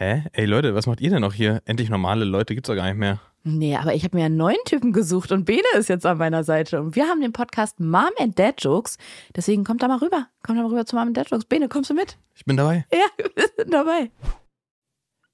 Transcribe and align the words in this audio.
Hä? 0.00 0.22
Ey 0.32 0.44
Leute, 0.44 0.76
was 0.76 0.86
macht 0.86 1.00
ihr 1.00 1.10
denn 1.10 1.22
noch 1.22 1.34
hier? 1.34 1.60
Endlich 1.64 1.90
normale 1.90 2.24
Leute 2.24 2.54
gibt's 2.54 2.68
doch 2.68 2.76
gar 2.76 2.86
nicht 2.86 2.98
mehr. 2.98 3.18
Nee, 3.42 3.74
aber 3.74 3.96
ich 3.96 4.04
habe 4.04 4.16
mir 4.16 4.26
einen 4.26 4.36
neuen 4.36 4.62
Typen 4.64 4.92
gesucht 4.92 5.32
und 5.32 5.44
Bene 5.44 5.66
ist 5.76 5.88
jetzt 5.88 6.06
an 6.06 6.18
meiner 6.18 6.44
Seite. 6.44 6.80
Und 6.80 6.94
wir 6.94 7.06
haben 7.06 7.20
den 7.20 7.32
Podcast 7.32 7.80
Mom 7.80 8.10
and 8.20 8.38
Dad 8.38 8.62
Jokes. 8.62 8.96
Deswegen 9.34 9.64
kommt 9.64 9.82
da 9.82 9.88
mal 9.88 9.98
rüber. 9.98 10.28
Kommt 10.44 10.56
da 10.56 10.62
mal 10.62 10.68
rüber 10.68 10.86
zu 10.86 10.94
Mom 10.94 11.08
and 11.08 11.16
Dad 11.16 11.28
Jokes. 11.28 11.46
Bene, 11.46 11.68
kommst 11.68 11.90
du 11.90 11.94
mit? 11.94 12.16
Ich 12.36 12.44
bin 12.44 12.56
dabei. 12.56 12.86
Ja, 12.92 13.24
wir 13.34 13.44
sind 13.56 13.74
dabei. 13.74 14.12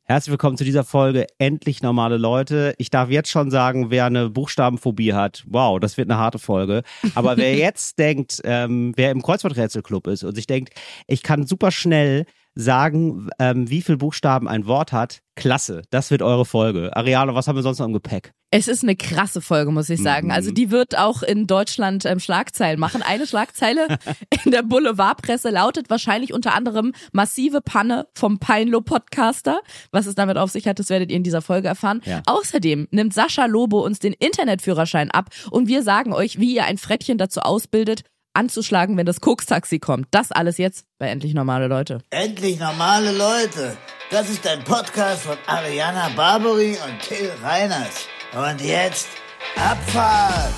Herzlich 0.04 0.30
willkommen 0.30 0.56
zu 0.56 0.64
dieser 0.64 0.84
Folge 0.84 1.26
Endlich 1.36 1.82
normale 1.82 2.16
Leute. 2.16 2.74
Ich 2.78 2.88
darf 2.88 3.10
jetzt 3.10 3.28
schon 3.28 3.50
sagen, 3.50 3.90
wer 3.90 4.06
eine 4.06 4.30
Buchstabenphobie 4.30 5.12
hat, 5.12 5.44
wow, 5.46 5.78
das 5.78 5.98
wird 5.98 6.10
eine 6.10 6.18
harte 6.18 6.38
Folge. 6.38 6.84
Aber 7.14 7.36
wer 7.36 7.54
jetzt 7.58 7.98
denkt, 7.98 8.40
ähm, 8.44 8.94
wer 8.96 9.10
im 9.10 9.20
Kreuzworträtselclub 9.20 10.06
ist 10.06 10.24
und 10.24 10.34
sich 10.34 10.46
denkt, 10.46 10.72
ich 11.06 11.22
kann 11.22 11.46
super 11.46 11.70
schnell 11.70 12.24
sagen, 12.54 13.28
ähm, 13.38 13.68
wie 13.68 13.82
viel 13.82 13.96
Buchstaben 13.96 14.48
ein 14.48 14.66
Wort 14.66 14.92
hat, 14.92 15.20
klasse, 15.36 15.82
das 15.90 16.10
wird 16.10 16.22
eure 16.22 16.44
Folge. 16.44 16.96
Ariane, 16.96 17.34
was 17.34 17.48
haben 17.48 17.56
wir 17.56 17.62
sonst 17.62 17.78
noch 17.78 17.86
im 17.86 17.92
Gepäck? 17.92 18.32
Es 18.56 18.68
ist 18.68 18.84
eine 18.84 18.94
krasse 18.94 19.40
Folge, 19.40 19.72
muss 19.72 19.90
ich 19.90 20.00
sagen. 20.00 20.30
Also 20.30 20.52
die 20.52 20.70
wird 20.70 20.96
auch 20.96 21.24
in 21.24 21.48
Deutschland 21.48 22.04
ähm, 22.04 22.20
Schlagzeilen 22.20 22.78
machen. 22.78 23.02
Eine 23.02 23.26
Schlagzeile 23.26 23.98
in 24.44 24.52
der 24.52 24.62
Boulevardpresse 24.62 25.50
lautet 25.50 25.90
wahrscheinlich 25.90 26.32
unter 26.32 26.54
anderem 26.54 26.92
massive 27.10 27.60
Panne 27.60 28.06
vom 28.14 28.38
Peinlo-Podcaster. 28.38 29.60
Was 29.90 30.06
es 30.06 30.14
damit 30.14 30.36
auf 30.36 30.52
sich 30.52 30.68
hat, 30.68 30.78
das 30.78 30.88
werdet 30.88 31.10
ihr 31.10 31.16
in 31.16 31.24
dieser 31.24 31.42
Folge 31.42 31.66
erfahren. 31.66 32.00
Ja. 32.04 32.22
Außerdem 32.26 32.86
nimmt 32.92 33.12
Sascha 33.12 33.46
Lobo 33.46 33.84
uns 33.84 33.98
den 33.98 34.12
Internetführerschein 34.12 35.10
ab 35.10 35.30
und 35.50 35.66
wir 35.66 35.82
sagen 35.82 36.12
euch, 36.12 36.38
wie 36.38 36.54
ihr 36.54 36.64
ein 36.64 36.78
Frettchen 36.78 37.18
dazu 37.18 37.40
ausbildet, 37.40 38.04
anzuschlagen, 38.34 38.96
wenn 38.96 39.06
das 39.06 39.20
Koks-Taxi 39.20 39.78
kommt. 39.78 40.08
Das 40.10 40.32
alles 40.32 40.58
jetzt 40.58 40.84
bei 40.98 41.08
Endlich 41.08 41.34
Normale 41.34 41.68
Leute. 41.68 42.00
Endlich 42.10 42.58
normale 42.58 43.12
Leute. 43.12 43.76
Das 44.10 44.28
ist 44.28 44.46
ein 44.46 44.62
Podcast 44.64 45.22
von 45.22 45.36
Ariana 45.46 46.10
Barbary 46.14 46.76
und 46.86 47.00
Till 47.00 47.30
Reiners. 47.42 48.06
Und 48.32 48.60
jetzt 48.60 49.08
Abfahrt. 49.56 50.52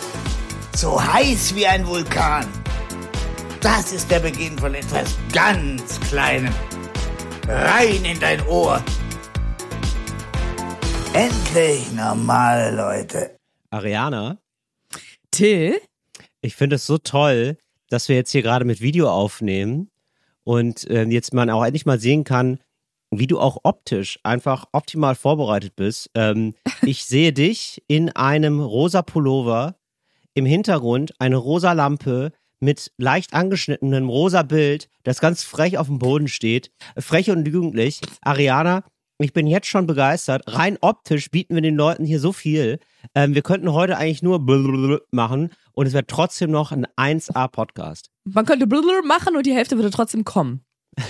So 0.75 1.03
heiß 1.03 1.55
wie 1.55 1.67
ein 1.67 1.87
Vulkan. 1.87 2.47
Das 3.61 3.93
ist 3.93 4.11
der 4.11 4.21
Beginn 4.21 4.59
von 4.59 4.75
etwas 4.75 5.17
ganz 5.33 6.01
Kleinem. 6.01 6.55
Rein 7.49 8.05
in 8.05 8.19
dein 8.21 8.45
Ohr. 8.47 8.83
Endlich 11.13 11.93
normale 11.93 12.77
Leute. 12.77 13.37
Ariane, 13.71 14.39
Till? 15.31 15.81
ich 16.41 16.55
finde 16.55 16.77
es 16.77 16.87
so 16.87 16.99
toll, 16.99 17.57
dass 17.89 18.09
wir 18.09 18.17
jetzt 18.17 18.33
hier 18.33 18.43
gerade 18.43 18.65
mit 18.65 18.81
Video 18.81 19.11
aufnehmen 19.11 19.91
und 20.45 20.87
ähm, 20.91 21.11
jetzt 21.11 21.35
man 21.35 21.51
auch 21.51 21.65
endlich 21.65 21.87
mal 21.87 21.99
sehen 21.99 22.25
kann, 22.25 22.59
wie 23.11 23.27
du 23.27 23.39
auch 23.39 23.59
optisch 23.63 24.19
einfach 24.23 24.67
optimal 24.73 25.15
vorbereitet 25.15 25.77
bist. 25.77 26.11
Ähm, 26.15 26.55
ich 26.83 27.05
sehe 27.05 27.33
dich 27.33 27.83
in 27.89 28.11
einem 28.11 28.61
rosa 28.61 29.03
Pullover, 29.03 29.77
im 30.35 30.47
Hintergrund 30.47 31.15
eine 31.19 31.37
rosa 31.37 31.73
Lampe 31.73 32.33
mit 32.61 32.93
leicht 32.97 33.35
angeschnittenem 33.35 34.09
rosa 34.09 34.43
Bild, 34.43 34.89
das 35.03 35.21
ganz 35.21 35.43
frech 35.43 35.79
auf 35.79 35.87
dem 35.87 35.99
Boden 35.99 36.29
steht, 36.29 36.71
frech 36.99 37.31
und 37.31 37.47
jugendlich. 37.47 38.01
Ariana, 38.23 38.85
ich 39.19 39.33
bin 39.33 39.47
jetzt 39.47 39.67
schon 39.67 39.87
begeistert. 39.87 40.43
Rein 40.47 40.79
optisch 40.81 41.31
bieten 41.31 41.55
wir 41.55 41.63
den 41.63 41.77
Leuten 41.77 42.05
hier 42.05 42.21
so 42.21 42.33
viel. 42.33 42.79
Ähm, 43.15 43.35
wir 43.35 43.43
könnten 43.43 43.73
heute 43.73 43.97
eigentlich 43.97 44.23
nur 44.23 44.39
machen 45.11 45.53
und 45.73 45.87
es 45.87 45.93
wäre 45.93 46.07
trotzdem 46.07 46.51
noch 46.51 46.73
ein 46.73 46.87
1A-Podcast. 46.97 48.11
Man 48.25 48.45
könnte 48.45 48.67
machen 49.03 49.37
und 49.37 49.47
die 49.47 49.55
Hälfte 49.55 49.77
würde 49.77 49.91
trotzdem 49.91 50.25
kommen. 50.25 50.65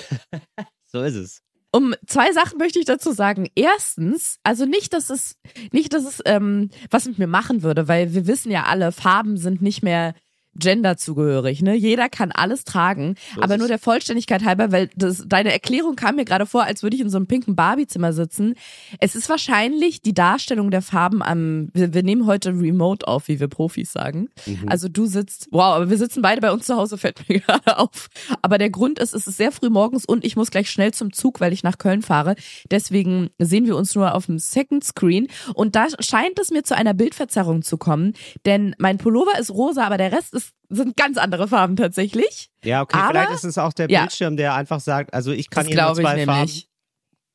So 0.89 1.03
ist 1.03 1.17
es. 1.17 1.43
Um 1.73 1.95
zwei 2.07 2.33
Sachen 2.33 2.59
möchte 2.59 2.79
ich 2.79 2.87
dazu 2.87 3.13
sagen. 3.13 3.49
Erstens, 3.55 4.39
also 4.45 4.65
nicht, 4.65 4.95
dass 4.95 5.11
es, 5.11 5.37
nicht, 5.73 5.93
dass 5.93 6.07
es 6.07 6.23
ähm, 6.25 6.71
was 6.91 7.07
mit 7.07 7.19
mir 7.19 7.27
machen 7.27 7.63
würde, 7.63 7.89
weil 7.89 8.15
wir 8.15 8.27
wissen 8.27 8.51
ja 8.51 8.65
alle, 8.65 8.93
Farben 8.93 9.37
sind 9.37 9.61
nicht 9.61 9.83
mehr 9.83 10.15
genderzugehörig, 10.59 11.63
ne? 11.63 11.75
Jeder 11.75 12.09
kann 12.09 12.33
alles 12.33 12.65
tragen, 12.65 13.15
ist 13.35 13.43
aber 13.43 13.59
nur 13.59 13.69
der 13.69 13.79
Vollständigkeit 13.79 14.45
halber, 14.45 14.73
weil 14.73 14.91
das, 14.97 15.25
deine 15.27 15.53
Erklärung 15.53 15.97
kam 15.97 16.17
mir 16.17 16.25
gerade 16.25 16.47
vor, 16.47 16.65
als 16.65 16.83
würde 16.83 16.97
ich 16.97 17.03
in 17.03 17.11
so 17.11 17.17
einem 17.17 17.27
pinken 17.27 17.57
Barbie-Zimmer 17.57 18.13
sitzen. 18.13 18.55
Es 19.01 19.15
ist 19.15 19.29
wahrscheinlich 19.29 20.03
die 20.03 20.15
Darstellung 20.15 20.71
der 20.71 20.83
Farben 20.83 21.23
am, 21.23 21.69
wir, 21.73 21.95
wir 21.95 22.03
nehmen 22.03 22.27
heute 22.27 22.51
remote 22.51 23.07
auf, 23.07 23.29
wie 23.29 23.41
wir 23.41 23.49
Profis 23.49 23.93
sagen. 23.93 24.29
Mhm. 24.47 24.69
Also 24.69 24.89
du 24.89 25.07
sitzt, 25.07 25.49
wow, 25.51 25.77
aber 25.77 25.91
wir 25.91 25.99
sitzen 25.99 26.23
beide 26.23 26.41
bei 26.41 26.53
uns 26.53 26.67
zu 26.67 26.77
Hause, 26.77 26.99
fällt 26.99 27.29
mir 27.29 27.41
gerade 27.41 27.79
auf. 27.79 28.09
Aber 28.43 28.59
der 28.59 28.71
Grund 28.71 28.99
ist, 28.99 29.15
es 29.15 29.27
ist 29.27 29.37
sehr 29.37 29.53
früh 29.53 29.71
morgens 29.71 30.05
und 30.05 30.25
ich 30.25 30.37
muss 30.37 30.51
gleich 30.51 30.71
schnell 30.71 30.93
zum 30.93 31.13
Zug, 31.13 31.41
weil 31.41 31.53
ich 31.53 31.63
nach 31.63 31.79
Köln 31.79 32.03
fahre. 32.03 32.37
Deswegen 32.71 33.31
sehen 33.39 33.67
wir 33.67 33.77
uns 33.77 33.95
nur 33.95 34.15
auf 34.15 34.27
dem 34.27 34.39
Second 34.39 34.85
Screen. 34.85 35.29
Und 35.55 35.77
da 35.77 35.87
scheint 36.01 36.39
es 36.39 36.51
mir 36.51 36.63
zu 36.63 36.77
einer 36.77 36.95
Bildverzerrung 36.95 37.63
zu 37.63 37.77
kommen, 37.77 38.15
denn 38.45 38.75
mein 38.79 38.99
Pullover 38.99 39.39
ist 39.39 39.51
rosa, 39.51 39.85
aber 39.87 39.99
der 39.99 40.13
Rest 40.13 40.35
ist, 40.35 40.46
sind 40.69 40.97
ganz 40.97 41.17
andere 41.19 41.47
Farben 41.49 41.77
tatsächlich. 41.77 42.51
Ja, 42.65 42.83
okay, 42.83 42.97
Aber- 42.99 43.09
vielleicht 43.11 43.31
ist 43.33 43.45
es 43.45 43.59
auch 43.59 43.73
der 43.73 43.89
Ja. 43.91 44.01
Bildschirm, 44.01 44.37
der 44.37 44.55
einfach 44.55 44.81
sagt, 44.81 45.15
also 45.15 45.31
ich 45.33 45.49
kann 45.51 45.65
Das 45.65 45.69
hier 45.73 45.77
nur 45.83 45.95
glaube 45.95 46.01
ich 46.01 46.07
zwei 46.07 46.25
Farben. 46.27 46.41
nämlich. 46.41 46.69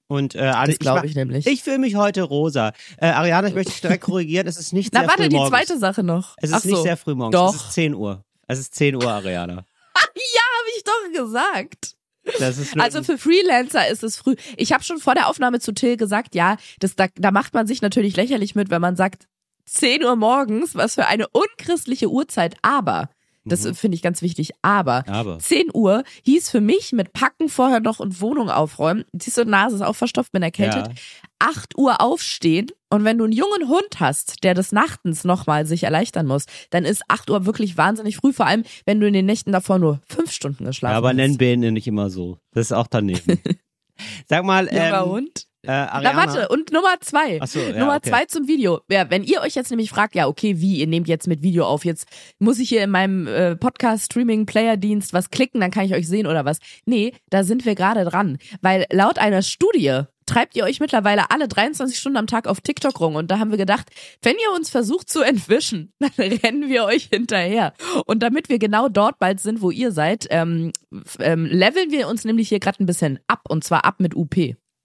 Und 0.07 0.35
äh, 0.35 0.39
alle, 0.39 0.71
Das 0.73 0.79
glaube 0.79 0.99
mach- 0.99 1.05
ich 1.05 1.15
nämlich. 1.15 1.47
Ich 1.47 1.63
fühle 1.63 1.77
mich 1.79 1.95
heute 1.95 2.23
rosa. 2.23 2.73
Äh, 2.97 3.07
Ariane, 3.07 3.47
ich 3.47 3.55
möchte 3.55 3.71
dich 3.71 3.79
direkt 3.81 4.03
korrigieren. 4.03 4.45
Es 4.45 4.57
ist 4.57 4.73
nicht 4.73 4.93
Na, 4.93 4.99
sehr 5.01 5.07
warte, 5.09 5.23
früh 5.23 5.29
die 5.29 5.35
morgens. 5.37 5.49
zweite 5.57 5.79
Sache 5.79 6.03
noch. 6.03 6.35
Es 6.37 6.49
ist 6.49 6.55
Ach 6.55 6.63
nicht 6.65 6.75
so. 6.75 6.83
sehr 6.83 6.97
früh 6.97 7.15
morgens. 7.15 7.33
Doch. 7.33 7.55
Es 7.55 7.61
ist 7.61 7.71
10 7.73 7.95
Uhr. 7.95 8.25
Es 8.47 8.59
ist 8.59 8.75
10 8.75 8.95
Uhr, 8.95 9.09
Ariane. 9.09 9.55
Habe 9.95 10.69
ich 10.77 10.83
doch 10.83 11.23
gesagt. 11.25 11.95
Das 12.39 12.57
ist 12.57 12.79
Also 12.79 13.01
für 13.03 13.17
Freelancer 13.17 13.87
ist 13.87 14.03
es 14.03 14.17
früh. 14.17 14.35
Ich 14.57 14.73
habe 14.73 14.83
schon 14.83 14.99
vor 14.99 15.15
der 15.15 15.27
Aufnahme 15.27 15.59
zu 15.59 15.71
Till 15.73 15.97
gesagt, 15.97 16.35
ja, 16.35 16.57
das, 16.79 16.95
da, 16.95 17.07
da 17.15 17.31
macht 17.31 17.53
man 17.53 17.65
sich 17.65 17.81
natürlich 17.81 18.15
lächerlich 18.15 18.53
mit, 18.53 18.69
wenn 18.69 18.81
man 18.81 18.95
sagt 18.95 19.27
10 19.71 20.03
Uhr 20.03 20.15
morgens, 20.17 20.75
was 20.75 20.95
für 20.95 21.07
eine 21.07 21.27
unchristliche 21.29 22.09
Uhrzeit. 22.09 22.57
Aber, 22.61 23.09
das 23.45 23.65
finde 23.75 23.95
ich 23.95 24.03
ganz 24.03 24.21
wichtig, 24.21 24.51
aber, 24.61 25.03
Aber. 25.07 25.39
10 25.39 25.69
Uhr 25.73 26.03
hieß 26.23 26.51
für 26.51 26.61
mich 26.61 26.91
mit 26.91 27.11
Packen 27.13 27.49
vorher 27.49 27.79
noch 27.79 27.99
und 27.99 28.21
Wohnung 28.21 28.49
aufräumen. 28.49 29.05
Siehst 29.13 29.37
du, 29.37 29.45
Nase 29.45 29.77
ist 29.77 29.81
auch 29.81 29.95
verstopft, 29.95 30.31
bin 30.31 30.43
erkältet. 30.43 30.87
Ja. 30.89 30.93
8 31.39 31.75
Uhr 31.77 32.01
aufstehen 32.01 32.67
und 32.91 33.03
wenn 33.03 33.17
du 33.17 33.23
einen 33.23 33.33
jungen 33.33 33.67
Hund 33.67 33.99
hast, 33.99 34.43
der 34.43 34.53
des 34.53 34.71
Nachtens 34.71 35.23
nochmal 35.23 35.65
sich 35.65 35.83
erleichtern 35.83 36.27
muss, 36.27 36.45
dann 36.69 36.85
ist 36.85 37.01
8 37.07 37.31
Uhr 37.31 37.45
wirklich 37.47 37.77
wahnsinnig 37.77 38.17
früh, 38.17 38.31
vor 38.33 38.45
allem 38.45 38.63
wenn 38.85 38.99
du 38.99 39.07
in 39.07 39.13
den 39.13 39.25
Nächten 39.25 39.51
davor 39.51 39.79
nur 39.79 40.01
5 40.07 40.31
Stunden 40.31 40.65
geschlafen 40.65 40.91
Ja, 40.91 40.97
aber 40.97 41.09
hast. 41.09 41.15
nennen 41.15 41.37
Bäne 41.37 41.71
nicht 41.71 41.87
immer 41.87 42.11
so. 42.11 42.37
Das 42.51 42.67
ist 42.67 42.73
auch 42.73 42.87
daneben. 42.87 43.39
Sag 44.27 44.45
mal, 44.45 44.67
Junger 44.67 45.01
ähm, 45.03 45.09
Hund. 45.09 45.47
Äh. 45.63 45.67
Na 45.67 46.15
warte, 46.15 46.47
und 46.49 46.71
Nummer 46.71 46.99
zwei. 47.01 47.39
Ach 47.41 47.47
so, 47.47 47.59
ja, 47.59 47.77
Nummer 47.77 47.97
okay. 47.97 48.09
zwei 48.09 48.25
zum 48.25 48.47
Video. 48.47 48.81
Ja, 48.89 49.09
wenn 49.09 49.23
ihr 49.23 49.41
euch 49.41 49.55
jetzt 49.55 49.69
nämlich 49.69 49.89
fragt, 49.89 50.15
ja, 50.15 50.27
okay, 50.27 50.59
wie, 50.59 50.77
ihr 50.77 50.87
nehmt 50.87 51.07
jetzt 51.07 51.27
mit 51.27 51.41
Video 51.41 51.65
auf, 51.65 51.85
jetzt 51.85 52.07
muss 52.39 52.59
ich 52.59 52.69
hier 52.69 52.83
in 52.83 52.89
meinem 52.89 53.27
äh, 53.27 53.55
Podcast-Streaming-Player-Dienst 53.55 55.13
was 55.13 55.29
klicken, 55.29 55.61
dann 55.61 55.71
kann 55.71 55.85
ich 55.85 55.93
euch 55.93 56.07
sehen 56.07 56.27
oder 56.27 56.45
was. 56.45 56.59
Nee, 56.85 57.13
da 57.29 57.43
sind 57.43 57.65
wir 57.65 57.75
gerade 57.75 58.05
dran. 58.05 58.37
Weil 58.61 58.85
laut 58.91 59.19
einer 59.19 59.41
Studie 59.41 60.03
treibt 60.25 60.55
ihr 60.55 60.63
euch 60.63 60.79
mittlerweile 60.79 61.29
alle 61.29 61.47
23 61.47 61.97
Stunden 61.97 62.17
am 62.17 62.27
Tag 62.27 62.47
auf 62.47 62.61
TikTok 62.61 62.99
rum. 62.99 63.15
Und 63.15 63.29
da 63.31 63.39
haben 63.39 63.51
wir 63.51 63.57
gedacht, 63.57 63.89
wenn 64.21 64.35
ihr 64.35 64.55
uns 64.55 64.69
versucht 64.69 65.09
zu 65.09 65.21
entwischen, 65.21 65.93
dann 65.99 66.11
rennen 66.17 66.69
wir 66.69 66.85
euch 66.85 67.09
hinterher. 67.11 67.73
Und 68.05 68.23
damit 68.23 68.49
wir 68.49 68.57
genau 68.57 68.87
dort 68.87 69.19
bald 69.19 69.39
sind, 69.39 69.61
wo 69.61 69.71
ihr 69.71 69.91
seid, 69.91 70.27
ähm, 70.29 70.71
ähm, 71.19 71.45
leveln 71.45 71.91
wir 71.91 72.07
uns 72.07 72.23
nämlich 72.23 72.49
hier 72.49 72.59
gerade 72.59 72.81
ein 72.81 72.85
bisschen 72.85 73.19
ab. 73.27 73.41
Und 73.49 73.63
zwar 73.63 73.85
ab 73.85 73.99
mit 73.99 74.15
UP. 74.15 74.35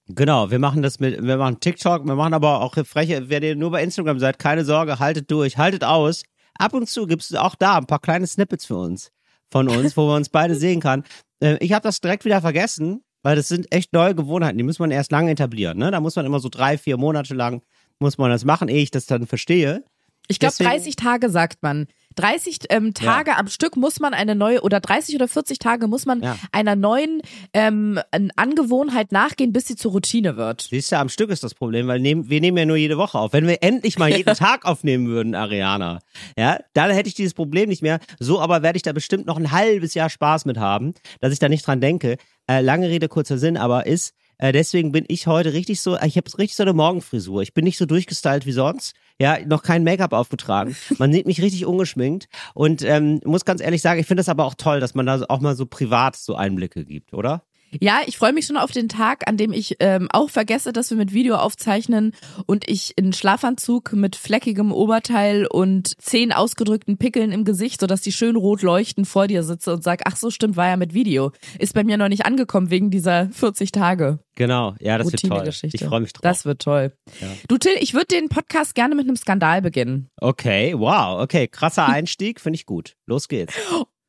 Genau, 0.08 0.50
wir 0.50 0.60
machen 0.60 0.82
das 0.82 1.00
mit, 1.00 1.20
wir 1.20 1.36
machen 1.36 1.58
TikTok, 1.58 2.06
wir 2.06 2.14
machen 2.14 2.32
aber 2.32 2.60
auch 2.60 2.74
freche, 2.86 3.28
wer 3.28 3.42
ihr 3.42 3.56
nur 3.56 3.72
bei 3.72 3.82
Instagram 3.82 4.20
seid, 4.20 4.38
keine 4.38 4.64
Sorge, 4.64 5.00
haltet 5.00 5.30
durch, 5.30 5.58
haltet 5.58 5.82
aus. 5.82 6.22
Ab 6.58 6.74
und 6.74 6.88
zu 6.88 7.06
gibt 7.06 7.22
es 7.22 7.34
auch 7.34 7.56
da 7.56 7.76
ein 7.76 7.86
paar 7.86 7.98
kleine 7.98 8.26
Snippets 8.26 8.66
für 8.66 8.76
uns, 8.76 9.10
von 9.50 9.68
uns, 9.68 9.96
wo 9.96 10.06
man 10.06 10.18
uns 10.18 10.28
beide 10.28 10.54
sehen 10.56 10.80
kann. 10.80 11.02
Äh, 11.40 11.56
ich 11.58 11.72
habe 11.72 11.82
das 11.82 12.00
direkt 12.00 12.24
wieder 12.24 12.40
vergessen, 12.40 13.02
weil 13.24 13.34
das 13.34 13.48
sind 13.48 13.72
echt 13.72 13.92
neue 13.92 14.14
Gewohnheiten, 14.14 14.56
die 14.56 14.64
muss 14.64 14.78
man 14.78 14.92
erst 14.92 15.10
lange 15.10 15.32
etablieren. 15.32 15.78
Ne? 15.78 15.90
Da 15.90 16.00
muss 16.00 16.14
man 16.14 16.24
immer 16.24 16.38
so 16.38 16.48
drei, 16.48 16.78
vier 16.78 16.96
Monate 16.96 17.34
lang, 17.34 17.62
muss 17.98 18.16
man 18.16 18.30
das 18.30 18.44
machen, 18.44 18.68
ehe 18.68 18.82
ich 18.82 18.92
das 18.92 19.06
dann 19.06 19.26
verstehe. 19.26 19.82
Ich 20.28 20.38
glaube, 20.38 20.52
Deswegen- 20.58 20.70
30 20.70 20.96
Tage 20.96 21.30
sagt 21.30 21.62
man. 21.62 21.86
30 22.18 22.60
ähm, 22.70 22.94
Tage 22.94 23.36
am 23.36 23.46
Stück 23.46 23.76
muss 23.76 24.00
man 24.00 24.14
eine 24.14 24.34
neue, 24.34 24.62
oder 24.62 24.80
30 24.80 25.14
oder 25.16 25.28
40 25.28 25.58
Tage 25.58 25.86
muss 25.86 26.06
man 26.06 26.22
Ja. 26.22 26.38
einer 26.50 26.74
neuen 26.74 27.20
ähm, 27.52 28.00
an- 28.10 28.30
Angewohnheit 28.36 29.12
nachgehen, 29.12 29.52
bis 29.52 29.66
sie 29.66 29.76
zur 29.76 29.92
Routine 29.92 30.38
wird. 30.38 30.62
Siehst 30.70 30.90
du, 30.92 30.98
am 30.98 31.10
Stück 31.10 31.28
ist 31.28 31.44
das 31.44 31.54
Problem, 31.54 31.88
weil 31.88 32.00
nehmen, 32.00 32.30
wir 32.30 32.40
nehmen 32.40 32.56
ja 32.56 32.64
nur 32.64 32.76
jede 32.78 32.96
Woche 32.96 33.18
auf. 33.18 33.34
Wenn 33.34 33.46
wir 33.46 33.62
endlich 33.62 33.98
mal 33.98 34.08
jeden 34.10 34.34
Tag 34.34 34.64
aufnehmen 34.64 35.08
würden, 35.08 35.34
Ariana, 35.34 35.98
ja, 36.38 36.58
dann 36.72 36.90
hätte 36.90 37.08
ich 37.08 37.14
dieses 37.14 37.34
Problem 37.34 37.68
nicht 37.68 37.82
mehr. 37.82 38.00
So 38.18 38.40
aber 38.40 38.62
werde 38.62 38.78
ich 38.78 38.82
da 38.82 38.92
bestimmt 38.94 39.26
noch 39.26 39.36
ein 39.36 39.50
halbes 39.52 39.92
Jahr 39.92 40.08
Spaß 40.08 40.46
mit 40.46 40.56
haben, 40.56 40.94
dass 41.20 41.34
ich 41.34 41.38
da 41.38 41.50
nicht 41.50 41.66
dran 41.66 41.82
denke. 41.82 42.16
Äh, 42.48 42.62
lange 42.62 42.88
Rede, 42.88 43.08
kurzer 43.08 43.36
Sinn, 43.36 43.58
aber 43.58 43.86
ist, 43.86 44.14
äh, 44.38 44.52
deswegen 44.52 44.92
bin 44.92 45.04
ich 45.08 45.26
heute 45.26 45.52
richtig 45.52 45.80
so, 45.80 45.96
ich 45.96 46.16
habe 46.16 46.38
richtig 46.38 46.56
so 46.56 46.62
eine 46.62 46.72
Morgenfrisur. 46.72 47.42
Ich 47.42 47.54
bin 47.54 47.64
nicht 47.64 47.78
so 47.78 47.86
durchgestylt 47.86 48.46
wie 48.46 48.52
sonst. 48.52 48.94
Ja, 49.18 49.38
noch 49.46 49.62
kein 49.62 49.82
Make-up 49.82 50.12
aufgetragen. 50.12 50.76
Man 50.98 51.12
sieht 51.12 51.26
mich 51.26 51.40
richtig 51.40 51.64
ungeschminkt. 51.64 52.28
Und 52.54 52.82
ähm, 52.82 53.20
muss 53.24 53.44
ganz 53.44 53.62
ehrlich 53.62 53.80
sagen, 53.80 53.98
ich 53.98 54.06
finde 54.06 54.20
das 54.20 54.28
aber 54.28 54.44
auch 54.44 54.54
toll, 54.54 54.80
dass 54.80 54.94
man 54.94 55.06
da 55.06 55.22
auch 55.28 55.40
mal 55.40 55.56
so 55.56 55.64
privat 55.64 56.16
so 56.16 56.34
Einblicke 56.34 56.84
gibt, 56.84 57.14
oder? 57.14 57.42
Ja, 57.80 58.00
ich 58.06 58.18
freue 58.18 58.32
mich 58.32 58.46
schon 58.46 58.56
auf 58.56 58.70
den 58.70 58.88
Tag, 58.88 59.28
an 59.28 59.36
dem 59.36 59.52
ich 59.52 59.76
ähm, 59.80 60.08
auch 60.10 60.30
vergesse, 60.30 60.72
dass 60.72 60.90
wir 60.90 60.96
mit 60.96 61.12
Video 61.12 61.36
aufzeichnen 61.36 62.12
und 62.46 62.68
ich 62.68 62.92
in 62.96 63.12
Schlafanzug 63.12 63.92
mit 63.92 64.16
fleckigem 64.16 64.72
Oberteil 64.72 65.46
und 65.46 65.92
zehn 66.00 66.32
ausgedrückten 66.32 66.98
Pickeln 66.98 67.32
im 67.32 67.44
Gesicht, 67.44 67.80
sodass 67.80 68.00
die 68.00 68.12
schön 68.12 68.36
rot 68.36 68.62
leuchten, 68.62 69.04
vor 69.04 69.26
dir 69.26 69.42
sitze 69.42 69.72
und 69.72 69.82
sag, 69.82 70.02
ach 70.04 70.16
so, 70.16 70.30
stimmt, 70.30 70.56
war 70.56 70.68
ja 70.68 70.76
mit 70.76 70.94
Video. 70.94 71.32
Ist 71.58 71.74
bei 71.74 71.84
mir 71.84 71.96
noch 71.96 72.08
nicht 72.08 72.26
angekommen 72.26 72.70
wegen 72.70 72.90
dieser 72.90 73.28
40 73.30 73.72
Tage. 73.72 74.18
Genau, 74.34 74.74
ja, 74.80 74.98
das 74.98 75.12
wird 75.12 75.22
toll. 75.22 75.30
Routine-Geschichte. 75.30 75.76
Ich 75.76 75.88
freue 75.88 76.00
mich 76.00 76.12
drauf. 76.12 76.22
Das 76.22 76.44
wird 76.44 76.60
toll. 76.60 76.92
Ja. 77.20 77.28
Du 77.48 77.56
Till, 77.56 77.72
ich 77.80 77.94
würde 77.94 78.06
den 78.06 78.28
Podcast 78.28 78.74
gerne 78.74 78.94
mit 78.94 79.06
einem 79.06 79.16
Skandal 79.16 79.62
beginnen. 79.62 80.08
okay, 80.20 80.74
wow, 80.76 81.20
okay, 81.20 81.48
krasser 81.48 81.86
Einstieg, 81.86 82.40
finde 82.40 82.56
ich 82.56 82.66
gut. 82.66 82.96
Los 83.06 83.28
geht's. 83.28 83.54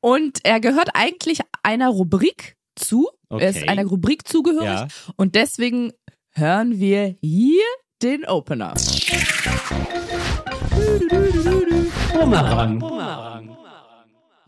Und 0.01 0.39
er 0.43 0.59
gehört 0.59 0.89
eigentlich 0.93 1.39
einer 1.63 1.89
Rubrik 1.89 2.56
zu. 2.77 3.09
Er 3.29 3.49
ist 3.49 3.57
Okay. 3.57 3.67
einer 3.69 3.85
Rubrik 3.85 4.27
zugehörig. 4.27 4.65
Ja. 4.67 4.87
Und 5.15 5.35
deswegen 5.35 5.91
hören 6.33 6.79
wir 6.79 7.15
hier 7.21 7.63
den 8.01 8.25
Opener. 8.25 8.73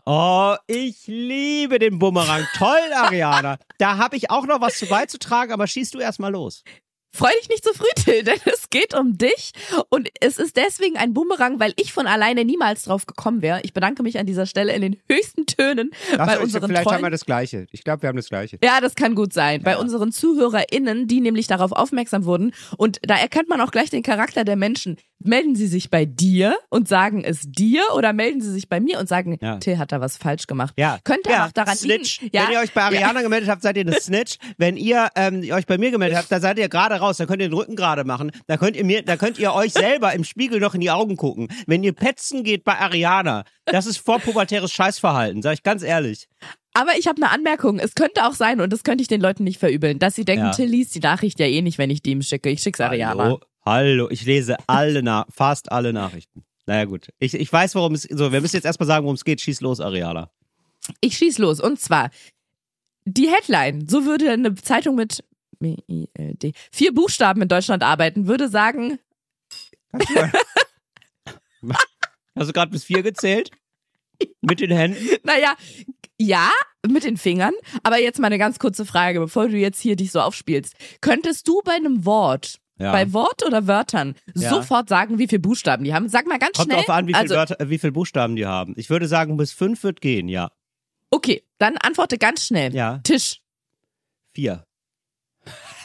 Oh, 0.06 0.56
ich 0.66 1.06
liebe 1.06 1.78
den 1.78 1.98
Bumerang. 1.98 2.44
Toll, 2.56 2.92
Ariana. 2.94 3.58
Da 3.78 3.98
habe 3.98 4.16
ich 4.16 4.30
auch 4.30 4.46
noch 4.46 4.60
was 4.60 4.78
zu 4.78 4.86
beizutragen, 4.86 5.52
aber 5.52 5.66
schieß 5.66 5.90
du 5.90 6.00
erstmal 6.00 6.32
los. 6.32 6.64
Freu 7.12 7.30
dich 7.40 7.48
nicht 7.48 7.64
zu 7.64 7.72
früh, 7.74 7.86
Till, 7.96 8.22
denn 8.22 8.38
es 8.44 8.70
geht 8.70 8.94
um 8.94 9.18
dich. 9.18 9.52
Und 9.88 10.08
es 10.20 10.38
ist 10.38 10.56
deswegen 10.56 10.96
ein 10.96 11.12
Bumerang, 11.12 11.58
weil 11.58 11.72
ich 11.76 11.92
von 11.92 12.06
alleine 12.06 12.44
niemals 12.44 12.82
drauf 12.82 13.06
gekommen 13.06 13.42
wäre. 13.42 13.60
Ich 13.62 13.72
bedanke 13.72 14.02
mich 14.02 14.18
an 14.18 14.26
dieser 14.26 14.46
Stelle 14.46 14.72
in 14.72 14.82
den 14.82 14.96
höchsten 15.08 15.46
Tönen 15.46 15.90
bei 16.16 16.38
unseren 16.38 16.68
vielleicht 16.68 16.84
treuen 16.84 16.96
haben 16.96 17.02
wir 17.02 17.10
das 17.10 17.24
Gleiche. 17.24 17.66
Ich 17.72 17.84
glaube, 17.84 18.02
wir 18.02 18.08
haben 18.08 18.16
das 18.16 18.28
Gleiche. 18.28 18.58
Ja, 18.62 18.80
das 18.80 18.94
kann 18.94 19.14
gut 19.14 19.32
sein. 19.32 19.62
Bei 19.62 19.76
unseren 19.76 20.12
ZuhörerInnen, 20.12 21.08
die 21.08 21.20
nämlich 21.20 21.46
darauf 21.46 21.72
aufmerksam 21.72 22.24
wurden. 22.24 22.52
Und 22.76 23.00
da 23.02 23.16
erkennt 23.16 23.48
man 23.48 23.60
auch 23.60 23.70
gleich 23.70 23.90
den 23.90 24.02
Charakter 24.02 24.44
der 24.44 24.56
Menschen. 24.56 24.96
Melden 25.22 25.54
sie 25.54 25.66
sich 25.66 25.90
bei 25.90 26.06
dir 26.06 26.56
und 26.70 26.88
sagen 26.88 27.22
es 27.22 27.42
dir 27.44 27.82
oder 27.94 28.12
melden 28.14 28.40
sie 28.40 28.50
sich 28.50 28.68
bei 28.68 28.80
mir 28.80 28.98
und 28.98 29.08
sagen, 29.08 29.36
Ja. 29.40 29.58
Till 29.58 29.78
hat 29.78 29.92
da 29.92 30.00
was 30.00 30.16
falsch 30.16 30.46
gemacht. 30.46 30.74
Ja. 30.78 30.98
Könnte 31.04 31.30
ja, 31.30 31.46
auch 31.46 31.52
daran 31.52 31.76
Snitch. 31.76 32.20
liegen. 32.22 32.34
Ja, 32.34 32.44
Wenn 32.46 32.52
ihr 32.54 32.60
euch 32.60 32.72
bei 32.72 32.82
Ariana 32.82 33.20
gemeldet 33.22 33.50
habt, 33.50 33.60
seid 33.62 33.76
ihr 33.76 33.82
eine 33.82 33.92
Snitch. 34.00 34.38
Wenn 34.56 34.76
ihr 34.78 35.08
ähm, 35.16 35.44
euch 35.52 35.66
bei 35.66 35.76
mir 35.76 35.90
gemeldet 35.90 36.16
habt, 36.18 36.32
dann 36.32 36.40
seid 36.40 36.58
ihr 36.58 36.68
gerade 36.70 36.94
raus. 36.94 37.18
Dann 37.18 37.26
könnt 37.26 37.42
ihr 37.42 37.48
den 37.48 37.54
Rücken 37.56 37.76
gerade 37.76 38.04
machen. 38.04 38.30
Da 38.46 38.56
könnt 38.56 38.76
ihr 38.76 38.84
mir, 38.84 39.02
da 39.02 39.16
könnt 39.16 39.38
ihr 39.38 39.52
euch 39.52 39.72
selber 39.74 40.14
im 40.14 40.24
Spiegel 40.24 40.58
noch 40.60 40.74
in 40.74 40.80
die 40.80 40.90
Augen 40.90 41.16
gucken. 41.16 41.48
Wenn 41.66 41.84
ihr 41.84 41.92
petzen 41.92 42.42
geht 42.42 42.64
bei 42.64 42.78
Ariana, 42.78 43.44
das 43.66 43.86
ist 43.86 43.98
vorpubertäres 43.98 44.72
Scheißverhalten, 44.72 45.42
sag 45.42 45.52
ich 45.52 45.62
ganz 45.62 45.82
ehrlich. 45.82 46.28
Aber 46.72 46.92
ich 46.98 47.06
habe 47.08 47.20
eine 47.20 47.30
Anmerkung. 47.30 47.78
Es 47.78 47.94
könnte 47.94 48.24
auch 48.26 48.32
sein, 48.34 48.60
und 48.60 48.72
das 48.72 48.84
könnte 48.84 49.02
ich 49.02 49.08
den 49.08 49.20
Leuten 49.20 49.44
nicht 49.44 49.58
verübeln, 49.58 49.98
dass 49.98 50.14
sie 50.14 50.24
denken, 50.24 50.46
Ja. 50.46 50.50
Till 50.52 50.66
liest 50.68 50.94
die 50.94 51.00
Nachricht 51.00 51.38
ja 51.40 51.46
eh 51.46 51.62
nicht, 51.62 51.78
wenn 51.78 51.90
ich 51.90 52.00
die 52.00 52.12
ihm 52.12 52.22
schicke. 52.22 52.48
Ich 52.48 52.62
schick's 52.62 52.80
Ariana. 52.80 53.24
Hallo, 53.24 53.40
hallo, 53.64 54.08
ich 54.10 54.24
lese 54.24 54.56
alle, 54.66 55.02
Na 55.02 55.26
fast 55.30 55.70
alle 55.72 55.92
Nachrichten. 55.92 56.44
Naja, 56.66 56.84
gut. 56.84 57.08
Ich, 57.18 57.34
ich 57.34 57.52
weiß, 57.52 57.74
worum 57.74 57.94
es, 57.94 58.02
so, 58.02 58.32
wir 58.32 58.40
müssen 58.40 58.56
jetzt 58.56 58.64
erstmal 58.64 58.86
sagen, 58.86 59.04
worum 59.04 59.16
es 59.16 59.24
geht. 59.24 59.40
Schieß 59.40 59.60
los, 59.60 59.80
Ariana. 59.80 60.30
Ich 61.00 61.16
schieß 61.16 61.38
los. 61.38 61.60
Und 61.60 61.80
zwar, 61.80 62.10
die 63.04 63.28
Headline, 63.28 63.88
so 63.88 64.04
würde 64.04 64.30
eine 64.30 64.54
Zeitung 64.54 64.94
mit 64.94 65.24
B-I-L-D, 65.58 66.52
vier 66.70 66.94
Buchstaben 66.94 67.42
in 67.42 67.48
Deutschland 67.48 67.82
arbeiten, 67.82 68.26
würde 68.26 68.48
sagen, 68.48 68.98
Hast 72.36 72.48
du 72.48 72.52
gerade 72.52 72.70
bis 72.70 72.84
vier 72.84 73.02
gezählt? 73.02 73.50
Mit 74.40 74.60
den 74.60 74.70
Händen? 74.70 75.04
Naja, 75.24 75.56
ja, 76.18 76.50
mit 76.86 77.04
den 77.04 77.16
Fingern. 77.16 77.54
Aber 77.82 77.98
jetzt 77.98 78.18
mal 78.18 78.26
eine 78.26 78.38
ganz 78.38 78.58
kurze 78.58 78.84
Frage, 78.84 79.18
bevor 79.20 79.48
du 79.48 79.56
jetzt 79.56 79.80
hier 79.80 79.96
dich 79.96 80.12
so 80.12 80.20
aufspielst. 80.20 80.74
Könntest 81.00 81.48
du 81.48 81.62
bei 81.64 81.72
einem 81.72 82.04
Wort, 82.04 82.60
Ja. 82.80 82.92
bei 82.92 83.12
Wort 83.12 83.44
oder 83.44 83.66
Wörtern, 83.66 84.14
Ja. 84.34 84.48
sofort 84.50 84.88
sagen, 84.88 85.18
wie 85.18 85.28
viele 85.28 85.40
Buchstaben 85.40 85.84
die 85.84 85.92
haben? 85.92 86.08
Sag 86.08 86.26
mal 86.26 86.38
ganz 86.38 86.56
Kommt 86.56 86.72
schnell. 86.72 86.78
drauf 86.84 86.90
an, 86.90 87.06
wie 87.06 87.12
viele 87.12 87.18
also, 87.20 87.34
Wörter, 87.34 87.56
wie 87.68 87.78
viele 87.78 87.92
Buchstaben 87.92 88.36
die 88.36 88.46
haben. 88.46 88.72
Ich 88.76 88.88
würde 88.88 89.06
sagen, 89.06 89.36
bis 89.36 89.52
fünf 89.52 89.82
wird 89.84 90.00
gehen, 90.00 90.28
ja. 90.28 90.50
okay, 91.10 91.44
dann 91.58 91.76
antworte 91.76 92.16
ganz 92.18 92.46
schnell. 92.46 92.74
Ja. 92.74 92.98
Tisch. 93.04 93.42
Vier. 94.32 94.64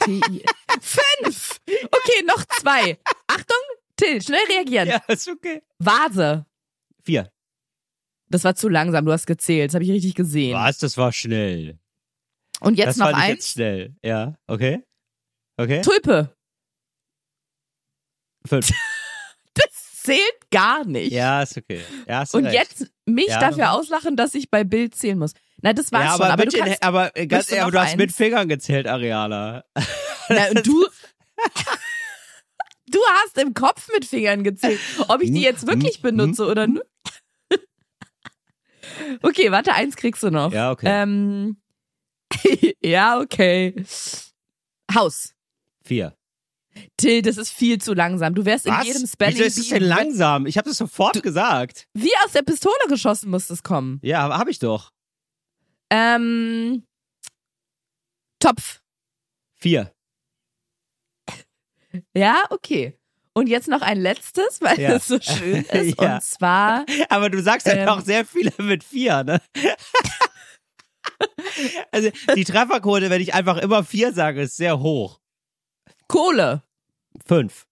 Fünf. 0.80 1.60
Okay, 1.66 2.22
noch 2.26 2.44
zwei. 2.60 2.98
Achtung, 3.26 3.56
Till, 3.96 4.22
schnell 4.22 4.44
reagieren. 4.50 4.88
Ja, 4.88 5.02
ist 5.08 5.28
okay. 5.28 5.62
Vase. 5.78 6.46
Vier. 7.02 7.30
Das 8.28 8.44
war 8.44 8.54
zu 8.54 8.68
langsam, 8.68 9.04
du 9.04 9.12
hast 9.12 9.26
gezählt, 9.26 9.70
das 9.70 9.74
habe 9.74 9.84
ich 9.84 9.90
richtig 9.90 10.14
gesehen. 10.14 10.54
Was? 10.54 10.78
Das 10.78 10.96
war 10.96 11.12
schnell. 11.12 11.78
Und 12.60 12.78
jetzt 12.78 12.88
das 12.88 12.96
noch 12.98 13.10
fand 13.10 13.22
ich 13.22 13.28
jetzt 13.28 13.38
eins. 13.38 13.52
schnell. 13.52 13.96
Ja, 14.02 14.34
okay. 14.46 14.82
Okay. 15.56 15.80
Tulpe. 15.82 16.35
Fünf. 18.46 18.70
Das 19.54 20.02
zählt 20.02 20.50
gar 20.50 20.84
nicht. 20.84 21.12
Ja, 21.12 21.42
ist 21.42 21.56
okay. 21.56 21.80
Ja, 22.06 22.24
Und 22.32 22.44
recht. 22.44 22.54
jetzt 22.54 22.90
mich 23.06 23.28
Ja. 23.28 23.40
dafür 23.40 23.72
auslachen, 23.72 24.14
dass 24.16 24.34
ich 24.34 24.50
bei 24.50 24.64
Bild 24.64 24.94
zählen 24.94 25.18
muss. 25.18 25.32
Na, 25.62 25.72
das 25.72 25.90
war's 25.92 26.04
ja, 26.04 26.10
schon. 26.12 26.20
aber, 26.22 26.32
Aber 26.34 26.44
mit 26.44 26.52
du 26.54 26.58
kannst, 26.58 26.82
aber 26.82 27.10
ganz 27.10 27.46
du 27.46 27.62
aber 27.62 27.70
du 27.70 27.80
hast 27.80 27.96
mit? 27.96 28.12
Fingern 28.12 28.48
gezählt, 28.48 28.86
Ariana. 28.86 29.64
na, 30.28 30.48
und 30.50 30.66
du, 30.66 30.86
du 32.88 32.98
hast 33.14 33.38
im 33.38 33.54
Kopf 33.54 33.88
mit 33.94 34.04
Fingern 34.04 34.44
gezählt. 34.44 34.78
Ob 35.08 35.22
ich 35.22 35.32
die 35.32 35.40
jetzt 35.42 35.66
wirklich 35.66 36.02
benutze 36.02 36.46
oder 36.46 36.66
nur. 36.66 36.84
Okay, 39.22 39.50
warte, 39.50 39.72
eins 39.74 39.96
kriegst 39.96 40.22
du 40.22 40.30
noch. 40.30 40.52
Ja, 40.52 40.70
okay. 40.70 40.86
Ähm, 40.88 41.56
ja, 42.82 43.18
okay. 43.20 43.74
Haus. 44.94 45.34
Vier. 45.82 46.14
Till, 46.96 47.22
das 47.22 47.36
ist 47.36 47.50
viel 47.50 47.80
zu 47.80 47.94
langsam. 47.94 48.34
Du 48.34 48.44
wärst 48.44 48.66
Was? 48.66 48.80
in 48.80 48.86
jedem 48.92 49.06
Spelling 49.06 49.34
Wieso 49.36 49.44
ist 49.46 49.58
es 49.58 49.68
denn 49.68 49.82
langsam? 49.82 50.46
Ich 50.46 50.56
habe 50.58 50.68
das 50.68 50.78
sofort 50.78 51.22
gesagt. 51.22 51.86
Wie 51.94 52.10
aus 52.24 52.32
der 52.32 52.42
Pistole 52.42 52.74
geschossen 52.88 53.30
muss 53.30 53.46
das 53.48 53.62
kommen. 53.62 53.98
Ja, 54.02 54.36
habe 54.38 54.50
ich 54.50 54.58
doch. 54.58 54.92
Ähm, 55.90 56.84
Topf. 58.40 58.80
Vier. 59.54 59.92
Ja, 62.14 62.42
okay. 62.50 62.98
Und 63.32 63.48
jetzt 63.48 63.68
noch 63.68 63.80
ein 63.82 63.98
letztes, 64.00 64.60
weil 64.60 64.78
Ja. 64.80 64.94
es 64.96 65.06
so 65.06 65.18
schön 65.20 65.64
ist. 65.64 66.00
Ja. 66.00 66.14
Und 66.16 66.22
zwar 66.22 66.84
Aber 67.08 67.30
du 67.30 67.42
sagst 67.42 67.66
ja 67.66 67.74
Ähm. 67.74 67.86
noch 67.86 68.00
sehr 68.02 68.24
viele 68.26 68.52
mit 68.58 68.82
vier, 68.84 69.24
ne? 69.24 69.40
also 71.92 72.10
die 72.34 72.44
Trefferquote, 72.44 73.08
wenn 73.10 73.20
ich 73.22 73.32
einfach 73.34 73.56
immer 73.58 73.84
vier 73.84 74.12
sage, 74.12 74.42
ist 74.42 74.56
sehr 74.56 74.78
hoch. 74.80 75.20
Kohle. 76.08 76.62
Fünf. 77.26 77.66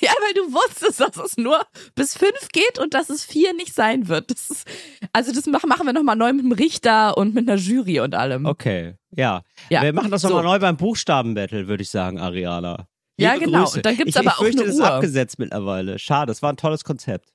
Ja, 0.00 0.12
weil 0.22 0.32
du 0.34 0.52
wusstest, 0.54 1.00
dass 1.00 1.16
es 1.16 1.36
nur 1.36 1.60
bis 1.94 2.16
fünf 2.16 2.48
geht 2.52 2.78
und 2.78 2.94
dass 2.94 3.10
es 3.10 3.24
vier 3.24 3.52
nicht 3.52 3.74
sein 3.74 4.08
wird. 4.08 4.30
Das 4.30 4.50
ist, 4.50 4.66
also 5.12 5.32
das 5.32 5.46
machen, 5.46 5.68
wir 5.86 5.92
nochmal 5.92 6.16
neu 6.16 6.32
mit 6.32 6.44
dem 6.44 6.52
Richter 6.52 7.18
und 7.18 7.34
mit 7.34 7.48
einer 7.48 7.58
Jury 7.58 8.00
und 8.00 8.14
allem. 8.14 8.46
Okay, 8.46 8.94
ja. 9.10 9.42
Ja. 9.68 9.82
Wir 9.82 9.92
machen 9.92 10.10
das 10.10 10.22
So. 10.22 10.28
nochmal 10.28 10.44
neu 10.44 10.58
beim 10.58 10.76
Buchstabenbattle, 10.78 11.68
würde 11.68 11.82
ich 11.82 11.90
sagen, 11.90 12.18
Ariana. 12.18 12.88
Ja, 13.18 13.34
Liebe 13.34 13.46
genau. 13.46 13.64
Grüße. 13.64 13.76
Und 13.78 13.86
dann 13.86 13.96
gibt's 13.96 14.16
ich, 14.16 14.18
aber 14.18 14.30
ich 14.30 14.32
auch 14.32 14.38
fürchte, 14.38 14.62
eine 14.62 14.70
das 14.70 14.78
ist 14.78 14.82
abgesetzt 14.84 15.38
mittlerweile. 15.38 15.98
Schade, 15.98 16.30
das 16.30 16.40
war 16.42 16.52
ein 16.52 16.56
tolles 16.56 16.82
Konzept. 16.82 17.33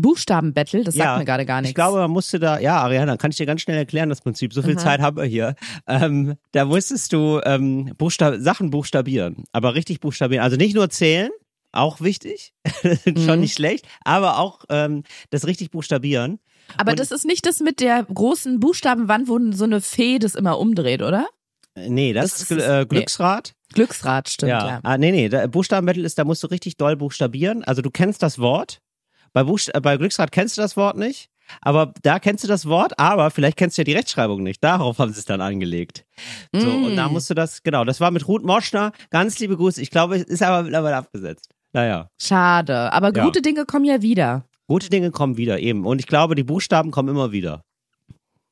Buchstabenbattle, 0.00 0.84
das 0.84 0.94
sagt 0.94 1.04
ja, 1.04 1.18
mir 1.18 1.24
gerade 1.24 1.44
gar 1.46 1.60
nichts. 1.60 1.70
Ich 1.70 1.74
glaube, 1.74 1.98
man 1.98 2.10
musste 2.10 2.38
da, 2.38 2.58
ja, 2.58 2.78
Ariana, 2.78 3.16
kann 3.16 3.30
ich 3.30 3.36
dir 3.36 3.46
ganz 3.46 3.60
schnell 3.62 3.76
erklären, 3.76 4.08
das 4.08 4.20
Prinzip. 4.20 4.52
So 4.52 4.62
viel 4.62 4.74
Mhm. 4.74 4.78
Zeit 4.78 5.00
haben 5.00 5.16
wir 5.16 5.24
hier. 5.24 5.54
Ähm, 5.86 6.34
da 6.52 6.64
musstest 6.64 7.12
du 7.12 7.40
ähm, 7.44 7.92
Buchstab 7.98 8.34
Sachen 8.38 8.70
buchstabieren, 8.70 9.44
aber 9.52 9.74
richtig 9.74 10.00
buchstabieren. 10.00 10.42
Also 10.44 10.56
nicht 10.56 10.74
nur 10.74 10.88
zählen, 10.90 11.30
auch 11.72 12.00
wichtig, 12.00 12.52
schon 13.04 13.34
Mhm. 13.36 13.40
nicht 13.40 13.54
schlecht, 13.54 13.86
aber 14.04 14.38
auch 14.38 14.64
ähm, 14.70 15.02
das 15.30 15.46
richtig 15.46 15.70
buchstabieren. 15.70 16.38
aber 16.76 16.92
und- 16.92 17.00
das 17.00 17.10
ist 17.10 17.24
nicht 17.26 17.44
das 17.46 17.60
mit 17.60 17.80
der 17.80 18.02
großen 18.04 18.60
Buchstabenwand, 18.60 19.28
wo 19.28 19.38
so 19.52 19.64
eine 19.64 19.80
Fee 19.80 20.18
das 20.18 20.34
immer 20.34 20.58
umdreht, 20.58 21.02
oder? 21.02 21.26
Äh, 21.74 21.90
Nee, 21.90 22.12
das, 22.14 22.38
Das 22.38 22.50
ist 22.50 22.64
äh, 22.66 22.86
Glücksrad. 22.88 23.52
Glücksrad, 23.74 24.28
stimmt, 24.30 24.50
ja. 24.50 24.80
Ah, 24.84 24.96
nee, 24.96 25.10
nee, 25.28 25.46
Buchstabenbattle 25.48 26.04
ist, 26.04 26.18
da 26.18 26.24
musst 26.24 26.42
du 26.42 26.46
richtig 26.46 26.76
doll 26.78 26.96
buchstabieren. 26.96 27.62
Also 27.64 27.82
du 27.82 27.90
kennst 27.90 28.22
das 28.22 28.38
Wort. 28.38 28.80
Bei, 29.36 29.44
Buchst 29.44 29.74
äh, 29.74 29.80
bei 29.82 29.98
Glücksrad 29.98 30.32
kennst 30.32 30.56
du 30.56 30.62
das 30.62 30.78
Wort 30.78 30.96
nicht. 30.96 31.28
Aber 31.60 31.92
da 32.02 32.18
kennst 32.18 32.42
du 32.42 32.48
das 32.48 32.64
Wort, 32.64 32.98
aber 32.98 33.30
vielleicht 33.30 33.58
kennst 33.58 33.76
du 33.76 33.82
ja 33.82 33.84
die 33.84 33.92
Rechtschreibung 33.92 34.42
nicht. 34.42 34.64
Darauf 34.64 34.98
haben 34.98 35.12
sie 35.12 35.18
es 35.18 35.26
dann 35.26 35.42
angelegt. 35.42 36.06
So, 36.54 36.66
Mm. 36.66 36.84
und 36.86 36.96
da 36.96 37.10
musst 37.10 37.28
du 37.28 37.34
das, 37.34 37.62
genau, 37.62 37.84
das 37.84 38.00
war 38.00 38.10
mit 38.10 38.26
Ruth 38.26 38.44
Moschner. 38.44 38.92
Ganz 39.10 39.38
liebe 39.38 39.54
Grüße. 39.58 39.82
Ich 39.82 39.90
glaube, 39.90 40.16
es 40.16 40.22
ist 40.22 40.42
aber 40.42 40.62
mittlerweile 40.62 40.96
abgesetzt. 40.96 41.50
Naja, 41.74 42.08
Schade. 42.18 42.90
Aber 42.94 43.14
Ja. 43.14 43.24
gute 43.24 43.42
Dinge 43.42 43.66
kommen 43.66 43.84
ja 43.84 44.00
wieder. 44.00 44.46
gute 44.68 44.88
Dinge 44.88 45.10
kommen 45.10 45.36
wieder 45.36 45.60
eben. 45.60 45.84
Und 45.84 46.00
ich 46.00 46.06
glaube, 46.06 46.34
die 46.34 46.42
Buchstaben 46.42 46.90
kommen 46.90 47.10
immer 47.10 47.30
wieder. 47.30 47.62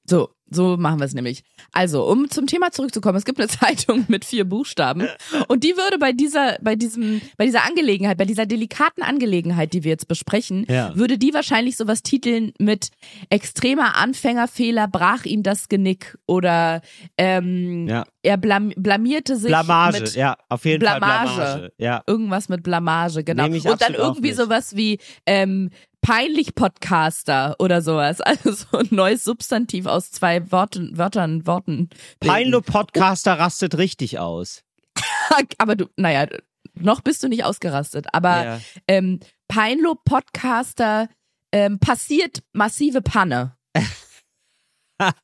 So, 0.06 0.28
so 0.50 0.76
machen 0.76 0.98
wir 1.00 1.06
es 1.06 1.14
nämlich. 1.14 1.42
Also, 1.72 2.04
um 2.06 2.28
zum 2.30 2.46
Thema 2.46 2.70
zurückzukommen, 2.70 3.16
es 3.16 3.24
gibt 3.24 3.38
eine 3.40 3.48
Zeitung 3.88 4.04
mit 4.08 4.24
vier 4.26 4.44
Buchstaben 4.44 5.08
und 5.48 5.64
die 5.64 5.76
würde 5.76 5.98
bei 5.98 6.12
dieser, 6.12 6.58
bei 6.60 6.76
diesem, 6.76 7.22
bei 7.38 7.46
dieser 7.46 7.64
Angelegenheit, 7.64 8.18
bei 8.18 8.26
dieser 8.26 8.44
delikaten 8.44 9.02
Angelegenheit, 9.02 9.72
die 9.72 9.82
wir 9.82 9.90
jetzt 9.92 10.06
besprechen, 10.06 10.66
Ja. 10.68 10.94
würde 10.94 11.16
die 11.16 11.32
wahrscheinlich 11.32 11.76
sowas 11.78 12.02
titeln 12.02 12.52
mit 12.58 12.90
extremer 13.30 13.96
Anfängerfehler 13.96 14.86
brach 14.88 15.24
ihm 15.24 15.42
das 15.42 15.68
Genick 15.70 16.18
oder 16.26 16.82
ähm, 17.16 17.88
Ja. 17.88 18.04
er 18.22 18.36
blam 18.36 18.72
blamierte 18.76 19.36
sich 19.36 19.48
Blamage, 19.48 20.00
mit 20.02 20.14
ja, 20.14 20.36
auf 20.50 20.64
jeden 20.66 20.80
Blamage. 20.80 21.28
Fall 21.30 21.44
Blamage. 21.54 21.72
Ja. 21.78 22.02
irgendwas 22.06 22.48
mit 22.50 22.62
Blamage, 22.62 23.24
genau. 23.24 23.46
Und 23.46 23.80
dann 23.80 23.94
irgendwie 23.94 24.32
sowas 24.32 24.76
wie 24.76 24.98
ähm, 25.26 25.70
peinlich 26.04 26.54
Podcaster 26.54 27.56
oder 27.58 27.82
sowas. 27.82 28.20
Also 28.24 28.52
so 28.52 28.78
ein 28.78 28.88
neues 28.90 29.24
Substantiv 29.24 29.86
aus 29.86 30.10
zwei 30.10 30.50
Worten, 30.52 30.96
Wörtern, 30.98 31.46
Worten. 31.46 31.88
Peinlo 32.20 32.60
Podcaster 32.60 33.38
rastet 33.38 33.78
richtig 33.78 34.18
aus. 34.18 34.62
Aber 35.58 35.76
du, 35.76 35.86
naja, 35.96 36.26
noch 36.74 37.00
bist 37.00 37.22
du 37.22 37.28
nicht 37.28 37.44
ausgerastet. 37.44 38.06
Aber 38.12 38.44
Ja. 38.44 38.60
ähm, 38.88 39.20
Peinlo 39.48 39.94
Podcaster 39.94 41.08
ähm, 41.52 41.78
passiert 41.78 42.42
massive 42.52 43.00
Panne. 43.02 43.56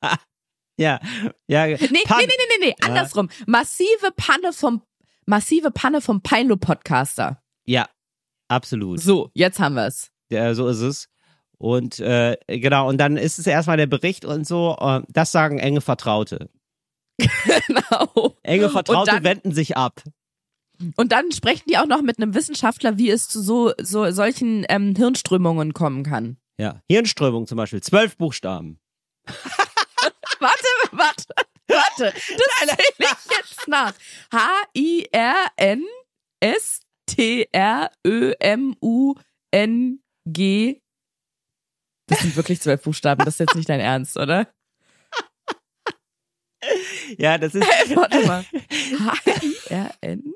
Ja, 0.78 0.98
ja. 1.46 1.66
Nee, 1.66 1.76
nee, 1.78 1.86
nee, 1.90 2.26
nee, 2.26 2.26
nee, 2.58 2.66
nee, 2.68 2.74
andersrum. 2.80 3.28
Massive 3.46 4.12
Panne 4.16 4.54
vom 4.54 4.82
massive 5.26 5.70
Panne 5.70 6.00
vom 6.00 6.22
Peinlo 6.22 6.56
Podcaster. 6.56 7.42
Ja, 7.66 7.86
absolut. 8.48 8.98
So, 9.00 9.30
jetzt 9.34 9.60
haben 9.60 9.74
wir 9.74 9.86
es. 9.86 10.10
Ja, 10.30 10.54
so 10.54 10.68
ist 10.68 10.80
es. 10.80 11.08
Und 11.58 11.98
äh, 12.00 12.36
genau, 12.46 12.88
und 12.88 12.98
dann 12.98 13.16
ist 13.16 13.38
es 13.38 13.46
erstmal 13.46 13.76
der 13.76 13.86
Bericht 13.86 14.24
und 14.24 14.46
so, 14.46 14.76
äh, 14.80 15.02
das 15.08 15.30
sagen 15.32 15.58
enge 15.58 15.80
Vertraute. 15.82 16.48
genau. 17.18 18.36
Enge 18.42 18.70
Vertraute 18.70 19.10
dann- 19.10 19.24
wenden 19.24 19.52
sich 19.52 19.76
ab. 19.76 20.02
Und 20.96 21.12
dann 21.12 21.30
sprechen 21.32 21.64
die 21.68 21.76
auch 21.76 21.84
noch 21.86 22.00
mit 22.00 22.16
einem 22.16 22.32
Wissenschaftler, 22.34 22.96
wie 22.96 23.10
es 23.10 23.28
zu 23.28 23.42
so, 23.42 23.72
so 23.82 24.10
solchen 24.12 24.64
ähm, 24.70 24.94
Hirnströmungen 24.96 25.74
kommen 25.74 26.04
kann. 26.04 26.38
Ja. 26.58 26.80
Hirnströmung 26.88 27.46
zum 27.46 27.56
Beispiel, 27.56 27.82
zwölf 27.82 28.16
Buchstaben. 28.16 28.80
Warte, 30.40 30.64
warte, 30.92 31.24
warte. 31.68 32.12
Das 32.14 32.68
zähle 32.68 32.78
ich 32.98 33.36
jetzt 33.36 33.68
nach. 33.68 33.92
H-I-R-N-S-T-R-Ö-M-U-N-G. 40.30 40.80
Das 42.06 42.20
sind 42.20 42.36
wirklich 42.36 42.60
zwölf 42.60 42.82
Buchstaben. 42.82 43.24
Das 43.24 43.34
ist 43.34 43.40
jetzt 43.40 43.54
nicht 43.54 43.68
dein 43.68 43.80
Ernst, 43.80 44.16
oder? 44.16 44.48
Ja, 47.18 47.38
das 47.38 47.54
ist, 47.54 47.66
Warte 47.94 48.26
mal. 48.26 48.44
H-I-R-N. 48.44 50.34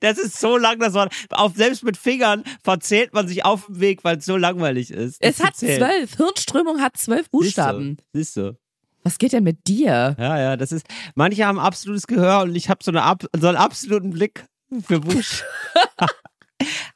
das 0.00 0.18
ist 0.18 0.38
so 0.38 0.56
lang, 0.56 0.78
das 0.78 0.94
Wort. 0.94 1.12
Auf, 1.30 1.56
selbst 1.56 1.82
mit 1.82 1.96
Fingern 1.96 2.44
verzählt 2.62 3.12
man 3.12 3.26
sich 3.26 3.44
auf 3.44 3.66
dem 3.66 3.80
Weg, 3.80 4.04
weil 4.04 4.18
es 4.18 4.24
so 4.24 4.36
langweilig 4.36 4.90
ist. 4.90 5.16
Es 5.20 5.42
hat 5.42 5.56
zählen. 5.56 5.78
zwölf. 5.80 6.16
Hirnströmung 6.16 6.80
hat 6.80 6.96
zwölf 6.96 7.30
Buchstaben. 7.30 7.96
Siehst 8.12 8.36
du. 8.36 8.42
Siehst 8.44 8.54
du. 8.54 8.58
Was 9.02 9.18
geht 9.18 9.32
denn 9.32 9.44
mit 9.44 9.66
dir? 9.66 10.16
Ja, 10.18 10.38
ja, 10.38 10.56
das 10.56 10.72
ist. 10.72 10.86
Manche 11.14 11.46
haben 11.46 11.58
absolutes 11.58 12.06
Gehör 12.06 12.42
und 12.42 12.54
ich 12.54 12.68
habe 12.68 12.82
so, 12.82 12.90
eine 12.90 13.16
so 13.38 13.48
einen 13.48 13.56
absoluten 13.56 14.10
Blick 14.10 14.44
für 14.84 15.00
Busch. 15.00 15.44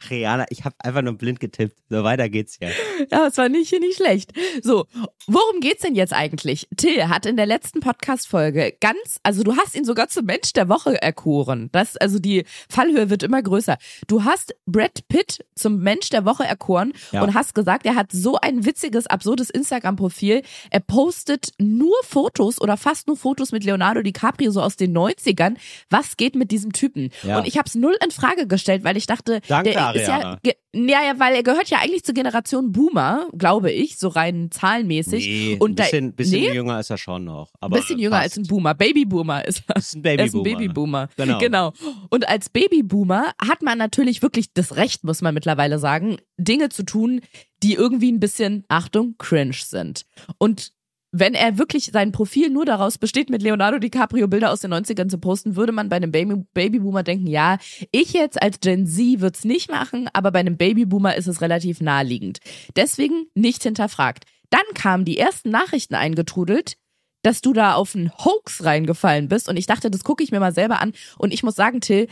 Rihanna, 0.08 0.46
ich 0.50 0.64
habe 0.64 0.74
einfach 0.78 1.02
nur 1.02 1.14
blind 1.14 1.40
getippt. 1.40 1.76
So 1.88 2.04
weiter 2.04 2.28
geht's 2.28 2.58
ja. 2.60 2.68
Ja, 3.10 3.26
es 3.26 3.36
war 3.36 3.48
nicht, 3.48 3.72
nicht 3.80 3.96
schlecht. 3.96 4.32
So, 4.62 4.86
worum 5.26 5.60
geht's 5.60 5.82
denn 5.82 5.94
jetzt 5.94 6.12
eigentlich? 6.12 6.68
Till 6.76 7.08
hat 7.08 7.26
in 7.26 7.36
der 7.36 7.46
letzten 7.46 7.80
Podcast-Folge 7.80 8.76
ganz, 8.80 9.20
also 9.22 9.42
du 9.42 9.56
hast 9.56 9.74
ihn 9.76 9.84
sogar 9.84 10.08
zum 10.08 10.26
Mensch 10.26 10.52
der 10.52 10.68
Woche 10.68 11.00
erkoren. 11.02 11.68
Das, 11.72 11.96
also 11.96 12.18
die 12.18 12.44
Fallhöhe 12.68 13.10
wird 13.10 13.22
immer 13.22 13.42
größer. 13.42 13.76
Du 14.06 14.24
hast 14.24 14.54
Brad 14.66 15.06
Pitt 15.08 15.44
zum 15.54 15.78
Mensch 15.80 16.08
der 16.10 16.24
Woche 16.24 16.44
erkoren 16.44 16.92
Ja. 17.12 17.22
und 17.22 17.34
hast 17.34 17.54
gesagt, 17.54 17.86
er 17.86 17.94
hat 17.94 18.12
so 18.12 18.36
ein 18.40 18.64
witziges, 18.64 19.06
absurdes 19.06 19.50
Instagram-Profil. 19.50 20.42
Er 20.70 20.80
postet 20.80 21.52
nur 21.58 21.94
Fotos 22.04 22.60
oder 22.60 22.76
fast 22.76 23.06
nur 23.06 23.16
Fotos 23.16 23.52
mit 23.52 23.64
Leonardo 23.64 24.02
DiCaprio 24.02 24.50
so 24.50 24.60
aus 24.62 24.76
den 24.76 24.96
90ern. 24.96 25.56
Was 25.90 26.16
geht 26.16 26.34
mit 26.34 26.50
diesem 26.50 26.72
Typen? 26.72 27.10
Ja. 27.22 27.38
Und 27.38 27.46
ich 27.46 27.56
habe 27.58 27.66
es 27.66 27.74
null 27.74 27.96
in 28.04 28.10
Frage 28.10 28.46
gestellt, 28.46 28.84
weil 28.84 28.96
ich 28.96 29.06
dachte, 29.06 29.40
Danke, 29.48 29.70
der 29.72 29.89
ist 29.94 30.06
ja, 30.08 30.14
Ariana. 30.14 30.38
ge- 30.42 30.54
ja, 30.72 31.02
ja, 31.04 31.18
weil 31.18 31.34
er 31.34 31.42
gehört 31.42 31.68
ja 31.70 31.78
eigentlich 31.78 32.04
zur 32.04 32.14
Generation 32.14 32.70
Boomer, 32.72 33.28
glaube 33.36 33.72
ich, 33.72 33.98
so 33.98 34.08
rein 34.08 34.50
zahlenmäßig. 34.50 35.26
Nee, 35.26 35.56
und 35.58 35.70
ein 35.72 35.74
bisschen, 35.74 36.10
da, 36.10 36.16
bisschen 36.16 36.40
nee, 36.42 36.52
jünger 36.54 36.78
ist 36.80 36.90
er 36.90 36.98
schon 36.98 37.24
noch. 37.24 37.50
Aber 37.60 37.76
bisschen 37.78 37.98
jünger 37.98 38.16
passt. 38.18 38.36
als 38.36 38.36
ein 38.38 38.46
Boomer. 38.48 38.74
Babyboomer 38.74 39.44
ist 39.46 39.62
er. 39.66 39.76
Ist 39.76 39.96
ein 39.96 40.04
Er 40.04 40.24
ist 40.24 40.34
ein 40.34 40.42
Babyboomer. 40.42 41.08
Babyboomer. 41.08 41.08
Genau. 41.16 41.38
genau. 41.38 41.72
Und 42.10 42.28
als 42.28 42.48
Babyboomer 42.50 43.32
hat 43.40 43.62
man 43.62 43.78
natürlich 43.78 44.22
wirklich 44.22 44.52
das 44.52 44.76
Recht, 44.76 45.02
muss 45.04 45.22
man 45.22 45.34
mittlerweile 45.34 45.78
sagen, 45.78 46.18
Dinge 46.38 46.68
zu 46.68 46.84
tun, 46.84 47.20
die 47.62 47.74
irgendwie 47.74 48.10
ein 48.12 48.20
bisschen, 48.20 48.64
Achtung, 48.68 49.16
cringe 49.18 49.52
sind. 49.54 50.06
Und 50.38 50.72
wenn 51.12 51.34
er 51.34 51.58
wirklich 51.58 51.90
sein 51.92 52.12
Profil 52.12 52.50
nur 52.50 52.64
daraus 52.64 52.98
besteht, 52.98 53.30
mit 53.30 53.42
Leonardo 53.42 53.78
DiCaprio 53.78 54.28
Bilder 54.28 54.52
aus 54.52 54.60
den 54.60 54.72
90ern 54.72 55.08
zu 55.08 55.18
posten, 55.18 55.56
würde 55.56 55.72
man 55.72 55.88
bei 55.88 55.96
einem 55.96 56.12
Baby 56.12 56.44
Babyboomer 56.54 57.02
denken, 57.02 57.26
ja, 57.26 57.58
ich 57.90 58.12
jetzt 58.12 58.40
als 58.40 58.60
Gen 58.60 58.86
Z 58.86 59.20
würd's 59.20 59.44
nicht 59.44 59.70
machen, 59.70 60.08
aber 60.12 60.30
bei 60.30 60.40
einem 60.40 60.56
Babyboomer 60.56 61.16
ist 61.16 61.26
es 61.26 61.40
relativ 61.40 61.80
naheliegend. 61.80 62.38
Deswegen 62.76 63.26
nicht 63.34 63.62
hinterfragt. 63.62 64.24
Dann 64.50 64.62
kamen 64.74 65.04
die 65.04 65.18
ersten 65.18 65.50
Nachrichten 65.50 65.94
eingetrudelt, 65.94 66.76
dass 67.22 67.40
du 67.40 67.52
da 67.52 67.74
auf 67.74 67.94
einen 67.94 68.12
Hoax 68.12 68.64
reingefallen 68.64 69.28
bist 69.28 69.48
und 69.48 69.56
ich 69.56 69.66
dachte, 69.66 69.90
das 69.90 70.04
gucke 70.04 70.22
ich 70.22 70.30
mir 70.30 70.40
mal 70.40 70.54
selber 70.54 70.80
an 70.80 70.92
und 71.18 71.34
ich 71.34 71.42
muss 71.42 71.56
sagen, 71.56 71.80
Till, 71.80 72.08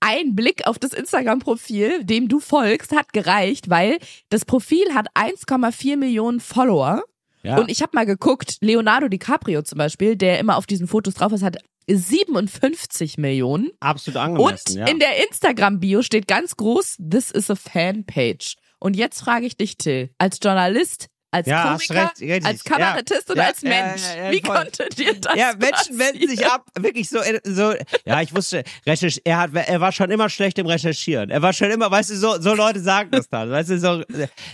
ein 0.00 0.34
Blick 0.34 0.66
auf 0.66 0.78
das 0.78 0.92
Instagram-Profil, 0.92 2.04
dem 2.04 2.28
du 2.28 2.38
folgst, 2.38 2.94
hat 2.94 3.14
gereicht, 3.14 3.70
weil 3.70 3.98
das 4.28 4.44
Profil 4.44 4.94
hat 4.94 5.08
1,4 5.14 5.96
Millionen 5.96 6.40
Follower 6.40 7.02
Ja. 7.44 7.58
und 7.58 7.70
ich 7.70 7.82
habe 7.82 7.90
mal 7.94 8.06
geguckt, 8.06 8.56
Leonardo 8.60 9.08
DiCaprio 9.08 9.62
zum 9.62 9.78
Beispiel, 9.78 10.16
der 10.16 10.38
immer 10.38 10.56
auf 10.56 10.66
diesen 10.66 10.86
Fotos 10.86 11.14
drauf 11.14 11.32
ist, 11.32 11.42
hat 11.42 11.58
57 11.86 13.18
Millionen. 13.18 13.70
Absolut 13.80 14.16
Und 14.16 14.22
angemessen, 14.22 14.78
ja. 14.78 14.86
in 14.86 14.98
der 14.98 15.22
Instagram-Bio 15.28 16.02
steht 16.02 16.26
ganz 16.26 16.56
groß, 16.56 16.96
this 17.10 17.30
is 17.30 17.50
a 17.50 17.54
Fanpage. 17.54 18.56
Und 18.78 18.96
jetzt 18.96 19.20
frage 19.20 19.46
ich 19.46 19.56
dich, 19.56 19.76
Till, 19.76 20.10
als 20.18 20.38
Journalist, 20.42 21.08
als 21.34 21.46
Ja, 21.48 21.72
Komiker, 21.72 22.12
recht, 22.20 22.46
als 22.46 22.62
Kabarettist 22.64 23.28
Ja, 23.28 23.32
oder 23.32 23.42
ja, 23.42 23.48
als 23.48 23.62
Mensch, 23.62 24.02
wie 24.30 24.40
voll. 24.40 24.56
konnte 24.56 24.88
dir 24.90 25.14
das 25.20 25.34
ja, 25.36 25.52
Menschen 25.58 25.98
wenden 25.98 26.28
sich 26.28 26.46
ab, 26.46 26.66
wirklich 26.78 27.08
so, 27.08 27.18
äh, 27.18 27.40
so. 27.44 27.74
Ja, 28.06 28.22
ich 28.22 28.34
wusste, 28.34 28.62
recherch, 28.86 29.20
er 29.24 29.38
hat, 29.38 29.50
er 29.54 29.80
war 29.80 29.90
schon 29.92 30.10
immer 30.10 30.28
schlecht 30.30 30.58
im 30.58 30.66
Recherchieren. 30.66 31.30
Er 31.30 31.42
war 31.42 31.52
schon 31.52 31.70
immer, 31.70 31.90
weißt 31.90 32.10
du, 32.10 32.16
so, 32.16 32.40
so 32.40 32.54
Leute 32.54 32.78
sagen 32.80 33.10
das 33.10 33.28
dann, 33.28 33.50
weißt 33.50 33.70
du, 33.70 33.78
so. 33.80 34.02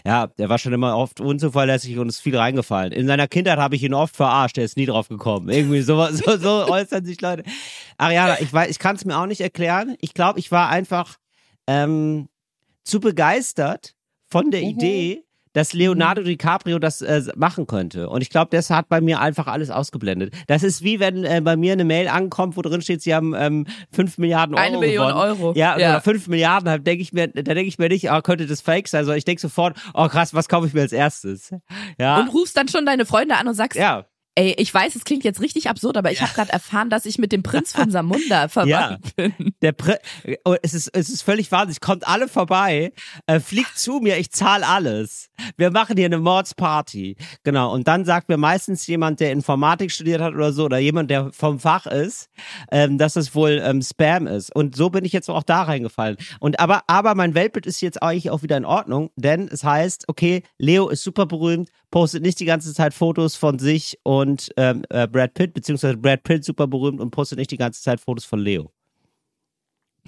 Ja, 0.06 0.28
er 0.36 0.48
war 0.48 0.58
schon 0.58 0.72
immer 0.72 0.96
oft 0.96 1.20
unzuverlässig 1.20 1.98
und 1.98 2.08
ist 2.08 2.20
viel 2.20 2.36
reingefallen. 2.36 2.92
In 2.92 3.06
seiner 3.06 3.28
Kindheit 3.28 3.58
habe 3.58 3.76
ich 3.76 3.82
ihn 3.82 3.94
oft 3.94 4.16
verarscht, 4.16 4.56
er 4.58 4.64
ist 4.64 4.76
nie 4.76 4.86
drauf 4.86 5.08
gekommen. 5.08 5.48
Irgendwie 5.50 5.82
so, 5.82 6.06
so, 6.12 6.36
so 6.38 6.66
äußern 6.68 7.04
sich 7.04 7.20
Leute. 7.20 7.44
Ariana, 7.98 8.40
ich 8.40 8.52
weiß, 8.52 8.70
ich 8.70 8.78
kann 8.78 8.96
es 8.96 9.04
mir 9.04 9.18
auch 9.18 9.26
nicht 9.26 9.42
erklären. 9.42 9.96
Ich 10.00 10.14
glaube, 10.14 10.38
ich 10.38 10.50
war 10.50 10.70
einfach 10.70 11.16
ähm, 11.66 12.28
zu 12.84 13.00
begeistert 13.00 13.94
von 14.30 14.50
der 14.50 14.62
Mhm. 14.62 14.66
Idee, 14.68 15.24
dass 15.52 15.72
Leonardo 15.72 16.22
DiCaprio 16.22 16.78
das 16.78 17.02
äh, 17.02 17.22
machen 17.36 17.66
könnte. 17.66 18.08
Und 18.08 18.22
ich 18.22 18.30
glaube, 18.30 18.48
das 18.50 18.70
hat 18.70 18.88
bei 18.88 19.00
mir 19.00 19.20
einfach 19.20 19.46
alles 19.46 19.70
ausgeblendet. 19.70 20.32
Das 20.46 20.62
ist 20.62 20.82
wie 20.82 21.00
wenn 21.00 21.24
äh, 21.24 21.40
bei 21.42 21.56
mir 21.56 21.72
eine 21.72 21.84
Mail 21.84 22.08
ankommt, 22.08 22.56
wo 22.56 22.62
drin 22.62 22.82
steht, 22.82 23.02
sie 23.02 23.14
haben 23.14 23.34
ähm, 23.36 23.66
5 23.92 24.18
Milliarden 24.18 24.54
Euro 24.54 24.64
Eine 24.64 24.78
Million 24.78 25.08
gewonnen. 25.08 25.40
Euro. 25.40 25.52
Ja, 25.56 25.78
Ja. 25.78 25.90
oder 25.90 26.00
5 26.00 26.28
Milliarden, 26.28 26.66
da 26.66 26.78
denke 26.78 27.02
ich 27.02 27.12
mir, 27.12 27.28
da 27.28 27.42
denke 27.42 27.62
ich 27.68 27.78
mir 27.78 27.88
nicht, 27.88 28.10
oh, 28.10 28.20
könnte 28.20 28.46
das 28.46 28.60
fake 28.60 28.88
sein, 28.88 29.04
sondern 29.04 29.18
ich 29.18 29.24
denke 29.24 29.40
sofort, 29.40 29.76
oh 29.94 30.08
krass, 30.08 30.34
was 30.34 30.48
kaufe 30.48 30.66
ich 30.66 30.74
mir 30.74 30.82
als 30.82 30.92
erstes? 30.92 31.50
Ja. 31.98 32.20
Und 32.20 32.28
rufst 32.28 32.56
dann 32.56 32.68
schon 32.68 32.86
deine 32.86 33.04
Freunde 33.06 33.36
an 33.36 33.48
und 33.48 33.54
sagst, 33.54 33.78
ja. 33.78 34.06
Ey, 34.34 34.54
ich 34.58 34.72
weiß, 34.72 34.94
es 34.94 35.04
klingt 35.04 35.24
jetzt 35.24 35.40
richtig 35.40 35.68
absurd, 35.68 35.96
aber 35.96 36.12
ich 36.12 36.22
habe 36.22 36.32
gerade 36.32 36.52
erfahren, 36.52 36.90
dass 36.90 37.04
ich 37.06 37.18
mit 37.18 37.32
dem 37.32 37.42
Prinz 37.42 37.72
von 37.72 37.90
Samunda 37.90 38.48
verwandt 38.48 39.16
bin. 39.16 39.34
Der 39.62 39.72
Pri 39.72 39.96
oh, 40.44 40.54
es 40.62 40.74
ist 40.74 40.88
es 40.88 41.08
ist 41.08 41.22
völlig 41.22 41.50
wahnsinnig. 41.50 41.80
Kommt 41.80 42.06
alle 42.06 42.28
vorbei, 42.28 42.92
äh, 43.26 43.40
fliegt 43.40 43.78
zu 43.78 44.00
mir, 44.00 44.18
ich 44.18 44.30
zahle 44.30 44.66
alles. 44.66 45.28
Wir 45.56 45.70
machen 45.70 45.96
hier 45.96 46.06
eine 46.06 46.18
Mordsparty. 46.18 47.16
Genau. 47.42 47.72
Und 47.72 47.88
dann 47.88 48.04
sagt 48.04 48.28
mir 48.28 48.36
meistens 48.36 48.86
jemand, 48.86 49.20
der 49.20 49.32
Informatik 49.32 49.90
studiert 49.90 50.20
hat 50.20 50.34
oder 50.34 50.52
so, 50.52 50.64
oder 50.64 50.78
jemand, 50.78 51.10
der 51.10 51.32
vom 51.32 51.58
Fach 51.58 51.86
ist, 51.86 52.28
ähm, 52.70 52.98
dass 52.98 53.16
es 53.16 53.34
wohl 53.34 53.60
ähm, 53.64 53.82
Spam 53.82 54.26
ist. 54.26 54.54
Und 54.54 54.76
so 54.76 54.90
bin 54.90 55.04
ich 55.04 55.12
jetzt 55.12 55.28
auch 55.28 55.42
da 55.42 55.62
reingefallen. 55.62 56.16
Und 56.38 56.60
aber 56.60 56.82
aber 56.86 57.14
mein 57.14 57.34
Weltbild 57.34 57.66
ist 57.66 57.80
jetzt 57.80 58.02
eigentlich 58.02 58.30
auch 58.30 58.42
wieder 58.42 58.56
in 58.56 58.64
Ordnung, 58.64 59.10
denn 59.16 59.48
es 59.48 59.64
heißt, 59.64 60.08
okay, 60.08 60.42
Leo 60.58 60.88
ist 60.88 61.02
super 61.02 61.26
berühmt, 61.26 61.70
postet 61.90 62.22
nicht 62.22 62.38
die 62.38 62.44
ganze 62.44 62.72
Zeit 62.72 62.94
Fotos 62.94 63.36
von 63.36 63.58
sich 63.58 63.98
und 64.04 64.19
ähm, 64.56 64.84
äh, 64.90 65.06
Brad 65.06 65.34
Pitt, 65.34 65.54
beziehungsweise 65.54 65.96
Brad 65.96 66.22
Pitt 66.22 66.44
super 66.44 66.66
berühmt 66.66 67.00
und 67.00 67.10
postet 67.10 67.38
nicht 67.38 67.50
die 67.50 67.56
ganze 67.56 67.82
Zeit 67.82 68.00
Fotos 68.00 68.24
von 68.24 68.40
Leo. 68.40 68.70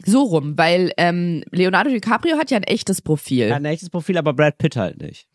So 0.04 0.22
rum, 0.22 0.56
weil 0.56 0.92
ähm, 0.96 1.44
Leonardo 1.50 1.90
DiCaprio 1.90 2.36
hat 2.38 2.50
ja 2.50 2.56
ein 2.56 2.62
echtes 2.62 3.02
Profil. 3.02 3.48
Ja, 3.48 3.56
ein 3.56 3.64
echtes 3.64 3.90
Profil, 3.90 4.16
aber 4.16 4.32
Brad 4.32 4.58
Pitt 4.58 4.76
halt 4.76 5.00
nicht. 5.00 5.28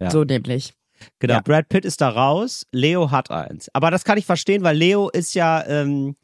ja. 0.00 0.10
So 0.10 0.24
nämlich. 0.24 0.72
Genau, 1.18 1.34
Ja. 1.34 1.40
Brad 1.40 1.68
Pitt 1.68 1.84
ist 1.84 2.00
da 2.00 2.10
raus, 2.10 2.66
Leo 2.72 3.10
hat 3.10 3.30
eins. 3.30 3.68
Aber 3.72 3.90
das 3.90 4.04
kann 4.04 4.18
ich 4.18 4.26
verstehen, 4.26 4.62
weil 4.62 4.76
Leo 4.76 5.08
ist 5.08 5.34
ja, 5.34 5.64
ähm, 5.66 6.16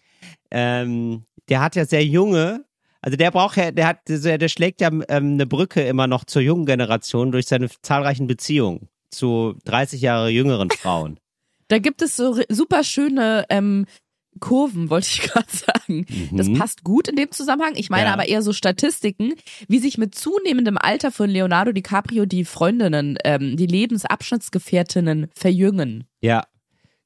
ähm, 0.50 1.25
der 1.48 1.60
hat 1.60 1.76
ja 1.76 1.84
sehr 1.86 2.04
junge, 2.04 2.64
also 3.00 3.16
der 3.16 3.30
braucht 3.30 3.56
ja, 3.56 3.70
der 3.70 3.86
hat, 3.86 4.00
der, 4.08 4.38
der 4.38 4.48
schlägt 4.48 4.80
ja 4.80 4.88
ähm, 4.88 5.34
eine 5.34 5.46
Brücke 5.46 5.82
immer 5.82 6.06
noch 6.06 6.25
zur 6.25 6.42
jungen 6.42 6.66
Generation 6.66 7.32
durch 7.32 7.46
seine 7.46 7.68
zahlreichen 7.82 8.26
Beziehungen 8.26 8.88
zu 9.10 9.54
30 9.64 10.00
Jahre 10.00 10.28
jüngeren 10.28 10.70
Frauen. 10.70 11.18
Da 11.68 11.78
gibt 11.78 12.02
es 12.02 12.16
so 12.16 12.38
super 12.49 12.85
schöne 12.85 13.44
ähm, 13.50 13.87
Kurven, 14.38 14.90
wollte 14.90 15.08
ich 15.11 15.23
gerade 15.23 15.46
sagen. 15.50 16.06
Das 16.32 16.46
Mhm. 16.49 16.58
passt 16.58 16.85
gut 16.85 17.08
in 17.08 17.16
dem 17.16 17.30
Zusammenhang. 17.32 17.73
Ich 17.76 17.88
meine 17.90 18.06
Ja. 18.08 18.12
aber 18.12 18.28
eher 18.28 18.42
so 18.42 18.52
Statistiken, 18.52 19.32
wie 19.68 19.78
sich 19.78 19.96
mit 19.99 20.14
zunehmendem 20.14 20.76
Alter 20.78 21.11
von 21.11 21.30
Leonardo 21.30 21.73
DiCaprio 21.73 22.26
die 22.26 22.44
Freundinnen, 22.44 23.16
ähm, 23.25 23.56
die 23.56 23.66
Lebensabschnittsgefährtinnen 23.66 25.28
verjüngen. 25.35 26.04
Ja, 26.20 26.44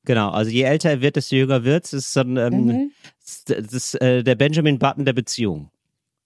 genau. 0.05 0.31
Also 0.31 0.51
je 0.51 0.63
älter 0.63 0.91
er 0.91 1.01
wird, 1.01 1.17
desto 1.17 1.37
jünger 1.37 1.65
wird 1.65 1.85
es. 1.85 1.93
ist 1.93 2.13
so 2.13 2.21
ein, 2.21 2.37
ähm, 2.37 2.65
Mhm. 2.67 2.93
das 3.21 3.45
ist, 3.61 3.73
das 3.73 3.95
äh, 3.95 4.23
der 4.25 4.35
Benjamin 4.35 4.79
Button 4.79 5.05
der 5.05 5.13
Beziehung. 5.13 5.71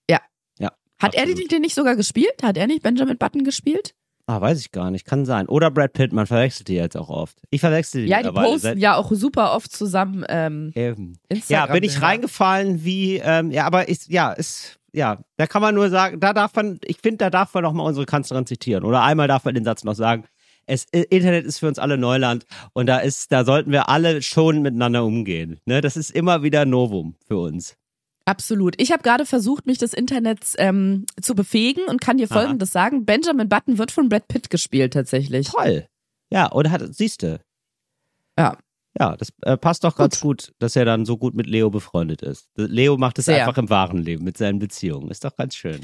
Ja. 0.09 0.19
Ja. 0.59 0.71
Hat 0.99 1.13
er 1.13 1.21
absolut. 1.23 1.39
den 1.43 1.47
den 1.49 1.61
nicht 1.61 1.75
sogar 1.75 1.95
gespielt? 1.95 2.41
Hat 2.41 2.57
er 2.57 2.67
nicht 2.67 2.81
Benjamin 2.83 3.17
Button 3.17 3.43
gespielt? 3.43 3.93
Ah, 4.27 4.41
weiß 4.41 4.59
ich 4.59 4.71
gar 4.71 4.89
nicht. 4.89 5.05
Kann 5.05 5.25
sein. 5.25 5.47
Oder 5.47 5.69
Brad 5.69 5.93
Pitt, 5.93 6.11
man 6.11 6.25
verwechselt 6.25 6.67
die 6.67 6.73
jetzt 6.73 6.97
auch 6.97 7.09
oft. 7.09 7.37
Ich 7.51 7.61
verwechsel 7.61 8.03
die 8.03 8.09
Ja, 8.09 8.23
die 8.23 8.31
posten 8.31 8.79
ja 8.79 8.95
auch 8.95 9.11
super 9.11 9.53
oft 9.53 9.71
zusammen 9.71 10.25
ähm, 10.29 10.71
Eben. 10.73 11.13
Ja, 11.29 11.35
Instagram. 11.35 11.73
bin 11.73 11.83
ich 11.83 12.01
reingefallen 12.01 12.83
wie, 12.83 13.17
ähm, 13.17 13.51
ja, 13.51 13.65
aber 13.65 13.87
ist, 13.87 14.09
ja, 14.09 14.31
ist, 14.31 14.79
ja, 14.93 15.19
da 15.37 15.45
kann 15.45 15.61
man 15.61 15.75
nur 15.75 15.89
sagen, 15.89 16.19
da 16.19 16.33
darf 16.33 16.55
man, 16.55 16.79
ich 16.85 16.97
finde, 17.01 17.17
da 17.17 17.29
darf 17.29 17.53
man 17.53 17.63
noch 17.63 17.73
mal 17.73 17.83
unsere 17.83 18.07
Kanzlerin 18.07 18.47
zitieren. 18.47 18.83
Oder 18.83 19.03
einmal 19.03 19.27
darf 19.27 19.45
man 19.45 19.53
den 19.53 19.63
Satz 19.63 19.83
noch 19.83 19.93
sagen. 19.95 20.25
Es, 20.65 20.85
Internet 20.85 21.45
ist 21.45 21.59
für 21.59 21.67
uns 21.67 21.77
alle 21.77 21.95
Neuland 21.95 22.47
und 22.73 22.87
da 22.87 22.97
ist, 22.97 23.31
da 23.31 23.45
sollten 23.45 23.71
wir 23.71 23.89
alle 23.89 24.23
schon 24.23 24.63
miteinander 24.63 25.05
umgehen. 25.05 25.59
Ne, 25.65 25.81
das 25.81 25.95
ist 25.95 26.09
immer 26.09 26.41
wieder 26.41 26.65
Novum 26.65 27.15
für 27.27 27.37
uns. 27.37 27.77
Absolut. 28.25 28.81
Ich 28.81 28.91
habe 28.91 29.03
gerade 29.03 29.25
versucht, 29.25 29.67
mich 29.67 29.77
des 29.77 29.93
Internets 29.93 30.55
ähm, 30.57 31.05
zu 31.21 31.35
befähigen 31.35 31.83
und 31.87 32.01
kann 32.01 32.17
dir 32.17 32.29
Aha. 32.29 32.41
Folgendes 32.41 32.71
sagen. 32.71 33.05
Benjamin 33.05 33.47
Button 33.47 33.77
wird 33.77 33.91
von 33.91 34.09
Brad 34.09 34.27
Pitt 34.27 34.49
gespielt 34.49 34.93
tatsächlich. 34.93 35.47
Toll. 35.51 35.87
Ja, 36.31 36.51
oder 36.51 36.71
hat, 36.71 36.81
siehste. 36.93 37.41
Ja. 38.37 38.57
Ja, 38.97 39.17
das 39.17 39.33
äh, 39.41 39.57
passt 39.57 39.83
doch 39.83 39.97
ganz 39.97 40.21
gut, 40.21 40.53
dass 40.57 40.75
er 40.75 40.85
dann 40.85 41.05
so 41.05 41.17
gut 41.17 41.35
mit 41.35 41.47
Leo 41.47 41.69
befreundet 41.69 42.21
ist. 42.21 42.47
Leo 42.55 42.97
macht 42.97 43.19
es 43.19 43.27
einfach 43.27 43.57
im 43.57 43.69
wahren 43.69 43.97
Leben 43.97 44.23
mit 44.23 44.37
seinen 44.37 44.57
Beziehungen. 44.57 45.11
Ist 45.11 45.25
doch 45.25 45.35
ganz 45.35 45.55
schön. 45.55 45.81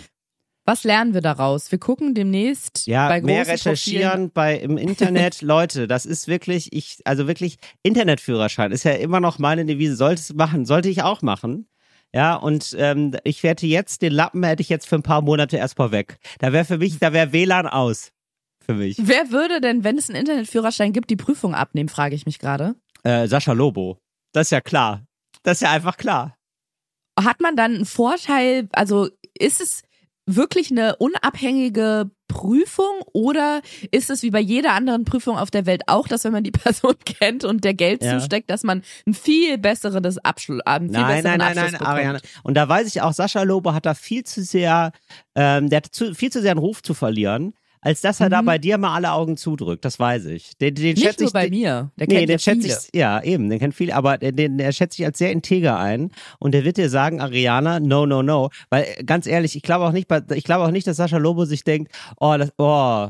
Was 0.64 0.84
lernen 0.84 1.14
wir 1.14 1.22
daraus? 1.22 1.72
Wir 1.72 1.80
gucken 1.80 2.14
demnächst 2.14 2.86
Ja, 2.86 3.10
bei 3.10 3.22
mehr 3.22 3.48
recherchieren 3.48 4.32
bei 4.32 4.58
im 4.58 4.78
Internet, 4.78 5.42
Leute, 5.42 5.88
das 5.88 6.06
ist 6.06 6.28
wirklich, 6.28 6.72
ich, 6.72 7.00
also 7.04 7.28
wirklich, 7.28 7.58
Internetführerschein 7.84 8.72
ist 8.72 8.84
ja 8.84 8.92
immer 8.92 9.20
noch 9.20 9.40
meine 9.40 9.66
Devise, 9.66 9.96
sollte 9.96 10.22
es 10.22 10.34
machen, 10.34 10.66
sollte 10.66 10.88
ich 10.88 11.02
auch 11.02 11.22
machen. 11.22 11.68
Ja, 12.14 12.36
und 12.36 12.76
ähm, 12.78 13.16
ich 13.24 13.42
werde 13.44 13.66
jetzt, 13.68 14.02
den 14.02 14.12
Lappen 14.12 14.44
hätte 14.44 14.62
ich 14.62 14.70
jetzt 14.70 14.88
für 14.88 14.96
ein 14.96 15.04
paar 15.04 15.22
Monate 15.22 15.58
erstmal 15.58 15.92
weg. 15.92 16.18
Da 16.40 16.52
wäre 16.52 16.66
für 16.66 16.78
mich, 16.78 17.00
da 17.00 17.14
wäre 17.14 17.32
WLAN 17.32 17.68
aus. 17.68 18.12
Für 18.66 18.74
mich. 18.74 18.98
Wer 19.02 19.32
würde 19.32 19.60
denn, 19.60 19.84
wenn 19.84 19.98
es 19.98 20.10
einen 20.10 20.20
Internetführerschein 20.20 20.94
gibt, 20.94 21.10
die 21.10 21.16
Prüfung 21.16 21.56
abnehmen, 21.56 21.90
frage 21.90 22.16
ich 22.16 22.26
mich 22.26 22.38
gerade. 22.38 22.76
Äh, 23.04 23.28
Sascha 23.28 23.54
Lobo. 23.54 23.98
Das 24.34 24.48
ist 24.48 24.52
ja 24.52 24.62
klar. 24.62 25.04
Das 25.44 25.58
ist 25.58 25.62
ja 25.62 25.72
einfach 25.72 25.98
klar. 25.98 26.38
Hat 27.20 27.42
man 27.42 27.56
dann 27.56 27.76
einen 27.76 27.86
Vorteil, 27.86 28.70
also 28.72 29.10
ist 29.38 29.62
es 29.62 29.84
wirklich 30.26 30.72
eine 30.72 30.96
unabhängige 30.98 32.12
Prüfung 32.28 33.02
oder 33.12 33.62
ist 33.92 34.10
es 34.10 34.24
wie 34.24 34.30
bei 34.32 34.40
jeder 34.40 34.72
anderen 34.74 35.04
Prüfung 35.04 35.38
auf 35.38 35.52
der 35.52 35.66
Welt 35.66 35.82
auch, 35.88 36.08
dass 36.08 36.24
wenn 36.24 36.32
man 36.32 36.44
die 36.44 36.52
Person 36.52 36.96
kennt 37.04 37.44
und 37.44 37.64
der 37.64 37.74
Geld 37.74 38.04
Ja. 38.04 38.18
zusteckt, 38.20 38.50
dass 38.50 38.64
man 38.64 38.84
ein 39.06 39.14
viel 39.14 39.58
besseres 39.58 40.18
Abschluss, 40.20 40.62
einen 40.62 40.90
viel 40.90 41.00
Nein, 41.00 41.08
besseren 41.16 41.38
nein, 41.38 41.40
nein, 41.40 41.48
Abschluss 41.50 41.72
nein, 41.72 41.80
bekommt. 41.80 41.90
Ariane. 41.98 42.20
Und 42.44 42.54
da 42.56 42.70
weiß 42.70 42.88
ich 42.88 43.02
auch, 43.02 43.14
Sascha 43.14 43.44
Lobo 43.44 43.74
hat 43.74 43.86
da 43.86 43.94
viel 43.94 44.24
zu 44.24 44.42
sehr, 44.44 44.92
ähm, 45.36 45.70
der 45.70 45.78
hat 45.78 45.88
zu, 45.88 46.14
viel 46.16 46.32
zu 46.32 46.42
sehr 46.42 46.52
einen 46.52 46.60
Ruf 46.60 46.82
zu 46.84 46.94
verlieren, 46.94 47.54
als 47.82 48.02
dass 48.02 48.20
er 48.20 48.30
da 48.30 48.42
Mhm. 48.42 48.46
bei 48.46 48.58
dir 48.60 48.78
mal 48.78 48.94
alle 48.96 49.12
Augen 49.12 49.38
zudrückt. 49.38 49.84
Das 49.86 50.00
weiß 50.00 50.26
ich. 50.26 50.56
Den, 50.58 50.76
den 50.76 50.94
Nicht 50.94 51.02
schätze 51.04 51.24
nur 51.24 51.28
ich, 51.30 51.34
bei 51.34 51.50
den, 51.50 51.60
mir. 51.60 51.92
Der 52.00 52.08
nee, 52.08 52.16
kennt 52.16 52.30
den 52.30 52.34
ja 52.34 52.40
schätze 52.40 52.62
viele. 52.62 52.74
ich, 52.94 53.00
ja, 53.00 53.22
eben, 53.24 53.50
den 53.50 53.60
kennt 53.60 53.76
viele, 53.76 53.96
aber 53.96 54.18
den, 54.18 54.36
den, 54.36 54.58
der 54.58 54.72
schätze 54.72 55.02
ich 55.02 55.06
als 55.06 55.18
sehr 55.18 55.32
integer 55.32 55.78
ein. 55.80 56.12
Und 56.40 56.54
der 56.54 56.64
wird 56.64 56.78
dir 56.78 56.90
sagen, 56.90 57.20
Ariana, 57.22 57.80
no, 57.80 58.06
no, 58.06 58.22
no. 58.24 58.50
Weil, 58.70 58.86
äh, 58.98 59.04
ganz 59.04 59.26
ehrlich, 59.28 59.56
ich 59.56 59.64
glaube 59.64 59.86
auch 59.86 59.92
nicht, 59.92 60.08
ich 60.34 60.44
glaube 60.44 60.64
auch 60.66 60.72
nicht, 60.72 60.86
dass 60.88 60.98
Sascha 60.98 61.18
Lobo 61.18 61.46
sich 61.46 61.64
denkt, 61.64 61.92
oh, 62.20 62.36
das, 62.38 62.52
oh, 62.58 63.10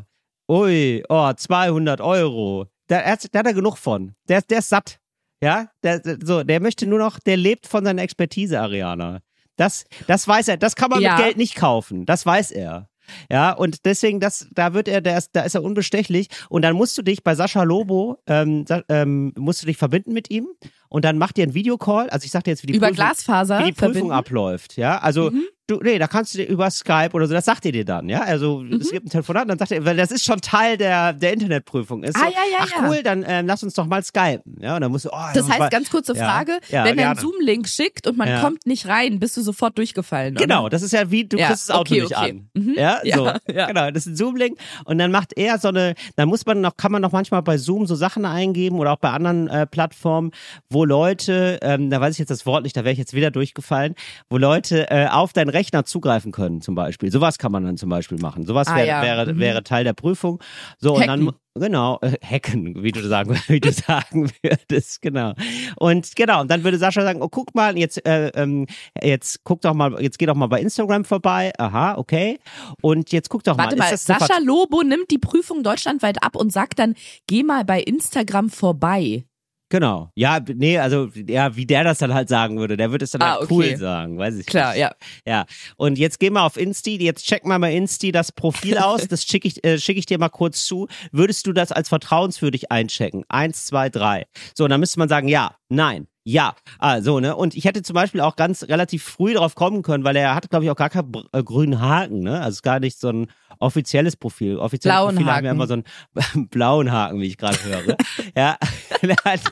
ui, 0.50 1.04
oh, 1.10 1.34
200 1.34 2.02
Euro. 2.02 2.68
Da, 2.88 3.02
hat- 3.04 3.28
da 3.34 3.40
hat 3.40 3.46
er 3.48 3.54
genug 3.54 3.78
von. 3.78 4.14
Der, 4.28 4.42
der 4.42 4.60
ist 4.60 4.70
satt. 4.70 5.00
Ja, 5.44 5.70
der, 5.84 6.00
der- 6.00 6.18
so, 6.24 6.44
der 6.44 6.60
möchte 6.60 6.86
nur 6.88 7.00
noch, 7.00 7.20
der 7.20 7.38
lebt 7.38 7.66
von 7.68 7.84
seiner 7.84 8.02
Expertise, 8.04 8.60
Ariana. 8.60 9.20
Das, 9.58 9.86
das 10.08 10.28
weiß 10.28 10.48
er, 10.50 10.58
das 10.58 10.76
kann 10.76 10.90
man 10.90 11.02
Ja. 11.02 11.16
mit 11.16 11.26
Geld 11.26 11.38
nicht 11.38 11.56
kaufen. 11.56 12.06
Das 12.06 12.26
weiß 12.26 12.52
er. 12.52 12.88
Ja, 13.32 13.52
und 13.54 13.86
deswegen, 13.86 14.20
das, 14.20 14.48
da 14.52 14.74
wird 14.74 14.88
er, 14.88 15.02
der 15.02 15.18
ist, 15.18 15.32
da 15.34 15.42
ist 15.42 15.56
er 15.56 15.64
unbestechlich. 15.64 16.28
Und 16.50 16.62
dann 16.64 16.76
musst 16.76 16.98
du 16.98 17.02
dich 17.02 17.24
bei 17.24 17.36
Sascha 17.36 17.64
Lobo, 17.64 18.18
ähm, 18.28 18.66
ähm, 18.90 19.34
musst 19.38 19.62
du 19.62 19.66
dich 19.68 19.78
verbinden 19.78 20.14
mit 20.14 20.30
ihm 20.30 20.48
und 20.90 21.06
dann 21.06 21.18
macht 21.18 21.38
ihr 21.38 21.44
einen 21.44 21.54
Videocall. 21.54 22.10
Also 22.10 22.26
ich 22.26 22.32
sag 22.32 22.44
dir 22.44 22.52
jetzt, 22.52 22.64
wie 22.64 22.68
die 22.68 22.76
Über 22.76 22.88
Prüfung, 22.88 23.06
Glasfaser 23.06 23.60
wie 23.60 23.64
die 23.66 23.72
Prüfung 23.72 23.94
verbinden? 23.94 24.12
abläuft. 24.12 24.78
Ja, 24.78 24.98
also 25.00 25.32
Mhm. 25.32 25.44
Du, 25.72 25.80
nee, 25.82 25.98
da 25.98 26.08
kannst 26.08 26.34
du 26.34 26.40
dir 26.40 26.48
über 26.48 26.70
Skype 26.70 27.10
oder 27.14 27.28
so, 27.28 27.34
das 27.34 27.46
sagt 27.46 27.66
ihr 27.66 27.72
dir 27.72 27.86
dann, 27.86 28.10
ja. 28.10 28.22
Also 28.22 28.60
Mhm. 28.60 28.74
es 28.82 28.92
gibt 28.92 29.08
ein 29.08 29.10
Telefonat, 29.10 29.50
dann 29.50 29.58
sagt 29.58 29.72
er, 29.72 29.84
weil 29.86 29.98
das 29.98 30.12
ist 30.12 30.26
schon 30.26 30.40
Teil 30.42 30.78
der, 30.78 31.14
der 31.14 31.34
Internetprüfung. 31.34 32.04
Ist 32.04 32.16
Ah, 32.16 32.20
so, 32.20 32.26
ja, 32.26 32.32
ja, 32.52 32.58
ach 32.62 32.70
ja. 32.84 32.88
cool, 32.90 33.02
dann 33.04 33.26
ähm, 33.28 33.48
lass 33.48 33.64
uns 33.64 33.74
doch 33.74 33.86
mal 33.88 34.04
skypen. 34.04 34.58
Ja, 34.60 34.76
und 34.76 34.82
dann 34.82 34.92
musst 34.92 35.06
du, 35.06 35.10
oh, 35.12 35.18
Das 35.34 35.48
mal- 35.48 35.60
heißt, 35.60 35.72
ganz 35.72 35.90
kurze. 35.90 36.12
Frage, 36.16 36.60
Ja, 36.70 36.84
wenn 36.84 36.98
er 37.00 37.12
einen. 37.12 37.20
Zoom-Link 37.20 37.68
schickt 37.70 38.06
und 38.06 38.18
man 38.18 38.42
kommt 38.42 38.66
nicht 38.68 38.88
rein, 38.88 39.20
bist 39.20 39.38
du 39.38 39.42
sofort 39.42 39.78
durchgefallen. 39.78 40.36
Genau, 40.36 40.62
Oder? 40.64 40.72
das 40.72 40.82
ist 40.82 40.92
ja 40.92 41.10
wie, 41.10 41.24
du 41.26 41.38
kriegst 41.38 41.70
das 41.70 41.72
Auto 41.72 41.94
okay, 41.94 42.02
nicht 42.02 42.18
okay. 42.18 42.30
an. 42.32 42.50
Mhm. 42.54 42.74
Ja, 42.76 43.00
so. 43.16 43.26
ja. 43.54 43.68
Genau, 43.68 43.90
das 43.92 44.06
ist 44.06 44.14
ein 44.14 44.16
Zoom-Link. 44.18 44.58
Und 44.86 44.98
dann 44.98 45.10
macht 45.12 45.32
er 45.38 45.58
so 45.58 45.70
eine, 45.70 45.96
dann 46.18 46.28
muss 46.28 46.46
man 46.46 46.60
noch, 46.62 46.76
kann 46.78 46.92
man 46.92 47.02
noch 47.02 47.12
manchmal 47.14 47.42
bei 47.44 47.58
Zoom 47.58 47.86
so 47.88 47.96
Sachen 47.96 48.26
eingeben 48.26 48.78
oder 48.80 48.92
auch 48.92 48.98
bei 49.00 49.10
anderen 49.10 49.48
äh, 49.48 49.66
Plattformen, 49.66 50.32
wo 50.70 50.84
Leute, 50.86 51.60
ähm, 51.62 51.90
da 51.90 52.02
weiß 52.02 52.14
ich 52.16 52.20
jetzt 52.20 52.30
das 52.32 52.46
Wort 52.46 52.64
nicht, 52.64 52.76
da 52.76 52.82
wäre 52.84 52.92
ich 52.94 53.00
jetzt 53.00 53.14
wieder 53.14 53.32
durchgefallen, 53.32 53.96
wo 54.30 54.38
Leute 54.38 54.90
äh, 54.92 55.08
auf 55.08 55.32
deinen 55.34 55.50
Rechner 55.62 55.86
zugreifen 55.86 56.32
können, 56.32 56.60
zum 56.62 56.74
Beispiel. 56.74 57.12
Sowas 57.12 57.38
kann 57.38 57.52
man 57.52 57.64
dann 57.64 57.78
zum 57.78 57.90
Beispiel 57.90 58.18
machen. 58.18 58.46
Sowas 58.48 58.68
Ah, 58.68 58.78
wär, 58.78 58.86
ja. 58.86 59.02
wäre, 59.04 59.34
Mhm. 59.34 59.40
wäre 59.40 59.64
Teil 59.64 59.84
der 59.84 59.94
Prüfung. 59.94 60.42
So, 60.80 60.96
und 60.96 61.06
dann 61.06 61.28
Hacken. 61.28 61.38
Genau, 61.54 62.00
äh, 62.02 62.14
hacken, 62.26 62.82
wie 62.82 62.92
du 62.94 63.02
sagen, 63.06 63.36
wie 63.48 63.60
du 63.60 63.72
sagen 63.72 64.32
würdest, 64.42 65.02
genau. 65.02 65.34
Und 65.76 66.16
genau, 66.16 66.42
und 66.42 66.50
dann 66.50 66.64
würde 66.64 66.78
Sascha 66.78 67.02
sagen, 67.02 67.22
oh, 67.22 67.28
guck 67.30 67.54
mal, 67.54 67.78
jetzt, 67.78 68.04
äh, 68.08 68.30
ähm, 68.30 68.66
jetzt 69.04 69.44
guck 69.44 69.60
doch 69.62 69.74
mal, 69.74 70.02
jetzt 70.02 70.18
geh 70.18 70.26
doch 70.26 70.34
mal 70.36 70.48
bei 70.48 70.62
Instagram 70.62 71.04
vorbei. 71.06 71.52
Aha, 71.58 71.98
okay. 71.98 72.40
Und 72.82 73.12
jetzt 73.12 73.30
guck 73.30 73.44
doch 73.44 73.58
Warte 73.58 73.76
mal, 73.76 73.84
mal, 73.86 73.92
das 73.92 74.10
eine 74.10 74.20
Sascha 74.20 74.40
Lobo 74.40 74.82
nimmt 74.82 75.12
die 75.12 75.18
Prüfung 75.20 75.62
deutschlandweit 75.62 76.24
ab 76.24 76.38
und 76.38 76.52
sagt 76.54 76.80
dann, 76.80 76.96
geh 77.28 77.44
mal 77.44 77.66
bei 77.66 77.82
Instagram 77.82 78.50
vorbei. 78.50 79.26
Genau. 79.72 80.12
Ja, 80.16 80.40
nee, 80.54 80.78
also 80.78 81.10
ja, 81.16 81.56
wie 81.56 81.66
der 81.66 81.86
das 81.86 82.00
dann 82.00 82.14
halt 82.14 82.28
sagen 82.28 82.60
würde, 82.60 82.76
der 82.76 82.92
würde 82.92 83.06
es 83.06 83.12
dann 83.12 83.22
Ah, 83.22 83.32
halt 83.32 83.44
okay. 83.44 83.54
cool 83.54 83.78
sagen, 83.78 84.18
weiß 84.18 84.38
ich 84.38 84.46
Klar, 84.46 84.74
nicht. 84.74 84.82
ja. 84.82 84.92
Ja. 85.26 85.46
Und 85.78 85.98
jetzt 85.98 86.20
geh 86.20 86.30
mal 86.30 86.46
auf 86.46 86.58
Insti, 86.58 86.98
jetzt 87.02 87.26
check 87.26 87.46
mal 87.46 87.58
bei 87.58 87.74
Insti 87.74 88.12
das 88.12 88.34
Profil 88.34 88.78
aus, 88.78 89.08
das 89.08 89.24
schicke 89.24 89.48
ich, 89.48 89.64
äh, 89.64 89.80
schick 89.80 89.98
ich 89.98 90.06
dir 90.06 90.20
mal 90.20 90.28
kurz 90.30 90.66
zu. 90.66 90.88
Würdest 91.14 91.48
du 91.48 91.54
das 91.54 91.72
als 91.72 91.88
vertrauenswürdig 91.88 92.70
einchecken? 92.70 93.24
Eins, 93.30 93.66
zwei, 93.66 93.90
drei. 93.90 94.26
So, 94.58 94.66
und 94.66 94.72
dann 94.72 94.82
müsste 94.82 95.00
man 95.00 95.08
sagen, 95.08 95.30
ja, 95.30 95.56
nein. 95.70 96.08
Ja, 96.24 96.54
also, 96.78 97.20
ne? 97.20 97.36
Und 97.36 97.56
ich 97.56 97.66
hätte 97.66 97.82
zum 97.82 97.96
Beispiel 97.96 98.22
auch 98.22 98.36
ganz 98.36 98.64
relativ 98.64 99.04
früh 99.04 99.34
drauf 99.34 99.56
kommen 99.56 99.82
können, 99.82 100.04
weil 100.04 100.16
er 100.16 100.36
hat, 100.36 100.50
glaube 100.50 100.66
ich, 100.66 100.72
auch 100.72 100.76
gar 100.76 100.90
keinen 100.90 101.12
äh, 101.32 101.44
grünen 101.44 101.82
Haken, 101.82 102.20
ne? 102.20 102.40
Also 102.42 102.62
gar 102.62 102.80
nicht 102.80 103.00
so 103.00 103.10
ein 103.10 103.28
offizielles 103.60 104.16
Profil. 104.16 104.58
Offizielle 104.58 104.96
Blauen 104.96 105.16
Profile 105.16 105.32
haben 105.34 105.46
ja 105.46 105.50
Haken. 105.52 105.58
immer 105.58 105.68
so 105.68 105.74
einen 105.74 106.48
blauen 106.50 106.92
Haken, 106.92 107.20
wie 107.20 107.28
ich 107.28 107.38
gerade 107.38 107.58
höre. 107.64 107.98
ja. 108.36 108.58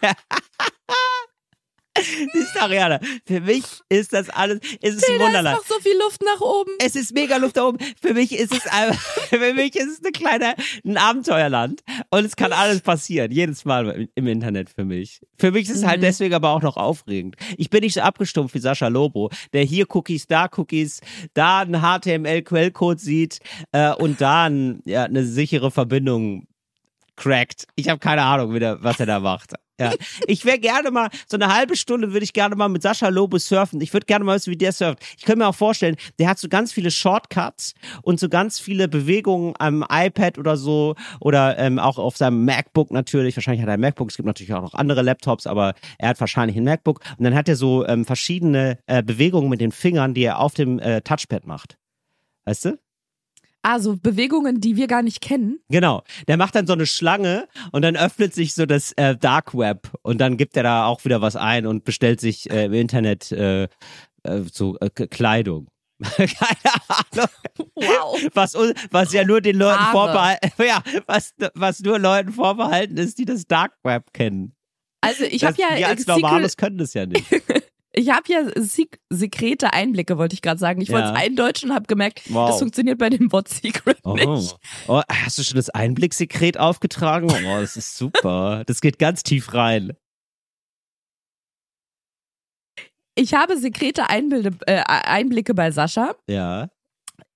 Siehst 2.34 2.56
du, 2.56 2.62
Ariana, 2.62 3.00
für 3.26 3.42
mich 3.42 3.64
ist 3.90 4.14
das 4.14 4.30
alles, 4.30 4.60
ist 4.82 4.98
es 4.98 5.04
ein 5.04 5.10
Da 5.10 5.14
ist 5.16 5.20
Wunderland. 5.20 5.58
noch 5.58 5.66
so 5.66 5.80
viel 5.82 5.98
Luft 6.00 6.22
nach 6.24 6.42
oben. 6.42 6.72
Es 6.84 6.96
ist 6.96 7.14
mega 7.14 7.38
Luft 7.38 7.58
da 7.58 7.68
oben. 7.68 7.78
Für 8.02 8.14
mich 8.14 8.34
ist 8.34 8.54
es 8.54 8.66
einfach, 8.68 9.00
für 9.30 9.54
mich 9.54 9.76
ist 9.76 9.88
es 9.88 10.00
eine 10.04 10.12
kleine, 10.12 10.56
ein 10.86 10.98
Abenteuerland. 10.98 11.82
Und 12.12 12.26
es 12.26 12.36
kann 12.36 12.54
alles 12.54 12.82
passieren. 12.82 13.32
Jedes 13.32 13.66
Mal 13.66 14.08
im 14.16 14.28
Internet 14.28 14.70
für 14.70 14.86
mich. 14.86 15.22
Für 15.38 15.52
mich 15.52 15.70
ist 15.70 15.78
es 15.78 15.86
halt 15.86 16.00
Mhm. 16.00 16.04
deswegen 16.04 16.34
aber 16.34 16.50
auch 16.52 16.62
noch 16.62 16.78
aufregend. 16.78 17.36
Ich 17.58 17.70
bin 17.70 17.82
nicht 17.82 17.94
so 17.94 18.02
abgestumpft 18.02 18.56
wie 18.56 18.60
Sascha 18.60 18.88
Lobo, 18.88 19.30
der 19.54 19.64
hier 19.64 19.86
Cookies, 19.94 20.28
da 20.28 20.48
Cookies, 20.56 21.02
da 21.34 21.60
einen 21.60 21.82
HTML-Quellcode 21.82 23.00
sieht, 23.00 23.40
äh, 23.72 23.94
und 23.94 24.22
da 24.22 24.46
ein, 24.46 24.82
ja, 24.86 25.04
eine 25.04 25.26
sichere 25.26 25.72
Verbindung 25.72 26.46
cracked. 27.20 27.68
Ich 27.76 27.90
habe 27.90 28.00
keine 28.00 28.24
Ahnung, 28.24 28.54
wie 28.54 28.60
der, 28.60 28.82
was 28.82 29.00
er 29.00 29.06
da 29.06 29.20
macht. 29.20 29.54
Ja. 29.80 29.94
Ich 30.28 30.44
wäre 30.44 30.60
gerne 30.60 30.92
mal, 30.92 31.10
so 31.28 31.38
eine 31.38 31.54
halbe 31.54 31.78
Stunde 31.78 32.12
würde 32.12 32.24
ich 32.24 32.34
gerne 32.34 32.56
mal 32.56 32.68
mit 32.68 32.82
Sascha 32.82 33.08
Lobo 33.08 33.38
surfen. 33.38 33.80
Ich 33.80 33.94
würde 33.94 34.06
gerne 34.06 34.26
mal 34.26 34.36
wissen, 34.36 34.52
wie 34.52 34.58
der 34.58 34.74
surft. 34.74 35.02
Ich 35.18 35.24
könnte 35.24 35.40
mir 35.40 35.48
auch 35.48 35.56
vorstellen, 35.56 35.96
der 36.20 36.28
hat 36.28 36.38
so 36.38 36.50
ganz 36.50 36.74
viele 36.74 36.92
Shortcuts 36.92 37.76
und 38.02 38.20
so 38.20 38.28
ganz 38.28 38.60
viele 38.60 38.88
Bewegungen 38.88 39.54
am 39.58 39.86
iPad 39.90 40.38
oder 40.38 40.58
so 40.58 40.96
oder 41.22 41.58
ähm, 41.58 41.80
auch 41.80 41.98
auf 41.98 42.18
seinem 42.18 42.44
MacBook 42.44 42.92
natürlich. 42.92 43.38
Wahrscheinlich 43.38 43.62
hat 43.62 43.70
er 43.70 43.76
ein 43.76 43.80
MacBook. 43.80 44.10
Es 44.10 44.18
gibt 44.18 44.28
natürlich 44.28 44.54
auch 44.54 44.62
noch 44.62 44.74
andere 44.74 45.02
Laptops, 45.02 45.48
aber 45.48 45.76
er 45.98 46.10
hat 46.10 46.20
wahrscheinlich 46.20 46.58
ein 46.58 46.66
MacBook. 46.66 47.00
Und 47.18 47.24
dann 47.24 47.36
hat 47.36 47.48
er 47.48 47.56
so 47.56 47.86
ähm, 47.86 48.06
verschiedene 48.06 48.80
äh, 48.88 49.02
Bewegungen 49.02 49.50
mit 49.50 49.62
den 49.62 49.72
Fingern, 49.72 50.14
die 50.14 50.24
er 50.24 50.40
auf 50.40 50.54
dem 50.54 50.80
äh, 50.80 51.02
Touchpad 51.02 51.46
macht. 51.46 51.78
Weißt 52.44 52.66
du? 52.66 52.80
Also 53.62 53.98
Bewegungen, 53.98 54.62
die 54.62 54.76
wir 54.78 54.88
gar 54.88 55.02
nicht 55.02 55.20
kennen. 55.22 55.60
Genau. 55.70 56.04
Der 56.28 56.38
macht 56.38 56.56
dann 56.56 56.66
so 56.66 56.74
eine 56.74 56.86
Schlange 56.86 57.48
und 57.72 57.82
dann 57.82 57.98
öffnet 57.98 58.34
sich 58.34 58.54
so 58.54 58.66
das 58.66 58.94
äh, 58.94 59.18
Dark 59.18 59.54
Web 59.54 59.92
und 60.02 60.20
dann 60.22 60.38
gibt 60.38 60.56
er 60.56 60.64
da 60.64 60.86
auch 60.86 61.04
wieder 61.04 61.22
was 61.22 61.36
ein 61.36 61.66
und 61.68 61.84
bestellt 61.84 62.22
sich 62.22 62.50
äh, 62.50 62.66
im 62.66 62.74
Internet 62.74 63.32
äh, 63.34 63.64
äh, 63.64 63.68
so 64.52 64.78
äh, 64.80 64.90
Kleidung. 64.90 65.68
Keine 66.16 66.30
Ahnung. 66.88 67.28
Wow. 67.76 68.22
Was, 68.34 68.56
un- 68.56 68.74
was 68.92 69.12
ja 69.12 69.26
nur 69.26 69.42
den 69.42 69.58
Leuten 69.58 69.84
vorbehalten, 69.92 70.52
ja, 70.66 70.82
was, 71.08 71.34
was 71.56 71.82
nur 71.82 72.00
Leuten 72.00 72.32
vorbehalten 72.32 72.96
ist, 72.96 73.18
die 73.18 73.26
das 73.26 73.46
Dark 73.46 73.74
Web 73.84 74.14
kennen. 74.14 74.56
Also 75.02 75.26
ich 75.26 75.44
habe 75.44 75.58
ja 75.62 75.78
wir 75.78 75.88
als 75.88 76.08
Normales 76.08 76.56
können 76.56 76.78
das 76.78 76.94
ja 76.94 77.06
nicht. 77.06 77.26
Ich 78.00 78.10
habe 78.12 78.24
ja 78.32 78.44
sek 78.56 78.98
sekrete 79.10 79.74
Einblicke, 79.74 80.18
wollte 80.18 80.34
ich 80.34 80.42
gerade 80.42 80.58
sagen. 80.58 80.80
Ich 80.80 80.90
wollte 80.90 81.08
Ja. 81.10 81.14
es 81.16 81.20
eindeutschen 81.20 81.70
und 81.72 81.76
habe 81.76 81.86
gemerkt, 81.88 82.22
Wow. 82.30 82.50
das 82.50 82.60
funktioniert 82.60 82.98
bei 82.98 83.10
dem 83.10 83.28
Bot 83.28 83.50
Secret 83.50 83.98
Oh. 84.04 84.14
nicht. 84.14 84.56
oh, 84.88 85.02
hast 85.12 85.38
du 85.38 85.44
schon 85.44 85.58
das 85.58 85.70
Einblicksekret 85.70 86.58
aufgetragen? 86.58 87.30
Oh, 87.30 87.60
das 87.60 87.76
ist 87.76 87.98
super. 87.98 88.64
Das 88.68 88.80
geht 88.80 89.00
ganz 89.00 89.24
tief 89.24 89.54
rein. 89.54 89.98
Ich 93.16 93.34
habe 93.34 93.58
sekrete 93.58 94.10
Einbilde, 94.10 94.52
äh, 94.66 94.82
Einblicke 94.86 95.54
bei 95.54 95.72
Sascha, 95.72 96.16
Ja. 96.30 96.70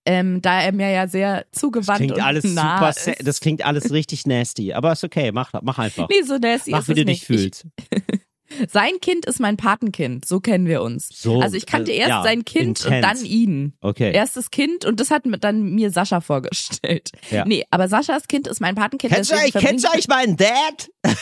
ähm, 0.05 0.41
da 0.41 0.61
er 0.61 0.71
mir 0.71 0.89
ja 0.91 1.07
sehr 1.07 1.45
Das 1.51 1.59
zugewandt 1.59 1.97
klingt 1.97 2.13
und 2.13 2.21
alles 2.21 2.45
nah 2.45 2.77
super, 2.93 3.11
ist. 3.11 3.27
das 3.27 3.39
klingt 3.41 3.65
alles 3.65 3.91
richtig 3.91 4.25
nasty, 4.25 4.71
aber 4.71 4.93
ist 4.93 5.03
okay, 5.03 5.33
mach, 5.33 5.51
mach 5.61 5.79
einfach. 5.79 6.07
Nee, 6.09 6.21
so 6.21 6.37
nasty 6.37 6.71
mach, 6.71 6.79
ist 6.79 6.87
wie 6.87 6.91
es 6.93 6.95
du 6.99 7.05
dich 7.05 7.05
nicht. 7.05 7.25
fühlst. 7.25 7.65
Ich, 7.91 8.01
sein 8.69 8.99
Kind 9.01 9.25
ist 9.25 9.39
mein 9.39 9.57
Patenkind, 9.57 10.25
so 10.25 10.39
kennen 10.39 10.67
wir 10.67 10.81
uns. 10.81 11.09
So, 11.09 11.41
also 11.41 11.55
ich 11.55 11.65
kannte 11.65 11.91
also, 11.91 12.01
erst 12.01 12.09
ja, 12.09 12.23
sein 12.23 12.45
Kind 12.45 12.85
und 12.85 12.93
intens. 12.93 13.19
dann 13.19 13.25
ihn. 13.25 13.73
Okay. 13.81 14.13
Erst 14.13 14.37
das 14.37 14.51
Kind 14.51 14.85
und 14.85 14.99
das 14.99 15.11
hat 15.11 15.25
mir 15.25 15.37
dann 15.37 15.73
mir 15.73 15.91
Sascha 15.91 16.21
vorgestellt. 16.21 17.11
Ja. 17.31 17.45
Nee, 17.45 17.65
aber 17.71 17.87
Saschas 17.87 18.27
Kind 18.27 18.47
ist 18.47 18.61
mein 18.61 18.75
Patenkind. 18.75 19.13
kennst, 19.13 19.31
du 19.31 19.35
eigentlich, 19.35 19.53
kennst 19.53 19.85
du 19.85 19.91
eigentlich 19.91 20.07
meinen 20.07 20.37
Dad? 20.37 20.89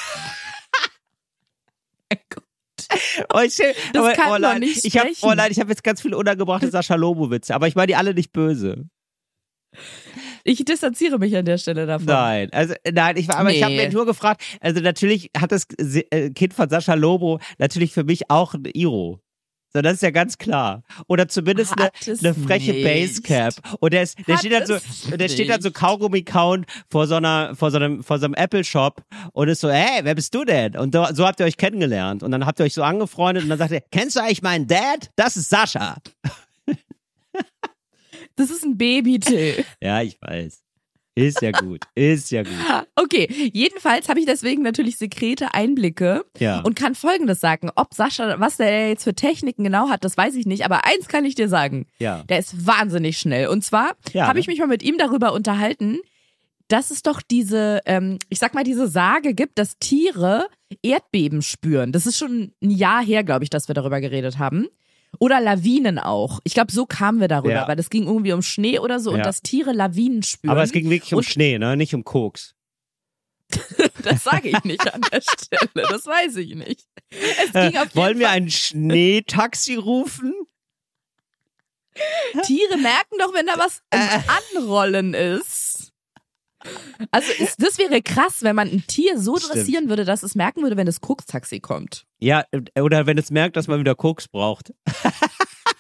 Oh, 3.34 3.40
ich, 3.40 3.56
Das 3.56 3.76
aber, 3.96 4.14
kann 4.14 4.32
oh, 4.34 4.38
nein, 4.38 4.60
nicht 4.60 4.84
ich 4.84 4.98
hab, 4.98 5.08
oh 5.22 5.34
nein, 5.34 5.50
ich 5.50 5.60
habe 5.60 5.70
jetzt 5.70 5.84
ganz 5.84 6.02
viele 6.02 6.18
unangebrachte 6.18 6.70
Sascha 6.70 6.96
Lobo-Witze, 6.96 7.56
aber 7.56 7.68
ich 7.68 7.76
meine 7.76 7.88
die 7.88 7.96
alle 7.96 8.14
nicht 8.14 8.34
böse. 8.34 8.90
Ich 10.44 10.64
distanziere 10.66 11.20
mich 11.20 11.36
an 11.36 11.46
der 11.46 11.58
Stelle 11.58 11.86
davon. 11.86 12.06
Nein, 12.08 12.50
also 12.52 12.74
nein, 12.92 13.18
ich 13.18 13.28
war, 13.28 13.38
aber 13.38 13.52
ich 13.52 13.64
habe 13.64 13.74
Nee. 13.76 13.88
mir 13.88 13.94
nur 13.94 14.06
gefragt, 14.06 14.42
also 14.60 14.82
natürlich 14.82 15.30
hat 15.38 15.52
das 15.52 15.68
äh, 15.78 16.30
Kind 16.32 16.54
von 16.54 16.70
Sascha 16.70 16.94
Lobo 16.96 17.40
natürlich 17.58 17.92
für 17.94 18.04
mich 18.04 18.30
auch 18.30 18.54
ein 18.54 18.66
Iro. 18.74 19.20
So, 19.74 19.82
das 19.82 19.94
ist 19.94 20.04
ja 20.04 20.12
ganz 20.12 20.38
klar. 20.38 20.84
Oder 21.08 21.30
zumindest 21.30 21.74
eine, 21.80 21.92
eine 22.06 22.34
freche 22.34 22.74
nicht. 22.74 22.84
Basecap. 22.84 23.54
Und 23.80 23.94
der, 23.94 24.02
ist, 24.04 24.18
der 24.28 24.36
Hat 24.36 24.40
steht 24.42 24.52
dann 24.52 24.66
so, 24.66 25.16
der 25.16 25.30
steht 25.30 25.50
dann 25.50 25.62
so. 25.62 25.72
Kaugummi-Count 25.72 26.66
vor 26.90 27.08
so 27.08 27.16
einer, 27.16 27.56
vor 27.56 27.72
so 27.72 27.78
einem, 27.78 28.04
vor 28.04 28.20
so 28.20 28.26
einem 28.26 28.34
Apple-Shop 28.34 29.02
und 29.32 29.48
ist 29.48 29.62
so, 29.62 29.70
hey, 29.72 30.02
wer 30.04 30.14
bist 30.14 30.36
du 30.36 30.44
denn? 30.44 30.76
Und 30.76 30.94
so, 30.94 31.08
so 31.14 31.26
habt 31.26 31.40
ihr 31.40 31.46
euch 31.46 31.56
kennengelernt. 31.56 32.22
Und 32.22 32.32
dann 32.32 32.46
habt 32.46 32.60
ihr 32.60 32.66
euch 32.66 32.74
so 32.74 32.84
angefreundet 32.84 33.44
und 33.44 33.50
dann 33.50 33.60
sagt 33.60 33.72
er, 33.72 33.80
kennst 33.92 34.18
du 34.18 34.20
eigentlich 34.20 34.42
meinen 34.42 34.68
Dad? 34.68 35.10
Das 35.16 35.38
ist 35.38 35.50
Sascha. 35.50 35.96
Das 38.36 38.50
ist 38.52 38.64
ein 38.64 38.78
Baby, 38.78 39.20
Till. 39.20 39.64
Ja, 39.82 40.02
ich 40.02 40.18
weiß. 40.22 40.62
Ist 41.14 41.42
ja 41.42 41.52
gut. 41.52 41.82
Ist 41.94 42.32
ja 42.32 42.42
gut. 42.44 42.54
Okay, 42.96 43.28
jedenfalls 43.54 44.08
habe 44.08 44.22
ich 44.22 44.26
deswegen 44.26 44.62
natürlich 44.64 44.98
sekrete 44.98 45.54
Einblicke 45.54 46.24
Ja. 46.40 46.62
und 46.62 46.76
kann 46.78 46.96
Folgendes 46.96 47.42
sagen. 47.42 47.70
Ob 47.76 47.94
Sascha, 47.94 48.40
was 48.40 48.56
der 48.58 48.88
jetzt 48.90 49.04
für 49.04 49.14
Techniken 49.14 49.66
genau 49.66 49.90
hat, 49.90 50.06
das 50.06 50.16
weiß 50.16 50.36
ich 50.36 50.46
nicht, 50.46 50.64
aber 50.64 50.86
eins 50.86 51.10
kann 51.10 51.26
ich 51.26 51.36
dir 51.36 51.50
sagen. 51.50 51.86
Ja. 52.00 52.24
Der 52.30 52.40
ist 52.40 52.66
wahnsinnig 52.66 53.18
schnell. 53.18 53.48
Und 53.50 53.66
zwar 53.66 53.98
Ja, 54.14 54.24
habe 54.28 54.36
ne? 54.36 54.40
ich 54.40 54.48
mich 54.48 54.60
mal 54.60 54.68
mit 54.68 54.84
ihm 54.84 54.98
darüber 54.98 55.34
unterhalten, 55.34 56.00
dass 56.70 56.92
es 56.92 57.04
doch 57.04 57.22
diese, 57.22 57.82
ähm, 57.86 58.18
ich 58.30 58.40
sag 58.40 58.54
mal, 58.54 58.64
diese 58.64 58.88
Sage 58.88 59.34
gibt, 59.34 59.60
dass 59.60 59.78
Tiere 59.80 60.48
Erdbeben 60.82 61.42
spüren. 61.42 61.92
Das 61.92 62.06
ist 62.08 62.18
schon 62.18 62.54
ein 62.64 62.70
Jahr 62.72 63.04
her, 63.04 63.26
glaube 63.26 63.44
ich, 63.44 63.50
dass 63.50 63.68
wir 63.68 63.76
darüber 63.76 64.00
geredet 64.00 64.40
haben. 64.40 64.68
Oder 65.20 65.40
Lawinen 65.40 66.00
auch. 66.00 66.40
Ich 66.44 66.54
glaube, 66.54 66.72
so 66.72 66.86
kamen 66.86 67.20
wir 67.20 67.28
darüber, 67.28 67.54
Ja. 67.54 67.68
weil 67.68 67.76
das 67.76 67.90
ging 67.90 68.06
irgendwie 68.08 68.32
um 68.34 68.42
Schnee 68.42 68.80
oder 68.80 69.00
so 69.00 69.12
und 69.12 69.18
Ja. 69.18 69.24
dass 69.24 69.42
Tiere 69.42 69.72
Lawinen 69.74 70.24
spüren. 70.24 70.52
Aber 70.52 70.64
es 70.64 70.72
ging 70.72 70.90
wirklich 70.90 71.14
um 71.14 71.18
Und- 71.18 71.26
Schnee, 71.26 71.60
ne? 71.60 71.76
Nicht 71.78 71.94
um 71.94 72.04
Koks. 72.04 72.56
Das 74.04 74.24
sage 74.24 74.50
ich 74.50 74.64
nicht 74.64 74.92
an 74.94 75.02
der 75.12 75.22
Stelle. 75.22 75.88
Das 75.90 76.06
weiß 76.08 76.38
ich 76.38 76.56
nicht. 76.56 76.88
Es 77.12 77.52
ging 77.52 77.78
auf 77.78 77.84
jeden 77.84 77.96
Wollen 77.96 78.20
wir 78.20 78.28
Fall. 78.28 78.38
ein 78.38 78.50
Schneetaxi 78.50 79.76
rufen? 79.76 80.34
Tiere 82.44 82.78
merken 82.78 83.16
doch, 83.20 83.34
wenn 83.34 83.46
da 83.46 83.58
was 83.58 83.82
im 83.94 84.00
Äh. 84.00 84.20
Anrollen 84.58 85.14
ist. 85.14 85.71
Also 87.12 87.32
ist, 87.40 87.62
das 87.62 87.78
wäre 87.78 88.02
krass, 88.02 88.44
wenn 88.44 88.56
man 88.56 88.70
ein 88.70 88.84
Tier 88.88 89.20
so 89.20 89.38
Stimmt. 89.38 89.56
dressieren 89.56 89.90
würde, 89.90 90.06
dass 90.06 90.24
es 90.24 90.36
merken 90.36 90.62
würde, 90.62 90.78
wenn 90.78 90.86
das 90.86 91.02
Kokstaxi 91.02 91.60
kommt. 91.60 92.06
Ja, 92.20 92.44
oder 92.80 93.08
wenn 93.08 93.18
es 93.18 93.32
merkt, 93.32 93.56
dass 93.56 93.68
man 93.68 93.80
wieder 93.80 93.96
Koks 93.96 94.28
braucht. 94.28 94.74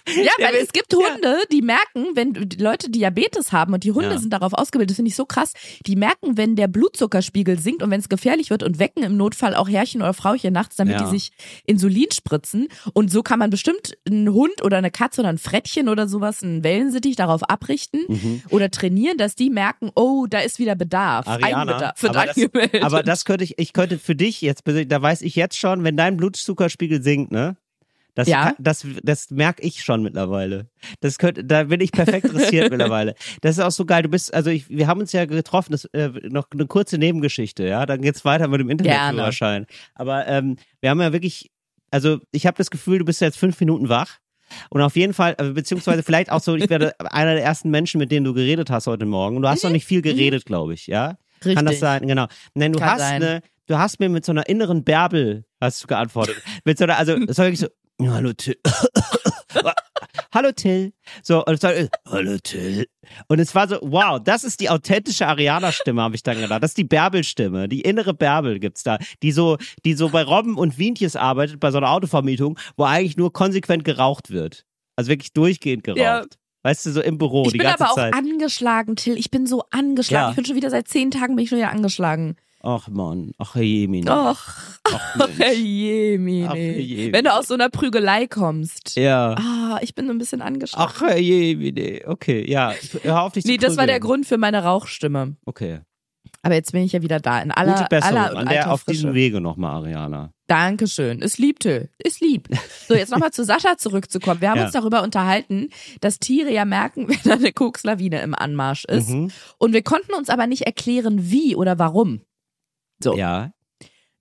Ja, 0.07 0.31
weil 0.39 0.55
es 0.55 0.71
gibt 0.73 0.93
Hunde, 0.93 1.37
die 1.51 1.61
merken, 1.61 2.07
wenn 2.15 2.33
Leute 2.59 2.89
Diabetes 2.89 3.51
haben 3.51 3.73
und 3.73 3.83
die 3.83 3.91
Hunde 3.91 4.11
Ja. 4.11 4.17
sind 4.17 4.31
darauf 4.33 4.53
ausgebildet, 4.53 4.91
das 4.91 4.95
finde 4.95 5.09
ich 5.09 5.15
so 5.15 5.25
krass, 5.25 5.53
die 5.85 5.95
merken, 5.95 6.37
wenn 6.37 6.55
der 6.55 6.67
Blutzuckerspiegel 6.67 7.59
sinkt 7.59 7.83
und 7.83 7.91
wenn 7.91 7.99
es 7.99 8.09
gefährlich 8.09 8.49
wird 8.49 8.63
und 8.63 8.79
wecken 8.79 9.03
im 9.03 9.17
Notfall 9.17 9.55
auch 9.55 9.69
Herrchen 9.69 10.01
oder 10.01 10.13
Frauchen 10.13 10.53
nachts, 10.53 10.75
damit 10.75 10.95
Ja. 10.99 11.03
die 11.03 11.09
sich 11.09 11.31
Insulin 11.65 12.11
spritzen. 12.11 12.67
Und 12.93 13.11
so 13.11 13.21
kann 13.23 13.39
man 13.39 13.49
bestimmt 13.49 13.93
einen 14.07 14.31
Hund 14.33 14.63
oder 14.63 14.77
eine 14.77 14.91
Katze 14.91 15.21
oder 15.21 15.29
ein 15.29 15.37
Frettchen 15.37 15.87
oder 15.89 16.07
sowas, 16.07 16.43
einen 16.43 16.63
Wellensittich 16.63 17.15
darauf 17.15 17.43
abrichten 17.49 18.01
Mhm. 18.07 18.41
oder 18.49 18.71
trainieren, 18.71 19.17
dass 19.17 19.35
die 19.35 19.49
merken, 19.49 19.91
oh, 19.95 20.25
da 20.29 20.39
ist 20.39 20.59
wieder 20.59 20.75
Bedarf. 20.75 21.27
Ariana, 21.27 21.61
Eigenbedarf 21.61 22.01
wird 22.03 22.15
aber 22.15 22.25
das, 22.25 22.37
angemeldet. 22.37 22.83
aber 22.83 23.03
das 23.03 23.25
könnte 23.25 23.43
ich, 23.43 23.59
ich 23.59 23.73
könnte 23.73 23.99
für 23.99 24.15
dich 24.15 24.41
jetzt, 24.41 24.63
da 24.65 25.01
weiß 25.01 25.21
ich 25.21 25.35
jetzt 25.35 25.57
schon, 25.57 25.83
wenn 25.83 25.95
dein 25.97 26.17
Blutzuckerspiegel 26.17 27.01
sinkt, 27.03 27.31
ne? 27.31 27.55
Das, 28.13 28.27
Ja. 28.27 28.45
kann- 28.45 28.55
das, 28.59 28.85
das 29.03 29.29
merke 29.31 29.61
ich 29.63 29.83
schon 29.83 30.03
mittlerweile. 30.03 30.69
Das 30.99 31.17
könnte, 31.17 31.43
da 31.45 31.63
bin 31.63 31.79
ich 31.81 31.91
perfekt 31.91 32.31
dressiert 32.31 32.69
mittlerweile. 32.71 33.15
Das 33.41 33.57
ist 33.57 33.63
auch 33.63 33.71
so 33.71 33.85
geil. 33.85 34.03
Du 34.03 34.09
bist, 34.09 34.33
also 34.33 34.49
ich, 34.49 34.69
wir 34.69 34.87
haben 34.87 34.99
uns 34.99 35.11
ja 35.13 35.25
getroffen, 35.25 35.71
das, 35.71 35.85
äh, 35.85 36.09
noch 36.29 36.47
eine 36.51 36.67
kurze 36.67 36.97
Nebengeschichte, 36.97 37.65
ja. 37.65 37.85
Dann 37.85 38.01
geht's 38.01 38.25
weiter 38.25 38.47
mit 38.47 38.59
dem 38.59 38.69
Internetführerschein. 38.69 39.65
Aber 39.95 40.27
ähm, 40.27 40.57
wir 40.81 40.89
haben 40.89 40.99
ja 41.01 41.13
wirklich, 41.13 41.51
also 41.89 42.19
ich 42.31 42.45
habe 42.47 42.57
das 42.57 42.69
Gefühl, 42.71 42.99
du 42.99 43.05
bist 43.05 43.21
jetzt 43.21 43.37
fünf 43.37 43.59
Minuten 43.59 43.89
wach. 43.89 44.17
Und 44.69 44.81
auf 44.81 44.97
jeden 44.97 45.13
Fall, 45.13 45.35
äh, 45.37 45.51
beziehungsweise 45.51 46.03
vielleicht 46.03 46.29
auch 46.29 46.41
so, 46.41 46.55
ich 46.55 46.69
werde 46.69 46.93
einer 47.11 47.35
der 47.35 47.43
ersten 47.43 47.69
Menschen, 47.69 47.99
mit 47.99 48.11
denen 48.11 48.25
du 48.25 48.33
geredet 48.33 48.69
hast 48.69 48.87
heute 48.87 49.05
Morgen. 49.05 49.37
Und 49.37 49.43
du 49.43 49.47
hast 49.49 49.63
noch 49.63 49.71
nicht 49.71 49.85
viel 49.85 50.01
geredet, 50.01 50.45
glaube 50.45 50.73
ich, 50.73 50.87
ja? 50.87 51.17
Richtig. 51.37 51.55
Kann 51.55 51.65
das 51.65 51.79
sein? 51.79 52.05
Genau. 52.05 52.27
Nein, 52.53 52.73
du 52.73 52.79
Kann 52.79 52.89
hast 52.89 52.99
sein. 52.99 53.23
eine, 53.23 53.41
du 53.67 53.77
hast 53.77 54.01
mir 54.01 54.09
mit 54.09 54.25
so 54.25 54.33
einer 54.33 54.49
inneren 54.49 54.83
Bärbel, 54.83 55.45
hast 55.61 55.81
du 55.81 55.87
geantwortet. 55.87 56.35
mit 56.65 56.77
so 56.77 56.83
einer, 56.83 56.97
also, 56.97 57.15
so, 57.29 57.67
hallo 58.09 58.33
Till. 58.33 58.55
hallo 60.33 60.51
Till. 60.51 60.93
So, 61.23 61.43
und 61.45 61.53
es 61.53 61.63
war, 61.63 61.73
hallo 62.09 62.37
Till. 62.39 62.87
Und 63.27 63.39
es 63.39 63.53
war 63.53 63.67
so, 63.67 63.77
wow, 63.81 64.19
das 64.23 64.43
ist 64.43 64.59
die 64.59 64.69
authentische 64.69 65.27
Ariana-Stimme, 65.27 66.01
habe 66.01 66.15
ich 66.15 66.23
dann 66.23 66.39
gedacht. 66.39 66.63
Das 66.63 66.71
ist 66.71 66.77
die 66.77 66.83
Bärbel-Stimme. 66.83 67.67
Die 67.67 67.81
innere 67.81 68.13
Bärbel 68.13 68.59
gibt's 68.59 68.83
da. 68.83 68.97
Die 69.21 69.31
so, 69.31 69.57
die 69.85 69.93
so 69.93 70.09
bei 70.09 70.23
Robben 70.23 70.55
und 70.55 70.77
Wientjes 70.77 71.15
arbeitet, 71.15 71.59
bei 71.59 71.71
so 71.71 71.77
einer 71.77 71.91
Autovermietung, 71.91 72.57
wo 72.77 72.85
eigentlich 72.85 73.17
nur 73.17 73.33
konsequent 73.33 73.83
geraucht 73.83 74.29
wird. 74.31 74.65
Also 74.95 75.09
wirklich 75.09 75.33
durchgehend 75.33 75.83
geraucht. 75.83 75.99
Ja. 75.99 76.25
Weißt 76.63 76.85
du, 76.85 76.91
so 76.91 77.01
im 77.01 77.17
Büro 77.17 77.45
ich 77.45 77.53
die 77.53 77.57
bin 77.57 77.67
ganze 77.67 77.83
aber 77.83 77.91
auch 77.91 77.95
Zeit. 77.95 78.13
angeschlagen, 78.13 78.95
Till. 78.95 79.17
Ich 79.17 79.31
bin 79.31 79.47
so 79.47 79.63
angeschlagen. 79.71 80.25
Ja. 80.25 80.29
Ich 80.29 80.35
bin 80.35 80.45
schon 80.45 80.55
wieder 80.55 80.69
seit 80.69 80.87
zehn 80.87 81.09
Tagen 81.09 81.35
bin 81.35 81.43
ich 81.43 81.49
schon 81.49 81.57
wieder 81.57 81.71
angeschlagen. 81.71 82.35
Ach 82.63 82.87
Mann, 82.89 83.31
ach 83.39 83.55
Jemin. 83.55 84.07
Ach, 84.07 84.79
Ach, 84.83 85.15
ach 85.19 85.29
Mensch. 85.37 85.57
je, 85.57 86.45
Ach, 86.47 86.53
je. 86.55 87.11
Wenn 87.11 87.25
du 87.25 87.33
aus 87.33 87.47
so 87.47 87.55
einer 87.55 87.69
Prügelei 87.69 88.27
kommst. 88.27 88.95
Ja. 88.97 89.33
Ah, 89.33 89.79
ich 89.81 89.95
bin 89.95 90.05
so 90.05 90.11
ein 90.13 90.19
bisschen 90.19 90.41
angeschlagen. 90.43 90.91
Ach 90.95 91.15
je, 91.17 92.03
okay, 92.05 92.47
ja. 92.49 92.73
Hör 93.01 93.23
auf 93.23 93.33
dich 93.33 93.45
nee, 93.45 93.57
zu 93.57 93.65
das 93.65 93.77
war 93.77 93.87
der. 93.87 93.99
Grund 93.99 94.27
für 94.27 94.37
meine 94.37 94.63
Rauchstimme. 94.63 95.37
Okay. 95.45 95.79
Aber 96.43 96.55
jetzt 96.55 96.71
bin 96.71 96.83
ich 96.83 96.91
ja 96.91 97.01
wieder 97.01 97.19
da. 97.19 97.39
In 97.41 97.51
aller, 97.51 97.73
Gute 97.73 97.87
Besserung 97.89 98.17
aller 98.17 98.37
an 98.39 98.47
der, 98.47 98.71
auf 98.71 98.83
diesem. 98.83 99.13
Wege 99.13 99.41
nochmal, 99.41 99.75
Ariana. 99.81 100.31
Dankeschön. 100.47 101.19
Ist 101.21 101.37
lieb, 101.39 101.59
Till. 101.59 101.89
Ist 101.97 102.19
lieb. 102.21 102.47
So, 102.87 102.93
jetzt 102.93 103.11
nochmal 103.11 103.31
zu 103.31 103.43
Sascha 103.43 103.77
zurückzukommen. 103.77 104.41
Wir 104.41 104.49
haben 104.49 104.57
Ja. 104.57 104.65
uns 104.65 104.73
darüber 104.73 105.01
unterhalten, 105.01 105.69
dass 106.01 106.19
Tiere 106.19 106.51
ja 106.51 106.65
merken, 106.65 107.07
wenn 107.09 107.19
da 107.23 107.33
eine 107.33 107.53
Kokslawine 107.53 108.21
im 108.21 108.35
Anmarsch 108.35 108.85
ist. 108.85 109.09
Mhm. 109.09 109.31
Und 109.57 109.73
wir 109.73 109.81
konnten 109.81 110.13
uns 110.13 110.29
aber 110.29 110.47
nicht 110.47 110.63
erklären, 110.63 111.31
wie 111.31 111.55
oder 111.55 111.79
warum. 111.79 112.21
So, 113.03 113.15
Ja, 113.17 113.51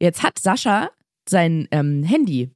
jetzt 0.01 0.23
hat 0.23 0.39
Sascha 0.39 0.91
sein 1.29 1.69
ähm, 1.71 2.03
Handy 2.03 2.51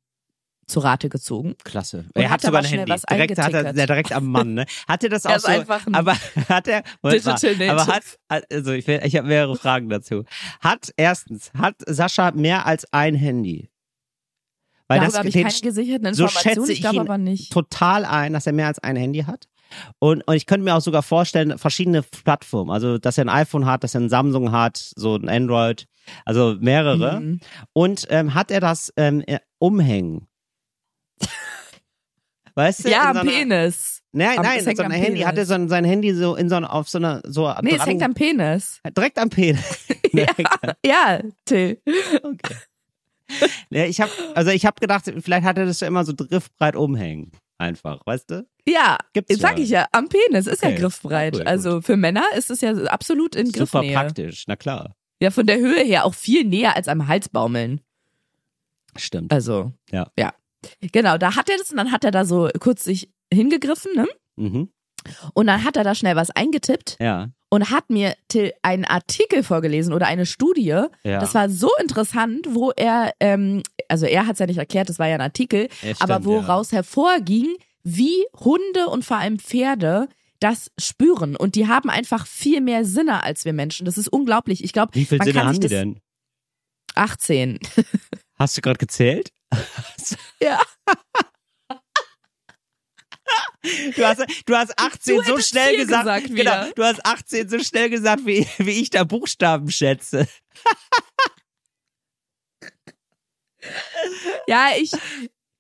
zu 0.67 0.81
Rate 0.81 1.11
gezogen. 1.11 1.55
klasse. 1.63 2.07
Und 2.15 2.23
er 2.23 2.31
hat 2.31 2.41
sogar 2.41 2.61
ein 2.63 2.67
Handy. 2.67 2.87
Direkt 3.11 3.39
hat 3.39 3.53
er 3.53 3.65
ja, 3.77 3.87
direkt 3.87 4.13
am 4.13 4.27
Mann, 4.31 4.55
ne? 4.55 4.65
Hat 4.89 5.03
er 5.05 5.11
das 5.11 5.25
Er 5.27 5.33
auch 5.33 5.37
ist 5.37 5.43
so? 5.43 5.49
einfach 5.49 5.87
ein 5.87 5.95
aber 5.95 6.15
hat 6.49 6.67
er 6.69 6.83
Moment 7.03 7.25
mal, 7.27 7.35
Digital 7.35 7.69
aber 7.71 7.87
hat 7.87 8.03
also 8.49 8.73
ich, 8.73 8.87
will- 8.87 9.03
ich 9.05 9.15
habe 9.17 9.29
mehrere 9.29 9.57
Fragen 9.57 9.91
dazu. 9.91 10.25
Hat 10.61 10.91
erstens 10.97 11.53
hat 11.53 11.77
Sascha 11.87 12.31
mehr 12.31 12.65
als 12.67 12.91
ein 12.93 13.15
Handy? 13.15 13.69
Weil 14.89 14.99
Darüber 15.01 15.11
das 15.13 15.19
habe 15.19 15.29
ich 15.29 15.35
den 15.35 15.47
keine 15.47 15.61
gesicherten 15.61 16.15
so 16.15 16.25
Informationen. 16.25 16.67
schätze 16.67 16.73
ich 16.73 16.85
ich 16.85 16.93
ihn 16.93 17.01
aber 17.01 17.19
nicht. 17.19 17.53
total 17.53 18.05
ein, 18.07 18.33
dass 18.33 18.47
er 18.47 18.53
mehr 18.55 18.67
als 18.69 18.79
ein 18.79 18.97
Handy 18.97 19.21
hat. 19.21 19.49
Und, 19.99 20.23
und 20.23 20.35
ich 20.35 20.47
könnte 20.47 20.65
mir 20.65 20.75
auch 20.75 20.81
sogar 20.81 21.03
vorstellen, 21.03 21.59
verschiedene 21.59 22.03
Plattformen. 22.03 22.71
Also, 22.71 22.99
dass 22.99 23.19
er 23.19 23.25
ein 23.25 23.29
iPhone 23.29 23.67
hat, 23.67 23.85
dass 23.85 23.95
er 23.95 24.01
ein 24.03 24.09
Samsung 24.09 24.53
hat, 24.53 24.77
so 24.97 25.17
ein 25.17 25.29
Android, 25.29 25.87
also 26.25 26.57
mehrere. 26.61 27.21
Mhm. 27.21 27.41
Und 27.73 28.07
ähm, 28.11 28.35
hat 28.35 28.51
er 28.51 28.61
das 28.61 28.93
ähm, 28.97 29.23
äh, 29.27 29.39
umhängen? 29.59 30.27
Weißt 32.55 32.85
du? 32.85 32.89
Ja, 32.91 33.11
in 33.11 33.17
so 33.17 33.23
Penis. 33.25 34.01
Nein, 34.13 34.39
Am- 34.39 34.45
nein, 34.45 34.59
es 34.59 34.65
so 34.77 34.83
ein 34.83 34.87
am 34.87 34.93
Handy. 34.93 35.07
Penis. 35.13 35.27
Hat 35.27 35.39
er 35.39 35.47
so 35.47 35.55
ein, 35.55 35.69
sein 35.69 35.85
Handy 35.85 36.15
so 36.15 36.37
in 36.37 36.49
so 36.49 36.57
auf 36.57 36.89
so 36.89 36.99
einer, 36.99 37.21
so 37.25 37.53
Nee, 37.63 37.71
es 37.73 37.79
dran- 37.79 37.89
hängt 37.89 38.03
am 38.05 38.15
Penis. 38.15 38.81
direkt 38.97 39.19
am 39.19 39.31
Penis. 39.31 39.87
Ja, 40.15 40.27
ja, 40.87 41.21
Till. 41.45 41.81
okay. 42.23 42.55
Ja, 43.71 43.85
ich 43.87 44.01
habe, 44.01 44.13
also 44.37 44.53
ich 44.53 44.65
habe 44.65 44.79
gedacht, 44.79 45.13
vielleicht 45.23 45.45
hat 45.45 45.59
er 45.59 45.67
das 45.67 45.81
ja 45.81 45.89
immer 45.89 46.05
so 46.05 46.15
griffbreit 46.15 46.77
umhängen. 46.77 47.33
Einfach, 47.59 48.01
weißt 48.05 48.31
du? 48.31 48.47
Ja, 48.67 48.99
Gibt's 49.13 49.39
sag 49.39 49.59
ja. 49.59 49.65
ich 49.65 49.71
ja, 49.71 49.87
am 49.93 50.09
Penis 50.09 50.47
ist 50.47 50.63
ja 50.63 50.71
Okay. 50.71 50.79
griffbreit. 50.81 51.35
Cool, 51.35 51.41
gut. 51.41 51.47
also 51.49 51.81
für 51.81 51.97
Männer 51.97 52.25
ist 52.37 52.51
es 52.51 52.61
ja 52.61 52.73
absolut 52.87 53.37
in 53.37 53.47
Super 53.47 53.81
Griffnähe. 53.81 53.93
praktisch, 53.97 54.45
na 54.49 54.57
klar. 54.57 54.97
Ja, 55.21 55.31
von 55.31 55.47
der 55.47 55.59
Höhe 55.59 55.83
her 55.85 56.05
auch 56.05 56.15
viel 56.15 56.45
näher 56.45 56.75
als 56.77 56.89
am 56.89 57.07
Halsbaumeln. 57.07 57.81
Stimmt. 58.97 59.33
Also, 59.33 59.73
Ja. 59.91 60.07
Ja. 60.19 60.33
Genau, 60.93 61.19
da 61.19 61.37
hat 61.37 61.51
er 61.51 61.59
das 61.59 61.71
und 61.71 61.77
dann 61.77 61.93
hat 61.93 62.05
er 62.05 62.11
da 62.11 62.25
so 62.25 62.49
kurz 62.59 62.85
sich 62.85 63.11
hingegriffen, 63.33 63.93
ne? 63.95 64.09
Mhm. 64.37 64.71
Und 65.35 65.47
dann 65.47 65.63
hat 65.63 65.77
er 65.77 65.85
da 65.85 65.95
schnell 65.95 66.17
was 66.17 66.31
eingetippt 66.31 66.97
Ja. 66.99 67.29
und 67.51 67.71
hat 67.71 67.91
mir 67.91 68.15
einen 68.63 68.87
Artikel 68.87 69.43
vorgelesen 69.43 69.93
oder 69.93 70.07
eine 70.07 70.25
Studie. 70.25 70.69
Ja. 71.03 71.21
Das 71.21 71.35
war 71.35 71.51
so 71.51 71.69
interessant, 71.81 72.47
wo 72.55 72.71
er, 72.71 73.13
ähm, 73.21 73.63
also 73.89 74.07
er 74.07 74.27
hat 74.27 74.35
es 74.35 74.39
ja 74.39 74.47
nicht 74.47 74.59
erklärt, 74.59 74.89
das 74.89 74.99
war 74.99 75.09
ja 75.09 75.15
ein 75.15 75.21
Artikel, 75.21 75.69
Ja, 75.83 75.95
stimmt, 75.95 76.03
aber 76.03 76.25
woraus 76.25 76.73
hervorging, 76.73 77.55
wie 77.83 78.25
Hunde 78.39 78.87
und 78.89 79.05
vor 79.05 79.19
allem 79.19 79.39
Pferde 79.39 80.09
das 80.41 80.71
spüren. 80.79 81.37
Und 81.37 81.55
die 81.55 81.69
haben 81.69 81.89
einfach 81.91 82.27
viel 82.27 82.61
mehr 82.61 82.85
Sinne 82.85 83.23
als 83.23 83.45
wir 83.45 83.53
Menschen. 83.53 83.87
Das 83.87 83.97
ist 83.97 84.09
unglaublich. 84.09 84.63
Ich 84.63 84.73
glaube, 84.73 84.95
Wie 84.95 85.05
viel 85.05 85.19
man 85.19 85.27
Sinne 85.27 85.45
haben 85.45 85.61
die 85.61 85.69
denn? 85.69 86.01
18. 86.95 87.59
Hast 88.39 88.57
du 88.57 88.61
gerade 88.61 88.79
gezählt? 88.79 89.33
Ja. 90.41 90.61
Du 93.97 94.05
hast, 94.05 94.23
du 94.45 94.55
hast 94.55 94.79
18 94.79 95.17
Du 95.17 95.23
so 95.23 95.39
schnell 95.41 95.77
gesagt, 95.79 96.05
gesagt 96.05 96.27
genau, 96.27 96.39
wieder. 96.39 96.73
du 96.75 96.85
hast 96.85 97.07
18 97.07 97.49
so 97.49 97.59
schnell 97.61 97.89
gesagt, 97.89 98.27
wie, 98.27 98.47
wie 98.59 98.83
ich 98.83 98.91
da 98.91 99.05
Buchstaben 99.05 99.71
schätze. 99.71 100.29
Ja, 104.47 104.69
ich 104.81 104.91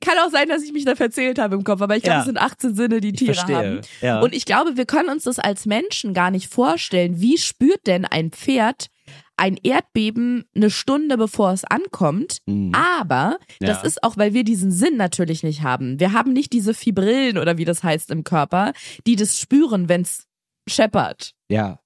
kann 0.00 0.18
auch 0.18 0.30
sein, 0.30 0.48
dass 0.48 0.62
ich 0.62 0.72
mich 0.72 0.84
da 0.84 0.94
verzählt 0.96 1.38
habe 1.38 1.54
im 1.54 1.64
Kopf, 1.64 1.80
aber 1.80 1.96
ich 1.96 2.02
glaube, 2.02 2.16
Ja. 2.16 2.20
es 2.20 2.26
sind 2.26 2.38
18 2.38 2.74
Sinne, 2.74 3.00
die 3.00 3.12
Tiere 3.12 3.40
haben. 3.54 3.80
Ja. 4.02 4.20
Und 4.20 4.34
ich 4.34 4.44
glaube, 4.44 4.76
wir 4.76 4.84
können 4.84 5.08
uns 5.08 5.24
das 5.24 5.38
als 5.38 5.64
Menschen 5.66 6.12
gar 6.12 6.30
nicht 6.30 6.48
vorstellen. 6.48 7.20
Wie 7.20 7.38
spürt 7.38 7.86
denn 7.86 8.04
ein 8.04 8.30
Pferd 8.30 8.88
ein 9.36 9.58
Erdbeben 9.62 10.44
eine 10.54 10.70
Stunde 10.70 11.16
bevor 11.16 11.52
es 11.52 11.64
ankommt? 11.64 12.38
Mhm. 12.46 12.72
Aber 12.74 13.38
das 13.60 13.78
Ja. 13.78 13.82
ist 13.88 14.02
auch, 14.04 14.16
weil 14.16 14.32
wir 14.34 14.44
diesen 14.44 14.70
Sinn 14.70 14.96
natürlich 14.96 15.42
nicht 15.42 15.62
haben. 15.62 15.98
Wir 15.98 16.12
haben 16.12 16.32
nicht 16.32 16.52
diese 16.52 16.72
Fibrillen 16.74 17.38
oder 17.38 17.56
wie 17.58 17.64
das 17.64 17.82
heißt 17.82 18.10
im 18.10 18.22
Körper, 18.24 18.72
die 19.06 19.16
das 19.16 19.38
spüren, 19.40 19.88
wenn's 19.88 20.26
scheppert. 20.68 21.32
ja. 21.48 21.80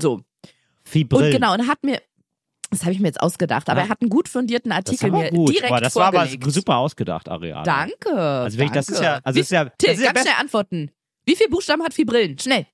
So. 0.00 0.20
Fibrill. 0.84 1.26
Und 1.26 1.30
genau, 1.32 1.52
und 1.54 1.66
hat 1.68 1.82
mir, 1.84 2.00
das 2.70 2.82
habe 2.82 2.92
ich 2.92 3.00
mir 3.00 3.06
jetzt 3.08 3.20
ausgedacht, 3.20 3.68
aber 3.68 3.80
Ja. 3.80 3.86
er 3.86 3.90
hat 3.90 4.00
einen 4.02 4.10
gut 4.10 4.28
fundierten 4.28 4.72
Artikel 4.72 5.10
mir 5.10 5.30
gut. 5.30 5.50
direkt 5.50 5.68
Boah, 5.68 5.80
das 5.80 5.96
war 5.96 6.06
aber 6.08 6.20
vorgelegt. 6.26 6.52
super 6.52 6.76
ausgedacht, 6.76 7.28
Ariane. 7.28 7.62
Danke. 7.64 8.12
Also 8.12 8.58
wirklich, 8.58 8.72
das 8.72 8.88
ist 8.88 9.00
ja, 9.00 9.20
also 9.24 9.36
Wie, 9.36 9.40
ist 9.40 9.50
ja, 9.50 9.64
das 9.64 9.72
Till, 9.78 9.90
ist 9.94 10.00
ja 10.02 10.12
ganz 10.12 10.26
schnell 10.26 10.40
antworten. 10.40 10.90
Wie 11.24 11.36
viele 11.36 11.50
Buchstaben 11.50 11.82
hat 11.82 11.94
Fibrillen? 11.94 12.38
Schnell. 12.38 12.66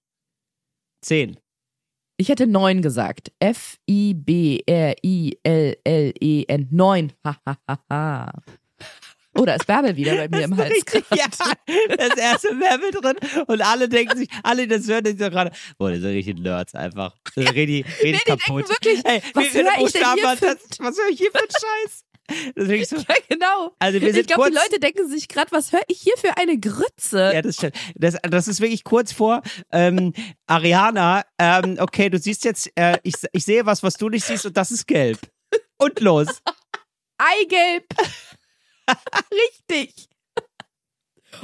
10. 1.03 1.37
Ich 2.17 2.29
hätte 2.29 2.47
neun 2.47 2.81
gesagt. 2.83 3.33
F-I-B-R-I-L-L-E-N. 5.45 6.69
Neun. 6.71 7.13
Ha, 7.25 7.37
ha, 7.47 7.57
ha, 7.69 7.79
ha. 7.91 8.33
Oh, 9.37 9.45
da 9.45 9.55
ist 9.55 9.67
Bärbel 9.67 9.97
wieder 9.97 10.15
bei 10.17 10.29
mir 10.39 10.45
im 10.45 10.57
Hals. 10.57 10.71
Richtig, 10.75 11.05
ja, 11.15 11.27
das 11.97 12.17
erste 12.17 12.49
Werbel 12.61 12.91
drin 12.91 13.17
und 13.47 13.61
alle 13.63 13.89
denken 13.89 14.17
sich, 14.19 14.29
alle 14.43 14.67
das 14.69 14.87
hören 14.89 15.05
sich 15.05 15.19
so 15.19 15.29
gerade, 15.31 15.51
boah, 15.79 15.91
das 15.91 16.01
sind 16.01 16.11
richtig 16.11 16.39
Nerds 16.39 16.75
einfach. 16.75 17.15
Das 17.35 17.45
ist 17.45 17.55
richtig, 17.55 17.85
richtig 18.03 18.03
Nee, 18.03 18.13
die 18.13 18.19
denken 18.25 18.39
kaputt. 18.45 18.69
wirklich, 18.69 19.05
Ey, 19.05 19.23
was 19.35 19.45
wie 19.45 19.49
viele 19.51 19.71
hör 19.77 19.87
ich 19.87 19.93
denn 19.93 20.05
hier 20.15 20.37
für- 20.37 20.47
das? 20.47 20.59
Was 20.79 20.97
höre 20.99 21.09
ich 21.11 21.19
hier 21.19 21.31
für 21.33 21.39
einen 21.41 21.51
Scheiß? 21.51 22.05
Das 22.27 22.65
ist 22.65 22.71
wirklich 22.71 22.89
so, 22.89 22.97
Ja, 23.09 23.15
genau. 23.29 23.77
also 23.79 24.01
wir 24.01 24.09
Ich 24.09 24.15
sind 24.15 24.29
glaube, 24.29 24.49
die 24.51 24.57
Leute 24.57 24.81
denken 24.81 25.07
sich 25.11 25.29
gerade, 25.29 25.53
was 25.53 25.73
höre 25.73 25.83
ich 25.89 26.01
hier 26.01 26.15
für 26.17 26.37
eine 26.39 26.59
Grütze? 26.59 27.33
ja, 27.35 27.43
das 27.43 27.57
stimmt. 27.57 27.77
Das, 27.97 28.17
das 28.23 28.49
ist 28.49 28.61
wirklich 28.63 28.83
kurz 28.83 29.13
vor, 29.13 29.43
ähm, 29.73 30.15
Ariana, 30.47 31.23
ähm, 31.39 31.77
okay, 31.81 32.09
du 32.09 32.19
siehst 32.19 32.45
jetzt, 32.47 32.71
äh, 32.77 32.99
ich, 33.03 33.15
ich 33.33 33.45
sehe 33.45 33.67
was, 33.67 33.83
was 33.83 33.95
du 33.99 34.09
nicht 34.09 34.25
siehst 34.25 34.47
und 34.47 34.57
das 34.57 34.71
ist 34.71 34.87
gelb. 34.87 35.19
Und 35.77 36.01
los. 36.01 36.29
Eigelb. 37.19 37.85
Richtig. 39.33 40.09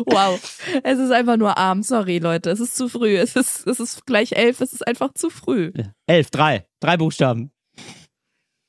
Wow. 0.06 0.38
Es 0.84 0.98
ist 0.98 1.10
einfach 1.10 1.36
nur 1.36 1.58
arm. 1.58 1.82
Sorry, 1.82 2.18
Leute. 2.18 2.50
Es 2.50 2.60
ist 2.60 2.76
zu 2.76 2.88
früh. 2.88 3.16
Es 3.16 3.34
ist, 3.36 3.66
es 3.66 3.80
ist 3.80 4.06
gleich 4.06 4.32
elf. 4.32 4.60
Es 4.60 4.72
ist 4.72 4.86
einfach 4.86 5.12
zu 5.14 5.30
früh. 5.30 5.72
Elf, 6.06 6.30
drei. 6.30 6.66
Drei 6.80 6.96
Buchstaben. 6.96 7.50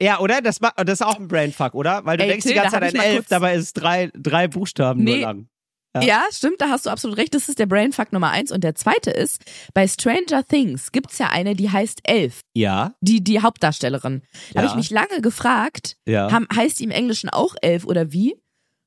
Ja, 0.00 0.18
oder? 0.18 0.42
Das, 0.42 0.58
das 0.58 0.74
ist 0.94 1.02
auch 1.02 1.18
ein 1.18 1.28
Brainfuck, 1.28 1.74
oder? 1.74 2.04
Weil 2.04 2.16
du 2.16 2.24
Ey, 2.24 2.30
denkst 2.30 2.42
Till, 2.44 2.52
die 2.52 2.58
ganze 2.58 2.72
Zeit 2.72 2.82
an 2.94 3.00
elf, 3.00 3.16
kurz- 3.18 3.28
dabei 3.28 3.54
ist 3.54 3.62
es 3.62 3.72
drei, 3.72 4.10
drei 4.14 4.48
Buchstaben 4.48 5.04
nur 5.04 5.14
Nee. 5.14 5.22
lang. 5.22 5.48
Ja. 5.94 6.02
Ja. 6.02 6.22
stimmt, 6.32 6.60
da 6.60 6.68
hast 6.70 6.86
du 6.86 6.90
absolut 6.90 7.18
recht. 7.18 7.34
Das 7.34 7.48
ist 7.48 7.58
der 7.58 7.66
Brainfuck 7.66 8.12
Nummer 8.12 8.30
eins. 8.30 8.50
Und 8.50 8.64
der 8.64 8.74
zweite 8.74 9.10
ist, 9.10 9.42
bei 9.74 9.86
Stranger 9.86 10.46
Things 10.46 10.90
gibt's 10.92 11.18
ja 11.18 11.28
eine, 11.28 11.54
die 11.54 11.70
heißt 11.70 12.00
Elf. 12.04 12.40
Ja, 12.54 12.94
Die, 13.00 13.22
die 13.22 13.40
Hauptdarstellerin. 13.42 14.22
Da 14.54 14.60
habe 14.60 14.66
Ja. 14.66 14.72
ich 14.72 14.76
mich 14.76 14.90
lange 14.90 15.20
gefragt, 15.20 15.96
ja. 16.06 16.30
haben, 16.32 16.46
heißt 16.54 16.80
die 16.80 16.84
im 16.84 16.90
Englischen 16.90 17.28
auch 17.28 17.54
Elf 17.60 17.84
oder 17.84 18.12
wie? 18.12 18.36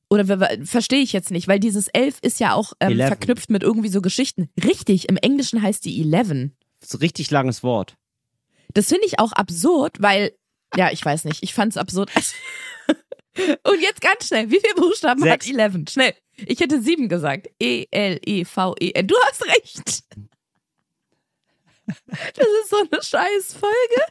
Oder 0.08 0.24
verstehe 0.64 1.00
ich 1.02 1.12
jetzt 1.12 1.32
nicht, 1.32 1.48
weil 1.48 1.58
dieses 1.58 1.88
Elf 1.88 2.18
ist 2.22 2.38
ja 2.38 2.54
auch 2.54 2.72
ähm, 2.78 2.96
verknüpft 2.96 3.50
mit 3.50 3.62
irgendwie 3.64 3.88
so 3.88 4.00
Geschichten. 4.00 4.48
Richtig, 4.62 5.08
im 5.08 5.16
Englischen 5.16 5.60
heißt 5.62 5.84
die 5.84 6.00
Eleven. 6.00 6.56
Das 6.80 6.90
ist 6.90 6.94
ein 6.94 6.98
richtig 7.00 7.30
langes 7.32 7.62
Wort. 7.64 7.96
Das 8.72 8.86
finde 8.88 9.06
ich 9.06 9.18
auch 9.18 9.32
absurd, 9.32 9.96
weil, 10.00 10.32
ja, 10.76 10.90
ich 10.92 11.04
weiß 11.04 11.24
nicht, 11.24 11.42
ich 11.42 11.54
fand's 11.54 11.76
absurd. 11.76 12.10
Und 13.64 13.80
jetzt 13.80 14.00
ganz 14.00 14.26
schnell, 14.28 14.50
wie 14.50 14.60
viele 14.60 14.74
Buchstaben 14.74 15.22
Sechs. 15.22 15.46
hat 15.46 15.52
Eleven? 15.52 15.86
Schnell. 15.86 16.14
Ich 16.36 16.60
hätte 16.60 16.80
sieben 16.80 17.08
gesagt. 17.08 17.48
E 17.60 17.86
E-L-E-V-E-N. 17.90 19.06
Du 19.06 19.14
hast 19.26 19.46
recht. 19.46 20.04
Das 21.86 22.46
ist 22.62 22.70
so 22.70 22.76
eine 22.90 23.02
scheiß 23.02 23.54
Folge. 23.54 24.02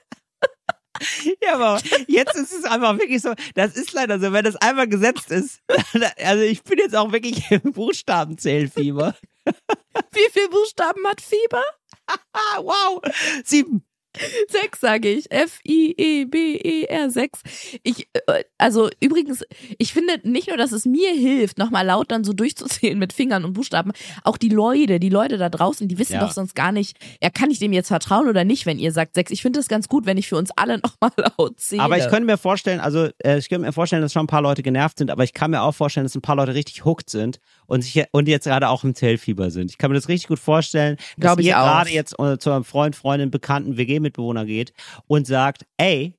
Ja, 1.43 1.55
aber 1.55 1.81
jetzt 2.07 2.35
ist 2.35 2.53
es 2.53 2.63
einfach 2.63 2.97
wirklich 2.97 3.21
so, 3.21 3.33
das 3.53 3.75
ist 3.75 3.91
leider 3.91 4.17
so, 4.19 4.31
wenn 4.31 4.45
das 4.45 4.55
einmal 4.55 4.87
gesetzt 4.87 5.29
ist. 5.31 5.59
Also 6.17 6.43
ich 6.43 6.63
bin 6.63 6.79
jetzt 6.79 6.95
auch 6.95 7.11
wirklich 7.11 7.51
im 7.51 7.73
Buchstabenzählfieber. 7.73 9.15
Wie 9.45 10.29
viele 10.31 10.49
Buchstaben 10.49 11.05
hat 11.07 11.21
Fieber? 11.21 11.63
Wow. 12.57 13.01
Sieben. 13.43 13.83
Sechs, 14.49 14.79
sage 14.79 15.09
ich. 15.09 15.25
E 15.31 15.35
F-I-E-B-E-R, 15.35 17.09
sechs. 17.09 17.41
Ich, 17.83 18.07
äh, 18.13 18.43
also 18.57 18.89
übrigens, 18.99 19.43
ich 19.77 19.93
finde 19.93 20.19
nicht 20.23 20.47
nur, 20.47 20.57
dass 20.57 20.71
es 20.71 20.85
mir 20.85 21.11
hilft, 21.11 21.57
nochmal 21.57 21.85
laut 21.85 22.11
dann 22.11 22.23
so 22.23 22.33
durchzuzählen 22.33 22.97
mit 22.97 23.13
Fingern 23.13 23.45
und 23.45 23.53
Buchstaben, 23.53 23.91
auch 24.23 24.37
die 24.37 24.49
Leute, 24.49 24.99
die 24.99 25.09
Leute 25.09 25.37
da 25.37 25.49
draußen, 25.49 25.87
die 25.87 25.97
wissen 25.97 26.13
Ja. 26.13 26.19
doch 26.19 26.31
sonst 26.31 26.55
gar 26.55 26.71
nicht, 26.71 26.97
ja, 27.21 27.29
kann 27.29 27.51
ich 27.51 27.59
dem 27.59 27.73
jetzt 27.73 27.87
vertrauen 27.87 28.27
oder 28.27 28.43
nicht, 28.43 28.65
wenn 28.65 28.79
ihr 28.79 28.91
sagt 28.91 29.15
sechs. 29.15 29.31
Ich 29.31 29.41
finde 29.41 29.59
das 29.59 29.67
ganz 29.67 29.87
gut, 29.87 30.05
wenn 30.05 30.17
ich 30.17 30.27
für 30.27 30.37
uns 30.37 30.51
alle 30.55 30.77
nochmal 30.83 31.11
laut 31.17 31.59
zähle. 31.59 31.81
Aber 31.83 31.97
ich 31.97 32.07
könnte 32.07 32.25
mir 32.25 32.37
vorstellen, 32.37 32.79
also 32.79 33.09
äh, 33.23 33.37
ich 33.37 33.49
könnte 33.49 33.65
mir 33.65 33.73
vorstellen, 33.73 34.01
dass 34.01 34.13
schon 34.13 34.23
ein 34.23 34.27
paar 34.27 34.41
Leute 34.41 34.63
genervt 34.63 34.97
sind, 34.97 35.11
aber 35.11 35.23
ich 35.23 35.33
kann 35.33 35.51
mir 35.51 35.61
auch 35.61 35.73
vorstellen, 35.73 36.05
dass 36.05 36.15
ein 36.15 36.21
paar 36.21 36.35
Leute 36.35 36.53
richtig 36.53 36.85
hooked 36.85 37.09
sind 37.09 37.39
und 37.67 37.81
sich 37.81 38.03
und 38.11 38.27
jetzt 38.27 38.45
gerade 38.45 38.69
auch 38.69 38.83
im 38.83 38.95
Zellfieber 38.95 39.51
sind. 39.51 39.71
Ich 39.71 39.77
kann 39.77 39.91
mir 39.91 39.95
das 39.95 40.09
richtig 40.09 40.27
gut 40.27 40.39
vorstellen, 40.39 40.97
dass 40.97 41.05
Glaub 41.17 41.39
ich 41.39 41.47
ihr 41.47 41.53
gerade 41.53 41.89
jetzt 41.89 42.19
äh, 42.19 42.37
zu 42.37 42.51
einem 42.51 42.63
Freund, 42.63 42.95
Freundin, 42.95 43.31
Bekannten, 43.31 43.77
WG-Mitbewohner 43.77 44.45
geht 44.45 44.73
und 45.07 45.27
sagt, 45.27 45.65
ey, 45.77 46.13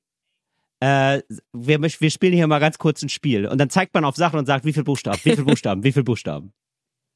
äh, 0.79 1.21
wir, 1.53 1.81
wir 1.81 2.11
spielen 2.11 2.33
hier 2.33 2.47
mal 2.47 2.59
ganz 2.59 2.77
kurz 2.77 3.01
ein 3.01 3.09
Spiel. 3.09 3.47
Und 3.47 3.57
dann 3.57 3.69
zeigt 3.69 3.93
man 3.93 4.05
auf 4.05 4.15
Sachen 4.15 4.39
und 4.39 4.45
sagt, 4.45 4.65
wie 4.65 4.73
viel 4.73 4.83
Buchstaben, 4.83 5.19
wie 5.23 5.35
viel 5.35 5.43
Buchstaben, 5.45 5.83
wie 5.83 5.91
viel 5.91 6.03
Buchstaben. 6.03 6.53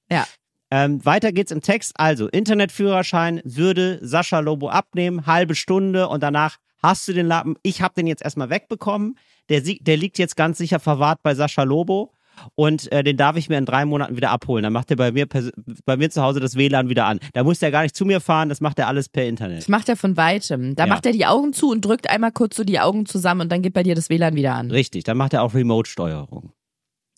Ja. 0.10 0.26
Ähm, 0.72 1.04
weiter 1.06 1.32
geht's 1.32 1.52
im 1.52 1.62
Text. 1.62 1.92
Also, 1.96 2.28
Internetführerschein 2.30 3.42
würde 3.44 4.00
Sascha 4.02 4.40
Lobo 4.40 4.70
abnehmen, 4.70 5.26
halbe 5.26 5.54
Stunde 5.54 6.08
und 6.08 6.24
danach 6.24 6.58
hast 6.82 7.08
du 7.08 7.14
den 7.14 7.28
Lappen. 7.28 7.56
Ich 7.62 7.82
habe 7.82 7.94
den 7.94 8.08
jetzt 8.08 8.24
erstmal 8.24 8.50
wegbekommen. 8.50 9.18
Der, 9.50 9.62
der 9.62 9.98
liegt 9.98 10.18
jetzt 10.18 10.38
ganz 10.38 10.58
sicher 10.58 10.80
verwahrt 10.80 11.22
bei 11.24 11.36
Sascha 11.36 11.64
Lobo. 11.64 12.14
Und 12.56 12.92
äh, 12.92 13.04
den 13.04 13.18
darf 13.18 13.36
ich 13.38 13.50
mir 13.50 13.58
in 13.58 13.66
drei 13.66 13.86
Monaten 13.86 14.16
wieder 14.16 14.32
abholen. 14.32 14.64
Dann 14.64 14.74
macht 14.74 14.90
er 14.92 14.98
bei 14.98 15.12
mir, 15.12 15.28
bei 15.86 15.98
mir 15.98 16.10
zu 16.10 16.22
Hause 16.22 16.40
das 16.40 16.56
WLAN 16.56 16.90
wieder 16.90 17.06
an. 17.06 17.20
Da 17.34 17.44
muss 17.44 17.60
der 17.60 17.72
gar 17.72 17.84
nicht 17.84 17.96
zu 17.96 18.06
mir 18.06 18.20
fahren, 18.22 18.50
das 18.50 18.62
macht 18.62 18.80
er 18.80 18.88
alles 18.88 19.10
per 19.10 19.26
Internet. 19.26 19.60
Das 19.60 19.68
macht 19.68 19.90
er 19.90 19.96
von 19.96 20.18
weitem. 20.18 20.76
Da 20.76 20.84
Ja. 20.86 20.90
macht 20.90 21.06
er 21.06 21.12
die 21.12 21.26
Augen 21.26 21.54
zu 21.54 21.70
und 21.72 21.84
drückt 21.86 22.10
einmal 22.10 22.32
kurz 22.32 22.56
so 22.56 22.64
die 22.64 22.80
Augen 22.80 23.06
zusammen 23.06 23.42
und 23.42 23.52
dann 23.52 23.62
geht 23.62 23.74
bei 23.74 23.84
dir 23.84 23.96
das 23.96 24.10
WLAN 24.10 24.36
wieder 24.36 24.56
an. 24.56 24.72
Richtig, 24.72 25.04
dann 25.04 25.18
macht 25.18 25.34
er 25.34 25.44
auch 25.44 25.54
Remote-Steuerung. 25.54 26.52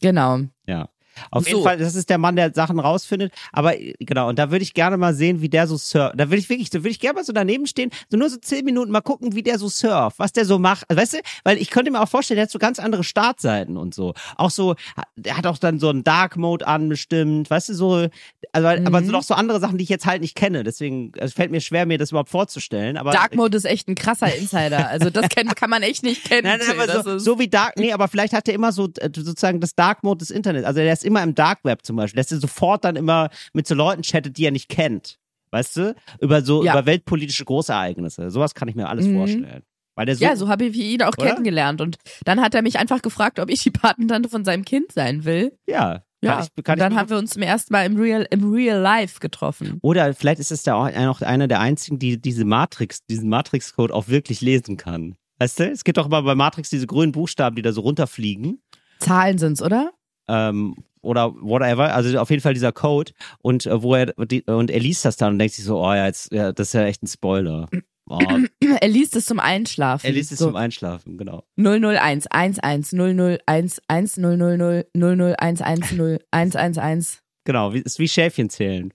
Genau. 0.02 0.40
Ja. 0.68 0.90
Auf 1.32 1.44
So. 1.44 1.50
jeden 1.50 1.64
Fall, 1.64 1.78
das 1.78 1.96
ist 1.96 2.10
der 2.10 2.18
Mann, 2.18 2.36
der 2.36 2.54
Sachen 2.54 2.80
rausfindet. 2.80 3.34
Aber 3.52 3.74
genau, 4.00 4.30
und 4.30 4.40
da 4.40 4.52
würde 4.52 4.64
ich 4.64 4.74
gerne 4.74 4.98
mal 4.98 5.14
sehen, 5.14 5.42
wie 5.42 5.50
der 5.50 5.68
so 5.68 5.78
surft. 5.78 6.14
Da 6.20 6.26
würde 6.30 6.38
ich 6.38 6.50
wirklich, 6.50 6.70
da 6.70 6.80
würde 6.80 6.90
ich 6.90 7.00
gerne 7.00 7.16
mal 7.16 7.24
so 7.26 7.34
daneben 7.34 7.68
stehen, 7.68 7.90
so 8.10 8.18
nur 8.18 8.30
so 8.30 8.38
zehn 8.38 8.66
Minuten 8.66 8.92
mal 8.92 9.02
gucken, 9.02 9.36
wie 9.36 9.44
der 9.44 9.60
so 9.60 9.68
surft, 9.70 10.20
was 10.20 10.32
der 10.34 10.46
so 10.46 10.60
macht. 10.60 10.86
Also, 10.90 11.02
weißt 11.02 11.14
du, 11.14 11.18
weil 11.44 11.58
ich 11.58 11.70
könnte 11.70 11.92
mir 11.92 12.02
auch 12.02 12.10
vorstellen, 12.10 12.38
der 12.38 12.44
hat 12.44 12.52
so 12.52 12.60
ganz 12.60 12.80
andere 12.80 13.04
Startseiten 13.04 13.78
und 13.78 13.94
so. 13.94 14.14
Auch 14.38 14.50
so, 14.52 14.76
der 15.16 15.38
hat 15.38 15.46
auch 15.48 15.58
dann 15.58 15.80
so 15.80 15.90
einen 15.90 16.04
Dark 16.04 16.38
Mode 16.38 16.68
an 16.68 16.90
bestimmt, 16.90 17.50
weißt 17.50 17.70
du, 17.70 17.74
so, 17.74 18.08
also, 18.52 18.68
aber 18.68 19.02
Mhm. 19.02 19.06
so 19.06 19.12
noch 19.12 19.24
so 19.24 19.34
andere 19.34 19.60
Sachen, 19.60 19.78
die 19.78 19.84
ich 19.84 19.90
jetzt 19.90 20.06
halt 20.06 20.22
nicht 20.22 20.36
kenne. 20.36 20.64
Deswegen, 20.64 21.12
es 21.18 21.34
fällt 21.34 21.52
mir 21.52 21.62
schwer, 21.62 21.86
mir 21.86 21.98
das 21.98 22.12
überhaupt 22.12 22.30
vorzustellen. 22.30 22.98
Aber 22.98 23.12
Dark 23.12 23.36
Mode 23.36 23.58
ist 23.58 23.66
echt 23.66 23.88
ein 23.88 23.96
krasser 23.96 24.34
Insider. 24.36 24.88
Also 24.90 25.10
das 25.10 25.30
kennt, 25.30 25.56
kann 25.56 25.70
man 25.70 25.84
echt 25.84 26.04
nicht 26.04 26.24
kennen. 26.24 26.44
Nein, 26.48 26.60
nein, 26.60 26.80
aber 26.80 27.04
so, 27.04 27.18
so 27.20 27.40
wie 27.40 27.48
Dark, 27.48 27.78
nee, 27.78 27.92
aber 27.94 28.08
vielleicht 28.08 28.34
hat 28.34 28.48
er 28.48 28.54
immer 28.54 28.72
so 28.72 28.90
äh, 29.00 29.10
sozusagen 29.16 29.60
das 29.60 29.76
Dark 29.76 30.04
Mode 30.04 30.20
des 30.20 30.30
Internets. 30.32 30.66
Also 30.66 30.80
der 30.80 30.94
ist 30.94 31.03
immer 31.04 31.24
im 31.24 31.36
Dark 31.36 31.60
Web 31.64 31.86
zum 31.86 31.96
Beispiel, 31.96 32.22
dass 32.22 32.32
er 32.32 32.40
sofort 32.40 32.84
dann 32.84 32.96
immer 32.96 33.30
mit 33.54 33.68
so 33.68 33.76
Leuten 33.76 34.02
chattet, 34.04 34.38
die 34.38 34.46
er 34.46 34.52
nicht 34.52 34.70
kennt. 34.70 35.18
Weißt 35.52 35.78
du? 35.78 35.96
Über 36.20 36.42
so, 36.42 36.64
Ja. 36.64 36.74
über 36.74 36.86
weltpolitische 36.86 37.46
Großereignisse. 37.46 38.32
Sowas 38.32 38.56
kann 38.56 38.68
ich 38.68 38.76
mir 38.76 38.90
alles 38.90 39.06
Mhm. 39.08 39.16
vorstellen. 39.16 39.64
So, 39.96 40.26
ja, 40.26 40.36
so 40.36 40.48
habe 40.50 40.66
ich 40.66 40.76
ihn 40.76 41.04
auch 41.04 41.14
Oder? 41.20 41.28
kennengelernt. 41.28 41.80
Und 41.80 41.98
dann 42.26 42.42
hat 42.42 42.56
er 42.56 42.64
mich 42.64 42.80
einfach 42.80 43.04
gefragt, 43.04 43.40
ob 43.40 43.52
ich 43.52 43.62
die 43.62 43.70
Patentante 43.70 44.28
von 44.28 44.44
seinem 44.44 44.66
Kind 44.66 44.92
sein 44.92 45.24
will. 45.26 45.58
ja. 45.68 46.04
Ja, 46.24 46.36
Kann 46.38 46.48
ich, 46.56 46.64
kann 46.64 46.80
dann 46.80 46.96
haben 46.96 47.10
wir 47.10 47.18
uns 47.18 47.32
zum 47.32 47.42
ersten 47.42 47.74
Mal 47.74 47.86
im 47.86 47.98
Real, 47.98 48.26
im 48.32 48.50
Real 48.54 48.80
Life 48.80 49.20
getroffen. 49.20 49.80
oder 49.82 50.14
vielleicht 50.14 50.40
ist 50.40 50.54
es 50.54 50.64
da 50.64 50.76
auch 50.76 50.90
noch 50.90 51.22
einer 51.22 51.50
der 51.50 51.60
einzigen, 51.60 52.00
die 52.00 52.18
diese 52.22 52.46
Matrix, 52.46 53.06
diesen 53.08 53.28
Matrix-Code 53.28 53.94
auch 53.94 54.08
wirklich 54.08 54.40
lesen 54.40 54.78
kann. 54.78 55.16
Weißt 55.40 55.60
du? 55.60 55.70
Es 55.70 55.84
gibt 55.84 55.98
doch 55.98 56.06
immer 56.06 56.22
bei 56.24 56.34
Matrix 56.34 56.70
diese 56.70 56.88
grünen 56.88 57.12
Buchstaben, 57.12 57.58
die 57.58 57.62
da 57.62 57.74
so 57.74 57.82
runterfliegen. 57.82 58.62
Zahlen 59.00 59.38
sind's, 59.38 59.62
oder? 59.62 59.92
Ähm, 60.28 60.76
oder 61.02 61.34
whatever, 61.36 61.94
also 61.94 62.18
auf 62.20 62.30
jeden 62.30 62.42
Fall 62.42 62.54
dieser 62.54 62.72
Code 62.72 63.12
und 63.42 63.66
äh, 63.66 63.82
wo 63.82 63.96
er 63.96 64.08
die, 64.26 64.44
und 64.44 64.72
er 64.72 64.80
liest 64.80 65.04
das 65.06 65.18
dann 65.18 65.34
und 65.34 65.40
denkt 65.40 65.54
sich 65.56 65.66
so, 65.66 65.80
oh 65.80 65.94
ja, 65.94 66.06
jetzt, 66.06 66.32
ja, 66.32 66.52
das 66.52 66.68
ist 66.70 66.74
ja 66.74 66.86
echt 66.86 67.04
ein 67.04 67.08
Spoiler. 67.08 67.68
Oh, 68.10 68.20
Er 68.82 68.88
liest 68.88 69.16
es 69.16 69.26
zum 69.26 69.40
Einschlafen. 69.40 70.06
er 70.06 70.14
liest 70.14 70.32
es 70.32 70.40
so. 70.40 70.48
zum 70.48 70.56
Einschlafen, 70.56 71.18
genau. 71.18 71.44
001 71.58 72.28
11 72.34 72.58
001 72.62 73.82
1 73.88 74.18
000 74.18 74.86
001 74.94 75.60
10 75.60 76.20
111. 76.32 77.22
Genau, 77.46 77.74
wie, 77.74 77.80
ist 77.80 78.00
wie 78.00 78.08
Schäfchen 78.08 78.50
zählen. 78.50 78.94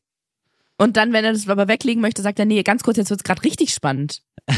Und 0.79 0.97
dann, 0.97 1.13
wenn 1.13 1.25
er 1.25 1.33
das 1.33 1.49
aber 1.49 1.69
weglegen 1.69 2.01
möchte, 2.01 2.23
sagt 2.23 2.39
er, 2.39 2.45
nee, 2.45 2.63
ganz 2.63 2.83
kurz, 2.83 2.97
jetzt 2.99 3.11
wird's 3.11 3.25
gerade 3.25 3.45
richtig 3.45 3.73
spannend. 3.75 4.23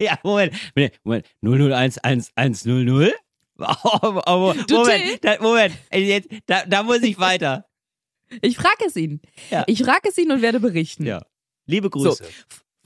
Ja, 0.00 0.18
Moment, 0.24 0.52
Moment, 1.04 1.26
001100? 1.42 2.32
Oh, 2.42 3.14
oh, 3.14 3.14
Moment, 3.56 5.40
Moment, 5.40 5.74
ey, 5.90 6.04
jetzt, 6.04 6.28
da, 6.46 6.64
da 6.66 6.82
muss 6.82 7.02
ich 7.02 7.18
weiter. 7.18 7.66
Ich 8.40 8.56
frage 8.56 8.84
es 8.86 8.96
ihn. 8.96 9.20
Ja. 9.50 9.64
Ich 9.66 9.82
frage 9.82 10.08
es 10.08 10.16
ihn 10.18 10.32
und 10.32 10.42
werde 10.42 10.58
berichten. 10.60 11.04
Ja. 11.04 11.22
Liebe 11.66 11.90
Grüße. 11.90 12.24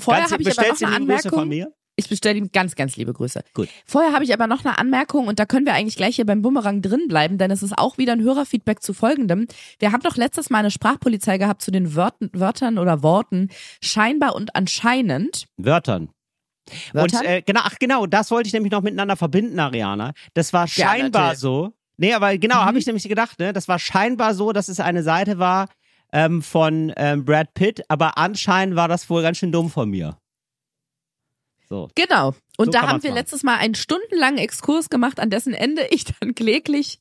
Vorher 0.01 0.23
Ganz- 0.23 0.33
habe 0.33 0.43
ich 0.43 0.59
aber 0.59 0.69
noch 0.69 0.83
eine 0.83 0.97
Anmerkung. 0.97 1.67
Ich 1.99 2.11
bestelle 2.11 2.37
ihm 2.37 2.51
ganz, 2.53 2.75
ganz 2.75 2.97
liebe 2.97 3.15
Grüße. 3.15 3.43
Gut. 3.55 3.69
Vorher 3.87 4.13
habe 4.13 4.23
ich 4.23 4.35
aber 4.35 4.47
noch 4.47 4.67
eine 4.67 4.77
Anmerkung 4.77 5.29
und 5.29 5.39
da 5.39 5.47
können 5.47 5.65
wir 5.65 5.73
eigentlich 5.73 5.97
gleich 5.97 6.17
hier 6.17 6.27
beim 6.27 6.43
Bumerang 6.43 6.83
drin 6.83 7.09
bleiben, 7.09 7.39
denn 7.39 7.51
es 7.51 7.63
ist 7.63 7.79
auch 7.79 7.97
wieder 7.97 8.13
ein 8.13 8.23
Hörerfeedback 8.23 8.83
zu 8.83 8.93
folgendem. 8.93 9.47
Wir 9.79 9.93
haben 9.93 10.03
doch 10.03 10.17
letztes 10.17 10.51
Mal 10.51 10.59
eine 10.59 10.71
Sprachpolizei 10.71 11.39
gehabt 11.39 11.63
zu 11.63 11.71
den 11.71 11.95
Wörtern, 11.95 12.29
Wörtern 12.35 12.77
oder 12.77 13.03
Worten 13.03 13.49
scheinbar 13.83 14.35
und 14.35 14.55
anscheinend. 14.55 15.47
Wörtern. 15.57 16.11
Wörtern? 16.93 17.21
Und 17.21 17.27
äh, 17.27 17.43
genau, 17.43 17.61
ach 17.65 17.77
genau, 17.79 18.07
das 18.07 18.31
wollte 18.31 18.47
ich 18.49 18.53
nämlich 18.53 18.73
noch 18.73 18.83
miteinander 18.83 19.17
verbinden, 19.17 19.59
Ariana. 19.59 20.13
Das 20.35 20.53
war 20.53 20.63
Ja, 20.67 20.69
scheinbar 20.89 21.23
natürlich. 21.23 21.39
so. 21.41 21.73
Nee, 21.99 22.13
aber 22.13 22.37
genau, 22.39 22.57
Mhm. 22.63 22.65
habe 22.67 22.79
ich 22.79 22.87
nämlich 22.87 23.09
gedacht, 23.09 23.39
ne? 23.39 23.53
Das 23.53 23.69
war 23.69 23.79
scheinbar 23.79 24.35
so, 24.35 24.53
dass 24.53 24.69
es 24.69 24.81
eine 24.81 25.03
Seite 25.03 25.39
war 25.39 25.69
ähm, 26.13 26.43
von 26.43 26.93
ähm, 26.97 27.25
Brad 27.25 27.55
Pitt, 27.55 27.83
aber 27.89 28.19
anscheinend 28.19 28.77
war 28.77 28.89
das 28.89 29.09
wohl 29.09 29.23
ganz 29.23 29.39
schön 29.39 29.53
dumm 29.53 29.71
von 29.71 29.89
mir. 29.89 30.19
So. 31.69 31.89
Genau. 31.95 32.35
Und 32.57 32.67
So 32.67 32.71
da 32.73 32.83
haben 32.89 33.03
wir 33.03 33.11
machen. 33.11 33.19
letztes 33.19 33.43
Mal 33.43 33.57
einen 33.57 33.75
stundenlangen 33.75 34.39
Exkurs 34.39 34.89
gemacht, 34.89 35.21
an 35.21 35.31
dessen 35.31 35.53
Ende 35.55 35.87
ich 35.91 36.05
dann 36.05 36.35
kläglich 36.35 37.01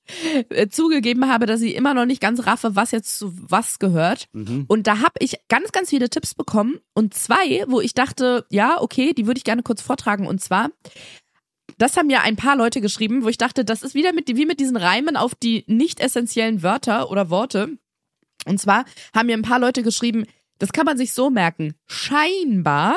äh, 0.49 0.67
zugegeben 0.67 1.27
habe, 1.29 1.45
dass 1.45 1.61
ich 1.61 1.75
immer 1.75 1.93
noch 1.93 2.05
nicht 2.05 2.21
ganz 2.21 2.45
raffe, 2.45 2.75
was 2.75 2.91
jetzt 2.91 3.17
zu 3.17 3.31
was 3.35 3.79
gehört. 3.79 4.27
Mhm. 4.33 4.65
Und 4.67 4.87
da 4.87 4.99
habe 4.99 5.13
ich 5.19 5.37
ganz, 5.47 5.71
ganz 5.71 5.89
viele 5.89 6.09
Tipps 6.09 6.33
bekommen 6.33 6.79
und 6.93 7.13
zwei, 7.13 7.63
wo 7.67 7.79
ich 7.81 7.93
dachte, 7.93 8.45
ja, 8.49 8.81
okay, 8.81 9.13
die 9.13 9.27
würde 9.27 9.37
ich 9.37 9.43
gerne 9.43 9.63
kurz 9.63 9.81
vortragen. 9.81 10.27
Und 10.27 10.41
zwar, 10.41 10.71
das 11.77 11.97
haben 11.97 12.09
ja 12.09 12.21
ein 12.21 12.35
paar 12.35 12.55
Leute 12.55 12.81
geschrieben, 12.81 13.23
wo 13.23 13.29
ich 13.29 13.37
dachte, 13.37 13.65
das 13.65 13.83
ist 13.83 13.95
wieder 13.95 14.13
mit, 14.13 14.27
wie 14.27 14.45
mit 14.45 14.59
diesen 14.59 14.77
Reimen 14.77 15.17
auf 15.17 15.35
die 15.35 15.63
nicht 15.67 15.99
essentiellen 15.99 16.63
Wörter 16.63 17.09
oder 17.11 17.29
Worte. 17.29 17.77
Und 18.45 18.59
zwar 18.59 18.85
haben 19.13 19.27
mir 19.27 19.37
ein 19.37 19.41
paar 19.41 19.59
Leute 19.59 19.83
geschrieben, 19.83 20.25
das 20.59 20.71
kann 20.71 20.85
man 20.85 20.97
sich 20.97 21.13
so 21.13 21.29
merken. 21.29 21.75
Scheinbar 21.87 22.95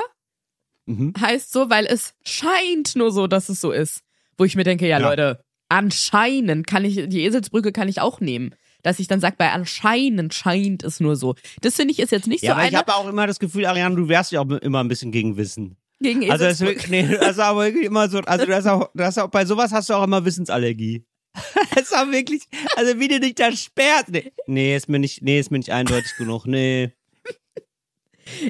Mhm. 0.88 1.12
heißt 1.20 1.52
so, 1.52 1.70
weil 1.70 1.86
es 1.86 2.14
scheint 2.24 2.96
nur 2.96 3.12
so, 3.12 3.26
dass 3.26 3.48
es 3.48 3.60
so 3.60 3.70
ist. 3.72 4.00
Wo 4.36 4.44
ich 4.44 4.56
mir 4.56 4.64
denke, 4.64 4.86
ja, 4.88 4.98
Ja. 4.98 5.08
Leute, 5.08 5.40
anscheinend 5.68 6.66
kann 6.66 6.84
ich, 6.84 7.08
die 7.08 7.24
Eselsbrücke 7.24 7.72
kann 7.72 7.88
ich 7.88 8.00
auch 8.00 8.20
nehmen. 8.20 8.54
Dass 8.82 9.00
ich 9.00 9.08
dann 9.08 9.20
sage, 9.20 9.34
bei 9.36 9.50
anscheinend 9.50 10.32
scheint 10.32 10.84
es 10.84 11.00
nur 11.00 11.16
so. 11.16 11.34
Das 11.62 11.74
finde 11.74 11.92
ich 11.92 11.98
ist 11.98 12.12
jetzt 12.12 12.28
nicht 12.28 12.42
Ja, 12.42 12.50
so 12.50 12.52
aber 12.54 12.62
ich 12.62 12.68
eine 12.68 12.78
habe 12.78 12.94
auch 12.94 13.08
immer 13.08 13.26
das 13.26 13.38
Gefühl, 13.40 13.66
Ariana, 13.66 13.94
du 13.96 14.08
wärst 14.08 14.30
ja 14.32 14.40
auch 14.40 14.48
immer 14.48 14.80
ein 14.80 14.88
bisschen 14.88 15.10
gegen 15.10 15.36
Wissen. 15.36 15.76
gegen 16.00 16.30
Also 16.30 16.44
das, 16.44 16.60
nee, 16.88 17.06
das 17.08 17.32
ist 17.32 17.38
aber 17.40 17.64
wirklich 17.64 17.84
immer 17.86 18.08
so, 18.08 18.18
also 18.20 18.46
das 18.46 18.66
auch, 18.66 18.88
das 18.94 19.18
auch, 19.18 19.28
bei 19.28 19.44
sowas 19.44 19.72
hast 19.72 19.90
du 19.90 19.94
auch 19.94 20.04
immer 20.04 20.24
Wissensallergie. 20.24 21.04
Das 21.74 21.82
ist 21.84 21.96
auch 21.96 22.10
wirklich, 22.10 22.42
also 22.76 22.98
wie 22.98 23.08
du 23.08 23.20
dich 23.20 23.34
da 23.34 23.52
sperrst. 23.52 24.08
Nee, 24.10 24.32
nee, 24.46 24.74
ist 24.76 24.88
mir 24.88 24.98
nicht, 24.98 25.22
nee, 25.22 25.38
ist 25.38 25.50
mir 25.50 25.58
nicht 25.58 25.70
eindeutig 25.72 26.16
genug. 26.16 26.46
Nee. 26.46 26.92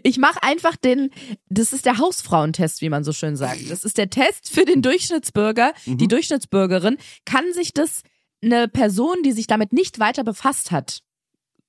Ich 0.03 0.19
mache 0.19 0.43
einfach 0.43 0.77
den, 0.77 1.11
das 1.49 1.73
ist 1.73 1.87
der 1.87 1.99
Hausfrauentest, 1.99 2.81
wie 2.81 2.89
man 2.89 3.05
so 3.05 3.13
schön 3.13 3.37
sagt. 3.37 3.71
Das 3.71 3.85
ist 3.85 3.99
der 3.99 4.11
Test 4.11 4.51
für 4.51 4.65
den 4.65 4.83
Durchschnittsbürger, 4.83 5.73
Mhm. 5.87 5.99
die 5.99 6.09
Durchschnittsbürgerin. 6.09 6.97
Kann 7.25 7.53
sich 7.53 7.73
das 7.75 8.03
eine 8.43 8.69
Person, 8.69 9.17
die 9.25 9.33
sich 9.33 9.47
damit 9.47 9.73
nicht 9.73 9.99
weiter 9.99 10.25
befasst 10.25 10.71
hat, 10.71 11.01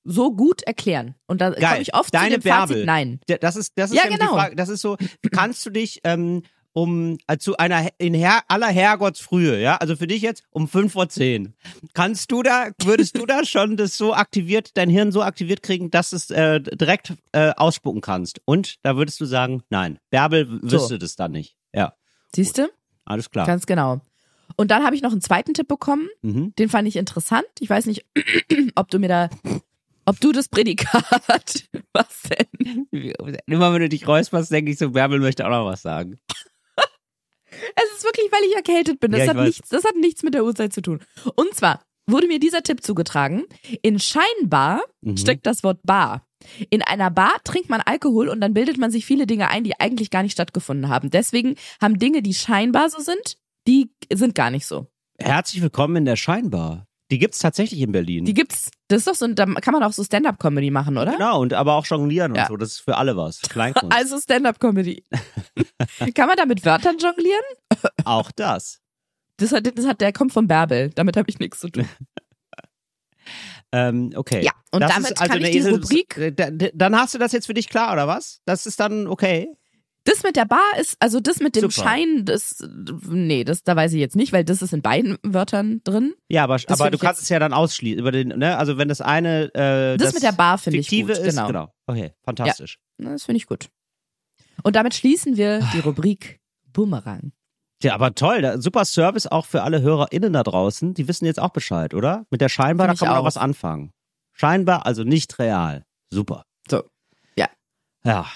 so 0.04 0.32
gut 0.34 0.62
erklären? 0.62 1.14
Und 1.26 1.40
da 1.40 1.50
komme 1.52 1.80
ich 1.82 1.94
oft 1.94 2.14
Deine 2.14 2.36
zu 2.36 2.40
dem 2.40 2.52
Fazit, 2.52 2.68
Bärbel. 2.68 2.84
nein. 2.86 3.20
Ja, 3.28 3.38
Das 3.38 3.56
ist, 3.56 3.72
das 3.76 3.90
ist 3.90 3.96
Ja, 3.96 4.04
genau. 4.04 4.18
die 4.18 4.40
Frage. 4.40 4.56
Das 4.56 4.68
ist 4.68 4.80
so, 4.80 4.96
kannst 5.32 5.64
du 5.66 5.70
dich 5.70 6.00
ähm, 6.04 6.42
um 6.72 7.18
äh, 7.26 7.36
zu 7.38 7.56
einer 7.56 7.88
in 7.98 8.14
Her 8.14 8.42
aller 8.48 8.68
Herrgottsfrühe, 8.68 9.60
ja, 9.60 9.76
also 9.76 9.96
für 9.96 10.06
dich 10.06 10.22
jetzt 10.22 10.44
um 10.50 10.68
5 10.68 10.92
vor 10.92 11.08
10. 11.08 11.54
Kannst 11.94 12.30
du 12.30 12.42
da, 12.42 12.68
würdest 12.84 13.16
du 13.18 13.26
da 13.26 13.44
schon 13.44 13.76
das 13.76 13.96
so 13.96 14.14
aktiviert, 14.14 14.76
dein 14.76 14.88
Hirn 14.90 15.12
so 15.12 15.22
aktiviert 15.22 15.62
kriegen, 15.62 15.90
dass 15.90 16.12
es 16.12 16.30
äh, 16.30 16.60
direkt 16.60 17.14
äh, 17.32 17.50
ausspucken 17.56 18.00
kannst? 18.00 18.40
Und 18.44 18.76
da 18.84 18.96
würdest 18.96 19.20
du 19.20 19.24
sagen, 19.24 19.62
nein, 19.70 19.98
Bärbel 20.10 20.48
w- 20.50 20.58
So. 20.68 20.76
wüsste 20.76 20.98
das 20.98 21.16
dann 21.16 21.32
nicht. 21.32 21.56
Ja, 21.74 21.94
Siehst 22.34 22.58
du? 22.58 22.68
alles 23.04 23.30
klar. 23.30 23.46
Ganz 23.46 23.66
genau. 23.66 24.00
Und 24.56 24.70
dann 24.70 24.84
habe 24.84 24.94
ich 24.94 25.02
noch 25.02 25.12
einen 25.12 25.20
zweiten 25.20 25.54
Tipp 25.54 25.68
bekommen, 25.68 26.08
Mhm. 26.22 26.54
den 26.58 26.68
fand 26.68 26.86
ich 26.86 26.96
interessant. 26.96 27.46
Ich 27.60 27.70
weiß 27.70 27.86
nicht, 27.86 28.04
ob 28.76 28.88
du 28.90 28.98
mir 28.98 29.08
da, 29.08 29.30
ob 30.04 30.20
du 30.20 30.32
das 30.32 30.48
Prädikat, 30.48 31.68
was 31.92 32.22
denn? 32.22 32.86
Immer 33.46 33.72
wenn 33.72 33.80
du 33.82 33.88
dich 33.88 34.06
räusperst, 34.06 34.50
denke 34.52 34.70
ich 34.72 34.78
so, 34.78 34.90
Bärbel 34.90 35.18
möchte 35.20 35.44
auch 35.46 35.50
noch 35.50 35.66
was 35.66 35.82
sagen. 35.82 36.18
Es 37.76 37.96
ist 37.96 38.04
wirklich, 38.04 38.30
weil 38.32 38.42
ich 38.48 38.54
erkältet 38.56 39.00
bin. 39.00 39.12
Das, 39.12 39.20
Ja, 39.22 39.28
hat 39.28 39.36
weiß. 39.36 39.46
nichts, 39.46 39.68
das 39.68 39.84
hat 39.84 39.96
nichts 39.96 40.22
mit 40.22 40.34
der 40.34 40.44
Uhrzeit 40.44 40.72
zu 40.72 40.80
tun. 40.82 41.00
Und 41.36 41.54
zwar 41.54 41.82
wurde 42.06 42.26
mir 42.26 42.40
dieser 42.40 42.62
Tipp 42.62 42.82
zugetragen. 42.82 43.44
In 43.82 43.98
scheinbar 43.98 44.82
Mhm. 45.02 45.16
steckt 45.16 45.46
das 45.46 45.62
Wort 45.62 45.80
bar. 45.84 46.26
In 46.70 46.82
einer 46.82 47.10
Bar 47.10 47.34
trinkt 47.44 47.68
man 47.68 47.80
Alkohol 47.82 48.28
und 48.28 48.40
dann 48.40 48.54
bildet 48.54 48.78
man 48.78 48.90
sich 48.90 49.04
viele 49.06 49.26
Dinge 49.26 49.48
ein, 49.48 49.62
die 49.64 49.78
eigentlich 49.78 50.10
gar 50.10 50.22
nicht 50.22 50.32
stattgefunden 50.32 50.88
haben. 50.88 51.10
Deswegen 51.10 51.56
haben 51.82 51.98
Dinge, 51.98 52.22
die 52.22 52.34
scheinbar 52.34 52.88
so 52.90 52.98
sind, 53.00 53.36
die 53.66 53.90
sind 54.12 54.34
gar 54.34 54.50
nicht 54.50 54.66
so. 54.66 54.86
Herzlich 55.18 55.60
willkommen 55.60 55.96
in 55.96 56.04
der 56.06 56.16
Scheinbar. 56.16 56.86
Die 57.10 57.18
gibt's 57.18 57.38
tatsächlich 57.40 57.80
in 57.80 57.90
Berlin. 57.92 58.24
Die 58.24 58.34
gibt's, 58.34 58.70
das 58.88 58.98
ist 58.98 59.06
doch 59.08 59.14
so, 59.14 59.26
da 59.26 59.44
kann 59.46 59.72
man 59.72 59.82
auch 59.82 59.92
so 59.92 60.04
Stand-up-Comedy 60.04 60.70
machen, 60.70 60.96
oder? 60.96 61.12
Genau, 61.12 61.40
und 61.40 61.52
aber 61.54 61.74
auch 61.74 61.84
jonglieren 61.86 62.34
Ja. 62.34 62.42
und 62.42 62.48
so. 62.48 62.56
Das 62.56 62.70
ist 62.72 62.80
für 62.80 62.96
alle 62.96 63.16
was. 63.16 63.40
Kleinkunst. 63.48 63.94
Also 63.96 64.18
Stand-up-Comedy. 64.18 65.04
kann 66.14 66.28
man 66.28 66.36
da 66.36 66.46
mit 66.46 66.64
Wörtern 66.64 66.98
jonglieren? 66.98 67.42
auch 68.04 68.30
das. 68.32 68.80
Das 69.38 69.52
hat, 69.52 69.66
das 69.76 69.86
hat, 69.86 70.00
der 70.00 70.12
kommt 70.12 70.32
von 70.32 70.46
Bärbel. 70.46 70.90
Damit 70.94 71.16
habe 71.16 71.28
ich 71.30 71.38
nichts 71.38 71.60
zu 71.60 71.68
tun. 71.70 71.88
Ähm, 73.72 74.10
okay. 74.16 74.42
Ja, 74.44 74.52
und 74.72 74.80
Das 74.80 74.90
damit 74.92 75.10
ist 75.12 75.20
also 75.20 75.30
kann 75.32 75.40
ich 75.40 75.44
eine 75.46 75.52
die 75.52 75.58
Esel- 75.60 75.72
Rubrik 75.82 76.16
äh, 76.16 76.32
da- 76.32 76.50
da- 76.50 76.70
Dann 76.74 76.96
hast 76.96 77.14
du 77.14 77.18
das 77.18 77.32
jetzt 77.32 77.46
für 77.46 77.54
dich 77.54 77.68
klar, 77.68 77.92
oder 77.92 78.08
was? 78.08 78.40
Das 78.44 78.66
ist 78.66 78.80
dann 78.80 79.06
okay. 79.06 79.48
Das 80.04 80.22
mit 80.22 80.34
der 80.34 80.46
Bar 80.46 80.60
ist, 80.80 80.96
also 80.98 81.20
das 81.20 81.40
mit 81.40 81.56
dem 81.56 81.70
Super. 81.70 81.88
Schein, 81.88 82.24
das, 82.24 82.66
nee, 83.08 83.44
das, 83.44 83.62
da 83.64 83.76
weiß 83.76 83.92
ich 83.92 84.00
jetzt 84.00 84.16
nicht, 84.16 84.32
weil 84.32 84.44
das 84.44 84.62
ist 84.62 84.72
in 84.72 84.80
beiden 84.80 85.18
Wörtern 85.22 85.82
drin. 85.84 86.14
Ja, 86.30 86.44
aber, 86.44 86.58
aber 86.68 86.90
du 86.90 86.96
kannst 86.96 87.22
es 87.22 87.28
ja 87.28 87.38
dann 87.38 87.52
ausschließen. 87.52 87.98
Über 87.98 88.10
den, 88.10 88.28
ne? 88.28 88.56
Also 88.56 88.78
wenn 88.78 88.88
das 88.88 89.02
eine 89.02 89.54
äh, 89.54 89.98
Das, 89.98 90.14
mit 90.14 90.22
der 90.22 90.32
Bar 90.32 90.56
finde 90.56 90.78
ich 90.78 90.88
gut, 90.88 91.10
ist, 91.10 91.22
genau. 91.22 91.46
genau. 91.46 91.74
Okay, 91.86 92.12
fantastisch. 92.24 92.78
Das 92.96 93.24
finde 93.24 93.36
ich 93.36 93.46
gut. 93.46 93.68
Und 94.62 94.76
damit 94.76 94.94
schließen 94.94 95.36
wir 95.36 95.60
die 95.74 95.80
Rubrik 95.80 96.40
Boomerang. 96.72 97.32
Ja, 97.82 97.94
aber 97.94 98.14
toll. 98.14 98.60
Super 98.60 98.84
Service 98.84 99.26
auch 99.26 99.46
für 99.46 99.62
alle 99.62 99.80
HörerInnen 99.80 100.32
da 100.32 100.42
draußen. 100.42 100.92
Die 100.94 101.08
wissen 101.08 101.24
jetzt 101.24 101.40
auch 101.40 101.50
Bescheid, 101.50 101.94
oder? 101.94 102.26
Mit 102.30 102.40
der 102.40 102.48
Scheinbar, 102.50 102.86
da 102.88 102.94
kann 102.94 103.08
man 103.08 103.16
auch 103.16 103.22
auch. 103.22 103.26
was 103.26 103.36
anfangen. 103.38 103.92
Scheinbar, 104.32 104.86
also 104.86 105.02
nicht 105.02 105.38
real. 105.38 105.84
Super. 106.10 106.44
So. 106.70 106.84
Ja. 107.36 107.48
Ja. 108.04 108.26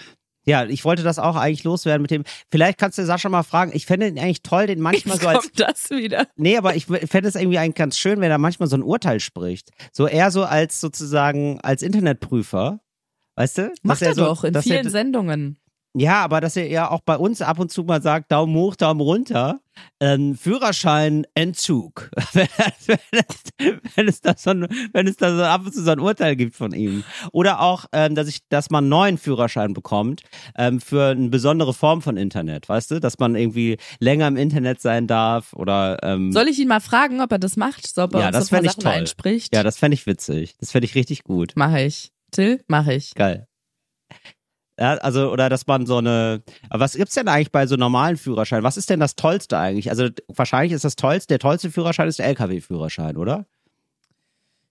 Ja, 0.44 0.64
ich 0.66 0.84
wollte 0.84 1.02
das 1.02 1.18
auch 1.18 1.36
eigentlich 1.36 1.64
loswerden 1.64 2.02
mit 2.02 2.10
dem. 2.10 2.24
Vielleicht 2.50 2.78
kannst 2.78 2.98
du 2.98 3.04
Sascha 3.04 3.28
mal 3.28 3.42
fragen. 3.42 3.72
Ich 3.74 3.86
fände 3.86 4.08
ihn 4.08 4.18
eigentlich 4.18 4.42
toll, 4.42 4.66
den 4.66 4.80
manchmal 4.80 5.18
so 5.18 5.28
als. 5.28 5.40
Kommt 5.40 5.60
das 5.60 5.90
wieder? 5.90 6.26
Nee, 6.36 6.56
aber 6.56 6.76
ich 6.76 6.86
fände 6.86 7.28
es 7.28 7.34
irgendwie 7.34 7.58
eigentlich 7.58 7.76
ganz 7.76 7.98
schön, 7.98 8.20
wenn 8.20 8.30
er 8.30 8.38
manchmal 8.38 8.68
so 8.68 8.76
ein 8.76 8.82
Urteil 8.82 9.20
spricht. 9.20 9.70
So 9.92 10.06
eher 10.06 10.30
so 10.30 10.44
als 10.44 10.80
sozusagen 10.80 11.60
als 11.62 11.82
Internetprüfer. 11.82 12.80
Weißt 13.36 13.58
du? 13.58 13.72
Macht 13.82 14.00
Dass 14.00 14.08
er 14.08 14.14
so, 14.14 14.24
doch 14.26 14.44
in 14.44 14.54
vielen 14.62 14.86
er, 14.86 14.90
Sendungen. 14.90 15.58
Ja, 15.96 16.24
aber 16.24 16.40
dass 16.40 16.56
er 16.56 16.66
ja 16.68 16.90
auch 16.90 17.02
bei 17.02 17.16
uns 17.16 17.40
ab 17.40 17.60
und 17.60 17.70
zu 17.70 17.84
mal 17.84 18.02
sagt, 18.02 18.32
Daumen 18.32 18.56
hoch, 18.56 18.74
Daumen 18.74 19.00
runter, 19.00 19.60
ähm, 20.00 20.34
Führerschein 20.36 21.24
Entzug. 21.34 22.10
wenn, 22.32 22.48
es, 22.58 22.88
wenn, 23.94 24.08
es 24.08 24.20
da 24.20 24.34
so 24.36 24.50
ein, 24.50 24.66
wenn 24.92 25.06
es 25.06 25.16
da 25.16 25.36
so 25.36 25.42
ab 25.44 25.62
und 25.64 25.72
zu 25.72 25.84
so 25.84 25.92
ein 25.92 26.00
Urteil 26.00 26.34
gibt 26.34 26.56
von 26.56 26.72
ihm. 26.72 27.04
Oder 27.30 27.60
auch, 27.60 27.86
ähm, 27.92 28.16
dass 28.16 28.26
ich, 28.26 28.40
dass 28.48 28.70
man 28.70 28.84
einen 28.84 28.88
neuen 28.88 29.18
Führerschein 29.18 29.72
bekommt 29.72 30.22
ähm, 30.56 30.80
für 30.80 31.10
eine 31.10 31.28
besondere 31.28 31.72
Form 31.72 32.02
von 32.02 32.16
Internet, 32.16 32.68
weißt 32.68 32.90
du? 32.90 33.00
Dass 33.00 33.18
man 33.20 33.36
irgendwie 33.36 33.78
länger 34.00 34.26
im 34.26 34.36
Internet 34.36 34.80
sein 34.80 35.06
darf 35.06 35.52
oder 35.52 35.98
ähm, 36.02 36.32
Soll 36.32 36.48
ich 36.48 36.58
ihn 36.58 36.68
mal 36.68 36.80
fragen, 36.80 37.20
ob 37.20 37.30
er 37.30 37.38
das 37.38 37.56
macht? 37.56 37.86
So, 37.86 38.02
ob 38.02 38.14
er 38.14 38.20
Ja, 38.20 38.30
das 38.32 38.48
so 38.48 38.56
ein 38.56 38.62
paar 38.62 38.70
Sachen 38.72 38.82
toll. 38.82 38.92
einspricht? 38.92 39.54
Ja, 39.54 39.62
das 39.62 39.78
fände 39.78 39.94
ich 39.94 40.06
witzig. 40.06 40.56
Das 40.58 40.72
fände 40.72 40.86
ich 40.86 40.96
richtig 40.96 41.22
gut. 41.22 41.52
Mache 41.54 41.82
ich. 41.82 42.10
Till, 42.32 42.64
mache 42.66 42.94
ich. 42.94 43.14
Geil. 43.14 43.46
Ja, 44.78 44.94
also, 44.94 45.30
oder 45.30 45.48
dass 45.48 45.66
man 45.66 45.86
so 45.86 45.98
eine, 45.98 46.42
aber 46.68 46.80
was 46.80 46.94
gibt's 46.94 47.14
denn 47.14 47.28
eigentlich 47.28 47.52
bei 47.52 47.66
so 47.66 47.76
normalen 47.76 48.16
Führerscheinen? 48.16 48.64
Was 48.64 48.76
ist 48.76 48.90
denn 48.90 49.00
das 49.00 49.14
Tollste 49.14 49.56
eigentlich? 49.56 49.90
Also, 49.90 50.08
wahrscheinlich 50.28 50.72
ist 50.72 50.84
das 50.84 50.96
Tollste, 50.96 51.28
der 51.28 51.38
tollste 51.38 51.70
Führerschein 51.70 52.08
ist 52.08 52.18
der 52.18 52.26
LKW-Führerschein, 52.26 53.16
oder? 53.16 53.46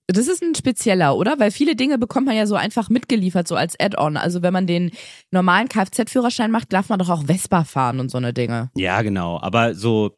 Das 0.08 0.28
ist 0.28 0.44
ein 0.44 0.54
spezieller, 0.56 1.16
oder? 1.16 1.40
Weil 1.40 1.52
viele 1.52 1.78
Dinge 1.78 1.98
bekommt 1.98 2.28
man 2.28 2.36
ja 2.36 2.46
so 2.46 2.56
einfach 2.56 2.90
mitgeliefert, 2.90 3.48
so 3.48 3.56
als 3.56 3.80
Add-on. 3.80 4.18
Also 4.18 4.42
wenn 4.42 4.52
man 4.52 4.68
den 4.68 4.92
normalen 5.32 5.70
Kfz-Führerschein 5.70 6.52
macht, 6.52 6.74
darf 6.74 6.90
man 6.90 7.00
doch 7.00 7.10
auch 7.10 7.24
Vespa 7.26 7.64
fahren 7.64 8.02
und 8.02 8.12
so 8.12 8.18
eine 8.18 8.34
Dinge. 8.34 8.70
Ja, 8.76 9.02
genau. 9.02 9.40
Aber 9.40 9.76
so 9.76 10.18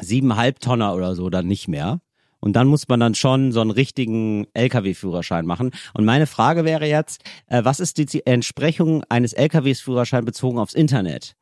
siebeneinhalb 0.00 0.60
Tonner 0.60 0.94
oder 0.94 1.14
so 1.14 1.30
dann 1.30 1.46
nicht 1.46 1.66
mehr. 1.66 2.02
Und 2.40 2.54
dann 2.54 2.66
muss 2.66 2.88
man 2.88 3.00
dann 3.00 3.14
schon 3.14 3.52
so 3.52 3.60
einen 3.60 3.70
richtigen 3.70 4.46
LKW-Führerschein 4.54 5.44
machen. 5.44 5.70
Und 5.94 6.04
meine 6.04 6.26
Frage 6.26 6.64
wäre 6.64 6.86
jetzt, 6.86 7.22
äh, 7.46 7.64
was 7.64 7.80
ist 7.80 7.98
die 7.98 8.26
Entsprechung 8.26 9.04
eines 9.08 9.32
LKW-Führerscheins 9.34 10.24
bezogen 10.24 10.58
aufs 10.58 10.74
Internet? 10.74 11.34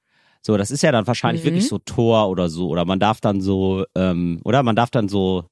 So, 0.42 0.56
das 0.56 0.70
ist 0.70 0.82
ja 0.82 0.90
dann 0.92 1.06
wahrscheinlich 1.06 1.42
Mhm. 1.42 1.46
wirklich 1.46 1.68
so 1.68 1.78
Tor 1.78 2.28
oder 2.28 2.48
so. 2.48 2.68
Oder 2.68 2.84
man 2.84 2.98
darf 2.98 3.20
dann 3.20 3.40
so, 3.40 3.84
ähm, 3.94 4.40
oder 4.44 4.62
man 4.62 4.74
darf 4.76 4.90
dann 4.90 5.08
so, 5.08 5.44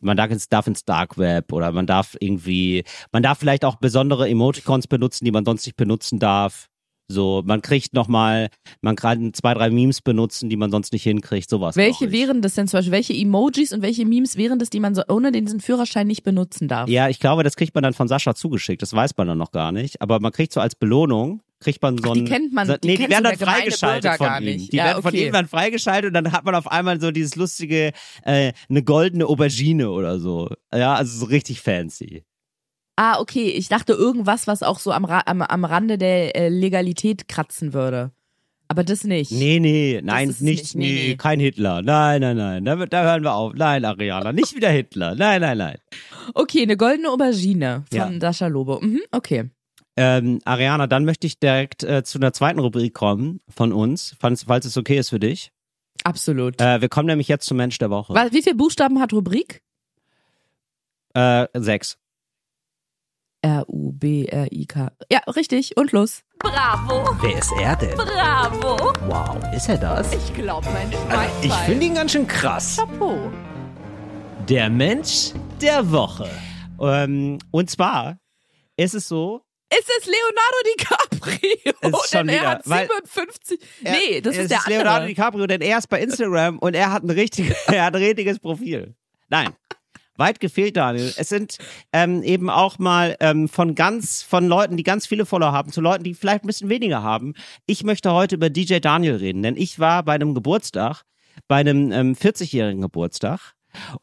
man 0.00 0.16
darf 0.16 0.30
ins, 0.30 0.48
darf 0.48 0.66
ins 0.66 0.84
Dark 0.84 1.18
Web 1.18 1.52
oder 1.52 1.72
man 1.72 1.86
darf 1.86 2.16
irgendwie, 2.20 2.84
man 3.12 3.22
darf 3.22 3.38
vielleicht 3.38 3.64
auch 3.64 3.76
besondere 3.76 4.28
Emoticons 4.28 4.86
benutzen, 4.86 5.24
die 5.24 5.32
man 5.32 5.44
sonst 5.44 5.66
nicht 5.66 5.76
benutzen 5.76 6.18
darf. 6.18 6.69
So, 7.10 7.42
man 7.44 7.60
kriegt 7.60 7.92
nochmal, 7.92 8.48
man 8.82 8.94
kann 8.96 9.34
zwei, 9.34 9.52
drei 9.54 9.70
Memes 9.70 10.00
benutzen, 10.00 10.48
die 10.48 10.56
man 10.56 10.70
sonst 10.70 10.92
nicht 10.92 11.02
hinkriegt, 11.02 11.50
sowas. 11.50 11.74
Welche 11.76 12.12
wären 12.12 12.40
das 12.40 12.54
denn 12.54 12.68
zum 12.68 12.78
Beispiel? 12.78 12.92
Welche 12.92 13.14
Emojis 13.14 13.72
und 13.72 13.82
welche 13.82 14.06
Memes 14.06 14.36
wären 14.36 14.58
das, 14.58 14.70
die 14.70 14.78
man 14.80 14.94
so 14.94 15.02
ohne 15.08 15.32
diesen 15.32 15.60
Führerschein 15.60 16.06
nicht 16.06 16.22
benutzen 16.22 16.68
darf? 16.68 16.88
Ja, 16.88 17.08
ich 17.08 17.18
glaube, 17.18 17.42
das 17.42 17.56
kriegt 17.56 17.74
man 17.74 17.82
dann 17.82 17.94
von 17.94 18.06
Sascha 18.08 18.34
zugeschickt. 18.34 18.80
Das 18.82 18.92
weiß 18.92 19.16
man 19.16 19.26
dann 19.26 19.38
noch 19.38 19.50
gar 19.50 19.72
nicht. 19.72 20.00
Aber 20.00 20.20
man 20.20 20.30
kriegt 20.32 20.52
so 20.52 20.60
als 20.60 20.74
Belohnung, 20.76 21.42
kriegt 21.58 21.82
man 21.82 21.98
so 21.98 22.10
Ach, 22.10 22.14
die 22.14 22.24
kennt 22.24 22.52
man- 22.52 22.66
so, 22.68 22.76
die 22.76 22.86
nee, 22.88 22.92
die 22.94 22.98
kennt 23.02 23.10
werden 23.12 23.24
dann 23.24 23.36
freigeschaltet 23.36 24.12
von 24.16 24.26
gar 24.26 24.40
ihm. 24.40 24.68
Die 24.68 24.76
Ja, 24.76 24.84
werden 24.84 25.02
von 25.02 25.08
okay. 25.12 25.26
ihm 25.26 25.32
dann 25.32 25.46
freigeschaltet 25.48 26.08
und 26.08 26.14
dann 26.14 26.32
hat 26.32 26.44
man 26.44 26.54
auf 26.54 26.70
einmal 26.70 27.00
so 27.00 27.10
dieses 27.10 27.34
lustige, 27.36 27.92
äh, 28.24 28.52
eine 28.68 28.82
goldene 28.82 29.26
Aubergine 29.26 29.90
oder 29.90 30.18
so. 30.20 30.48
Ja, 30.72 30.94
also 30.94 31.18
so 31.18 31.26
richtig 31.26 31.60
fancy. 31.60 32.22
Ah, 33.02 33.18
okay. 33.18 33.48
Ich 33.48 33.68
dachte 33.68 33.94
irgendwas, 33.94 34.46
was 34.46 34.62
auch 34.62 34.78
so 34.78 34.92
am, 34.92 35.06
Ra 35.06 35.22
am, 35.24 35.40
am 35.40 35.64
Rande 35.64 35.96
der 35.96 36.36
äh, 36.36 36.48
Legalität 36.50 37.28
kratzen 37.28 37.72
würde. 37.72 38.12
Aber 38.68 38.84
das 38.84 39.04
nicht. 39.04 39.32
Nee, 39.32 39.58
nee, 39.58 40.02
nein, 40.04 40.28
nichts, 40.28 40.42
nicht. 40.42 40.74
Nee, 40.74 40.92
nee, 40.92 41.08
nee. 41.08 41.16
kein 41.16 41.40
Hitler. 41.40 41.80
Nein, 41.80 42.20
nein, 42.20 42.36
nein. 42.36 42.62
Da, 42.66 42.76
da 42.84 43.02
hören 43.04 43.22
wir 43.22 43.32
auf. 43.32 43.54
Nein, 43.54 43.86
Ariana, 43.86 44.32
nicht 44.34 44.54
wieder 44.54 44.68
Hitler. 44.68 45.14
Nein, 45.14 45.40
nein, 45.40 45.56
nein. 45.56 45.78
Okay, 46.34 46.60
eine 46.60 46.76
goldene 46.76 47.08
Aubergine 47.08 47.84
von 47.90 48.12
Ja. 48.12 48.20
Sascha 48.20 48.48
Lobo. 48.48 48.80
Mhm, 48.82 49.00
okay. 49.12 49.48
Ähm, 49.96 50.40
Ariana, 50.44 50.86
dann 50.86 51.06
möchte 51.06 51.26
ich 51.26 51.38
direkt 51.38 51.82
äh, 51.82 52.04
zu 52.04 52.18
einer 52.18 52.34
zweiten 52.34 52.58
Rubrik 52.58 52.92
kommen 52.92 53.40
von 53.48 53.72
uns, 53.72 54.14
falls, 54.20 54.42
falls 54.42 54.66
es 54.66 54.76
okay 54.76 54.98
ist 54.98 55.08
für 55.08 55.20
dich. 55.20 55.52
Absolut. 56.04 56.60
Äh, 56.60 56.82
wir 56.82 56.90
kommen 56.90 57.06
nämlich 57.06 57.28
jetzt 57.28 57.46
zum 57.46 57.56
Mensch 57.56 57.78
der 57.78 57.88
Woche. 57.88 58.12
Wie 58.30 58.42
viele 58.42 58.56
Buchstaben 58.56 59.00
hat 59.00 59.14
Rubrik? 59.14 59.62
Äh, 61.14 61.46
sechs. 61.54 61.96
R-U-B-R-I-K. 63.42 64.90
Ja, 65.10 65.18
richtig. 65.34 65.76
Und 65.76 65.92
los. 65.92 66.22
Bravo. 66.38 67.16
Wer 67.20 67.38
ist 67.38 67.52
er 67.58 67.76
denn? 67.76 67.96
Bravo. 67.96 68.76
Wow, 69.06 69.38
ist 69.54 69.68
er 69.68 69.78
das? 69.78 70.12
Ich 70.14 70.32
glaube, 70.34 70.66
mein 70.72 70.92
Also, 71.10 71.32
ich 71.42 71.52
finde 71.54 71.86
ihn 71.86 71.94
ganz 71.94 72.12
schön 72.12 72.26
krass. 72.26 72.76
Chapeau. 72.76 73.30
Der 74.48 74.68
Mensch 74.70 75.32
der 75.60 75.90
Woche. 75.90 76.28
Ähm, 76.80 77.38
und 77.50 77.70
zwar 77.70 78.18
ist 78.76 78.94
es 78.94 79.06
so, 79.08 79.42
Ist 79.72 79.88
es 80.00 80.06
Leonardo 80.06 80.56
DiCaprio? 80.66 81.98
Ist 82.00 82.10
schon 82.10 82.26
Denn 82.26 82.36
er 82.36 82.40
wieder, 82.40 82.50
hat 82.50 82.68
weil- 82.68 82.88
57. 82.88 83.60
nee, 83.82 84.20
das 84.20 84.36
ist 84.36 84.50
der 84.50 84.58
andere. 84.58 84.74
Leonardo 84.78 85.06
DiCaprio, 85.06 85.46
denn 85.46 85.60
er 85.60 85.78
ist 85.78 85.88
bei 85.88 86.00
Instagram 86.00 86.58
und 86.58 86.74
er 86.74 86.90
hat 86.92 87.02
ein 87.04 87.10
richtiges, 87.10 87.56
er 87.66 87.84
hat 87.84 87.94
ein 87.94 88.02
richtiges 88.02 88.38
Profil. 88.38 88.94
Nein. 89.28 89.50
Weit 90.20 90.38
gefehlt, 90.38 90.76
Daniel. 90.76 91.12
Es 91.16 91.28
sind 91.28 91.56
ähm, 91.92 92.22
eben 92.22 92.48
auch 92.48 92.78
mal 92.78 93.16
ähm, 93.18 93.48
von 93.48 93.74
ganz, 93.74 94.22
von 94.22 94.46
Leuten, 94.46 94.76
die 94.76 94.84
ganz 94.84 95.06
viele 95.06 95.26
Follower 95.26 95.50
haben, 95.50 95.72
zu 95.72 95.80
Leuten, 95.80 96.04
die 96.04 96.14
vielleicht 96.14 96.44
ein 96.44 96.46
bisschen 96.46 96.68
weniger 96.68 97.02
haben. 97.02 97.34
Ich 97.66 97.82
möchte 97.82 98.12
heute 98.12 98.36
über 98.36 98.50
DJ 98.50 98.78
Daniel 98.78 99.16
reden, 99.16 99.42
denn 99.42 99.56
ich 99.56 99.80
war 99.80 100.04
bei 100.04 100.14
einem 100.14 100.34
Geburtstag, 100.34 101.02
bei 101.48 101.56
einem 101.56 101.90
ähm, 101.90 102.14
40-jährigen 102.14 102.82
Geburtstag 102.82 103.54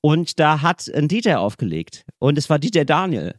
und 0.01 0.39
da 0.39 0.61
hat 0.61 0.91
ein 0.93 1.07
DJ 1.07 1.35
aufgelegt 1.35 2.05
und 2.19 2.37
es 2.37 2.49
war 2.49 2.59
DJ 2.59 2.83
Daniel. 2.83 3.35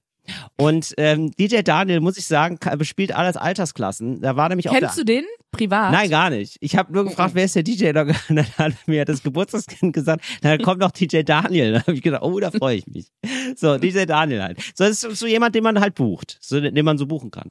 Und 0.57 0.95
ähm, 0.99 1.31
DJ 1.33 1.63
Daniel, 1.63 2.01
muss 2.01 2.19
ich 2.19 2.27
sagen, 2.27 2.59
bespielt 2.77 3.13
alles 3.13 3.37
Altersklassen. 3.37 4.21
Da 4.21 4.37
war 4.37 4.49
nämlich 4.49 4.69
auch 4.69 4.75
Kennst 4.75 4.99
du 4.99 5.05
den 5.05 5.25
privat? 5.51 5.93
Nein, 5.93 6.11
gar 6.11 6.31
nicht. 6.31 6.57
Ich 6.61 6.77
habe 6.77 6.93
nur 6.93 7.05
gefragt, 7.05 7.35
wer 7.35 7.45
ist 7.45 7.57
der 7.57 7.63
DJ? 7.63 7.93
Dann 7.93 8.15
dann 8.29 8.47
hat 8.59 8.75
mir 8.87 9.05
das 9.05 9.23
Geburtstagskind 9.23 9.93
gesagt, 9.93 10.25
dann 10.43 10.61
kommt 10.61 10.81
noch 10.81 10.91
DJ 10.91 11.23
Daniel. 11.23 11.73
Dann 11.79 11.83
habe 11.83 11.95
ich 11.95 12.03
gedacht, 12.03 12.23
oh, 12.23 12.39
da 12.41 12.51
freue 12.51 12.77
ich 12.77 12.87
mich. 12.87 13.13
So, 13.57 13.79
DJ 13.79 14.05
Daniel 14.05 14.43
halt. 14.43 14.61
So, 14.75 14.85
das 14.85 15.03
ist 15.03 15.19
so 15.19 15.27
jemand, 15.27 15.55
den 15.55 15.63
man 15.63 15.81
halt 15.81 15.95
bucht, 15.95 16.39
so, 16.41 16.61
den 16.61 16.85
man 16.85 16.99
so 16.99 17.07
buchen 17.07 17.31
kann. 17.31 17.51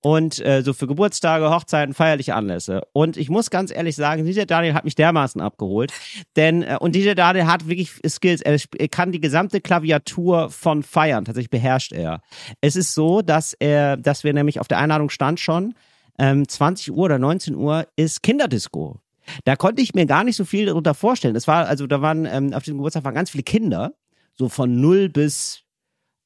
Und 0.00 0.44
äh, 0.44 0.62
so 0.62 0.72
für 0.72 0.86
Geburtstage, 0.86 1.50
Hochzeiten, 1.50 1.94
feierliche 1.94 2.34
Anlässe. 2.34 2.82
Und 2.92 3.16
ich 3.16 3.28
muss 3.28 3.50
ganz 3.50 3.72
ehrlich 3.72 3.96
sagen, 3.96 4.24
DJ 4.24 4.42
Daniel 4.42 4.74
hat 4.74 4.84
mich 4.84 4.94
dermaßen 4.94 5.40
abgeholt. 5.40 5.92
Denn, 6.36 6.62
äh, 6.62 6.76
und 6.78 6.94
DJ 6.94 7.14
Daniel 7.14 7.46
hat 7.46 7.66
wirklich 7.68 7.92
Skills. 8.06 8.40
Er, 8.40 8.56
er 8.78 8.88
kann 8.88 9.12
die 9.12 9.20
gesamte 9.20 9.60
Klaviatur 9.60 10.50
von 10.50 10.82
feiern. 10.82 11.24
Tatsächlich 11.24 11.50
beherrscht 11.50 11.92
er. 11.92 12.22
Es 12.60 12.76
ist 12.76 12.94
so, 12.94 13.22
dass 13.22 13.52
er, 13.54 13.96
dass 13.96 14.22
wir 14.22 14.32
nämlich 14.32 14.60
auf 14.60 14.68
der 14.68 14.78
Einladung 14.78 15.10
stand 15.10 15.40
schon, 15.40 15.74
ähm, 16.18 16.48
20 16.48 16.92
Uhr 16.92 17.04
oder 17.04 17.18
19 17.18 17.54
Uhr 17.54 17.86
ist 17.96 18.22
Kinderdisco. 18.22 19.00
Da 19.44 19.56
konnte 19.56 19.82
ich 19.82 19.94
mir 19.94 20.06
gar 20.06 20.24
nicht 20.24 20.36
so 20.36 20.44
viel 20.44 20.66
darunter 20.66 20.94
vorstellen. 20.94 21.36
Es 21.36 21.46
war, 21.46 21.66
also 21.66 21.86
da 21.86 22.00
waren, 22.00 22.26
ähm, 22.26 22.52
auf 22.54 22.62
diesem 22.62 22.78
Geburtstag 22.78 23.04
waren 23.04 23.14
ganz 23.14 23.30
viele 23.30 23.44
Kinder, 23.44 23.94
so 24.34 24.48
von 24.48 24.80
0 24.80 25.08
bis 25.08 25.64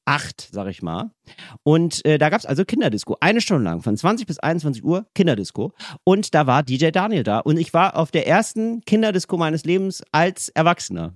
8, 0.05 0.49
sag 0.51 0.67
ich 0.67 0.81
mal. 0.81 1.11
Und 1.63 2.05
äh, 2.05 2.17
da 2.17 2.29
gab's 2.29 2.45
also 2.45 2.65
Kinderdisco. 2.65 3.17
Eine 3.19 3.41
Stunde 3.41 3.63
lang, 3.63 3.81
von 3.81 3.95
20 3.95 4.27
bis 4.27 4.39
21 4.39 4.83
Uhr 4.83 5.05
Kinderdisco. 5.15 5.73
Und 6.03 6.33
da 6.33 6.47
war 6.47 6.63
DJ 6.63 6.89
Daniel 6.89 7.23
da. 7.23 7.39
Und 7.39 7.57
ich 7.57 7.73
war 7.73 7.97
auf 7.97 8.11
der 8.11 8.27
ersten 8.27 8.81
Kinderdisco 8.81 9.37
meines 9.37 9.63
Lebens 9.63 10.03
als 10.11 10.49
Erwachsener. 10.49 11.15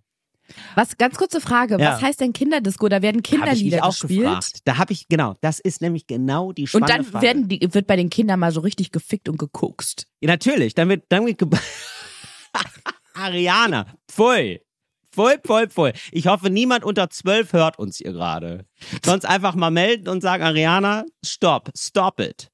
Was, 0.76 0.98
ganz 0.98 1.18
kurze 1.18 1.42
Frage. 1.42 1.78
Ja. 1.80 1.94
Was 1.94 2.02
heißt 2.02 2.22
denn 2.22 2.34
Kinderdisco? 2.34 2.88
Da 2.90 3.02
werden 3.02 3.24
Kinderlieder 3.24 3.84
auch 3.84 3.90
gespielt. 3.90 4.24
gefragt. 4.26 4.60
Da 4.66 4.78
habe 4.78 4.94
ich, 4.94 5.08
genau, 5.08 5.36
das 5.42 5.60
ist 5.60 5.82
nämlich 5.82 6.08
genau 6.08 6.52
die 6.52 6.64
Und 6.64 6.68
spannende 6.70 6.94
dann 6.94 7.04
Frage. 7.06 7.26
werden 7.26 7.48
die, 7.48 7.74
wird 7.74 7.88
bei 7.88 7.96
den 7.96 8.10
Kindern 8.10 8.40
mal 8.40 8.52
so 8.52 8.62
richtig 8.62 8.92
gefickt 8.92 9.30
und 9.30 9.38
gekokst. 9.38 10.08
Ja, 10.22 10.28
natürlich, 10.28 10.74
dann 10.74 10.90
wird, 10.90 11.06
dann 11.10 11.26
wird 11.26 11.42
Ariana, 13.14 13.86
pfui, 14.10 14.62
Voll, 15.18 15.40
voll, 15.44 15.68
voll. 15.68 15.94
Ich 16.12 16.28
hoffe, 16.28 16.52
niemand 16.52 16.84
unter 16.86 17.10
zwölf 17.10 17.52
hört 17.52 17.80
uns 17.80 17.98
hier 17.98 18.12
gerade. 18.12 18.68
Sonst 19.04 19.26
einfach 19.26 19.56
mal 19.56 19.72
melden 19.72 20.10
und 20.10 20.22
sagen, 20.22 20.44
Ariana, 20.44 21.06
stop, 21.26 21.72
stop 21.76 22.20
it. 22.20 22.52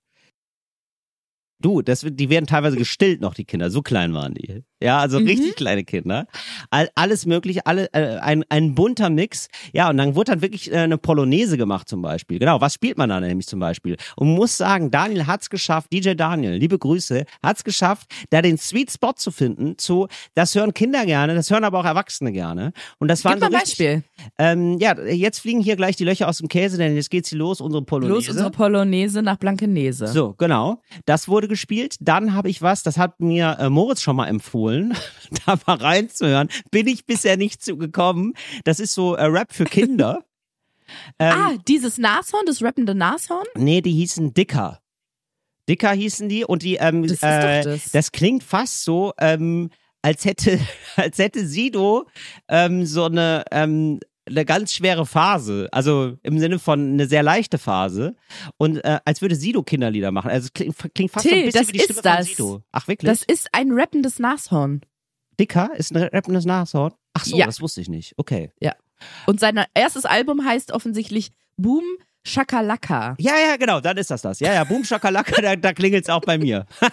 Du, 1.60 1.82
das, 1.82 2.06
die 2.08 2.30
werden 2.30 2.48
teilweise 2.48 2.78
gestillt 2.78 3.20
noch, 3.20 3.34
die 3.34 3.44
Kinder. 3.44 3.70
So 3.70 3.82
klein 3.82 4.14
waren 4.14 4.34
die. 4.34 4.64
Ja, 4.84 5.00
also 5.00 5.20
Mhm. 5.20 5.28
richtig 5.28 5.56
kleine 5.56 5.84
Kinder. 5.84 6.28
All, 6.70 6.90
alles 6.96 7.26
mögliche, 7.26 7.66
alle, 7.66 7.92
äh, 7.94 8.18
ein, 8.20 8.44
ein 8.50 8.76
bunter 8.76 9.10
Mix. 9.10 9.48
Ja, 9.72 9.90
und 9.90 9.98
dann 9.98 10.16
wurde 10.16 10.32
dann 10.32 10.42
wirklich 10.42 10.72
äh, 10.72 10.78
eine 10.78 10.98
Polonaise 10.98 11.58
gemacht 11.58 11.88
zum 11.88 12.02
Beispiel. 12.02 12.40
Genau, 12.40 12.60
was 12.62 12.74
spielt 12.74 12.98
man 12.98 13.10
da 13.10 13.20
nämlich 13.20 13.48
zum 13.48 13.60
Beispiel? 13.60 13.98
Und 14.16 14.30
muss 14.36 14.58
sagen, 14.58 14.92
Daniel 14.92 15.26
hat's 15.28 15.50
geschafft, 15.50 15.92
DJ 15.94 16.14
Daniel, 16.16 16.54
liebe 16.54 16.78
Grüße, 16.78 17.26
hat's 17.42 17.64
geschafft, 17.64 18.08
da 18.30 18.42
den 18.42 18.58
Sweet 18.58 18.92
Spot 18.92 19.14
zu 19.16 19.32
finden 19.32 19.78
zu, 19.78 20.08
das 20.36 20.54
hören 20.56 20.74
Kinder 20.74 21.06
gerne, 21.06 21.34
das 21.36 21.50
hören 21.50 21.64
aber 21.64 21.80
auch 21.80 21.86
Erwachsene 21.86 22.32
gerne. 22.32 22.74
Und 23.00 23.08
das 23.08 23.22
so 23.22 23.30
ein 23.30 23.36
richtig, 23.42 23.54
Beispiel. 23.54 24.04
ähm, 24.38 24.78
ja, 24.80 25.00
jetzt 25.00 25.40
fliegen 25.40 25.62
hier 25.62 25.76
gleich 25.78 25.96
die 25.96 26.04
Löcher 26.04 26.28
aus 26.28 26.40
dem 26.40 26.48
Käse, 26.50 26.78
denn 26.78 26.96
jetzt 26.96 27.10
geht's 27.10 27.30
hier 27.30 27.40
los, 27.40 27.62
unsere 27.62 27.84
Polonaise. 27.84 28.14
Los 28.16 28.30
unsere 28.30 28.52
Polonaise 28.52 29.22
nach 29.22 29.38
Blankenese. 29.38 30.08
So, 30.08 30.34
genau. 30.38 30.82
Das 31.06 31.28
wurde 31.28 31.48
gespielt. 31.48 31.96
Dann 32.02 32.34
habe 32.34 32.50
ich 32.50 32.62
was, 32.62 32.84
das 32.84 32.98
hat 32.98 33.20
mir 33.22 33.58
äh, 33.60 33.70
Moritz 33.70 34.02
schon 34.02 34.16
mal 34.16 34.28
empfohlen, 34.28 34.73
da 35.46 35.60
mal 35.66 35.78
reinzuhören. 35.78 36.50
Bin 36.72 36.88
ich 36.88 37.06
bisher 37.06 37.38
nicht 37.38 37.64
zugekommen. 37.64 38.34
Das 38.64 38.80
ist 38.80 38.94
so 38.94 39.16
äh, 39.16 39.26
Rap 39.26 39.54
für 39.54 39.66
Kinder. 39.66 40.24
ähm, 41.20 41.34
ah, 41.34 41.52
dieses 41.68 41.98
Nashorn, 41.98 42.46
das 42.46 42.62
rappende 42.62 42.96
Nashorn? 42.96 43.48
Nee, 43.56 43.82
die 43.82 43.94
hießen 43.94 44.34
Dicker. 44.34 44.80
Dicker 45.70 45.92
hießen 45.92 46.28
die 46.28 46.44
und 46.44 46.64
die, 46.64 46.76
ähm, 46.76 47.08
Das 47.08 47.24
äh, 47.24 47.64
das. 47.64 47.92
das 47.92 48.12
klingt 48.12 48.44
fast 48.44 48.84
so, 48.84 49.14
ähm, 49.18 49.70
als 50.02 50.26
hätte, 50.26 50.60
als 50.96 51.18
hätte 51.18 51.48
Sido 51.48 52.08
ähm, 52.50 52.86
so 52.86 53.06
eine, 53.06 53.46
ähm, 53.52 54.00
eine 54.26 54.46
ganz 54.46 54.74
schwere 54.74 55.06
Phase, 55.06 55.68
also 55.72 56.18
im 56.24 56.40
Sinne 56.40 56.60
von 56.60 56.94
eine 56.94 57.08
sehr 57.08 57.24
leichte 57.24 57.58
Phase 57.58 58.16
und 58.58 58.78
äh, 58.78 59.00
als 59.06 59.22
würde 59.22 59.36
Sido 59.36 59.64
Kinderlieder 59.64 60.12
machen. 60.12 60.32
Also 60.32 60.46
es 60.46 60.54
klingt, 60.54 60.76
klingt 60.96 61.12
fast 61.12 61.24
so 61.26 61.30
Till, 61.30 61.40
ein 61.40 61.46
bisschen 61.46 61.62
das 61.62 61.68
wie 61.70 61.74
die 61.74 61.80
ist 61.80 61.86
Stimme 61.86 62.02
das. 62.02 62.16
von 62.16 62.26
Sido. 62.36 62.64
Ach 62.72 62.88
wirklich? 62.88 63.10
Das 63.12 63.24
ist 63.24 63.50
ein 63.52 63.72
rappendes 63.72 64.20
Nashorn. 64.20 64.82
Dicker 65.40 65.72
ist 65.76 65.96
ein 65.96 66.04
rappendes 66.04 66.46
Nashorn. 66.46 66.94
Ach 67.14 67.26
so, 67.26 67.38
Ja. 67.38 67.46
das 67.46 67.62
wusste 67.62 67.82
ich 67.82 67.90
nicht. 67.90 68.14
Okay. 68.18 68.52
Und 69.26 69.40
sein 69.40 69.62
erstes 69.74 70.06
Album 70.06 70.46
heißt 70.46 70.72
offensichtlich 70.72 71.32
Boom 71.58 71.84
Shakalaka. 72.26 73.16
Ja, 73.20 73.34
ja, 73.38 73.58
genau, 73.58 73.82
dann 73.82 73.98
ist 73.98 74.10
das 74.10 74.22
das. 74.22 74.40
Ja, 74.40 74.54
ja, 74.54 74.64
Boom 74.64 74.86
Shakalaka, 74.86 75.42
da, 75.42 75.56
da 75.58 75.74
klingelt's 75.74 76.10
auch 76.10 76.22
bei 76.22 76.38
mir. 76.38 76.66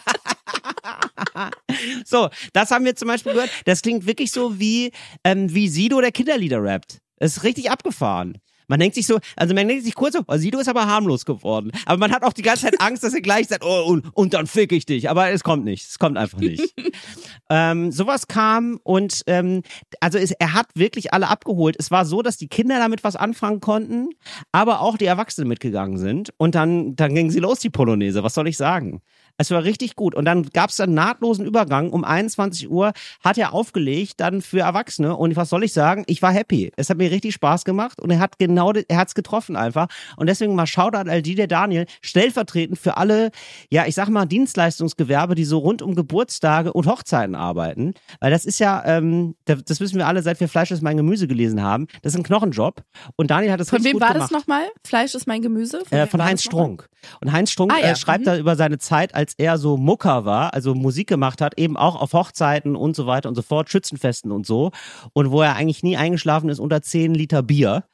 so, 2.05 2.29
das 2.53 2.71
haben 2.71 2.85
wir 2.85 2.97
zum 2.97 3.09
Beispiel 3.09 3.33
gehört. 3.33 3.51
Das 3.65 3.83
klingt 3.83 4.07
wirklich 4.07 4.31
so 4.33 4.59
wie, 4.59 4.93
ähm, 5.25 5.53
wie 5.55 5.69
Sido 5.69 6.01
der 6.01 6.13
Kinderlieder 6.13 6.63
rappt. 6.63 6.99
Das 7.21 7.37
ist 7.37 7.45
richtig 7.45 7.71
abgefahren. 7.71 8.39
Man 8.71 8.79
denkt 8.79 8.95
sich 8.95 9.09
so, 9.09 9.19
also 9.35 9.53
man 9.53 9.67
denkt 9.67 9.83
sich 9.83 9.97
kurz 9.97 10.15
so, 10.15 10.21
oh, 10.29 10.37
Sido 10.37 10.61
ist 10.61 10.69
aber 10.69 10.87
harmlos 10.87 11.25
geworden. 11.25 11.73
Aber 11.87 11.99
man 11.99 12.13
hat 12.13 12.23
auch 12.23 12.33
die 12.33 12.43
ganze 12.43 12.67
Zeit 12.67 12.77
Angst, 12.81 13.03
dass 13.03 13.13
er 13.13 13.21
gleich 13.21 13.49
sagt, 13.49 13.65
oh, 13.65 13.83
und, 13.85 14.07
und 14.15 14.33
dann 14.33 14.47
fick 14.47 14.71
ich 14.71 14.87
dich. 14.87 15.11
Aber 15.11 15.29
es 15.31 15.43
kommt 15.43 15.65
nicht. 15.65 15.89
Es 15.89 15.99
kommt 15.99 16.17
einfach 16.17 16.39
nicht. 16.39 16.73
ähm, 17.51 17.91
sowas 17.91 18.29
kam 18.29 18.79
und 18.85 19.23
ähm, 19.27 19.63
also 19.99 20.19
es, 20.19 20.31
er 20.31 20.55
hat 20.55 20.69
wirklich 20.75 21.13
alle 21.13 21.27
abgeholt. 21.27 21.75
Es 21.81 21.91
war 21.91 22.05
so, 22.05 22.23
dass 22.23 22.37
die 22.37 22.47
Kinder 22.47 22.79
damit 22.79 23.03
was 23.03 23.17
anfangen 23.17 23.61
konnten, 23.61 24.11
aber 24.53 24.83
auch 24.83 24.97
die 24.97 25.07
Erwachsenen 25.07 25.49
mitgegangen 25.49 25.99
sind. 25.99 26.33
Und 26.37 26.55
dann, 26.55 26.95
dann 26.95 27.13
ging 27.13 27.33
sie 27.33 27.41
los, 27.41 27.59
die 27.59 27.71
Polonaise. 27.71 28.23
Was 28.23 28.35
soll 28.35 28.47
ich 28.47 28.57
sagen? 28.57 29.03
Es 29.41 29.51
war 29.51 29.65
richtig 29.65 29.97
gut. 29.97 30.15
Und 30.15 30.27
dann 30.27 30.43
gab 30.51 30.69
es 30.69 30.79
einen 30.81 30.93
nahtlosen 30.93 31.47
Übergang. 31.47 31.89
Um 31.91 32.05
21 32.05 32.71
Uhr 32.71 32.93
hat 33.25 33.39
er 33.39 33.55
aufgelegt, 33.55 34.15
dann 34.21 34.43
für 34.43 34.61
Erwachsene. 34.61 35.17
Und 35.17 35.35
was 35.35 35.49
soll 35.49 35.65
ich 35.65 35.73
sagen? 35.73 36.05
Ich 36.09 36.21
war 36.21 36.31
happy. 36.31 36.71
Es 36.77 36.91
hat 36.91 36.99
mir 36.99 37.11
richtig 37.11 37.33
Spaß 37.35 37.65
gemacht 37.65 38.01
und 38.03 38.11
er 38.11 38.19
hat 38.19 38.39
genau, 38.39 38.73
er 38.73 38.97
hat's 38.99 39.15
getroffen 39.15 39.57
einfach. 39.57 39.89
Und 40.17 40.27
deswegen 40.29 40.55
mal 40.55 40.67
Shoutout 40.67 41.09
an 41.11 41.23
die 41.23 41.35
der 41.35 41.47
Daniel, 41.47 41.87
stellvertretend 42.03 42.79
für 42.79 42.99
alle, 42.99 43.31
ja, 43.71 43.87
ich 43.87 43.95
sag 43.95 44.11
mal, 44.11 44.27
Dienstleistungsgewerbe, 44.27 45.35
die 45.35 45.45
so 45.45 45.59
rund 45.59 45.81
um 45.81 45.95
Geburtstage 45.95 46.73
und 46.75 46.87
Hochzeiten 46.87 47.35
arbeiten. 47.35 47.95
Weil 48.21 48.31
das 48.31 48.45
ist 48.45 48.59
ja, 48.59 48.83
ähm, 48.85 49.37
das 49.47 49.65
das 49.65 49.81
wissen 49.81 49.97
wir 49.97 50.07
alle, 50.07 50.23
seit 50.23 50.39
wir 50.41 50.49
Fleisch 50.49 50.71
ist 50.71 50.83
mein 50.83 50.99
Gemüse 50.99 51.27
gelesen 51.27 51.63
haben. 51.63 51.87
Das 52.03 52.13
ist 52.13 52.19
ein 52.19 52.25
Knochenjob. 52.25 52.83
Und 53.17 53.31
Daniel 53.31 53.53
hat 53.53 53.61
es 53.61 53.71
Von 53.71 53.85
wem 53.85 54.01
war 54.01 54.13
gemacht. 54.13 54.31
das 54.31 54.39
nochmal? 54.39 54.65
Fleisch 54.87 55.15
ist 55.15 55.27
mein 55.27 55.41
Gemüse? 55.41 55.81
Äh, 55.91 56.01
wem 56.03 56.09
von 56.09 56.23
Heinz 56.23 56.41
das? 56.43 56.45
Strunk. 56.47 56.89
Und 57.23 57.33
Heinz 57.33 57.51
Strunk 57.51 57.73
Ah, 57.73 57.79
ja. 57.81 57.93
äh, 57.93 57.97
schreibt 57.97 58.21
Mhm. 58.21 58.25
da 58.27 58.37
über 58.37 58.57
seine 58.57 58.77
Zeit, 58.79 59.15
als 59.15 59.30
er 59.39 59.59
so 59.59 59.77
Mucker 59.77 60.25
war, 60.25 60.55
also 60.55 60.75
Musik 60.75 61.09
gemacht 61.09 61.41
hat, 61.41 61.59
eben 61.59 61.77
auch 61.77 62.01
auf 62.01 62.13
Hochzeiten 62.13 62.77
und 62.77 62.97
so 62.97 63.07
weiter 63.07 63.29
und 63.29 63.35
so 63.35 63.43
fort, 63.43 63.71
Schützenfesten 63.71 64.31
und 64.33 64.47
so. 64.47 64.71
Und 65.13 65.31
wo 65.31 65.43
er 65.43 65.57
eigentlich 65.57 65.83
nie 65.83 65.97
eingeschlafen 65.97 66.49
ist 66.49 66.59
unter 66.59 66.83
10 66.83 67.15
Liter 67.15 67.43
Bier. 67.43 67.85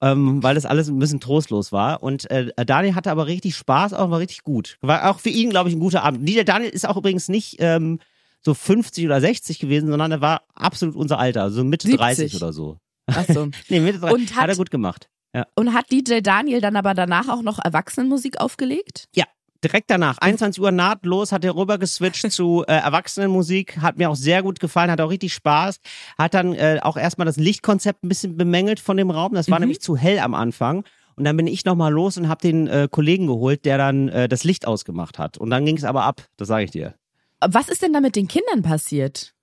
Ähm, 0.00 0.44
weil 0.44 0.54
das 0.54 0.64
alles 0.64 0.86
ein 0.86 0.98
bisschen 1.00 1.18
trostlos 1.18 1.72
war. 1.72 2.04
Und 2.04 2.30
äh, 2.30 2.52
Daniel 2.64 2.94
hatte 2.94 3.10
aber 3.10 3.26
richtig 3.26 3.56
Spaß, 3.56 3.94
auch 3.94 4.10
war 4.10 4.20
richtig 4.20 4.44
gut. 4.44 4.78
War 4.80 5.10
auch 5.10 5.18
für 5.18 5.28
ihn, 5.30 5.50
glaube 5.50 5.68
ich, 5.70 5.74
ein 5.74 5.80
guter 5.80 6.04
Abend. 6.04 6.28
Der 6.28 6.44
Daniel 6.44 6.70
ist 6.70 6.86
auch 6.88 6.96
übrigens 6.96 7.28
nicht 7.28 7.56
ähm, 7.58 7.98
so 8.40 8.54
50 8.54 9.06
oder 9.06 9.20
60 9.20 9.58
gewesen, 9.58 9.90
sondern 9.90 10.12
er 10.12 10.20
war 10.20 10.42
absolut 10.54 10.94
unser 10.94 11.18
Alter, 11.18 11.42
also 11.42 11.64
Mitte 11.64 11.88
70. 11.88 11.98
30 12.00 12.36
oder 12.36 12.52
so. 12.52 12.76
Ach 13.08 13.24
so. 13.26 13.48
Nee, 13.68 13.80
Mitte 13.80 13.98
30. 13.98 14.14
Und 14.14 14.36
hat, 14.36 14.42
hat- 14.42 14.48
er 14.50 14.56
gut 14.56 14.70
gemacht. 14.70 15.08
Ja. 15.34 15.46
Und 15.56 15.74
hat 15.74 15.90
DJ 15.90 16.20
Daniel 16.20 16.60
dann 16.60 16.76
aber 16.76 16.94
danach 16.94 17.28
auch 17.28 17.42
noch 17.42 17.58
Erwachsenenmusik 17.58 18.40
aufgelegt? 18.40 19.08
Ja, 19.16 19.24
direkt 19.64 19.90
danach, 19.90 20.18
21 20.18 20.62
Uhr 20.62 20.70
nahtlos, 20.70 21.32
hat 21.32 21.44
er 21.44 21.54
rüber 21.56 21.78
geswitcht 21.78 22.30
zu 22.32 22.64
äh, 22.66 22.72
Erwachsenenmusik, 22.72 23.78
hat 23.78 23.98
mir 23.98 24.10
auch 24.10 24.16
sehr 24.16 24.42
gut 24.42 24.60
gefallen, 24.60 24.90
hat 24.90 25.00
auch 25.00 25.10
richtig 25.10 25.34
Spaß, 25.34 25.80
hat 26.16 26.34
dann 26.34 26.52
äh, 26.54 26.78
auch 26.82 26.96
erstmal 26.96 27.26
das 27.26 27.36
Lichtkonzept 27.36 28.04
ein 28.04 28.08
bisschen 28.08 28.36
bemängelt 28.36 28.80
von 28.80 28.96
dem 28.96 29.10
Raum, 29.10 29.34
das 29.34 29.50
war 29.50 29.58
Mhm. 29.58 29.62
nämlich 29.64 29.80
zu 29.80 29.96
hell 29.96 30.18
am 30.20 30.34
Anfang. 30.34 30.84
Und 31.16 31.24
dann 31.24 31.36
bin 31.36 31.48
ich 31.48 31.64
nochmal 31.64 31.92
los 31.92 32.16
und 32.16 32.28
habe 32.28 32.40
den 32.40 32.68
äh, 32.68 32.86
Kollegen 32.88 33.26
geholt, 33.26 33.64
der 33.64 33.76
dann 33.76 34.08
äh, 34.08 34.28
das 34.28 34.44
Licht 34.44 34.66
ausgemacht 34.68 35.18
hat. 35.18 35.36
Und 35.36 35.50
dann 35.50 35.64
ging 35.64 35.76
es 35.76 35.82
aber 35.82 36.04
ab, 36.04 36.22
das 36.36 36.46
sage 36.46 36.64
ich 36.64 36.70
dir. 36.70 36.94
Was 37.40 37.68
ist 37.68 37.82
denn 37.82 37.92
da 37.92 38.00
mit 38.00 38.14
den 38.14 38.28
Kindern 38.28 38.62
passiert? 38.62 39.34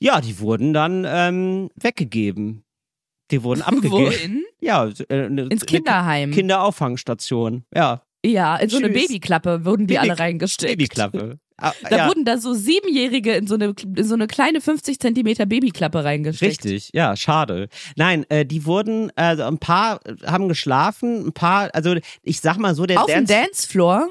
Ja, 0.00 0.20
die 0.20 0.40
wurden 0.40 0.72
dann 0.72 1.04
ähm, 1.08 1.70
weggegeben. 1.76 2.64
Die 3.30 3.44
wurden 3.44 3.62
abgegeben. 3.62 3.92
Wohin? 3.92 4.44
Ja, 4.60 4.88
äh, 5.08 5.26
Ins 5.26 5.64
Kinderheim. 5.66 6.32
Kinderauffangstation. 6.32 7.64
Ja, 7.72 8.02
ja, 8.24 8.56
in 8.56 8.68
so 8.68 8.76
eine 8.78 8.92
Tschüss. 8.92 9.08
Babyklappe 9.08 9.64
wurden 9.64 9.86
die 9.86 9.94
Baby- 9.94 10.10
alle 10.10 10.18
reingesteckt. 10.18 10.72
Babyklappe. 10.72 11.38
Ah, 11.62 11.72
Da 11.90 11.96
ja. 11.96 12.08
wurden 12.08 12.24
da 12.24 12.38
so 12.38 12.54
Siebenjährige 12.54 13.34
in 13.34 13.46
so 13.46 13.54
eine, 13.54 13.74
in 13.96 14.04
so 14.04 14.14
eine 14.14 14.26
kleine 14.26 14.60
50 14.62 14.98
Zentimeter 14.98 15.44
Babyklappe 15.44 16.02
reingesteckt. 16.02 16.64
Richtig, 16.64 16.90
ja, 16.94 17.14
schade. 17.16 17.68
Nein, 17.96 18.24
äh, 18.30 18.46
die 18.46 18.64
wurden, 18.64 19.12
also 19.14 19.42
ein 19.44 19.58
paar 19.58 20.00
haben 20.24 20.48
geschlafen, 20.48 21.26
ein 21.26 21.32
paar, 21.32 21.68
also 21.74 21.94
ich 22.22 22.40
sag 22.40 22.56
mal 22.56 22.74
so, 22.74 22.86
der 22.86 23.00
Auf 23.00 23.06
dem 23.06 23.26
Dance, 23.26 23.34
Dancefloor? 23.34 24.08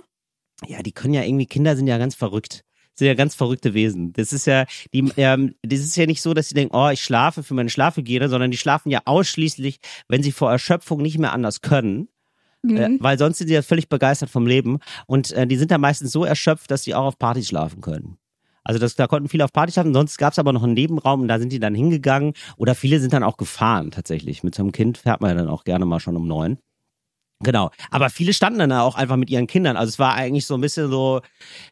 ja, 0.67 0.83
die 0.83 0.91
können 0.91 1.15
ja 1.15 1.23
irgendwie, 1.23 1.47
Kinder 1.47 1.75
sind 1.75 1.87
ja 1.87 1.97
ganz 1.97 2.13
verrückt. 2.13 2.63
Sind 2.93 3.07
ja 3.07 3.13
ganz 3.15 3.33
verrückte 3.33 3.73
Wesen. 3.73 4.11
Das 4.13 4.31
ist 4.33 4.45
ja, 4.45 4.65
die, 4.93 5.09
ähm, 5.17 5.55
das 5.63 5.79
ist 5.79 5.95
ja 5.95 6.05
nicht 6.05 6.21
so, 6.21 6.33
dass 6.35 6.49
sie 6.49 6.53
denken, 6.55 6.75
oh, 6.75 6.89
ich 6.89 7.01
schlafe 7.01 7.41
für 7.43 7.53
meine 7.55 7.69
Schlafhygiene, 7.69 8.27
sondern 8.29 8.51
die 8.51 8.57
schlafen 8.57 8.89
ja 8.91 9.01
ausschließlich, 9.05 9.79
wenn 10.07 10.21
sie 10.21 10.33
vor 10.33 10.51
Erschöpfung 10.51 11.01
nicht 11.01 11.17
mehr 11.17 11.31
anders 11.33 11.61
können. 11.61 12.09
Äh, 12.67 12.89
Mhm. 12.89 12.97
weil 12.99 13.17
sonst 13.17 13.37
sind 13.37 13.49
die 13.49 13.53
ja 13.53 13.61
völlig 13.61 13.87
begeistert 13.87 14.29
vom 14.29 14.45
Leben. 14.45 14.79
Und 15.07 15.31
äh, 15.31 15.47
die 15.47 15.55
sind 15.55 15.71
dann 15.71 15.81
meistens 15.81 16.11
so 16.11 16.25
erschöpft, 16.25 16.69
dass 16.71 16.83
sie 16.83 16.93
auch 16.93 17.05
auf 17.05 17.17
Partys 17.17 17.47
schlafen 17.47 17.81
können. 17.81 18.17
Also 18.65 18.79
das, 18.79 18.95
da 18.95 19.07
konnten 19.07 19.29
viele 19.29 19.45
auf 19.45 19.53
Partys 19.53 19.75
schlafen, 19.75 19.93
sonst 19.93 20.17
gab 20.17 20.33
es 20.33 20.39
aber 20.39 20.51
noch 20.53 20.63
einen 20.63 20.73
Nebenraum 20.73 21.21
und 21.21 21.27
da 21.29 21.39
sind 21.39 21.51
die 21.53 21.59
dann 21.59 21.73
hingegangen. 21.73 22.33
Oder 22.57 22.75
viele 22.75 22.99
sind 22.99 23.13
dann 23.13 23.23
auch 23.23 23.37
gefahren 23.37 23.91
tatsächlich. 23.91 24.43
Mit 24.43 24.55
so 24.55 24.61
einem 24.63 24.71
Kind 24.73 24.97
fährt 24.97 25.21
man 25.21 25.31
ja 25.31 25.37
dann 25.37 25.47
auch 25.47 25.63
gerne 25.63 25.85
mal 25.85 25.99
schon 26.01 26.17
um 26.17 26.27
neun. 26.27 26.57
Genau. 27.41 27.71
Aber 27.89 28.09
viele 28.09 28.33
standen 28.33 28.59
dann 28.59 28.73
auch 28.73 28.95
einfach 28.95 29.15
mit 29.15 29.29
ihren 29.29 29.47
Kindern. 29.47 29.77
Also 29.77 29.89
es 29.89 29.97
war 29.99 30.13
eigentlich 30.13 30.45
so 30.45 30.55
ein 30.55 30.61
bisschen 30.61 30.91
so, 30.91 31.21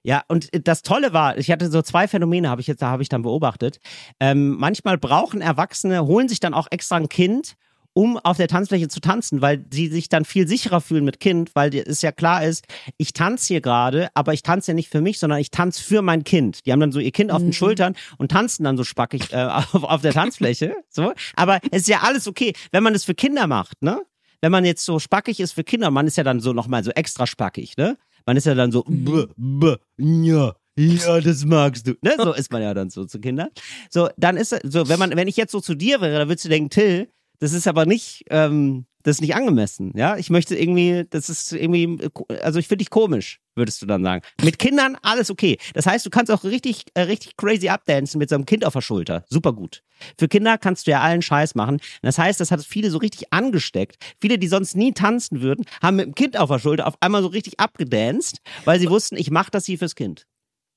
ja, 0.02 0.24
und 0.30 0.50
das 0.66 0.82
Tolle 0.82 1.12
war, 1.12 1.38
ich 1.38 1.52
hatte 1.52 1.70
so 1.70 1.82
zwei 1.82 2.08
Phänomene, 2.08 2.50
habe 2.50 2.62
ich 2.62 2.68
jetzt, 2.68 2.82
da 2.82 2.88
habe 2.88 3.04
ich 3.04 3.10
dann 3.10 3.22
beobachtet. 3.24 3.80
Ähm, 4.22 4.56
manchmal 4.58 4.98
brauchen 4.98 5.42
Erwachsene, 5.42 6.06
holen 6.06 6.30
sich 6.30 6.40
dann 6.40 6.54
auch 6.54 6.68
extra 6.72 6.96
ein 6.96 7.10
Kind, 7.10 7.58
um 7.98 8.16
auf 8.20 8.38
der 8.38 8.48
Tanzfläche 8.48 8.90
zu 8.90 9.00
tanzen, 9.00 9.42
weil 9.42 9.66
sie 9.74 9.88
sich 9.88 10.08
dann 10.08 10.24
viel 10.24 10.48
sicherer 10.48 10.82
fühlen 10.82 11.04
mit 11.04 11.20
Kind, 11.20 11.56
weil 11.56 11.74
es 11.74 12.04
ja 12.04 12.12
klar 12.12 12.46
ist, 12.46 12.64
ich 12.98 13.12
tanze 13.12 13.48
hier 13.48 13.60
gerade, 13.60 14.10
aber 14.14 14.34
ich 14.34 14.44
tanze 14.44 14.70
ja 14.70 14.76
nicht 14.76 14.92
für 14.92 15.02
mich, 15.02 15.18
sondern 15.18 15.40
ich 15.40 15.50
tanze 15.50 15.82
für 15.82 16.04
mein 16.04 16.24
Kind. 16.24 16.68
Die 16.68 16.72
haben 16.72 16.80
dann 16.80 16.92
so 16.92 17.00
ihr 17.00 17.10
Kind 17.10 17.32
auf 17.32 17.42
den 17.42 17.54
Schultern 17.54 17.96
und 18.20 18.30
tanzen 18.30 18.64
dann 18.66 18.78
so 18.78 18.84
spackig 18.84 19.34
äh, 19.34 19.38
auf, 19.46 19.84
auf 19.84 20.02
der 20.02 20.14
Tanzfläche. 20.14 20.76
So, 20.90 21.12
aber 21.36 21.60
es 21.72 21.82
ist 21.82 21.88
ja 21.88 22.02
alles 22.04 22.28
okay, 22.28 22.54
wenn 22.72 22.84
man 22.84 22.94
das 22.94 23.04
für 23.04 23.16
Kinder 23.16 23.48
macht, 23.48 23.82
ne? 23.82 24.04
Wenn 24.42 24.52
man 24.52 24.64
jetzt 24.64 24.86
so 24.86 25.00
spackig 25.00 25.40
ist 25.40 25.54
für 25.54 25.64
Kinder, 25.64 25.90
man 25.90 26.06
ist 26.06 26.18
ja 26.18 26.24
dann 26.24 26.40
so 26.40 26.54
nochmal 26.54 26.84
so 26.84 26.92
extra 26.92 27.26
spackig, 27.26 27.78
ne? 27.78 27.98
Man 28.28 28.38
ist 28.38 28.46
ja 28.46 28.54
dann 28.54 28.72
so, 28.72 28.84
b, 28.88 29.26
b, 29.36 29.76
ja, 29.98 30.54
ja, 30.78 31.20
das 31.20 31.44
magst 31.46 31.88
du. 31.88 31.96
Ne? 32.04 32.14
So 32.20 32.34
ist 32.34 32.52
man 32.52 32.62
ja 32.62 32.76
dann 32.76 32.92
so 32.92 33.06
zu 33.06 33.20
Kindern. 33.20 33.50
So, 33.90 34.10
dann 34.18 34.38
ist 34.38 34.56
so, 34.64 34.88
wenn 34.88 35.00
man, 35.00 35.16
wenn 35.16 35.28
ich 35.28 35.36
jetzt 35.36 35.52
so 35.52 35.60
zu 35.60 35.74
dir 35.74 36.02
wäre, 36.02 36.20
dann 36.20 36.30
würdest 36.30 36.46
du 36.46 36.50
denken, 36.50 36.70
Till, 36.70 37.08
Das 37.40 37.54
ist 37.54 37.68
aber 37.68 37.86
nicht, 37.86 38.26
ähm, 38.30 38.86
das 39.04 39.18
ist 39.18 39.22
nicht 39.22 39.36
angemessen. 39.36 39.94
Ja, 39.96 40.18
ich 40.18 40.30
möchte 40.30 40.58
irgendwie, 40.58 41.06
das 41.10 41.30
ist 41.30 41.54
irgendwie, 41.54 42.10
also 42.42 42.60
ich 42.60 42.68
finde 42.68 42.80
dich 42.84 42.90
komisch, 42.90 43.40
würdest 43.56 43.82
du 43.82 43.86
dann 43.86 44.04
sagen. 44.04 44.24
Mit 44.44 44.60
Kindern 44.60 44.98
alles 45.02 45.30
okay. 45.30 45.58
Das 45.74 45.86
heißt, 45.86 46.06
du 46.06 46.10
kannst 46.10 46.32
auch 46.32 46.44
richtig, 46.44 46.86
äh, 46.94 47.02
richtig 47.02 47.38
crazy 47.38 47.70
abdancen 47.70 48.20
mit 48.20 48.30
so 48.30 48.36
einem 48.36 48.46
Kind 48.46 48.66
auf 48.66 48.74
der 48.74 48.82
Schulter. 48.82 49.24
Super 49.30 49.54
gut. 49.54 49.84
Für 50.20 50.28
Kinder 50.28 50.58
kannst 50.58 50.88
du 50.88 50.92
ja 50.92 51.02
allen 51.02 51.22
Scheiß 51.22 51.56
machen. 51.56 51.80
Das 52.02 52.18
heißt, 52.18 52.40
das 52.40 52.52
hat 52.52 52.64
viele 52.66 52.92
so 52.92 52.98
richtig 52.98 53.32
angesteckt. 53.32 53.98
Viele, 54.20 54.38
die 54.38 54.48
sonst 54.48 54.76
nie 54.76 54.92
tanzen 54.94 55.42
würden, 55.42 55.66
haben 55.82 55.96
mit 55.98 56.06
dem 56.08 56.16
Kind 56.16 56.38
auf 56.38 56.50
der 56.50 56.60
Schulter 56.60 56.88
auf 56.88 56.96
einmal 57.00 57.22
so 57.22 57.30
richtig 57.30 57.60
abgedanced, 57.60 58.42
weil 58.66 58.80
sie 58.80 58.90
wussten, 58.90 59.16
ich 59.16 59.32
mache 59.32 59.52
das 59.52 59.66
hier 59.66 59.78
fürs 59.78 59.96
Kind. 59.96 60.28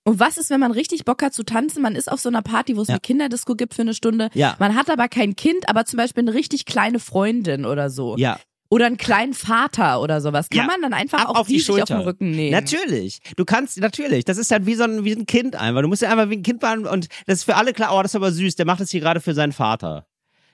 Und 0.04 0.18
was 0.18 0.38
ist, 0.38 0.48
wenn 0.50 0.60
man 0.60 0.72
richtig 0.72 1.04
Bock 1.04 1.22
hat 1.22 1.34
zu 1.34 1.42
tanzen? 1.44 1.82
Man 1.82 1.94
ist 1.94 2.10
auf 2.10 2.20
so 2.20 2.28
einer 2.30 2.42
Party, 2.42 2.76
wo 2.76 2.82
es 2.82 2.88
Ja. 2.88 2.94
eine 2.94 3.00
Kinderdisco 3.00 3.54
gibt 3.54 3.74
für 3.74 3.82
eine 3.82 3.94
Stunde. 3.94 4.30
Ja. 4.34 4.56
Man 4.58 4.74
hat 4.74 4.88
aber 4.90 5.08
kein 5.08 5.36
Kind, 5.36 5.68
aber 5.68 5.84
zum 5.84 5.98
Beispiel 5.98 6.22
eine 6.22 6.32
richtig 6.34 6.64
kleine 6.64 6.98
Freundin 6.98 7.66
oder 7.66 7.90
so. 7.90 8.16
Ja, 8.16 8.38
Oder 8.72 8.86
einen 8.86 8.98
kleinen 8.98 9.34
Vater 9.34 10.00
oder 10.00 10.20
sowas. 10.20 10.48
Kann 10.48 10.58
Ja. 10.60 10.66
man 10.68 10.80
dann 10.80 10.92
einfach 10.94 11.22
Ab 11.22 11.28
auch 11.30 11.34
auf 11.40 11.46
die 11.48 11.54
die 11.54 11.58
sich 11.58 11.70
auf 11.70 11.76
Schulter. 11.78 11.96
den 11.96 12.02
Rücken 12.04 12.30
nehmen? 12.30 12.52
Natürlich. 12.52 13.18
Du 13.36 13.44
kannst, 13.44 13.80
natürlich. 13.80 14.24
Das 14.24 14.38
ist 14.38 14.52
halt 14.52 14.64
wie 14.64 14.76
so 14.76 14.84
ein, 14.84 15.04
wie 15.04 15.10
ein 15.12 15.26
Kind 15.26 15.56
einfach. 15.56 15.82
Du 15.82 15.88
musst 15.88 16.02
ja 16.02 16.08
einfach 16.10 16.30
wie 16.30 16.36
ein 16.36 16.44
Kind 16.44 16.62
machen 16.62 16.86
und 16.86 17.08
das 17.26 17.38
ist 17.40 17.44
für 17.44 17.56
alle 17.56 17.72
klar, 17.72 17.90
oh, 17.96 18.00
das 18.00 18.12
ist 18.12 18.16
aber 18.16 18.30
süß. 18.30 18.54
Der 18.54 18.66
macht 18.66 18.80
das 18.80 18.90
hier 18.90 19.00
gerade 19.00 19.20
für 19.20 19.34
seinen 19.34 19.50
Vater. 19.52 20.06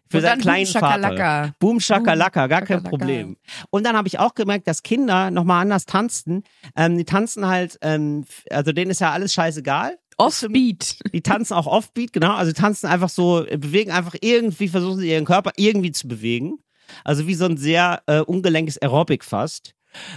Für 0.08 0.20
seinen 0.20 0.40
kleinen 0.40 0.64
Boom, 0.64 0.72
Vater. 0.72 1.02
Shakalaka. 1.02 1.54
Boom, 1.58 1.80
Shakalaka, 1.80 2.46
gar 2.46 2.62
kein. 2.62 2.82
Problem. 2.82 3.36
Und 3.70 3.84
dann 3.84 3.96
habe 3.96 4.08
ich 4.08 4.18
auch 4.18 4.34
gemerkt, 4.34 4.68
dass 4.68 4.82
Kinder 4.82 5.30
nochmal 5.30 5.62
anders 5.62 5.86
tanzen. 5.86 6.44
Ähm, 6.76 6.96
die 6.96 7.04
tanzen 7.04 7.46
halt, 7.46 7.78
ähm, 7.82 8.24
also 8.50 8.72
denen 8.72 8.90
ist 8.90 9.00
ja 9.00 9.12
alles 9.12 9.32
scheißegal. 9.34 9.98
Offbeat. 10.18 10.98
Die 11.12 11.20
tanzen 11.20 11.54
auch 11.54 11.66
Offbeat, 11.66 12.12
genau. 12.12 12.34
Also 12.34 12.52
tanzen 12.52 12.86
einfach 12.86 13.08
so, 13.08 13.44
bewegen 13.50 13.90
einfach 13.90 14.14
irgendwie, 14.20 14.68
versuchen 14.68 14.98
sie 14.98 15.10
ihren 15.10 15.24
Körper 15.24 15.52
irgendwie 15.56 15.92
zu 15.92 16.08
bewegen. 16.08 16.58
Also 17.04 17.26
wie 17.26 17.34
so 17.34 17.44
ein 17.46 17.56
sehr 17.56 18.02
äh, 18.06 18.20
ungelenkes 18.20 18.78
Aerobic 18.78 19.24
fast. 19.24 19.75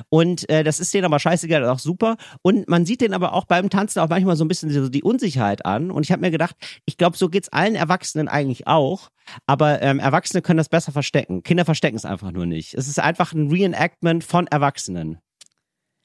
Und 0.09 0.49
äh, 0.49 0.63
das 0.63 0.79
ist 0.79 0.93
denen 0.93 1.05
aber 1.05 1.19
scheißegal, 1.19 1.65
auch 1.67 1.79
super. 1.79 2.17
Und 2.41 2.67
man 2.69 2.85
sieht 2.85 3.01
denen 3.01 3.13
aber 3.13 3.33
auch 3.33 3.45
beim 3.45 3.69
Tanzen 3.69 3.99
auch 3.99 4.09
manchmal 4.09 4.35
so 4.35 4.45
ein 4.45 4.47
bisschen 4.47 4.69
so 4.71 4.89
die 4.89 5.03
Unsicherheit 5.03 5.65
an. 5.65 5.91
Und 5.91 6.03
ich 6.03 6.11
habe 6.11 6.21
mir 6.21 6.31
gedacht, 6.31 6.55
ich 6.85 6.97
glaube, 6.97 7.17
so 7.17 7.29
geht's 7.29 7.49
allen 7.49 7.75
Erwachsenen 7.75 8.27
eigentlich 8.27 8.67
auch. 8.67 9.09
Aber 9.45 9.81
ähm, 9.81 9.99
Erwachsene 9.99 10.41
können 10.41 10.57
das 10.57 10.69
besser 10.69 10.91
verstecken. 10.91 11.43
Kinder 11.43 11.65
verstecken 11.65 11.97
es 11.97 12.05
einfach 12.05 12.31
nur 12.31 12.45
nicht. 12.45 12.73
Es 12.73 12.87
ist 12.87 12.99
einfach 12.99 13.33
ein 13.33 13.49
Reenactment 13.51 14.23
von 14.23 14.47
Erwachsenen. 14.47 15.19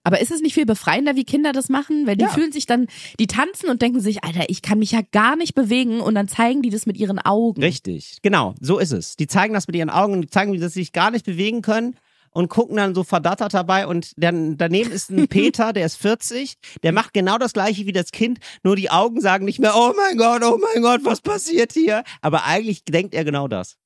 Aber 0.07 0.21
ist 0.21 0.31
es 0.31 0.43
nicht 0.43 0.53
viel 0.53 0.67
befreiender, 0.67 1.17
wie 1.17 1.25
Kinder 1.25 1.53
das 1.53 1.71
machen? 1.71 2.07
Weil 2.07 2.17
die 2.17 2.25
Ja. 2.25 2.29
fühlen 2.31 2.53
sich 2.53 2.67
dann, 2.67 2.89
die 3.19 3.27
tanzen 3.27 3.71
und 3.71 3.81
denken 3.81 4.01
sich, 4.01 4.23
Alter, 4.23 4.45
ich 4.49 4.61
kann 4.61 4.79
mich 4.79 4.91
ja 4.91 5.01
gar 5.13 5.35
nicht 5.35 5.55
bewegen 5.55 6.01
und 6.01 6.15
dann 6.15 6.29
zeigen 6.29 6.61
die 6.61 6.69
das 6.69 6.85
mit 6.85 6.99
ihren 6.99 7.19
Augen. 7.19 7.63
Richtig, 7.63 8.19
genau, 8.21 8.55
so 8.61 8.79
ist 8.79 8.93
es. 8.93 9.17
Die 9.17 9.27
zeigen 9.27 9.55
das 9.55 9.67
mit 9.67 9.77
ihren 9.77 9.89
Augen, 9.89 10.21
die 10.21 10.29
zeigen, 10.29 10.53
dass 10.61 10.75
sie 10.75 10.81
sich 10.81 10.93
gar 10.93 11.11
nicht 11.11 11.25
bewegen 11.25 11.63
können 11.63 11.97
und 12.35 12.49
gucken 12.49 12.77
dann 12.77 12.95
so 12.95 13.05
verdattert 13.05 13.55
dabei 13.55 13.87
und 13.87 14.13
dann 14.17 14.59
daneben 14.59 14.93
ist 14.93 15.11
ein 15.11 15.29
Peter, 15.29 15.73
der 15.73 15.87
ist 15.87 15.97
40, 15.97 16.57
der 16.83 16.93
macht 16.93 17.15
genau 17.15 17.39
das 17.39 17.55
gleiche 17.55 17.87
wie 17.87 17.93
das 17.93 18.11
Kind, 18.11 18.39
nur 18.63 18.77
die 18.77 18.91
Augen 18.91 19.23
sagen 19.23 19.47
nicht 19.47 19.61
mehr, 19.61 19.73
oh 19.75 19.95
mein 19.97 20.19
Gott, 20.19 20.43
oh 20.45 20.59
mein 20.59 20.83
Gott, 20.83 21.01
was 21.05 21.23
passiert 21.23 21.73
hier? 21.73 22.05
Aber 22.21 22.45
eigentlich 22.45 22.85
denkt 22.85 23.15
er 23.15 23.25
genau 23.25 23.49
das. 23.49 23.79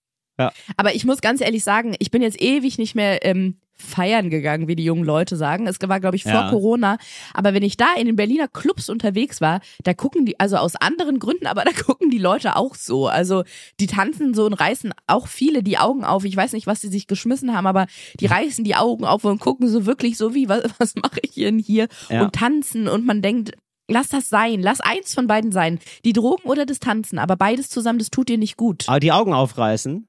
Aber 0.77 0.95
ich 0.95 1.05
muss 1.05 1.21
ganz 1.21 1.41
ehrlich 1.41 1.65
sagen, 1.65 1.95
ich 1.99 2.11
bin 2.11 2.23
jetzt 2.23 2.41
ewig 2.41 2.79
nicht 2.79 2.95
mehr 2.95 3.25
ähm, 3.25 3.61
feiern 3.81 4.31
gegangen, 4.31 4.69
wie 4.69 4.77
die 4.77 4.85
jungen 4.85 5.05
Leute 5.05 5.37
sagen. 5.37 5.67
Es 5.67 5.77
war, 5.81 6.01
glaube 6.01 6.17
ich, 6.17 6.25
vor 6.25 6.33
Ja. 6.33 6.51
Corona. 6.51 6.99
Aber 7.33 7.55
wenn 7.55 7.63
ich 7.63 7.77
da 7.77 7.87
in 7.97 8.07
den 8.07 8.17
Berliner 8.17 8.49
Clubs 8.49 8.89
unterwegs 8.89 9.41
war, 9.41 9.61
da 9.85 9.95
gucken 9.95 10.27
die, 10.27 10.39
also 10.41 10.57
aus 10.57 10.77
anderen 10.77 11.19
Gründen, 11.19 11.47
aber 11.47 11.65
da 11.65 11.71
gucken 11.87 12.11
die 12.11 12.19
Leute 12.19 12.57
auch 12.57 12.75
so. 12.75 13.07
Also 13.07 13.45
die 13.81 13.87
tanzen 13.87 14.35
so 14.35 14.47
und 14.47 14.55
reißen 14.55 14.93
auch 15.07 15.29
viele 15.29 15.63
die 15.63 15.79
Augen 15.79 16.05
auf. 16.05 16.25
Ich 16.25 16.37
weiß 16.37 16.53
nicht, 16.53 16.67
was 16.67 16.81
sie 16.81 16.89
sich 16.89 17.07
geschmissen 17.07 17.55
haben, 17.55 17.67
aber 17.67 17.87
die 18.21 18.27
reißen 18.27 18.65
die 18.65 18.75
Augen 18.75 19.05
auf 19.05 19.25
und 19.25 19.41
gucken 19.41 19.69
so 19.69 19.87
wirklich 19.87 20.17
so 20.17 20.35
wie, 20.35 20.49
was, 20.49 20.65
was 20.79 20.95
mache 20.97 21.21
ich 21.23 21.35
denn 21.35 21.59
hier? 21.59 21.89
Ja. 22.09 22.23
Und 22.23 22.35
tanzen 22.35 22.89
und 22.89 23.07
man 23.07 23.23
denkt, 23.23 23.53
Lass 23.91 24.09
das 24.09 24.29
sein, 24.29 24.61
lass 24.61 24.83
eins 24.83 25.15
von 25.15 25.27
beiden 25.27 25.51
sein. 25.51 25.79
Die 26.05 26.13
Drogen 26.13 26.47
oder 26.47 26.67
das 26.67 26.79
Tanzen, 26.79 27.19
aber 27.19 27.37
beides 27.37 27.71
zusammen, 27.71 27.99
das 27.99 28.11
tut 28.11 28.29
dir 28.29 28.37
nicht 28.37 28.59
gut. 28.59 28.87
Aber 28.87 29.01
die 29.01 29.13
Augen 29.13 29.33
aufreißen. 29.33 30.07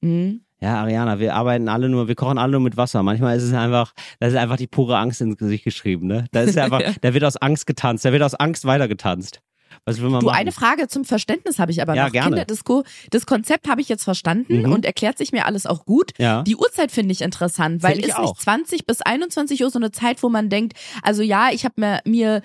Mhm. 0.00 0.46
Ja, 0.62 0.80
Ariana, 0.80 1.18
wir 1.18 1.34
arbeiten 1.34 1.68
alle 1.68 1.88
nur, 1.88 2.06
wir 2.06 2.14
kochen 2.14 2.38
alle 2.38 2.52
nur 2.52 2.60
mit 2.60 2.76
Wasser. 2.76 3.02
Manchmal 3.02 3.36
ist 3.36 3.42
es 3.42 3.52
einfach, 3.52 3.92
das 4.20 4.32
ist 4.32 4.38
einfach 4.38 4.56
die 4.56 4.68
pure 4.68 4.96
Angst 4.96 5.20
ins 5.20 5.36
Gesicht 5.36 5.64
geschrieben, 5.64 6.06
ne? 6.06 6.26
Da 6.30 6.42
ist 6.42 6.56
einfach, 6.56 6.80
da 7.00 7.14
wird 7.14 7.24
aus 7.24 7.36
Angst 7.36 7.66
getanzt, 7.66 8.04
da 8.04 8.12
wird 8.12 8.22
aus 8.22 8.34
Angst 8.34 8.64
weitergetanzt. 8.64 9.40
Was 9.86 10.00
will 10.00 10.10
man 10.10 10.20
Du, 10.20 10.26
machen? 10.26 10.36
eine 10.38 10.52
Frage 10.52 10.86
zum 10.86 11.04
Verständnis 11.04 11.58
habe 11.58 11.72
ich 11.72 11.82
aber 11.82 11.94
Ja, 11.94 12.04
noch. 12.04 12.12
gerne. 12.12 12.28
Kinderdisco, 12.28 12.84
das 13.10 13.26
Konzept 13.26 13.68
habe 13.68 13.80
ich 13.80 13.88
jetzt 13.88 14.04
verstanden 14.04 14.62
Mhm. 14.62 14.72
und 14.72 14.84
erklärt 14.84 15.18
sich 15.18 15.32
mir 15.32 15.46
alles 15.46 15.66
auch 15.66 15.84
gut. 15.84 16.12
Ja. 16.18 16.42
Die 16.42 16.54
Uhrzeit 16.56 16.92
finde 16.92 17.10
ich 17.12 17.22
interessant, 17.22 17.82
weil 17.82 17.98
ist 17.98 18.14
auch. 18.16 18.22
nicht 18.34 18.40
20 18.42 18.86
bis 18.86 19.00
21 19.02 19.64
Uhr 19.64 19.70
so 19.70 19.78
eine 19.80 19.90
Zeit, 19.90 20.22
wo 20.22 20.28
man 20.28 20.48
denkt, 20.50 20.74
also 21.02 21.22
ja, 21.22 21.48
ich 21.52 21.64
habe 21.64 21.74
mir, 21.78 22.00
mir 22.04 22.42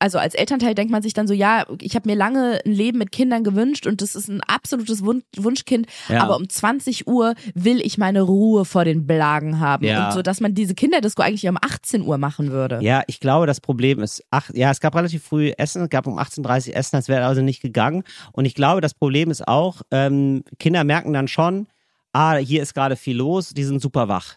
also 0.00 0.18
als 0.18 0.34
Elternteil 0.34 0.74
denkt 0.74 0.90
man 0.90 1.02
sich 1.02 1.12
dann 1.14 1.28
so, 1.28 1.34
ja, 1.34 1.64
ich 1.80 1.94
habe 1.94 2.08
mir 2.08 2.16
lange 2.16 2.60
ein 2.66 2.72
Leben 2.72 2.98
mit 2.98 3.12
Kindern 3.12 3.44
gewünscht 3.44 3.86
und 3.86 4.02
das 4.02 4.14
ist 4.16 4.28
ein 4.28 4.40
absolutes 4.40 5.04
Wun 5.04 5.22
Wunschkind, 5.36 5.86
Ja. 6.08 6.22
aber 6.24 6.36
um 6.36 6.48
20 6.48 7.06
Uhr 7.06 7.34
will 7.54 7.80
ich 7.80 7.98
meine 7.98 8.22
Ruhe 8.22 8.64
vor 8.64 8.84
den 8.84 9.06
Blagen 9.06 9.60
haben 9.60 9.84
Ja. 9.84 10.08
und 10.08 10.14
so, 10.14 10.22
dass 10.22 10.40
man 10.40 10.54
diese 10.54 10.74
Kinderdisco 10.74 11.22
eigentlich 11.22 11.46
um 11.48 11.58
18 11.60 12.02
Uhr 12.02 12.18
machen 12.18 12.50
würde. 12.50 12.80
Ja, 12.82 13.02
ich 13.06 13.20
glaube, 13.20 13.46
das 13.46 13.60
Problem 13.60 14.00
ist, 14.00 14.24
ach, 14.30 14.50
ja, 14.54 14.70
es 14.70 14.80
gab 14.80 14.94
relativ 14.96 15.22
früh 15.22 15.50
Essen, 15.56 15.82
es 15.82 15.90
gab 15.90 16.06
um 16.06 16.18
18.30 16.18 16.70
Uhr 16.70 16.76
Essen, 16.76 16.96
das 16.96 17.08
wäre 17.08 17.26
also 17.26 17.42
nicht 17.42 17.60
gegangen. 17.60 18.02
Und 18.32 18.46
ich 18.46 18.54
glaube, 18.54 18.80
das 18.80 18.94
Problem 18.94 19.30
ist 19.30 19.46
auch, 19.46 19.82
ähm, 19.90 20.42
Kinder 20.58 20.82
merken 20.84 21.12
dann 21.12 21.28
schon, 21.28 21.66
ah, 22.12 22.36
hier 22.36 22.62
ist 22.62 22.74
gerade 22.74 22.96
viel 22.96 23.16
los, 23.18 23.50
die 23.50 23.64
sind 23.64 23.80
super 23.82 24.08
wach. 24.08 24.36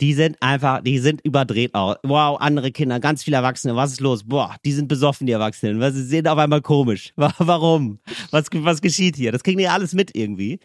Die 0.00 0.14
sind 0.14 0.36
einfach, 0.40 0.80
die 0.82 0.98
sind 1.00 1.20
überdreht 1.24 1.74
auch. 1.74 1.96
Wow, 2.04 2.38
andere 2.40 2.70
Kinder, 2.70 3.00
ganz 3.00 3.24
viele 3.24 3.36
Erwachsene, 3.36 3.74
was 3.74 3.92
ist 3.92 4.00
los? 4.00 4.22
Boah, 4.24 4.54
die 4.64 4.72
sind 4.72 4.86
besoffen, 4.88 5.26
die 5.26 5.32
Erwachsenen. 5.32 5.80
Was, 5.80 5.94
sie 5.94 6.04
sind 6.04 6.28
auf 6.28 6.38
einmal 6.38 6.62
komisch. 6.62 7.12
Wa- 7.16 7.34
Warum? 7.38 7.98
Was, 8.30 8.46
was 8.52 8.80
geschieht 8.80 9.16
hier? 9.16 9.32
Das 9.32 9.42
kriegen 9.42 9.58
die 9.58 9.66
alles 9.68 9.94
mit 9.94 10.14
irgendwie. 10.16 10.60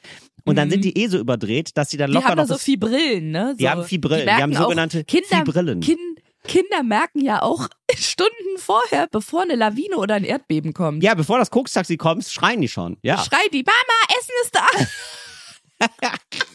Und 0.46 0.56
dann 0.58 0.68
Mhm. 0.68 0.72
sind 0.74 0.86
die 0.86 0.98
eh 0.98 1.08
so 1.08 1.18
überdreht, 1.18 1.76
dass 1.78 1.90
sie 1.90 1.98
dann 1.98 2.10
Die 2.12 2.16
locker 2.16 2.28
haben 2.30 2.36
da 2.38 2.44
noch 2.44 2.48
so 2.50 2.54
das- 2.56 2.64
viel 2.64 2.78
Brillen, 2.78 3.32
ne? 3.32 3.56
Die 3.58 3.64
so, 3.64 3.70
haben 3.70 3.84
viel 3.86 4.00
Brillen, 4.00 4.20
die 4.22 4.26
merken 4.26 4.42
haben 4.42 4.54
sogenannte 4.64 5.04
Kinder, 5.04 5.28
Fibrillen. 5.38 5.80
Kin 5.80 5.98
Kinder 6.46 6.84
merken 6.84 7.24
ja 7.24 7.42
auch 7.42 7.70
Stunden 7.96 8.58
vorher, 8.58 9.08
bevor 9.10 9.44
eine 9.44 9.56
Lawine 9.56 9.96
oder 9.98 10.16
ein 10.16 10.26
Erdbeben 10.26 10.74
kommt. 10.74 11.02
Ja, 11.02 11.14
bevor 11.16 11.40
das 11.40 11.50
Kokstaxi 11.50 11.96
kommt, 11.98 12.26
schreien 12.26 12.60
die 12.62 12.68
schon. 12.68 12.98
Ja. 13.02 13.18
Schreit 13.18 13.54
die, 13.54 13.64
Mama, 13.64 14.20
Essen 14.20 14.34
ist 14.44 14.56
da. 14.56 14.68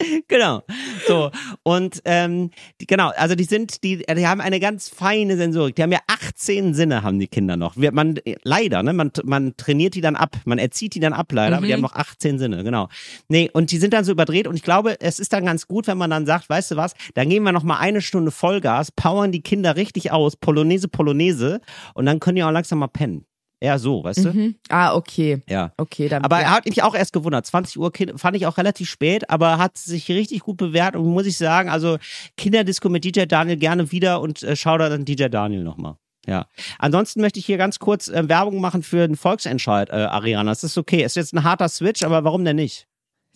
Genau. 0.28 0.62
So. 1.06 1.30
Und 1.62 2.00
ähm, 2.04 2.50
die, 2.80 2.86
genau, 2.86 3.10
also 3.16 3.34
die 3.34 3.44
sind, 3.44 3.82
die, 3.82 3.98
die 3.98 4.26
haben 4.26 4.40
eine 4.40 4.60
ganz 4.60 4.88
feine 4.88 5.36
Sensorik. 5.36 5.76
Die 5.76 5.82
haben 5.82 5.92
ja 5.92 6.00
18 6.06 6.74
Sinne, 6.74 7.02
haben 7.02 7.18
die 7.18 7.26
Kinder 7.26 7.56
noch. 7.56 7.76
Wir, 7.76 7.92
man, 7.92 8.18
leider, 8.42 8.82
ne? 8.82 8.92
Man, 8.92 9.10
man 9.24 9.56
trainiert 9.56 9.94
die 9.94 10.00
dann 10.00 10.16
ab, 10.16 10.36
man 10.44 10.58
erzieht 10.58 10.94
die 10.94 11.00
dann 11.00 11.12
ab, 11.12 11.32
leider, 11.32 11.56
aber 11.56 11.66
die 11.66 11.72
Mhm. 11.72 11.76
haben 11.76 11.82
noch 11.82 11.94
18 11.94 12.38
Sinne, 12.38 12.64
genau. 12.64 12.88
Nee, 13.28 13.50
und 13.52 13.70
die 13.72 13.78
sind 13.78 13.92
dann 13.92 14.04
so 14.04 14.12
überdreht 14.12 14.46
und 14.46 14.56
ich 14.56 14.62
glaube, 14.62 15.00
es 15.00 15.18
ist 15.20 15.32
dann 15.32 15.44
ganz 15.44 15.66
gut, 15.66 15.86
wenn 15.86 15.98
man 15.98 16.10
dann 16.10 16.26
sagt, 16.26 16.48
weißt 16.48 16.72
du 16.72 16.76
was, 16.76 16.94
dann 17.14 17.28
geben 17.28 17.44
wir 17.44 17.52
noch 17.52 17.62
mal 17.64 17.78
eine 17.78 18.00
Stunde 18.00 18.30
Vollgas, 18.30 18.90
powern 18.92 19.32
die 19.32 19.42
Kinder 19.42 19.76
richtig 19.76 20.12
aus, 20.12 20.36
Polonaise, 20.36 20.88
Polonaise, 20.88 21.60
und 21.94 22.06
dann 22.06 22.20
können 22.20 22.36
die 22.36 22.44
auch 22.44 22.50
langsam 22.50 22.78
mal 22.78 22.88
pennen. 22.88 23.24
Ja, 23.62 23.78
so, 23.78 24.02
weißt 24.02 24.24
du? 24.24 24.32
Mhm. 24.32 24.54
Ah, 24.70 24.94
okay. 24.94 25.42
Ja. 25.48 25.72
Okay, 25.76 26.08
dann. 26.08 26.24
Aber 26.24 26.36
ja. 26.36 26.44
er 26.44 26.50
hat 26.52 26.66
mich 26.66 26.82
auch 26.82 26.94
erst 26.94 27.12
gewundert. 27.12 27.44
20 27.44 27.78
Uhr 27.78 27.92
fand 28.16 28.36
ich 28.36 28.46
auch 28.46 28.56
relativ 28.56 28.88
spät, 28.88 29.28
aber 29.28 29.58
hat 29.58 29.76
sich 29.76 30.08
richtig 30.08 30.40
gut 30.40 30.56
bewährt 30.56 30.96
und 30.96 31.04
muss 31.06 31.26
ich 31.26 31.36
sagen, 31.36 31.68
also 31.68 31.98
Kinderdisco 32.38 32.88
mit 32.88 33.04
DJ 33.04 33.26
Daniel 33.26 33.58
gerne 33.58 33.92
wieder 33.92 34.22
und 34.22 34.42
äh, 34.42 34.56
schau 34.56 34.78
da 34.78 34.88
dann 34.88 35.04
DJ 35.04 35.28
Daniel 35.28 35.62
nochmal. 35.62 35.96
Ja. 36.26 36.46
Ansonsten 36.78 37.20
möchte 37.20 37.38
ich 37.38 37.46
hier 37.46 37.58
ganz 37.58 37.78
kurz 37.78 38.08
äh, 38.08 38.28
Werbung 38.28 38.60
machen 38.60 38.82
für 38.82 39.06
den 39.06 39.16
Volksentscheid, 39.16 39.90
äh, 39.90 39.94
Ariana. 39.94 40.50
Das 40.50 40.64
ist 40.64 40.78
okay. 40.78 41.02
Ist 41.02 41.16
jetzt 41.16 41.34
ein 41.34 41.44
harter 41.44 41.68
Switch, 41.68 42.02
aber 42.02 42.24
warum 42.24 42.44
denn 42.44 42.56
nicht? 42.56 42.86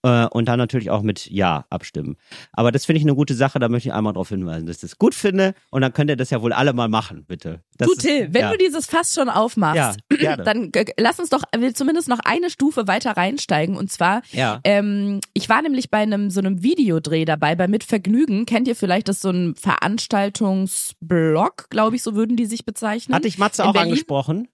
äh, 0.03 0.27
und 0.27 0.47
dann 0.47 0.59
natürlich 0.59 0.91
auch 0.91 1.03
mit 1.03 1.31
Ja 1.31 1.67
abstimmen. 1.71 2.17
Aber 2.53 2.73
das 2.73 2.85
finde 2.87 2.99
ich 2.99 3.05
eine 3.05 3.15
gute 3.15 3.35
Sache, 3.35 3.59
da 3.59 3.69
möchte 3.69 3.89
ich 3.89 3.95
einmal 3.95 4.13
darauf 4.13 4.29
hinweisen, 4.31 4.67
dass 4.67 4.77
ich 4.77 4.83
das 4.83 4.99
gut 4.99 5.15
finde 5.15 5.55
und 5.71 5.83
dann 5.83 5.93
könnt 5.93 6.11
ihr 6.11 6.17
das 6.17 6.31
ja 6.31 6.43
wohl 6.43 6.53
alle 6.53 6.73
mal 6.73 6.89
machen, 6.89 7.25
bitte. 7.27 7.61
Das 7.79 7.87
du 7.89 7.93
ist- 7.95 8.01
Till, 8.01 8.29
wenn 8.33 8.43
ja. 8.43 8.51
du 8.53 8.59
dieses 8.59 8.87
Fass 8.87 9.15
schon 9.15 9.29
aufmachst, 9.29 10.01
Ja, 10.21 10.37
dann 10.45 10.71
lass 10.99 11.19
uns 11.19 11.31
doch 11.31 11.43
äh, 11.53 11.73
zumindest 11.73 12.09
noch 12.09 12.21
eine 12.25 12.51
Stufe 12.51 12.87
weiter 12.87 13.17
reinsteigen. 13.17 13.77
Und 13.77 13.91
zwar, 13.91 14.23
Ja. 14.33 14.61
ähm, 14.65 15.21
ich 15.35 15.49
war 15.49 15.63
nämlich 15.63 15.91
bei 15.91 15.99
einem 15.99 16.31
so 16.31 16.41
einem 16.41 16.63
Videodreh 16.63 17.25
dabei, 17.25 17.55
bei 17.55 17.69
Mit 17.69 17.85
Vergnügen. 17.85 18.47
Kennt 18.47 18.69
ihr 18.69 18.77
vielleicht 18.77 19.09
das 19.09 19.21
so 19.21 19.31
ein 19.31 19.55
Veranstaltungsblog, 19.55 21.69
glaube 21.71 21.97
ich, 21.97 22.03
so 22.03 22.15
würden 22.15 22.37
die 22.37 22.47
sich 22.47 22.65
bezeichnen? 22.65 23.15
Hatte 23.15 23.29
ich 23.29 23.39
Matze 23.39 23.63
in 23.63 23.69
auch 23.69 23.73
Berlin? 23.73 23.93
angesprochen? 23.93 24.49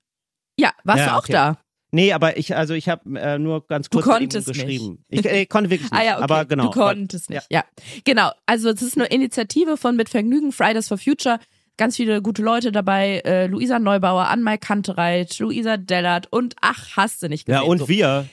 Ja, 0.58 0.70
warst 0.84 1.00
Ja, 1.00 1.06
du 1.06 1.12
auch 1.14 1.18
okay. 1.18 1.32
da? 1.32 1.58
Nee, 1.96 2.12
aber 2.12 2.36
ich, 2.36 2.54
also 2.54 2.74
ich 2.74 2.88
habe 2.88 3.18
äh, 3.18 3.38
nur 3.38 3.66
ganz 3.66 3.88
Du 3.88 3.98
kurz 4.00 4.06
ihm 4.06 4.10
konntest 4.20 4.48
nicht. 4.48 4.60
geschrieben. 4.60 5.04
Ich, 5.08 5.24
äh, 5.24 5.46
konnte 5.46 5.70
wirklich 5.70 5.90
nicht. 5.90 6.00
Ah 6.00 6.04
ja, 6.04 6.14
okay. 6.16 6.24
aber 6.24 6.44
genau. 6.44 6.64
Du 6.64 6.70
konntest 6.70 7.30
nicht. 7.30 7.46
Ja. 7.50 7.64
Genau. 8.04 8.30
Also 8.44 8.68
es 8.70 8.82
ist 8.82 8.96
eine 8.96 9.06
Initiative 9.06 9.76
von 9.76 9.96
Mit 9.96 10.08
Vergnügen, 10.08 10.52
Fridays 10.52 10.88
for 10.88 10.98
Future. 10.98 11.38
Ganz 11.78 11.96
viele 11.96 12.22
gute 12.22 12.42
Leute 12.42 12.72
dabei. 12.72 13.20
Äh, 13.24 13.46
Luisa 13.46 13.78
Neubauer, 13.78 14.28
Anmai 14.28 14.56
Kantereit, 14.58 15.38
Luisa 15.38 15.76
Dellert 15.76 16.26
und 16.30 16.54
ach, 16.60 16.96
hast 16.96 17.22
du 17.22 17.28
nicht 17.28 17.48
Ja, 17.48 17.58
gesehen. 17.60 17.70
und 17.70 17.78
so. 17.78 17.88
wir. 17.88 18.26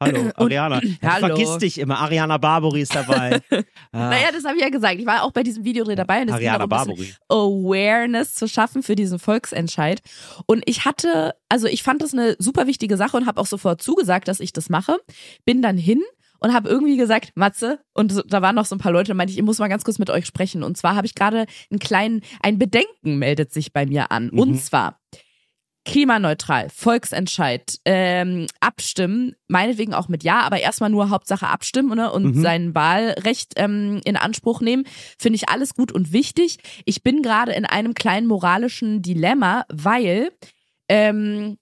Hallo, 0.00 0.30
Ariana. 0.36 0.80
Ja, 1.02 1.14
Hallo. 1.14 1.28
vergisst 1.28 1.62
dich 1.62 1.78
immer. 1.78 1.98
Ariana 1.98 2.38
Barbori 2.38 2.82
ist 2.82 2.94
dabei. 2.94 3.40
Ah, 3.92 4.10
Naja, 4.10 4.32
das 4.32 4.44
habe 4.44 4.56
ich 4.56 4.62
ja 4.62 4.70
gesagt. 4.70 4.98
Ich 4.98 5.06
war 5.06 5.22
auch 5.22 5.30
bei 5.30 5.44
diesem 5.44 5.64
Videodreh 5.64 5.94
dabei 5.94 6.22
und 6.22 6.28
es 6.28 6.38
ging 6.38 6.48
Ariana 6.48 6.66
darum. 6.66 6.98
Awareness 7.28 8.34
zu 8.34 8.48
schaffen 8.48 8.82
für 8.82 8.96
diesen 8.96 9.20
Volksentscheid. 9.20 10.00
Und 10.46 10.64
ich 10.66 10.84
hatte, 10.84 11.36
also 11.48 11.68
ich 11.68 11.84
fand 11.84 12.02
das 12.02 12.12
eine 12.12 12.34
super 12.40 12.66
wichtige 12.66 12.96
Sache 12.96 13.16
und 13.16 13.26
habe 13.26 13.40
auch 13.40 13.46
sofort 13.46 13.80
zugesagt, 13.80 14.26
dass 14.26 14.40
ich 14.40 14.52
das 14.52 14.68
mache. 14.68 14.98
Bin 15.44 15.62
dann 15.62 15.76
hin 15.76 16.02
und 16.40 16.52
habe 16.52 16.68
irgendwie 16.68 16.96
gesagt, 16.96 17.30
Matze, 17.36 17.78
und 17.94 18.24
da 18.28 18.42
waren 18.42 18.56
noch 18.56 18.66
so 18.66 18.74
ein 18.74 18.80
paar 18.80 18.90
Leute, 18.92 19.14
meinte 19.14 19.30
ich, 19.32 19.38
ich 19.38 19.44
muss 19.44 19.58
mal 19.60 19.68
ganz 19.68 19.84
kurz 19.84 20.00
mit 20.00 20.10
euch 20.10 20.26
sprechen. 20.26 20.64
Und 20.64 20.76
zwar 20.76 20.96
habe 20.96 21.06
ich 21.06 21.14
gerade 21.14 21.46
einen 21.70 21.78
kleinen, 21.78 22.22
ein 22.42 22.58
Bedenken 22.58 23.18
meldet 23.18 23.52
sich 23.52 23.72
bei 23.72 23.86
mir 23.86 24.10
an. 24.10 24.30
Mhm. 24.32 24.38
Und 24.40 24.60
zwar 24.60 25.00
klimaneutral, 25.84 26.68
Volksentscheid, 26.70 27.78
ähm, 27.84 28.46
abstimmen, 28.60 29.34
meinetwegen 29.48 29.94
auch 29.94 30.08
mit 30.08 30.24
Ja, 30.24 30.40
aber 30.40 30.60
erstmal 30.60 30.90
nur 30.90 31.10
Hauptsache 31.10 31.46
abstimmen 31.46 31.96
ne, 31.96 32.10
und 32.10 32.36
Mhm. 32.36 32.42
sein 32.42 32.74
Wahlrecht 32.74 33.52
ähm, 33.56 34.00
in 34.04 34.16
Anspruch 34.16 34.60
nehmen, 34.60 34.84
finde 35.18 35.36
ich 35.36 35.48
alles 35.48 35.74
gut 35.74 35.92
und 35.92 36.12
wichtig. 36.12 36.58
Ich 36.84 37.02
bin 37.02 37.22
gerade 37.22 37.52
in 37.52 37.66
einem 37.66 37.94
kleinen 37.94 38.26
moralischen 38.26 39.02
Dilemma, 39.02 39.64
weil 39.68 40.30
ähm, 40.88 41.58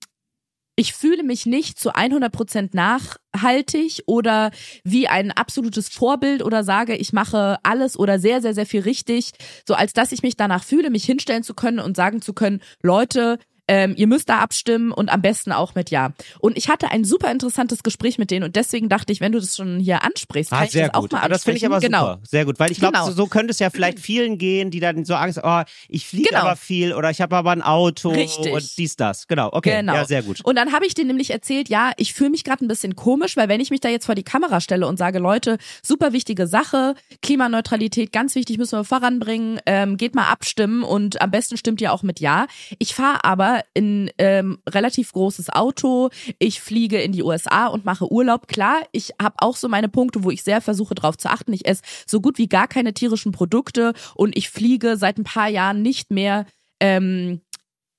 ich 0.75 0.95
fühle 0.95 1.23
mich 1.23 1.45
nicht 1.45 1.79
zu 1.79 1.95
100% 1.95 2.71
nachhaltig 2.73 4.03
oder 4.07 4.51
wie 4.85 5.07
ein 5.07 5.31
absolutes 5.31 5.89
Vorbild 5.89 6.43
oder 6.43 6.65
sage, 6.65 6.97
ich 6.97 7.13
mache 7.13 7.59
alles 7.63 7.99
oder 7.99 8.19
sehr, 8.19 8.41
sehr, 8.41 8.55
sehr 8.55 8.65
viel 8.67 8.81
richtig, 8.81 9.33
so 9.69 9.75
als 9.75 9.93
dass 9.93 10.13
ich 10.13 10.23
mich 10.23 10.37
danach 10.37 10.65
fühle, 10.65 10.89
mich 10.91 11.05
hinstellen 11.05 11.43
zu 11.43 11.55
können 11.55 11.79
und 11.79 11.97
sagen 11.97 12.23
zu 12.23 12.33
können, 12.33 12.63
Leute, 12.83 13.39
ähm, 13.69 13.95
ihr 13.97 14.07
müsst 14.07 14.29
da 14.29 14.39
abstimmen 14.41 14.93
und 14.93 15.11
am 15.13 15.23
besten 15.23 15.53
auch 15.53 15.75
mit 15.75 15.91
Ja. 15.91 16.13
Und 16.41 16.57
ich 16.59 16.69
hatte 16.69 16.91
ein 16.91 17.05
super 17.05 17.31
interessantes 17.31 17.83
Gespräch 17.83 18.19
mit 18.19 18.31
denen 18.31 18.45
und 18.45 18.57
deswegen 18.57 18.89
dachte 18.89 19.13
ich, 19.13 19.21
wenn 19.21 19.33
du 19.33 19.39
das 19.41 19.57
schon 19.57 19.79
hier 19.79 20.03
ansprichst, 20.05 20.51
kann 20.51 20.61
Ah, 20.63 20.65
ich 20.65 20.73
sehr 20.73 20.89
das 20.89 20.95
auch 20.95 21.03
gut. 21.03 21.13
mal 21.13 21.21
Ah, 21.23 21.29
das 21.29 21.45
finde 21.45 21.59
ich 21.59 21.67
aber 21.67 21.77
ansprechen. 21.77 21.95
super. 22.01 22.19
Sehr 22.25 22.45
gut, 22.45 22.59
weil 22.59 22.71
ich 22.73 22.79
glaube, 22.79 22.95
Genau. 22.95 23.07
so, 23.07 23.13
so 23.13 23.27
könnte 23.27 23.53
es 23.53 23.59
ja 23.61 23.71
vielleicht 23.71 24.01
vielen 24.01 24.37
gehen, 24.39 24.71
die 24.71 24.81
dann 24.81 25.05
so 25.05 25.15
Angst, 25.15 25.41
oh, 25.43 25.63
ich 25.89 26.07
fliege 26.07 26.31
Genau. 26.31 26.43
aber 26.43 26.57
viel 26.57 26.93
oder 26.93 27.11
ich 27.11 27.21
habe 27.21 27.37
aber 27.37 27.53
ein 27.53 27.63
Auto 27.63 28.11
Richtig. 28.11 28.53
und 28.53 28.77
dies, 28.79 28.97
das. 28.97 29.27
Genau, 29.29 29.49
okay. 29.53 29.77
Genau. 29.79 29.95
Ja, 29.95 30.05
sehr 30.05 30.23
gut. 30.23 30.41
Und 30.45 30.57
dann 30.57 30.73
habe 30.73 30.85
ich 30.87 30.95
denen 30.95 31.09
nämlich 31.09 31.31
erzählt, 31.31 31.69
ja, 31.69 31.93
ich 31.97 32.15
fühle 32.15 32.31
mich 32.31 32.45
gerade 32.45 32.65
ein 32.65 32.69
bisschen 32.69 32.97
komisch, 32.97 33.37
weil 33.37 33.49
wenn 33.49 33.61
ich 33.61 33.71
mich 33.71 33.81
da 33.81 33.89
jetzt 33.89 34.07
vor 34.07 34.15
die 34.15 34.23
Kamera 34.25 34.61
stelle 34.61 34.87
und 34.87 34.97
sage, 34.99 35.19
Leute, 35.19 35.59
super 35.83 36.13
wichtige 36.13 36.47
Sache, 36.47 36.95
Klimaneutralität, 37.37 38.13
ganz 38.13 38.35
wichtig, 38.35 38.59
müssen 38.59 38.79
wir 38.79 38.85
voranbringen, 38.85 39.59
ähm, 39.67 39.97
geht 39.97 40.15
mal 40.15 40.27
abstimmen 40.31 40.83
und 40.83 41.23
am 41.23 41.31
besten 41.31 41.57
stimmt 41.57 41.81
ihr 41.81 41.93
auch 41.93 42.03
mit 42.03 42.21
Ja. 42.21 42.47
Ich 42.79 42.95
fahre 42.95 43.25
aber 43.25 43.52
in 43.75 44.11
ähm, 44.19 44.59
relativ 44.69 45.13
großes 45.13 45.51
Auto, 45.51 46.11
ich 46.39 46.61
fliege 46.61 47.01
in 47.01 47.13
die 47.13 47.23
USA 47.23 47.67
und 47.67 47.85
mache 47.85 48.11
Urlaub. 48.11 48.49
Klar, 48.49 48.81
ich 48.93 49.13
habe 49.21 49.37
auch 49.39 49.57
so 49.57 49.69
meine 49.69 49.89
Punkte, 49.89 50.25
wo 50.25 50.31
ich 50.31 50.43
sehr 50.43 50.61
versuche 50.61 50.95
drauf 50.95 51.17
zu 51.17 51.31
achten. 51.31 51.53
Ich 51.53 51.67
esse 51.67 51.83
so 52.07 52.21
gut 52.21 52.39
wie 52.39 52.49
gar 52.49 52.69
keine 52.69 52.95
tierischen 52.95 53.33
Produkte 53.33 53.95
und 54.15 54.37
ich 54.37 54.51
fliege 54.51 54.97
seit 54.97 55.19
ein 55.19 55.25
paar 55.25 55.49
Jahren 55.49 55.83
nicht 55.83 56.11
mehr 56.11 56.47
ähm, 56.81 57.41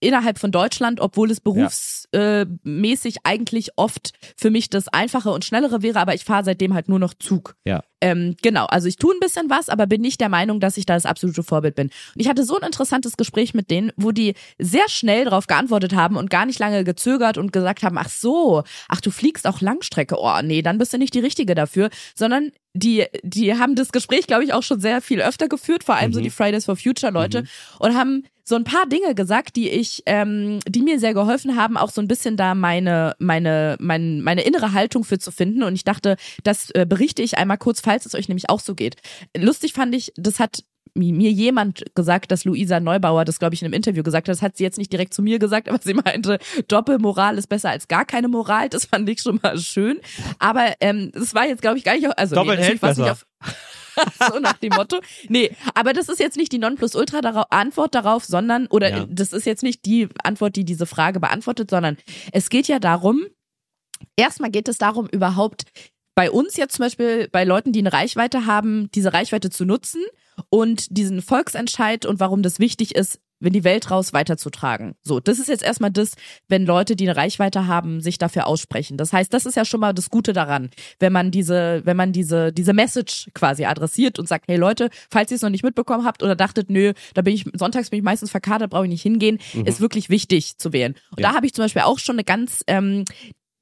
innerhalb 0.03 0.39
von 0.39 0.51
Deutschland, 0.51 0.99
obwohl 0.99 1.31
es 1.31 1.39
berufsmäßig 1.39 2.07
äh, 2.13 2.45
mäßig 2.63 3.17
eigentlich 3.23 3.71
oft 3.77 4.11
für 4.37 4.49
mich 4.49 4.69
das 4.69 4.87
einfache 4.87 5.31
und 5.31 5.45
schnellere 5.45 5.81
wäre, 5.81 5.99
aber 5.99 6.13
ich 6.13 6.23
fahre 6.23 6.43
seitdem 6.43 6.73
halt 6.73 6.89
nur 6.89 6.99
noch 6.99 7.13
Zug. 7.13 7.55
Ja. 7.65 7.83
Ähm, 8.01 8.35
genau, 8.41 8.65
also 8.65 8.89
ich 8.89 8.97
tue 8.97 9.13
ein 9.13 9.19
bisschen 9.21 9.49
was, 9.49 9.69
aber 9.69 9.87
bin 9.87 10.01
nicht 10.01 10.19
der 10.19 10.27
Meinung, 10.27 10.59
dass 10.59 10.75
ich 10.75 10.85
da 10.85 10.93
das 10.93 11.05
absolute 11.05 11.41
Vorbild 11.41 11.75
bin. 11.75 11.87
Und 11.87 12.21
ich 12.21 12.27
hatte 12.27 12.43
so 12.43 12.59
ein 12.59 12.65
interessantes 12.65 13.15
Gespräch 13.15 13.53
mit 13.53 13.71
denen, 13.71 13.93
wo 13.95 14.11
die 14.11 14.33
sehr 14.59 14.89
schnell 14.89 15.23
darauf 15.23 15.47
geantwortet 15.47 15.95
haben 15.95 16.17
und 16.17 16.29
gar 16.29 16.45
nicht 16.45 16.59
lange 16.59 16.83
gezögert 16.83 17.37
und 17.37 17.53
gesagt 17.53 17.81
haben, 17.81 17.97
ach 17.97 18.09
so, 18.09 18.63
ach 18.89 18.99
du 18.99 19.09
fliegst 19.09 19.47
auch 19.47 19.61
Langstrecke, 19.61 20.17
oh 20.19 20.41
nee, 20.43 20.61
dann 20.61 20.79
bist 20.79 20.91
du 20.91 20.97
nicht 20.97 21.13
die 21.13 21.21
Richtige 21.21 21.55
dafür, 21.55 21.89
sondern 22.13 22.51
die, 22.73 23.05
die 23.23 23.53
haben 23.53 23.75
das 23.75 23.91
Gespräch, 23.91 24.27
glaube 24.27 24.43
ich, 24.43 24.53
auch 24.53 24.63
schon 24.63 24.81
sehr 24.81 24.99
viel 24.99 25.21
öfter 25.21 25.47
geführt, 25.47 25.83
vor 25.83 25.95
allem 25.95 26.11
so 26.11 26.19
die 26.19 26.31
Fridays 26.31 26.65
for 26.65 26.75
Future 26.75 27.11
Leute 27.11 27.43
und 27.79 27.95
haben 27.95 28.23
so 28.45 28.55
ein 28.55 28.65
paar 28.65 28.85
Dinge 28.87 29.15
gesagt, 29.15 29.55
die 29.55 29.69
ich, 29.69 30.03
ähm, 30.05 30.59
die 30.67 30.81
mir 30.81 30.99
sehr 30.99 31.13
geholfen 31.13 31.55
haben, 31.55 31.77
auch 31.77 31.89
so 31.89 32.01
ein 32.01 32.07
bisschen 32.07 32.35
da 32.35 32.55
meine, 32.55 33.15
meine, 33.19 33.77
mein, 33.79 34.21
meine 34.21 34.41
innere 34.43 34.73
Haltung 34.73 35.03
für 35.03 35.17
zu 35.17 35.31
finden. 35.31 35.63
Und 35.63 35.75
ich 35.75 35.85
dachte, 35.85 36.17
das 36.43 36.69
äh, 36.71 36.85
berichte 36.87 37.21
ich 37.21 37.37
einmal 37.37 37.57
kurz, 37.57 37.79
falls 37.79 38.05
es 38.05 38.15
euch 38.15 38.27
nämlich 38.27 38.49
auch 38.49 38.59
so 38.59 38.75
geht. 38.75 38.97
Lustig 39.37 39.73
fand 39.73 39.95
ich, 39.95 40.11
das 40.17 40.39
hat 40.39 40.63
mi- 40.93 41.13
mir 41.13 41.31
jemand 41.31 41.85
gesagt, 41.95 42.31
dass 42.31 42.43
Luisa 42.43 42.81
Neubauer 42.81 43.23
das, 43.23 43.39
glaube 43.39 43.55
ich, 43.55 43.61
in 43.61 43.65
einem 43.65 43.75
Interview 43.75 44.03
gesagt 44.03 44.27
hat. 44.27 44.33
Das 44.35 44.41
hat 44.41 44.57
sie 44.57 44.63
jetzt 44.63 44.77
nicht 44.77 44.91
direkt 44.91 45.13
zu 45.13 45.21
mir 45.21 45.39
gesagt, 45.39 45.69
aber 45.69 45.79
sie 45.81 45.93
meinte, 45.93 46.37
Doppelmoral 46.67 47.37
ist 47.37 47.47
besser 47.47 47.69
als 47.69 47.87
gar 47.87 48.03
keine 48.03 48.27
Moral. 48.27 48.67
Das 48.67 48.85
fand 48.85 49.07
ich 49.09 49.21
schon 49.21 49.39
mal 49.41 49.57
schön. 49.57 49.99
Aber 50.39 50.73
ähm, 50.81 51.11
das 51.13 51.33
war 51.33 51.47
jetzt, 51.47 51.61
glaube 51.61 51.77
ich, 51.77 51.85
gar 51.85 51.95
nicht, 51.95 52.07
also 52.19 52.35
Doppelt 52.35 52.59
natürlich 52.59 52.81
hält 52.81 52.81
war's 52.81 52.97
nicht 52.97 53.07
besser. 53.07 53.25
auf 53.47 53.55
so 54.31 54.39
nach 54.39 54.57
dem 54.57 54.73
Motto. 54.73 54.99
Nee, 55.29 55.51
aber 55.73 55.93
das 55.93 56.09
ist 56.09 56.19
jetzt 56.19 56.37
nicht 56.37 56.51
die 56.51 56.59
Nonplusultra-Antwort 56.59 57.95
darauf, 57.95 58.25
sondern, 58.25 58.67
oder 58.67 58.89
Ja. 58.89 59.05
das 59.09 59.33
ist 59.33 59.45
jetzt 59.45 59.63
nicht 59.63 59.85
die 59.85 60.09
Antwort, 60.23 60.55
die 60.55 60.65
diese 60.65 60.85
Frage 60.85 61.19
beantwortet, 61.19 61.69
sondern 61.69 61.97
es 62.31 62.49
geht 62.49 62.67
ja 62.67 62.79
darum, 62.79 63.25
erstmal 64.15 64.51
geht 64.51 64.67
es 64.67 64.77
darum, 64.77 65.07
überhaupt 65.07 65.63
bei 66.15 66.29
uns 66.29 66.57
jetzt 66.57 66.75
zum 66.75 66.85
Beispiel, 66.85 67.27
bei 67.31 67.43
Leuten, 67.43 67.71
die 67.71 67.79
eine 67.79 67.91
Reichweite 67.93 68.45
haben, 68.45 68.89
diese 68.93 69.13
Reichweite 69.13 69.49
zu 69.49 69.65
nutzen 69.65 70.01
und 70.49 70.95
diesen 70.95 71.21
Volksentscheid 71.21 72.05
und 72.05 72.19
warum 72.19 72.43
das 72.43 72.59
wichtig 72.59 72.93
ist, 72.95 73.19
in 73.45 73.53
die 73.53 73.63
Welt 73.63 73.91
raus 73.91 74.13
weiterzutragen. 74.13 74.95
So, 75.03 75.19
das 75.19 75.39
ist 75.39 75.47
jetzt 75.49 75.63
erstmal 75.63 75.91
das, 75.91 76.11
wenn 76.47 76.65
Leute, 76.65 76.95
die 76.95 77.07
eine 77.07 77.17
Reichweite 77.17 77.67
haben, 77.67 78.01
sich 78.01 78.17
dafür 78.17 78.47
aussprechen. 78.47 78.97
Das 78.97 79.13
heißt, 79.13 79.33
das 79.33 79.45
ist 79.45 79.55
ja 79.55 79.65
schon 79.65 79.79
mal 79.79 79.93
das 79.93 80.09
Gute 80.09 80.33
daran, 80.33 80.69
wenn 80.99 81.13
man 81.13 81.31
diese, 81.31 81.81
wenn 81.85 81.97
man 81.97 82.11
diese, 82.13 82.51
diese 82.53 82.73
Message 82.73 83.29
quasi 83.33 83.65
adressiert 83.65 84.19
und 84.19 84.27
sagt, 84.27 84.45
hey 84.47 84.57
Leute, 84.57 84.89
falls 85.09 85.31
ihr 85.31 85.35
es 85.35 85.41
noch 85.41 85.49
nicht 85.49 85.63
mitbekommen 85.63 86.05
habt 86.05 86.23
oder 86.23 86.35
dachtet, 86.35 86.69
nö, 86.69 86.93
da 87.13 87.21
bin 87.21 87.33
ich, 87.33 87.45
sonntags 87.53 87.89
bin 87.89 87.99
ich 87.99 88.03
meistens 88.03 88.31
verkatert, 88.31 88.69
brauche 88.71 88.85
ich 88.85 88.91
nicht 88.91 89.01
hingehen, 89.03 89.39
ist 89.65 89.81
wirklich 89.81 90.09
wichtig 90.09 90.57
zu 90.57 90.73
wählen. 90.73 90.95
Und 91.11 91.19
Ja. 91.19 91.29
da 91.29 91.35
habe 91.35 91.45
ich 91.45 91.53
zum 91.53 91.63
Beispiel 91.65 91.83
auch 91.83 91.99
schon 91.99 92.15
eine 92.15 92.23
ganz 92.23 92.63
ähm, 92.67 93.05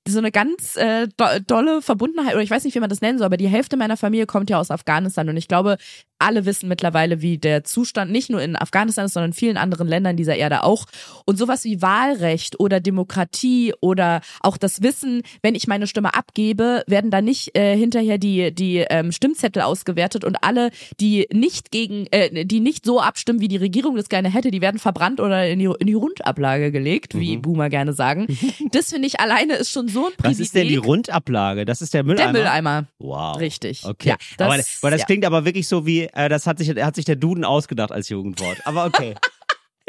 so 0.08 0.18
eine 0.18 0.32
ganz 0.32 0.76
äh, 0.78 1.08
do 1.16 1.26
dolle 1.46 1.82
Verbundenheit, 1.84 2.34
oder 2.34 2.42
ich 2.42 2.50
weiß 2.50 2.64
nicht, 2.64 2.74
wie 2.74 2.80
man 2.80 2.90
das 2.90 3.02
nennen 3.02 3.20
soll, 3.20 3.26
aber 3.26 3.38
die 3.38 3.48
Hälfte 3.48 3.78
meiner 3.78 3.98
Familie 3.98 4.26
kommt 4.26 4.50
ja 4.50 4.60
aus 4.60 4.72
Afghanistan 4.72 5.30
und 5.30 5.38
ich 5.38 5.48
glaube, 5.48 5.78
alle 6.22 6.46
wissen 6.46 6.70
mittlerweile, 6.70 7.22
wie 7.22 7.38
der 7.38 7.64
Zustand 7.64 8.12
nicht 8.12 8.30
nur 8.30 8.42
in 8.42 8.56
Afghanistan 8.56 9.06
ist, 9.06 9.14
sondern 9.14 9.32
in 9.32 9.36
vielen 9.36 9.58
anderen 9.58 9.88
Ländern 9.88 10.16
dieser 10.16 10.36
Erde 10.36 10.64
auch. 10.64 10.86
Und 11.26 11.38
sowas 11.38 11.64
wie 11.64 11.82
Wahlrecht 11.82 12.60
oder 12.60 12.80
Demokratie 12.80 13.74
oder 13.82 14.22
auch 14.42 14.58
das 14.58 14.82
Wissen, 14.82 15.24
wenn 15.42 15.56
ich 15.56 15.68
meine 15.68 15.88
Stimme 15.88 16.14
abgebe, 16.14 16.84
werden 16.88 17.12
da 17.12 17.22
nicht 17.22 17.58
äh, 17.58 17.76
hinterher 17.76 18.18
die, 18.18 18.54
die 18.54 18.78
ähm, 18.90 19.12
Stimmzettel 19.12 19.62
ausgewertet 19.62 20.24
und 20.24 20.44
alle, 20.44 20.72
die 21.00 21.28
nicht 21.34 21.72
gegen, 21.72 22.06
äh, 22.12 22.46
die 22.46 22.60
nicht 22.60 22.86
so 22.86 23.02
abstimmen, 23.02 23.42
wie 23.42 23.48
die 23.48 23.58
Regierung 23.58 23.96
das 23.96 24.10
gerne 24.10 24.32
hätte, 24.32 24.52
die 24.52 24.62
werden 24.62 24.80
verbrannt 24.80 25.20
oder 25.20 25.48
in 25.48 25.60
die, 25.60 25.70
in 25.80 25.88
die 25.88 25.94
Rundablage 25.94 26.72
gelegt, 26.72 27.18
wie 27.20 27.38
Mhm. 27.38 27.42
Boomer 27.42 27.70
gerne 27.70 27.94
sagen. 27.94 28.28
Das 28.72 28.90
finde 28.90 29.08
ich 29.08 29.20
alleine 29.20 29.56
ist 29.56 29.72
schon 29.72 29.88
so 29.88 30.06
ein 30.06 30.14
Privileg. 30.14 30.32
Was 30.32 30.40
ist 30.40 30.56
denn 30.56 30.68
die 30.68 30.78
Rundablage? 30.78 31.66
Das 31.66 31.82
ist 31.82 31.94
der 31.94 32.04
Mülleimer. 32.04 32.32
Der 32.32 32.42
Mülleimer. 32.42 32.86
Wow. 33.00 33.38
Richtig. 33.40 33.84
Okay. 33.84 34.10
Ja, 34.10 34.16
das, 34.38 34.48
aber, 34.48 34.64
aber 34.82 34.92
das 34.92 35.02
ja. 35.02 35.06
klingt 35.06 35.26
aber 35.26 35.46
wirklich 35.46 35.68
so 35.68 35.86
wie, 35.86 36.08
äh, 36.14 36.30
das 36.30 36.48
hat 36.48 36.58
sich, 36.60 36.70
hat 36.70 36.96
sich 36.96 37.06
der 37.06 37.16
Duden 37.16 37.44
ausgedacht 37.46 37.92
als 37.92 38.10
Jugendwort. 38.10 38.58
Aber 38.66 38.86
okay. 38.86 39.16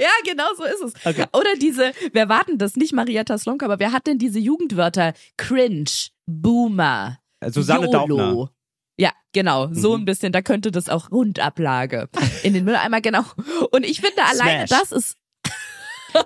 Ja, 0.01 0.09
genau 0.25 0.47
so 0.57 0.65
ist 0.65 0.81
es. 0.97 1.07
Okay. 1.07 1.27
Oder 1.35 1.55
diese, 1.61 1.93
wer 2.13 2.29
war 2.31 2.43
denn 2.45 2.57
das? 2.57 2.77
Nicht 2.77 2.95
Marietta 2.95 3.37
Slonka, 3.37 3.67
aber 3.67 3.79
wer 3.79 3.93
hat 3.93 4.07
denn 4.07 4.19
diese 4.19 4.39
Jugendwörter? 4.39 5.13
Cringe, 5.37 5.85
Boomer, 6.27 7.19
Susanne 7.49 7.85
YOLO. 7.87 7.93
Daubner. 8.17 8.51
Ja, 8.99 9.11
genau, 9.33 9.69
so 9.73 9.95
Mhm. 9.95 10.03
ein 10.03 10.05
bisschen, 10.07 10.33
da 10.33 10.41
könnte 10.43 10.71
das 10.71 10.89
auch 10.89 11.11
Rundablage 11.13 12.09
in 12.43 12.55
den 12.55 12.65
Mülleimer, 12.65 13.01
genau. 13.03 13.23
Und 13.71 13.85
ich 13.85 14.01
finde 14.01 14.23
alleine 14.25 14.67
Smash. 14.67 14.81
das 14.81 14.93
ist 14.93 15.17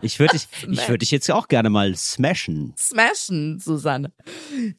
Ich 0.02 0.18
würde 0.18 0.34
dich, 0.34 0.48
ich 0.70 0.88
würde 0.88 0.98
dich 0.98 1.10
jetzt 1.10 1.30
auch 1.30 1.48
gerne 1.48 1.70
mal 1.70 1.94
smashen. 1.96 2.74
Smashen, 2.76 3.58
Susanne. 3.58 4.12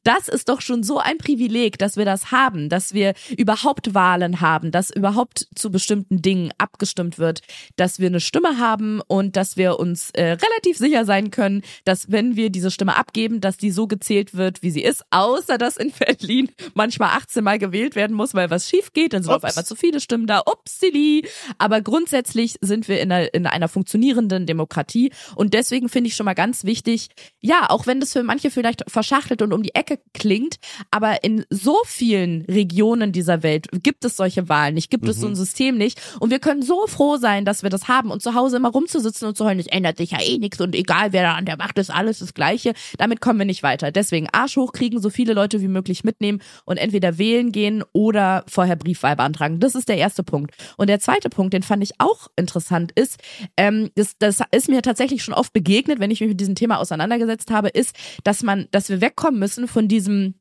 Das 0.03 0.27
ist 0.27 0.49
doch 0.49 0.61
schon 0.61 0.83
so 0.83 0.99
ein 0.99 1.17
Privileg, 1.17 1.77
dass 1.77 1.97
wir 1.97 2.05
das 2.05 2.31
haben, 2.31 2.69
dass 2.69 2.93
wir 2.93 3.13
überhaupt 3.37 3.93
Wahlen 3.93 4.41
haben, 4.41 4.71
dass 4.71 4.89
überhaupt 4.89 5.47
zu 5.55 5.71
bestimmten 5.71 6.21
Dingen 6.21 6.51
abgestimmt 6.57 7.19
wird, 7.19 7.41
dass 7.75 7.99
wir 7.99 8.07
eine 8.07 8.19
Stimme 8.19 8.57
haben 8.57 9.01
und 9.07 9.35
dass 9.35 9.57
wir 9.57 9.79
uns 9.79 10.11
äh, 10.11 10.31
relativ 10.31 10.77
sicher 10.77 11.05
sein 11.05 11.31
können, 11.31 11.61
dass 11.85 12.11
wenn 12.11 12.35
wir 12.35 12.49
diese 12.49 12.71
Stimme 12.71 12.95
abgeben, 12.95 13.41
dass 13.41 13.57
die 13.57 13.71
so 13.71 13.87
gezählt 13.87 14.35
wird, 14.35 14.61
wie 14.63 14.71
sie 14.71 14.83
ist, 14.83 15.03
außer 15.11 15.57
dass 15.57 15.77
in 15.77 15.91
Berlin 15.91 16.49
manchmal 16.73 17.09
18 17.09 17.43
Mal 17.43 17.59
gewählt 17.59 17.95
werden 17.95 18.15
muss, 18.15 18.33
weil 18.33 18.49
was 18.49 18.69
schief 18.69 18.93
geht, 18.93 19.13
dann 19.13 19.23
sind 19.23 19.31
auf 19.31 19.43
Ups. 19.43 19.53
einmal 19.53 19.65
zu 19.65 19.75
viele 19.75 19.99
Stimmen 19.99 20.27
da. 20.27 20.41
Upsili. 20.45 21.27
Aber 21.57 21.81
grundsätzlich 21.81 22.55
sind 22.61 22.87
wir 22.87 22.99
in 23.01 23.11
einer, 23.11 23.33
in 23.33 23.45
einer 23.45 23.67
funktionierenden 23.67 24.45
Demokratie 24.45 24.96
und 25.35 25.53
deswegen 25.53 25.89
finde 25.89 26.09
ich 26.09 26.15
schon 26.15 26.25
mal 26.25 26.33
ganz 26.33 26.63
wichtig, 26.63 27.09
ja, 27.39 27.69
auch 27.69 27.87
wenn 27.87 27.99
das 27.99 28.13
für 28.13 28.23
manche 28.23 28.51
vielleicht 28.51 28.83
verschachtelt 28.89 29.41
und 29.41 29.53
um 29.53 29.63
die 29.63 29.75
Ecke 29.75 29.99
klingt, 30.13 30.57
aber 30.91 31.23
in 31.23 31.45
so 31.49 31.77
vielen 31.85 32.41
Regionen 32.45 33.11
dieser 33.11 33.43
Welt 33.43 33.67
gibt 33.83 34.05
es 34.05 34.17
solche 34.17 34.49
Wahlen 34.49 34.75
nicht, 34.75 34.89
gibt 34.89 35.07
es 35.07 35.19
so 35.19 35.27
ein 35.27 35.35
System 35.35 35.77
nicht 35.77 36.01
und 36.19 36.29
wir 36.29 36.39
können 36.39 36.61
so 36.61 36.87
froh 36.87 37.17
sein, 37.17 37.45
dass 37.45 37.63
wir 37.63 37.69
das 37.69 37.87
haben 37.87 38.11
und 38.11 38.21
zu 38.21 38.33
Hause 38.33 38.57
immer 38.57 38.69
rumzusitzen 38.69 39.27
und 39.27 39.37
zu 39.37 39.45
heulen, 39.45 39.59
es 39.59 39.67
ändert 39.67 39.97
sich 39.97 40.11
ja 40.11 40.21
eh 40.21 40.37
nichts 40.37 40.59
und 40.61 40.75
egal 40.75 41.13
wer 41.13 41.23
da 41.23 41.33
an 41.33 41.45
der 41.45 41.57
Macht 41.57 41.77
ist, 41.77 41.89
alles 41.89 42.19
das 42.19 42.33
Gleiche, 42.33 42.73
damit 42.97 43.21
kommen 43.21 43.39
wir 43.39 43.45
nicht 43.45 43.63
weiter. 43.63 43.91
Deswegen 43.91 44.27
Arsch 44.31 44.57
hochkriegen, 44.57 45.01
so 45.01 45.09
viele 45.09 45.33
Leute 45.33 45.61
wie 45.61 45.67
möglich 45.67 46.03
mitnehmen 46.03 46.41
und 46.65 46.77
entweder 46.77 47.17
wählen 47.17 47.51
gehen 47.51 47.83
oder 47.93 48.43
vorher 48.47 48.75
Briefwahl 48.75 49.15
beantragen. 49.15 49.59
Das 49.59 49.75
ist 49.75 49.89
der 49.89 49.97
erste 49.97 50.23
Punkt. 50.23 50.55
Und 50.77 50.87
der 50.87 50.99
zweite 50.99 51.29
Punkt, 51.29 51.53
den 51.53 51.63
fand 51.63 51.83
ich 51.83 51.99
auch 51.99 52.27
interessant, 52.35 52.91
ist, 52.93 53.19
ähm, 53.57 53.89
das, 53.95 54.17
das 54.19 54.41
ist 54.51 54.69
mir 54.69 54.81
tatsächlich 54.88 55.23
schon 55.23 55.33
oft 55.33 55.53
begegnet, 55.53 55.99
wenn 55.99 56.11
ich 56.11 56.19
mich 56.21 56.29
mit 56.29 56.39
diesem 56.39 56.55
Thema 56.55 56.77
auseinandergesetzt 56.79 57.51
habe, 57.51 57.69
ist, 57.69 57.95
dass 58.23 58.41
man, 58.43 58.67
dass 58.71 58.89
wir 58.89 59.01
wegkommen 59.01 59.39
müssen 59.39 59.67
von 59.67 59.88
diesem 59.88 60.35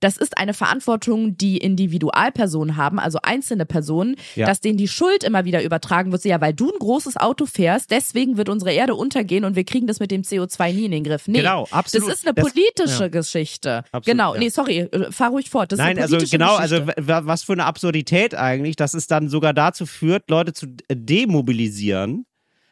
das 0.00 0.16
ist 0.16 0.38
eine 0.38 0.54
Verantwortung, 0.54 1.36
die 1.36 1.56
Individualpersonen 1.56 2.76
haben, 2.76 3.00
also 3.00 3.18
einzelne 3.20 3.66
Personen, 3.66 4.14
Ja. 4.36 4.46
dass 4.46 4.60
denen 4.60 4.78
die 4.78 4.86
Schuld 4.86 5.24
immer 5.24 5.44
wieder 5.44 5.60
übertragen 5.64 6.12
wird. 6.12 6.22
So, 6.22 6.28
Ja, 6.28 6.40
weil 6.40 6.54
du 6.54 6.70
ein 6.70 6.78
großes 6.78 7.16
Auto 7.16 7.46
fährst, 7.46 7.90
deswegen 7.90 8.36
wird 8.36 8.48
unsere 8.48 8.72
Erde 8.72 8.94
untergehen 8.94 9.44
und 9.44 9.56
wir 9.56 9.64
kriegen 9.64 9.88
das 9.88 9.98
mit 9.98 10.12
dem 10.12 10.22
CO2 10.22 10.72
nie 10.72 10.84
in 10.84 10.92
den 10.92 11.02
Griff. 11.02 11.26
Nee, 11.26 11.38
Genau, 11.38 11.66
absolut. 11.72 12.10
das 12.10 12.18
ist 12.18 12.26
eine 12.28 12.34
Das- 12.34 12.44
politische 12.48 13.02
ja. 13.04 13.08
Geschichte. 13.08 13.78
Absolut, 13.90 14.04
genau, 14.06 14.34
ja. 14.34 14.38
nee, 14.40 14.50
sorry, 14.50 14.88
fahr 15.10 15.30
ruhig 15.30 15.50
fort. 15.50 15.72
Das 15.72 15.78
Nein, 15.78 15.96
ist 15.96 16.04
eine 16.04 16.14
also 16.14 16.26
genau, 16.30 16.58
Geschichte. 16.58 16.76
also 16.76 16.86
w- 16.86 16.92
w- 17.08 17.26
was 17.26 17.42
für 17.42 17.54
eine 17.54 17.64
Absurdität 17.64 18.36
eigentlich, 18.36 18.76
dass 18.76 18.94
es 18.94 19.08
dann 19.08 19.28
sogar 19.28 19.52
dazu 19.52 19.84
führt, 19.84 20.30
Leute 20.30 20.52
zu 20.52 20.68
demobilisieren. 20.92 22.24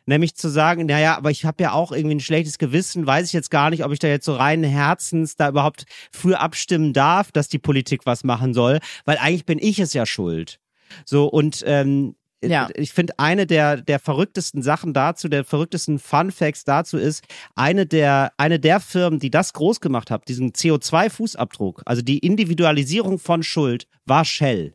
Nämlich 0.06 0.36
zu 0.36 0.48
sagen, 0.48 0.86
naja, 0.86 1.16
aber 1.16 1.30
ich 1.32 1.44
habe 1.44 1.62
ja 1.62 1.72
auch 1.72 1.90
irgendwie 1.92 2.14
ein 2.16 2.20
schlechtes 2.20 2.58
Gewissen, 2.58 3.06
weiß 3.06 3.26
ich 3.26 3.32
jetzt 3.32 3.50
gar 3.50 3.70
nicht, 3.70 3.84
ob 3.84 3.92
ich 3.92 3.98
da 3.98 4.06
jetzt 4.08 4.24
so 4.24 4.34
reinen 4.36 4.64
Herzens 4.64 5.34
da 5.36 5.48
überhaupt 5.48 5.84
für 6.12 6.38
abstimmen 6.40 6.92
darf, 6.92 7.32
dass 7.32 7.48
die 7.48 7.58
Politik 7.58 8.06
was 8.06 8.22
machen 8.22 8.54
soll, 8.54 8.78
weil 9.04 9.18
eigentlich 9.18 9.46
bin 9.46 9.58
ich 9.58 9.78
es 9.80 9.92
ja 9.92 10.06
schuld. 10.06 10.60
So, 11.04 11.26
und 11.26 11.64
ähm, 11.66 12.14
Ja. 12.44 12.68
ich 12.76 12.92
finde, 12.92 13.14
eine 13.18 13.46
der, 13.48 13.78
der 13.78 13.98
verrücktesten 13.98 14.62
Sachen 14.62 14.94
dazu, 14.94 15.28
der 15.28 15.44
verrücktesten 15.44 15.98
Fun 15.98 16.30
Facts 16.30 16.62
dazu 16.64 16.96
ist, 16.98 17.24
eine 17.56 17.84
der, 17.86 18.30
eine 18.36 18.60
der 18.60 18.78
Firmen, 18.78 19.18
die 19.18 19.30
das 19.32 19.54
groß 19.54 19.80
gemacht 19.80 20.12
hat, 20.12 20.28
diesen 20.28 20.52
CO2-Fußabdruck, 20.52 21.82
also 21.84 22.02
die 22.02 22.18
Individualisierung 22.18 23.18
von 23.18 23.42
Schuld, 23.42 23.88
war 24.04 24.24
Shell. 24.24 24.74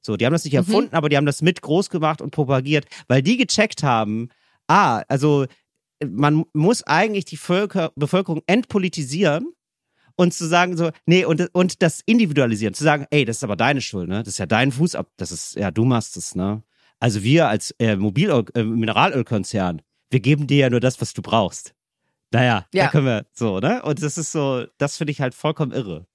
So, 0.00 0.16
die 0.16 0.24
haben 0.26 0.32
das 0.32 0.44
nicht 0.44 0.54
erfunden, 0.54 0.94
aber 0.96 1.08
die 1.10 1.16
haben 1.16 1.26
das 1.26 1.42
mit 1.42 1.60
groß 1.62 1.90
gemacht 1.90 2.22
und 2.22 2.30
propagiert, 2.30 2.86
weil 3.08 3.22
die 3.22 3.36
gecheckt 3.36 3.82
haben, 3.82 4.30
ah, 4.68 5.02
also 5.08 5.46
man 6.04 6.44
muss 6.52 6.82
eigentlich 6.82 7.24
die 7.24 7.36
Völker, 7.36 7.92
Bevölkerung 7.96 8.42
entpolitisieren 8.46 9.52
und 10.16 10.34
zu 10.34 10.46
sagen 10.46 10.76
so, 10.76 10.90
nee, 11.06 11.24
und, 11.24 11.48
und 11.54 11.82
das 11.82 12.00
individualisieren, 12.06 12.74
zu 12.74 12.84
sagen, 12.84 13.06
ey, 13.10 13.24
das 13.24 13.36
ist 13.38 13.44
aber 13.44 13.56
deine 13.56 13.80
Schuld, 13.80 14.08
ne? 14.08 14.18
Das 14.22 14.34
ist 14.34 14.38
ja 14.38 14.46
dein 14.46 14.72
Fußab, 14.72 15.08
das 15.16 15.32
ist, 15.32 15.54
ja, 15.56 15.70
du 15.70 15.84
machst 15.84 16.16
es, 16.16 16.34
ne? 16.34 16.62
Also 16.98 17.22
wir 17.22 17.48
als 17.48 17.72
äh, 17.78 17.96
Mobilöl, 17.96 18.44
äh, 18.54 18.62
Mineralölkonzern, 18.64 19.82
wir 20.10 20.20
geben 20.20 20.46
dir 20.46 20.58
ja 20.58 20.70
nur 20.70 20.80
das, 20.80 21.00
was 21.00 21.12
du 21.14 21.22
brauchst. 21.22 21.74
Naja, 22.32 22.66
Ja. 22.72 22.84
da 22.84 22.90
können 22.90 23.06
wir 23.06 23.26
so, 23.32 23.58
ne? 23.60 23.82
Und 23.82 24.02
das 24.02 24.18
ist 24.18 24.32
so, 24.32 24.64
das 24.78 24.96
finde 24.96 25.12
ich 25.12 25.20
halt 25.20 25.34
vollkommen 25.34 25.72
irre. 25.72 26.06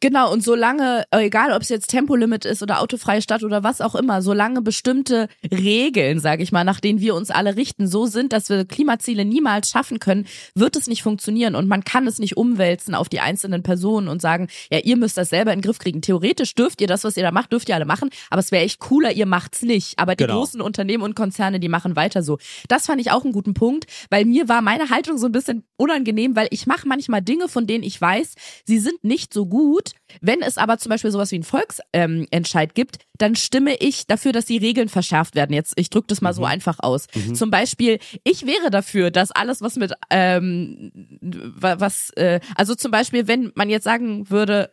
Genau, 0.00 0.30
und 0.30 0.44
solange, 0.44 1.04
äh, 1.10 1.24
egal 1.24 1.52
ob 1.52 1.62
es 1.62 1.70
jetzt 1.70 1.88
Tempolimit 1.88 2.44
ist 2.44 2.62
oder 2.62 2.82
autofreie 2.82 3.22
Stadt 3.22 3.42
oder 3.42 3.64
was 3.64 3.80
auch 3.80 3.94
immer, 3.94 4.20
solange 4.20 4.60
bestimmte 4.60 5.28
Regeln, 5.50 6.20
sage 6.20 6.42
ich 6.42 6.52
mal, 6.52 6.64
nach 6.64 6.80
denen 6.80 7.00
wir 7.00 7.14
uns 7.14 7.30
alle 7.30 7.56
richten, 7.56 7.88
so 7.88 8.04
sind, 8.04 8.34
dass 8.34 8.50
wir 8.50 8.66
Klimaziele 8.66 9.24
niemals 9.24 9.70
schaffen 9.70 9.98
können, 9.98 10.26
wird 10.54 10.76
es 10.76 10.86
nicht 10.86 11.02
funktionieren 11.02 11.54
und 11.54 11.66
man 11.66 11.82
kann 11.82 12.06
es 12.06 12.18
nicht 12.18 12.36
umwälzen 12.36 12.94
auf 12.94 13.08
die 13.08 13.20
einzelnen 13.20 13.62
Personen 13.62 14.08
und 14.08 14.20
sagen, 14.20 14.48
ja, 14.70 14.80
ihr 14.80 14.98
müsst 14.98 15.16
das 15.16 15.30
selber 15.30 15.54
in 15.54 15.60
den 15.60 15.64
Griff 15.64 15.78
kriegen. 15.78 16.02
Theoretisch 16.02 16.54
dürft 16.54 16.82
ihr 16.82 16.88
das, 16.88 17.02
was 17.04 17.16
ihr 17.16 17.22
da 17.22 17.30
macht, 17.30 17.52
dürft 17.52 17.70
ihr 17.70 17.74
alle 17.74 17.86
machen, 17.86 18.10
aber 18.28 18.40
es 18.40 18.52
wäre 18.52 18.64
echt 18.64 18.80
cooler, 18.80 19.12
ihr 19.12 19.24
macht's 19.26 19.62
nicht. 19.62 19.98
Aber 19.98 20.14
die 20.14 20.24
Genau. 20.24 20.40
großen 20.40 20.60
Unternehmen 20.60 21.04
und 21.04 21.14
Konzerne, 21.16 21.58
die 21.58 21.68
machen 21.68 21.96
weiter 21.96 22.22
so. 22.22 22.38
Das 22.68 22.84
fand 22.84 23.00
ich 23.00 23.12
auch 23.12 23.24
einen 23.24 23.32
guten 23.32 23.54
Punkt, 23.54 23.86
weil 24.10 24.26
mir 24.26 24.46
war 24.46 24.60
meine 24.60 24.90
Haltung 24.90 25.16
so 25.16 25.24
ein 25.26 25.32
bisschen 25.32 25.64
unangenehm, 25.78 26.36
weil 26.36 26.48
ich 26.50 26.66
mache 26.66 26.86
manchmal 26.86 27.22
Dinge, 27.22 27.48
von 27.48 27.66
denen 27.66 27.82
ich 27.82 27.98
weiß, 27.98 28.34
sie 28.66 28.78
sind 28.78 29.02
nicht 29.02 29.32
so 29.32 29.46
gut. 29.46 29.85
Wenn 30.20 30.42
es 30.42 30.58
aber 30.58 30.78
zum 30.78 30.90
Beispiel 30.90 31.10
sowas 31.10 31.30
wie 31.30 31.36
einen 31.36 31.44
Volksentscheid 31.44 32.70
ähm, 32.70 32.74
gibt, 32.74 32.98
dann 33.18 33.34
stimme 33.36 33.74
ich 33.76 34.06
dafür, 34.06 34.32
dass 34.32 34.44
die 34.44 34.58
Regeln 34.58 34.88
verschärft 34.88 35.34
werden. 35.34 35.52
Jetzt, 35.52 35.74
ich 35.76 35.90
drücke 35.90 36.06
das 36.08 36.20
mal 36.20 36.32
so 36.34 36.44
einfach 36.44 36.78
aus. 36.80 37.06
Zum 37.34 37.50
Beispiel, 37.50 37.98
ich 38.24 38.46
wäre 38.46 38.70
dafür, 38.70 39.10
dass 39.10 39.30
alles, 39.30 39.60
was 39.62 39.76
mit 39.76 39.92
ähm, 40.10 40.92
wa- 41.20 41.76
was, 41.78 42.10
äh, 42.16 42.40
also 42.56 42.74
zum 42.74 42.90
Beispiel, 42.90 43.26
wenn 43.28 43.52
man 43.54 43.68
jetzt 43.70 43.84
sagen 43.84 44.28
würde, 44.30 44.72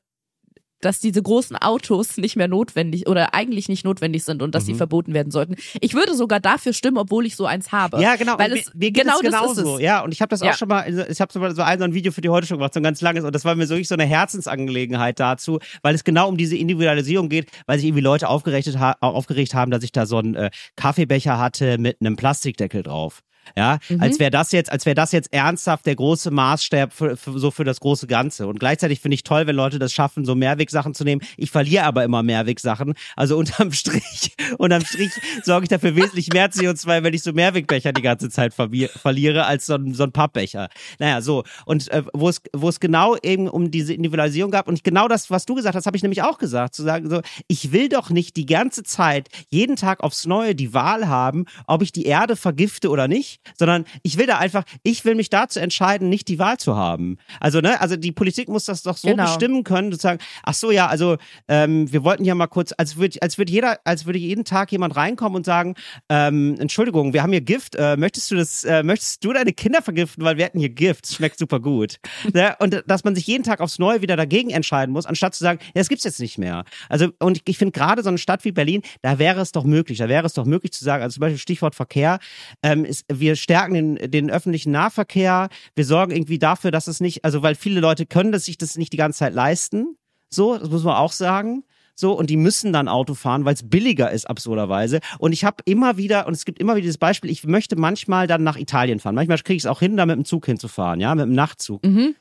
dass 0.86 1.00
diese 1.00 1.22
großen 1.22 1.56
Autos 1.58 2.18
nicht 2.18 2.36
mehr 2.36 2.48
notwendig 2.48 3.08
oder 3.08 3.34
eigentlich 3.34 3.70
nicht 3.70 3.86
notwendig 3.86 4.24
sind 4.24 4.42
und 4.42 4.54
dass 4.56 4.66
sie 4.66 4.74
verboten 4.74 5.14
werden 5.14 5.32
sollten. 5.32 5.56
Ich 5.82 5.94
würde 5.94 6.16
sogar 6.16 6.40
dafür 6.40 6.74
stimmen, 6.74 6.98
obwohl 6.98 7.26
ich 7.26 7.36
so 7.36 7.46
eins 7.46 7.72
habe. 7.72 8.02
Ja, 8.02 8.16
genau. 8.16 8.38
Weil 8.38 8.54
es, 8.54 8.74
mir, 8.74 8.86
mir 8.86 8.92
genau 8.92 9.20
ist 9.20 9.58
es. 9.58 9.80
Ja, 9.80 10.02
und 10.04 10.12
ich 10.14 10.22
habe 10.22 10.30
das 10.30 10.42
Ja. 10.42 10.52
auch 10.52 10.58
schon 10.58 10.68
mal, 10.68 10.88
ich 11.10 11.22
habe 11.22 11.32
so 11.32 11.40
so 11.40 11.62
ein, 11.62 11.80
so 11.80 11.86
ein 11.86 11.94
Video 11.94 12.12
für 12.12 12.22
die 12.22 12.30
heute 12.30 12.48
schon 12.48 12.58
gemacht, 12.58 12.74
so 12.74 12.80
ein 12.80 12.84
ganz 12.84 13.02
langes, 13.02 13.24
und 13.24 13.34
das 13.34 13.46
war 13.46 13.56
mir 13.56 13.66
so 13.66 13.76
wirklich 13.76 13.88
so 13.88 13.96
eine 13.96 14.06
Herzensangelegenheit 14.06 15.20
dazu, 15.20 15.60
weil 15.82 15.96
es 15.96 16.04
genau 16.04 16.28
um 16.30 16.38
diese 16.38 16.56
Individualisierung 16.56 17.30
geht, 17.30 17.50
weil 17.66 17.78
sich 17.78 17.88
irgendwie 17.88 18.04
Leute 18.04 18.28
aufgeregt, 18.30 18.68
ha 18.80 18.96
aufgeregt 19.00 19.54
haben, 19.54 19.72
dass 19.72 19.84
ich 19.84 19.92
da 19.92 20.06
so 20.06 20.18
einen 20.18 20.36
äh, 20.36 20.50
Kaffeebecher 20.76 21.40
hatte 21.40 21.78
mit 21.78 21.98
einem 22.02 22.16
Plastikdeckel 22.16 22.84
drauf. 22.84 23.22
Ja, 23.58 23.80
Mhm. 23.90 24.02
als 24.02 24.20
wäre 24.20 24.32
das 24.32 24.52
jetzt, 24.52 24.72
als 24.72 24.86
wäre 24.86 24.96
das 24.96 25.12
jetzt 25.12 25.32
ernsthaft 25.34 25.86
der 25.86 25.96
große 25.96 26.32
Maßstab 26.32 26.94
für, 26.94 27.18
für, 27.18 27.38
so 27.38 27.52
für 27.52 27.64
das 27.64 27.80
große 27.80 28.08
Ganze. 28.08 28.48
Und 28.48 28.60
gleichzeitig 28.60 29.00
finde 29.00 29.16
ich 29.16 29.24
toll, 29.24 29.48
wenn 29.48 29.56
Leute 29.56 29.80
das 29.80 29.94
schaffen, 29.94 30.26
so 30.26 30.36
Mehrwegsachen 30.36 30.94
zu 30.94 31.04
nehmen. 31.04 31.22
Ich 31.38 31.52
verliere 31.52 31.84
aber 31.84 32.04
immer 32.04 32.24
Mehrwegsachen. 32.24 32.94
Also 33.16 33.38
unterm 33.38 33.72
Strich, 33.74 34.34
unterm 34.58 34.84
Strich 34.86 35.12
sorge 35.44 35.66
ich 35.66 35.70
dafür 35.70 35.96
wesentlich 35.96 36.32
mehr 36.34 36.50
CO2, 36.52 37.04
wenn 37.04 37.14
ich 37.14 37.24
so 37.24 37.34
Mehrwegbecher 37.34 37.94
die 37.94 38.02
ganze 38.02 38.30
Zeit 38.30 38.54
verliere, 38.54 39.46
als 39.46 39.66
so 39.66 39.76
ein, 39.76 39.94
so 39.94 40.04
ein 40.04 40.12
Pappbecher. 40.12 40.70
Naja, 41.00 41.22
so. 41.22 41.44
Und 41.66 41.90
äh, 41.90 42.04
wo 42.14 42.30
es, 42.30 42.42
wo 42.54 42.70
es 42.70 42.80
genau 42.80 43.16
eben 43.22 43.48
um 43.48 43.72
diese 43.72 43.94
Individualisierung 43.94 44.52
gab 44.52 44.68
und 44.68 44.84
genau 44.84 45.08
das, 45.08 45.30
was 45.30 45.46
du 45.46 45.56
gesagt 45.56 45.76
hast, 45.76 45.86
habe 45.86 45.98
ich 45.98 46.04
nämlich 46.04 46.22
auch 46.24 46.38
gesagt, 46.38 46.76
zu 46.76 46.84
sagen 46.84 47.10
so, 47.10 47.22
ich 47.48 47.72
will 47.72 47.90
doch 47.90 48.10
nicht 48.10 48.36
die 48.36 48.46
ganze 48.46 48.84
Zeit 48.84 49.30
jeden 49.50 49.76
Tag 49.76 50.02
aufs 50.02 50.26
Neue 50.26 50.56
die 50.56 50.74
Wahl 50.74 51.08
haben, 51.08 51.46
ob 51.68 51.82
ich 51.82 51.92
die 51.92 52.06
Erde 52.06 52.36
vergifte 52.36 52.90
oder 52.90 53.08
nicht 53.08 53.33
nicht, 53.34 53.58
sondern 53.58 53.86
ich 54.04 54.18
will 54.18 54.26
da 54.26 54.38
einfach, 54.38 54.64
ich 54.84 55.06
will 55.06 55.16
mich 55.16 55.30
dazu 55.30 55.60
entscheiden, 55.60 56.10
nicht 56.10 56.28
die 56.28 56.40
Wahl 56.40 56.58
zu 56.58 56.76
haben. 56.76 57.18
Also, 57.40 57.60
ne, 57.60 57.80
also 57.82 57.96
die 57.96 58.12
Politik 58.12 58.50
muss 58.50 58.66
das 58.66 58.84
doch 58.84 58.98
so 58.98 59.08
Genau. 59.08 59.24
bestimmen 59.24 59.64
können, 59.64 59.92
sozusagen, 59.92 60.20
ach 60.44 60.54
so, 60.54 60.72
ja, 60.72 60.88
also 60.88 61.18
ähm, 61.48 61.92
wir 61.92 62.04
wollten 62.04 62.24
ja 62.26 62.36
mal 62.36 62.48
kurz, 62.48 62.74
als 62.78 62.98
würde 62.98 63.22
als 63.22 63.38
würde 63.38 63.52
jeder, 63.52 63.80
als 63.84 64.06
würde 64.06 64.20
jeden 64.20 64.46
Tag 64.46 64.72
jemand 64.72 64.96
reinkommen 64.96 65.36
und 65.36 65.46
sagen, 65.46 65.76
ähm, 66.10 66.56
Entschuldigung, 66.60 67.14
wir 67.14 67.22
haben 67.24 67.32
hier 67.32 67.42
Gift, 67.42 67.76
äh, 67.76 67.98
möchtest 67.98 68.32
du 68.32 68.36
das, 68.36 68.64
äh, 68.64 68.84
möchtest 68.84 69.24
du 69.24 69.34
deine 69.34 69.54
Kinder 69.54 69.82
vergiften, 69.82 70.24
weil 70.24 70.38
wir 70.38 70.46
hatten 70.46 70.60
hier 70.60 70.70
Gift, 70.70 71.06
es 71.06 71.16
schmeckt 71.16 71.38
super 71.38 71.60
gut. 71.60 71.98
ne? 72.34 72.56
Und 72.60 72.84
dass 72.88 73.04
man 73.04 73.16
sich 73.16 73.28
jeden 73.28 73.44
Tag 73.44 73.60
aufs 73.62 73.80
Neue 73.80 74.02
wieder 74.02 74.16
dagegen 74.16 74.50
entscheiden 74.50 74.94
muss, 74.94 75.06
anstatt 75.06 75.36
zu 75.36 75.44
sagen, 75.44 75.60
ja, 75.62 75.82
das 75.82 75.90
gibt's 75.90 76.04
jetzt 76.04 76.20
nicht 76.20 76.38
mehr. 76.38 76.64
Also, 76.90 77.10
und 77.20 77.42
ich 77.46 77.58
finde 77.58 77.72
gerade 77.72 78.04
so 78.04 78.10
eine 78.10 78.18
Stadt 78.18 78.46
wie 78.46 78.52
Berlin, 78.52 78.82
da 79.02 79.20
wäre 79.20 79.42
es 79.42 79.52
doch 79.52 79.64
möglich, 79.64 79.98
da 79.98 80.10
wäre 80.10 80.26
es 80.26 80.34
doch 80.34 80.46
möglich 80.46 80.72
zu 80.72 80.84
sagen, 80.84 81.04
also 81.04 81.16
zum 81.16 81.22
Beispiel 81.22 81.40
Stichwort 81.40 81.76
Verkehr, 81.76 82.20
ähm, 82.62 82.86
ist, 82.86 83.06
wir 83.24 83.38
stärken 83.38 83.74
den, 83.74 84.12
den 84.12 84.30
öffentlichen 84.30 84.72
Nahverkehr, 84.72 85.48
wir 85.76 85.86
sorgen 85.86 86.12
irgendwie 86.12 86.40
dafür, 86.40 86.72
dass 86.72 86.88
es 86.88 87.00
nicht, 87.00 87.24
also 87.24 87.42
weil 87.42 87.56
viele 87.56 87.80
Leute 87.80 88.06
können 88.06 88.34
das 88.34 88.44
sich 88.46 88.58
das 88.58 88.78
nicht 88.78 88.92
die 88.92 88.98
ganze 88.98 89.20
Zeit 89.20 89.34
leisten, 89.34 89.96
so, 90.30 90.58
das 90.58 90.70
muss 90.70 90.84
man 90.84 90.96
auch 90.96 91.14
sagen. 91.14 91.64
So, 91.96 92.14
und 92.18 92.32
die 92.32 92.38
müssen 92.38 92.74
dann 92.74 92.88
Auto 92.88 93.14
fahren, 93.14 93.46
weil 93.46 93.54
es 93.54 93.70
billiger 93.70 94.10
ist, 94.10 94.28
absurderweise. 94.28 95.00
Und 95.20 95.32
ich 95.32 95.46
habe 95.46 95.58
immer 95.66 95.96
wieder, 95.96 96.26
und 96.26 96.34
es 96.34 96.44
gibt 96.44 96.60
immer 96.60 96.76
wieder 96.76 96.88
das 96.88 96.98
Beispiel, 96.98 97.30
ich 97.30 97.44
möchte 97.44 97.76
manchmal 97.76 98.26
dann 98.26 98.44
nach 98.44 98.58
Italien 98.58 99.00
fahren. 99.00 99.14
Manchmal 99.14 99.38
kriege 99.38 99.58
ich 99.58 99.64
es 99.64 99.68
auch 99.68 99.80
hin, 99.80 99.96
da 99.96 100.08
mit 100.08 100.16
dem 100.16 100.26
Zug 100.26 100.48
hinzufahren, 100.48 101.00
ja, 101.00 101.14
mit 101.14 101.26
dem 101.26 101.36
Nachtzug. 101.36 101.86
Mhm. 101.86 102.16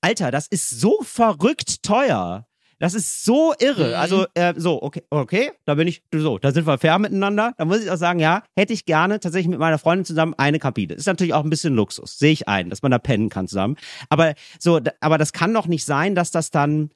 Alter, 0.00 0.32
das 0.32 0.48
ist 0.48 0.68
so 0.70 0.98
verrückt 1.02 1.84
teuer. 1.84 2.46
Das 2.82 2.94
ist 2.94 3.24
so 3.24 3.54
irre. 3.60 3.90
Mhm. 3.90 3.94
Also, 3.94 4.26
äh, 4.34 4.54
so, 4.56 4.82
okay, 4.82 5.04
okay, 5.08 5.52
da 5.66 5.76
bin 5.76 5.86
ich, 5.86 6.02
so, 6.12 6.38
da 6.38 6.50
sind 6.50 6.66
wir 6.66 6.78
fair 6.78 6.98
miteinander. 6.98 7.54
Da 7.56 7.64
muss 7.64 7.80
ich 7.80 7.88
auch 7.88 7.96
sagen, 7.96 8.18
ja, 8.18 8.42
hätte 8.58 8.72
ich 8.72 8.86
gerne 8.86 9.20
tatsächlich 9.20 9.48
mit 9.48 9.60
meiner 9.60 9.78
Freundin 9.78 10.04
zusammen 10.04 10.34
eine 10.36 10.58
Kabine. 10.58 10.94
Ist 10.94 11.06
natürlich 11.06 11.32
auch 11.32 11.44
ein 11.44 11.50
bisschen 11.50 11.76
Luxus, 11.76 12.18
sehe 12.18 12.32
ich 12.32 12.48
ein, 12.48 12.70
dass 12.70 12.82
man 12.82 12.90
da 12.90 12.98
pennen 12.98 13.28
kann 13.28 13.46
zusammen. 13.46 13.76
Aber 14.08 14.34
so, 14.58 14.80
aber 14.98 15.16
das 15.16 15.32
kann 15.32 15.54
doch 15.54 15.68
nicht 15.68 15.84
sein, 15.84 16.16
dass 16.16 16.32
das 16.32 16.50
dann 16.50 16.90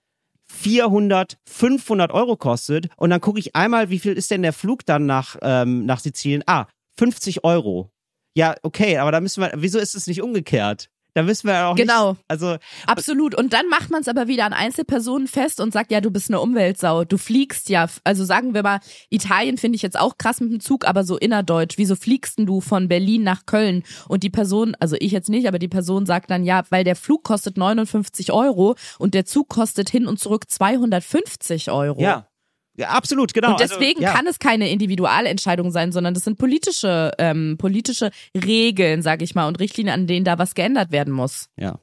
400, 0.53 1.39
500 1.49 2.11
Euro 2.11 2.37
kostet 2.37 2.89
und 2.97 3.11
dann 3.11 3.21
gucke 3.21 3.39
ich 3.39 3.55
einmal, 3.55 3.89
wie 3.89 4.01
viel 4.01 4.15
ist 4.15 4.33
denn 4.33 4.43
der 4.43 4.53
Flug 4.53 4.85
dann 4.87 5.07
nach, 5.07 5.37
ähm, 5.41 5.87
nach 5.87 6.01
Sizilien? 6.01 6.43
Ah, 6.47 6.67
50 6.99 7.45
Euro. 7.45 7.93
Ja, 8.37 8.57
okay, 8.65 8.99
aber 8.99 9.13
da 9.13 9.21
müssen 9.21 9.41
wir, 9.41 9.53
wieso 9.55 9.79
ist 9.79 9.95
es 9.95 10.09
nicht 10.09 10.21
umgekehrt? 10.21 10.91
Da 11.17 11.23
müssen 11.23 11.49
wir 11.49 11.69
auch 11.69 11.75
Genau. 11.77 12.11
nicht, 12.11 12.21
also 12.29 12.59
Absolut. 12.87 13.35
Und 13.35 13.55
dann 13.55 13.71
macht 13.71 13.91
man 13.91 14.03
es 14.03 14.09
aber 14.09 14.29
wieder 14.29 14.45
an 14.45 14.53
Einzelpersonen 14.53 15.29
fest 15.29 15.61
und 15.61 15.73
sagt, 15.73 15.91
ja, 15.91 16.03
du 16.03 16.11
bist 16.11 16.29
eine 16.29 16.41
Umweltsau. 16.41 17.05
Du 17.07 17.17
fliegst 17.17 17.71
ja. 17.71 17.87
Also 18.05 18.27
sagen 18.27 18.53
wir 18.53 18.63
mal, 18.63 18.81
Italien 19.09 19.57
finde 19.57 19.77
ich 19.77 19.83
jetzt 19.83 19.99
auch 19.99 20.19
krass 20.19 20.43
mit 20.43 20.53
dem 20.53 20.61
Zug, 20.61 20.87
aber 20.87 21.05
so 21.05 21.17
innerdeutsch. 21.17 21.79
Wieso 21.79 21.97
fliegst 21.97 22.37
denn 22.37 22.45
du 22.45 22.61
von 22.61 22.89
Berlin 22.89 23.23
nach 23.23 23.47
Köln? 23.47 23.83
Und 24.09 24.25
die 24.25 24.29
Person, 24.31 24.77
also 24.79 24.95
ich 25.01 25.11
jetzt 25.11 25.31
nicht, 25.31 25.49
aber 25.49 25.59
die 25.59 25.69
Person 25.69 26.05
sagt 26.05 26.31
dann, 26.31 26.45
ja, 26.45 26.65
weil 26.69 26.85
der 26.85 26.97
Flug 26.97 27.25
kostet 27.25 27.57
59 27.57 28.31
Euro 28.33 28.75
und 28.99 29.15
der 29.15 29.25
Zug 29.25 29.49
kostet 29.49 29.89
hin 29.89 30.07
und 30.07 30.21
zurück 30.21 30.51
250 30.51 31.71
Euro. 31.71 31.99
Ja. 31.99 32.29
Ja, 32.77 32.89
absolut, 32.91 33.33
genau. 33.35 33.53
Und 33.53 33.61
deswegen 33.61 34.01
also, 34.01 34.03
ja. 34.03 34.13
kann 34.13 34.27
es 34.27 34.39
keine 34.39 34.69
Individualentscheidung 34.71 35.71
sein, 35.71 35.93
sondern 35.93 36.13
das 36.15 36.25
sind 36.25 36.39
politische, 36.39 37.13
ähm, 37.19 37.57
politische 37.59 38.11
Regeln, 38.37 39.03
sage 39.03 39.25
ich 39.25 39.35
mal, 39.35 39.49
und 39.49 39.59
Richtlinien, 39.61 39.95
an 39.95 40.07
denen 40.07 40.25
da 40.25 40.39
was 40.39 40.55
geändert 40.55 40.93
werden 40.93 41.13
muss. 41.13 41.49
Ja. 41.57 41.79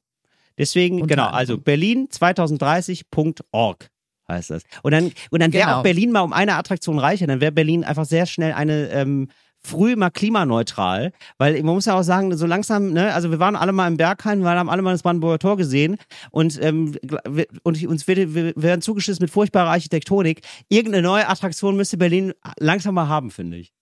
Deswegen, 0.57 1.01
Unter 1.01 1.15
genau, 1.15 1.27
also 1.29 1.55
berlin2030.org 1.55 3.89
heißt 4.27 4.51
das. 4.51 4.63
Und 4.83 4.91
dann, 4.91 5.11
und 5.31 5.41
dann 5.41 5.51
wäre 5.51 5.65
Genau. 5.65 5.79
auch 5.79 5.83
Berlin 5.83 6.11
mal 6.11 6.21
um 6.21 6.31
eine 6.33 6.55
Attraktion 6.55 6.99
reicher, 6.99 7.27
dann 7.27 7.41
wäre 7.41 7.51
Berlin 7.51 7.83
einfach 7.83 8.05
sehr 8.05 8.25
schnell 8.25 8.53
eine 8.53 8.89
ähm, 8.89 9.29
früh 9.65 9.95
mal 9.95 10.09
klimaneutral, 10.09 11.13
weil 11.37 11.61
man 11.63 11.75
muss 11.75 11.85
ja 11.85 11.97
auch 11.97 12.03
sagen, 12.03 12.35
so 12.35 12.45
langsam, 12.45 12.91
ne, 12.91 13.13
also 13.13 13.31
wir 13.31 13.39
waren 13.39 13.55
alle 13.55 13.71
mal 13.71 13.87
im 13.87 13.97
Berghain, 13.97 14.41
wir 14.41 14.49
haben 14.49 14.69
alle 14.69 14.81
mal 14.81 14.91
das 14.91 15.03
Brandenburger 15.03 15.39
Tor 15.39 15.57
gesehen 15.57 15.97
und, 16.31 16.61
ähm, 16.61 16.95
und 17.63 17.85
uns 17.87 18.07
wird, 18.07 18.33
wir 18.33 18.53
werden 18.55 18.81
zugeschissen 18.81 19.23
mit 19.23 19.31
furchtbarer 19.31 19.69
Architektonik. 19.69 20.41
Irgendeine 20.69 21.03
neue 21.03 21.27
Attraktion 21.27 21.77
müsste 21.77 21.97
Berlin 21.97 22.33
langsam 22.59 22.95
mal 22.95 23.07
haben, 23.07 23.31
finde 23.31 23.57
ich. 23.57 23.73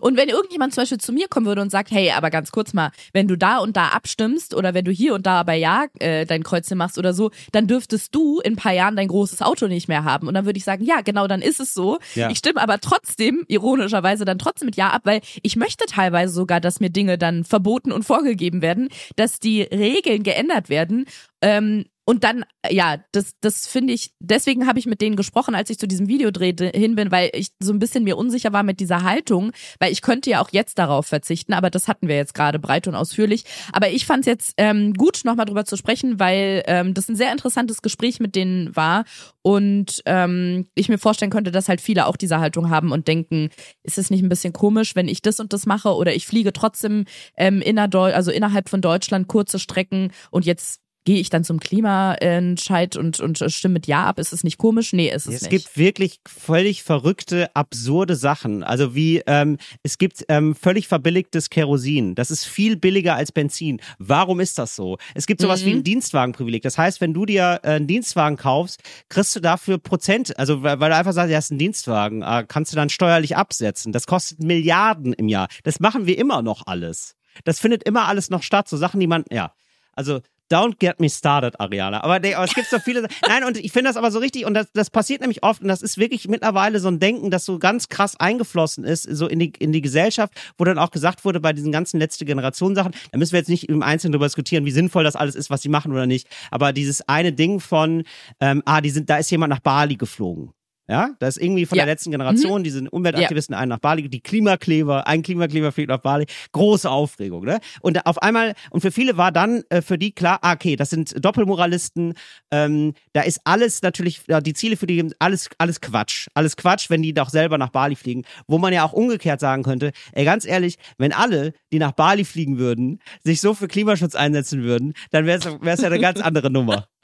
Und 0.00 0.16
wenn 0.16 0.28
irgendjemand 0.28 0.74
zum 0.74 0.82
Beispiel 0.82 0.98
zu 0.98 1.12
mir 1.12 1.28
kommen 1.28 1.46
würde 1.46 1.62
und 1.62 1.70
sagt, 1.70 1.90
hey, 1.90 2.10
aber 2.10 2.30
ganz 2.30 2.50
kurz 2.50 2.72
mal, 2.72 2.90
wenn 3.12 3.28
du 3.28 3.36
da 3.36 3.58
und 3.58 3.76
da 3.76 3.88
abstimmst 3.88 4.54
oder 4.54 4.74
wenn 4.74 4.84
du 4.84 4.90
hier 4.90 5.14
und 5.14 5.26
da 5.26 5.42
bei 5.42 5.56
Ja 5.56 5.86
äh, 5.98 6.26
dein 6.26 6.42
Kreuzchen 6.42 6.78
machst 6.78 6.98
oder 6.98 7.12
so, 7.12 7.30
dann 7.52 7.66
dürftest 7.66 8.14
du 8.14 8.40
in 8.40 8.54
ein 8.54 8.56
paar 8.56 8.72
Jahren 8.72 8.96
dein 8.96 9.08
großes 9.08 9.42
Auto 9.42 9.66
nicht 9.66 9.88
mehr 9.88 10.04
haben. 10.04 10.28
Und 10.28 10.34
dann 10.34 10.46
würde 10.46 10.58
ich 10.58 10.64
sagen, 10.64 10.84
ja, 10.84 11.00
genau, 11.00 11.26
dann 11.26 11.42
ist 11.42 11.60
es 11.60 11.74
so. 11.74 11.98
Ja. 12.14 12.30
Ich 12.30 12.38
stimme 12.38 12.60
aber 12.60 12.80
trotzdem, 12.80 13.44
ironischerweise, 13.48 14.24
dann 14.24 14.38
trotzdem 14.38 14.66
mit 14.66 14.76
Ja 14.76 14.90
ab, 14.90 15.02
weil 15.04 15.20
ich 15.42 15.56
möchte 15.56 15.86
teilweise 15.86 16.32
sogar, 16.32 16.60
dass 16.60 16.80
mir 16.80 16.90
Dinge 16.90 17.18
dann 17.18 17.44
verboten 17.44 17.92
und 17.92 18.04
vorgegeben 18.04 18.62
werden, 18.62 18.88
dass 19.16 19.40
die 19.40 19.62
Regeln 19.62 20.22
geändert 20.22 20.68
werden. 20.68 21.06
Ähm, 21.40 21.84
und 22.08 22.24
dann, 22.24 22.46
ja, 22.70 22.96
das, 23.12 23.34
das 23.42 23.66
finde 23.66 23.92
ich, 23.92 24.14
deswegen 24.18 24.66
habe 24.66 24.78
ich 24.78 24.86
mit 24.86 25.02
denen 25.02 25.14
gesprochen, 25.14 25.54
als 25.54 25.68
ich 25.68 25.78
zu 25.78 25.86
diesem 25.86 26.08
Videodreh 26.08 26.54
d- 26.54 26.70
hin 26.74 26.94
bin, 26.94 27.10
weil 27.10 27.28
ich 27.34 27.48
so 27.62 27.70
ein 27.70 27.78
bisschen 27.78 28.02
mir 28.02 28.16
unsicher 28.16 28.50
war 28.50 28.62
mit 28.62 28.80
dieser 28.80 29.02
Haltung, 29.02 29.52
weil 29.78 29.92
ich 29.92 30.00
könnte 30.00 30.30
ja 30.30 30.40
auch 30.40 30.48
jetzt 30.50 30.78
darauf 30.78 31.06
verzichten, 31.06 31.52
aber 31.52 31.68
das 31.68 31.86
hatten 31.86 32.08
wir 32.08 32.16
jetzt 32.16 32.32
gerade 32.32 32.58
breit 32.58 32.88
und 32.88 32.94
ausführlich. 32.94 33.44
Aber 33.74 33.90
ich 33.90 34.06
fand 34.06 34.20
es 34.20 34.26
jetzt 34.26 34.54
ähm, 34.56 34.94
gut, 34.94 35.20
nochmal 35.24 35.44
drüber 35.44 35.66
zu 35.66 35.76
sprechen, 35.76 36.18
weil 36.18 36.62
ähm, 36.66 36.94
das 36.94 37.10
ein 37.10 37.14
sehr 37.14 37.30
interessantes 37.30 37.82
Gespräch 37.82 38.20
mit 38.20 38.34
denen 38.34 38.74
war 38.74 39.04
und 39.42 40.00
ähm, 40.06 40.66
ich 40.74 40.88
mir 40.88 40.96
vorstellen 40.96 41.30
könnte, 41.30 41.50
dass 41.50 41.68
halt 41.68 41.82
viele 41.82 42.06
auch 42.06 42.16
diese 42.16 42.40
Haltung 42.40 42.70
haben 42.70 42.90
und 42.90 43.06
denken, 43.06 43.50
ist 43.82 43.98
es 43.98 44.08
nicht 44.08 44.22
ein 44.22 44.30
bisschen 44.30 44.54
komisch, 44.54 44.96
wenn 44.96 45.08
ich 45.08 45.20
das 45.20 45.40
und 45.40 45.52
das 45.52 45.66
mache 45.66 45.90
oder 45.94 46.14
ich 46.14 46.26
fliege 46.26 46.54
trotzdem 46.54 47.04
ähm, 47.36 47.60
innerdeu 47.60 48.14
also 48.14 48.30
innerhalb 48.30 48.70
von 48.70 48.80
Deutschland 48.80 49.28
kurze 49.28 49.58
Strecken 49.58 50.10
und 50.30 50.46
jetzt 50.46 50.80
gehe 51.08 51.20
ich 51.20 51.30
dann 51.30 51.42
zum 51.42 51.58
Klimaentscheid 51.58 52.94
und, 52.96 53.18
und 53.18 53.42
stimme 53.50 53.72
mit 53.72 53.86
Ja 53.86 54.04
ab? 54.04 54.18
Ist 54.18 54.34
es 54.34 54.44
nicht 54.44 54.58
komisch? 54.58 54.92
Nee, 54.92 55.08
ist 55.10 55.26
es, 55.26 55.36
Es 55.36 55.40
nicht. 55.42 55.50
gibt 55.50 55.78
wirklich 55.78 56.20
völlig 56.28 56.82
verrückte, 56.82 57.48
absurde 57.56 58.14
Sachen. 58.14 58.62
Also 58.62 58.94
wie, 58.94 59.22
ähm, 59.26 59.56
es 59.82 59.96
gibt 59.96 60.26
ähm, 60.28 60.54
völlig 60.54 60.86
verbilligtes 60.86 61.48
Kerosin. 61.48 62.14
Das 62.14 62.30
ist 62.30 62.44
viel 62.44 62.76
billiger 62.76 63.14
als 63.14 63.32
Benzin. 63.32 63.80
Warum 63.98 64.38
ist 64.38 64.58
das 64.58 64.76
so? 64.76 64.98
Es 65.14 65.26
gibt 65.26 65.40
sowas 65.40 65.62
Mhm. 65.62 65.66
wie 65.66 65.72
ein 65.76 65.82
Dienstwagenprivileg. 65.84 66.62
Das 66.62 66.76
heißt, 66.76 67.00
wenn 67.00 67.14
du 67.14 67.24
dir 67.24 67.60
äh, 67.62 67.68
einen 67.70 67.86
Dienstwagen 67.86 68.36
kaufst, 68.36 68.82
kriegst 69.08 69.34
du 69.34 69.40
dafür 69.40 69.78
Prozent, 69.78 70.38
also 70.38 70.62
weil, 70.62 70.76
du 70.78 70.94
einfach 70.94 71.14
sagst, 71.14 71.30
ja, 71.32 71.38
ist 71.38 71.50
ein 71.50 71.56
Dienstwagen, 71.58 72.20
äh, 72.20 72.44
kannst 72.46 72.72
du 72.72 72.76
dann 72.76 72.90
steuerlich 72.90 73.34
absetzen. 73.34 73.92
Das 73.92 74.06
kostet 74.06 74.42
Milliarden 74.42 75.14
im 75.14 75.28
Jahr. 75.28 75.48
Das 75.62 75.80
machen 75.80 76.04
wir 76.04 76.18
immer 76.18 76.42
noch 76.42 76.66
alles. 76.66 77.14
Das 77.44 77.60
findet 77.60 77.84
immer 77.84 78.08
alles 78.08 78.28
noch 78.28 78.42
statt. 78.42 78.68
So 78.68 78.76
Sachen, 78.76 79.00
die 79.00 79.06
man, 79.06 79.24
ja. 79.30 79.54
Also 79.94 80.20
Don't 80.50 80.78
get 80.78 80.98
me 80.98 81.10
started, 81.10 81.60
Ariana. 81.60 82.02
Aber, 82.02 82.18
nee, 82.20 82.34
aber 82.34 82.44
es 82.44 82.54
gibt 82.54 82.68
so 82.68 82.78
viele. 82.78 83.06
Nein, 83.26 83.44
und 83.44 83.58
ich 83.58 83.70
finde 83.70 83.90
das 83.90 83.96
aber 83.96 84.10
so 84.10 84.18
richtig, 84.18 84.46
und 84.46 84.54
das, 84.54 84.68
das 84.72 84.88
passiert 84.88 85.20
nämlich 85.20 85.42
oft, 85.42 85.60
und 85.60 85.68
das 85.68 85.82
ist 85.82 85.98
wirklich 85.98 86.26
mittlerweile 86.26 86.80
so 86.80 86.88
ein 86.88 86.98
Denken, 86.98 87.30
das 87.30 87.44
so 87.44 87.58
ganz 87.58 87.88
krass 87.88 88.18
eingeflossen 88.18 88.84
ist, 88.84 89.02
so 89.02 89.26
in 89.26 89.38
die, 89.38 89.52
in 89.58 89.72
die 89.72 89.82
Gesellschaft, 89.82 90.32
wo 90.56 90.64
dann 90.64 90.78
auch 90.78 90.90
gesagt 90.90 91.24
wurde, 91.24 91.40
bei 91.40 91.52
diesen 91.52 91.70
ganzen 91.70 91.98
letzte 91.98 92.24
Generation 92.24 92.74
Sachen, 92.74 92.92
da 93.12 93.18
müssen 93.18 93.32
wir 93.32 93.40
jetzt 93.40 93.48
nicht 93.48 93.68
im 93.68 93.82
Einzelnen 93.82 94.12
darüber 94.12 94.26
diskutieren, 94.26 94.64
wie 94.64 94.70
sinnvoll 94.70 95.04
das 95.04 95.16
alles 95.16 95.34
ist, 95.34 95.50
was 95.50 95.60
sie 95.60 95.68
machen 95.68 95.92
oder 95.92 96.06
nicht. 96.06 96.28
Aber 96.50 96.72
dieses 96.72 97.06
eine 97.08 97.32
Ding 97.32 97.60
von, 97.60 98.04
ähm, 98.40 98.62
ah, 98.64 98.80
die 98.80 98.90
sind, 98.90 99.10
da 99.10 99.18
ist 99.18 99.30
jemand 99.30 99.50
nach 99.50 99.60
Bali 99.60 99.96
geflogen. 99.96 100.52
Ja, 100.90 101.10
da 101.18 101.28
ist 101.28 101.36
irgendwie 101.36 101.66
von 101.66 101.76
Ja. 101.76 101.84
der 101.84 101.92
letzten 101.92 102.10
Generation, 102.12 102.64
die 102.64 102.70
sind 102.70 102.88
Umweltaktivisten, 102.88 103.54
einen 103.54 103.68
nach 103.68 103.78
Bali, 103.78 104.08
die 104.08 104.20
Klimakleber, 104.20 105.06
ein 105.06 105.22
Klimakleber 105.22 105.70
fliegt 105.70 105.90
nach 105.90 105.98
Bali, 106.00 106.24
große 106.52 106.88
Aufregung, 106.90 107.44
ne? 107.44 107.58
Und 107.82 108.06
auf 108.06 108.22
einmal, 108.22 108.54
und 108.70 108.80
für 108.80 108.90
viele 108.90 109.18
war 109.18 109.30
dann 109.30 109.62
äh, 109.68 109.82
für 109.82 109.98
die 109.98 110.12
klar, 110.12 110.38
ah, 110.40 110.54
okay, 110.54 110.76
das 110.76 110.88
sind 110.88 111.22
Doppelmoralisten, 111.22 112.14
ähm, 112.50 112.94
da 113.12 113.20
ist 113.20 113.40
alles 113.44 113.82
natürlich, 113.82 114.22
ja, 114.28 114.40
die 114.40 114.54
Ziele 114.54 114.78
für 114.78 114.86
die, 114.86 115.12
alles, 115.18 115.50
alles 115.58 115.82
Quatsch, 115.82 116.28
alles 116.32 116.56
Quatsch, 116.56 116.88
wenn 116.88 117.02
die 117.02 117.12
doch 117.12 117.28
selber 117.28 117.58
nach 117.58 117.68
Bali 117.68 117.94
fliegen, 117.94 118.24
wo 118.46 118.56
man 118.56 118.72
ja 118.72 118.82
auch 118.84 118.94
umgekehrt 118.94 119.40
sagen 119.40 119.64
könnte, 119.64 119.92
ey, 120.12 120.24
ganz 120.24 120.46
ehrlich, 120.46 120.76
wenn 120.96 121.12
alle, 121.12 121.52
die 121.70 121.78
nach 121.78 121.92
Bali 121.92 122.24
fliegen 122.24 122.58
würden, 122.58 123.00
sich 123.22 123.42
so 123.42 123.52
für 123.52 123.68
Klimaschutz 123.68 124.14
einsetzen 124.14 124.62
würden, 124.62 124.94
dann 125.10 125.26
wäre 125.26 125.38
es 125.38 125.80
ja 125.82 125.86
eine 125.86 126.00
ganz 126.00 126.20
andere 126.20 126.50
Nummer. 126.50 126.86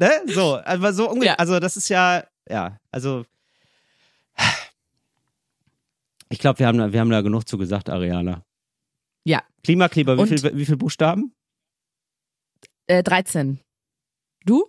Ne? 0.00 0.12
So, 0.26 0.54
also 0.54 0.92
so 0.92 1.10
umge 1.10 1.26
Ja. 1.26 1.34
also 1.34 1.58
das 1.58 1.76
ist 1.76 1.88
ja, 1.88 2.22
ja, 2.48 2.78
also 2.90 3.24
ich 6.30 6.38
glaube, 6.38 6.58
wir 6.58 6.66
haben, 6.66 6.78
da- 6.78 6.92
wir 6.92 7.00
haben 7.00 7.10
da 7.10 7.20
genug 7.22 7.48
zu 7.48 7.56
gesagt, 7.58 7.88
Ariana. 7.88 8.44
Ja. 9.24 9.42
Klimakleber, 9.64 10.16
wie 10.16 10.22
Und- 10.22 10.28
viel, 10.40 10.56
wie 10.56 10.66
viel 10.66 10.76
Buchstaben? 10.76 11.34
Äh, 12.86 13.02
13. 13.02 13.60
Du? 14.44 14.66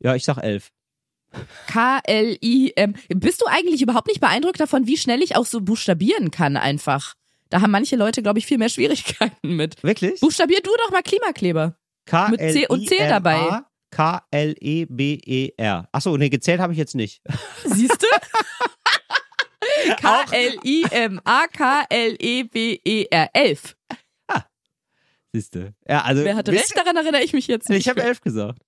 Ja, 0.00 0.14
ich 0.14 0.24
sag 0.24 0.38
elf. 0.38 0.70
K-L-I-M. 1.66 2.94
Bist 3.08 3.42
du 3.42 3.46
eigentlich 3.46 3.82
überhaupt 3.82 4.06
nicht 4.06 4.20
beeindruckt 4.20 4.60
davon, 4.60 4.86
wie 4.86 4.96
schnell 4.96 5.22
ich 5.22 5.36
auch 5.36 5.44
so 5.44 5.60
buchstabieren 5.60 6.30
kann 6.30 6.56
einfach? 6.56 7.14
Da 7.50 7.60
haben 7.60 7.70
manche 7.70 7.96
Leute, 7.96 8.22
glaube 8.22 8.38
ich, 8.38 8.46
viel 8.46 8.58
mehr 8.58 8.68
Schwierigkeiten 8.68 9.56
mit. 9.56 9.82
Wirklich? 9.82 10.20
Buchstabier 10.20 10.60
du 10.62 10.70
doch 10.84 10.90
mal 10.92 11.02
Klimakleber. 11.02 11.76
K 12.06 12.28
mit 12.28 12.40
C 12.40 12.66
und 12.68 12.88
C 12.88 12.96
dabei. 12.98 13.62
K-L-E-B-E-R. 13.96 15.88
Achso, 15.90 16.18
nee, 16.18 16.28
gezählt 16.28 16.60
habe 16.60 16.74
ich 16.74 16.78
jetzt 16.78 16.94
nicht. 16.94 17.22
Siehst 17.64 18.02
du? 18.02 18.06
K-L-I-M-A-K-L-E-B-E-R. 19.96 20.50
Elf. 23.32 23.74
Siehste. 25.32 25.74
Ja, 25.88 26.02
also. 26.02 26.24
Wer 26.24 26.36
hatte 26.36 26.52
recht? 26.52 26.76
Daran 26.76 26.96
erinnere 26.96 27.22
ich 27.22 27.32
mich 27.32 27.46
jetzt 27.46 27.70
nicht. 27.70 27.80
Ich 27.80 27.88
habe 27.88 28.02
elf 28.02 28.20
gesagt. 28.20 28.60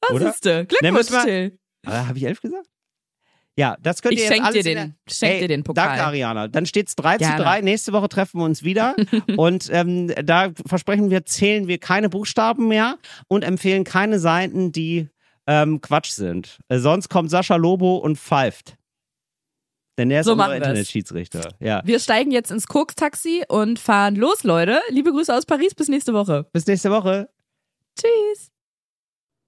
Was 0.00 0.10
oder? 0.10 0.32
siehste? 0.32 0.50
Ne, 0.50 0.66
Glückwunsch, 0.66 1.24
Till. 1.24 1.58
Aber 1.86 2.08
habe 2.08 2.18
ich 2.18 2.24
elf 2.24 2.42
gesagt? 2.42 2.68
Ja, 3.58 3.76
das 3.82 4.02
könnt 4.02 4.14
Ich 4.14 4.20
ihr 4.20 4.24
jetzt 4.26 4.34
schenk 4.34 4.44
alles 4.46 4.62
dir 4.62 4.70
in 4.70 4.76
den- 4.78 4.94
der- 5.06 5.12
schenk 5.14 5.32
Ey, 5.34 5.40
dir 5.40 5.48
den 5.48 5.64
Pokal. 5.64 5.88
Danke, 5.88 6.04
Ariana. 6.04 6.46
Dann 6.46 6.64
steht's 6.64 6.94
3 6.94 7.14
zu 7.14 7.24
Gerne. 7.24 7.42
3. 7.42 7.60
Nächste 7.62 7.92
Woche 7.92 8.08
treffen 8.08 8.38
wir 8.40 8.44
uns 8.44 8.62
wieder. 8.62 8.94
und 9.36 9.68
ähm, 9.72 10.12
da 10.24 10.50
versprechen 10.66 11.10
wir, 11.10 11.26
zählen 11.26 11.66
wir 11.66 11.78
keine 11.78 12.08
Buchstaben 12.08 12.68
mehr 12.68 12.98
und 13.26 13.42
empfehlen 13.42 13.82
keine 13.82 14.20
Seiten, 14.20 14.70
die 14.70 15.08
ähm, 15.48 15.80
Quatsch 15.80 16.10
sind. 16.10 16.58
Äh, 16.68 16.78
sonst 16.78 17.08
kommt 17.08 17.30
Sascha 17.30 17.56
Lobo 17.56 17.96
und 17.96 18.16
pfeift. 18.16 18.76
Denn 19.98 20.10
der 20.10 20.20
ist 20.20 20.26
So 20.26 20.32
unser. 20.34 20.54
Internetschiedsrichter. 20.54 21.54
Ja. 21.58 21.82
Wir 21.84 21.98
steigen 21.98 22.30
jetzt 22.30 22.52
ins 22.52 22.68
Koks-Taxi 22.68 23.42
und 23.48 23.80
fahren 23.80 24.14
los, 24.14 24.44
Leute. 24.44 24.80
Liebe 24.90 25.10
Grüße 25.10 25.34
aus 25.34 25.44
Paris. 25.46 25.74
Bis 25.74 25.88
nächste 25.88 26.12
Woche. 26.14 26.46
Bis 26.52 26.64
nächste 26.68 26.92
Woche. 26.92 27.28
Tschüss. 27.98 28.52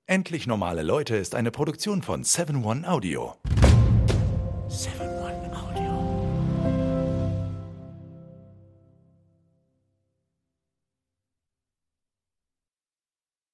Endlich 0.06 0.48
normale 0.48 0.82
Leute 0.82 1.14
ist 1.14 1.36
eine 1.36 1.52
Produktion 1.52 2.02
von 2.02 2.24
7 2.24 2.64
One 2.64 2.88
Audio. 2.90 3.36
seven. 4.70 5.19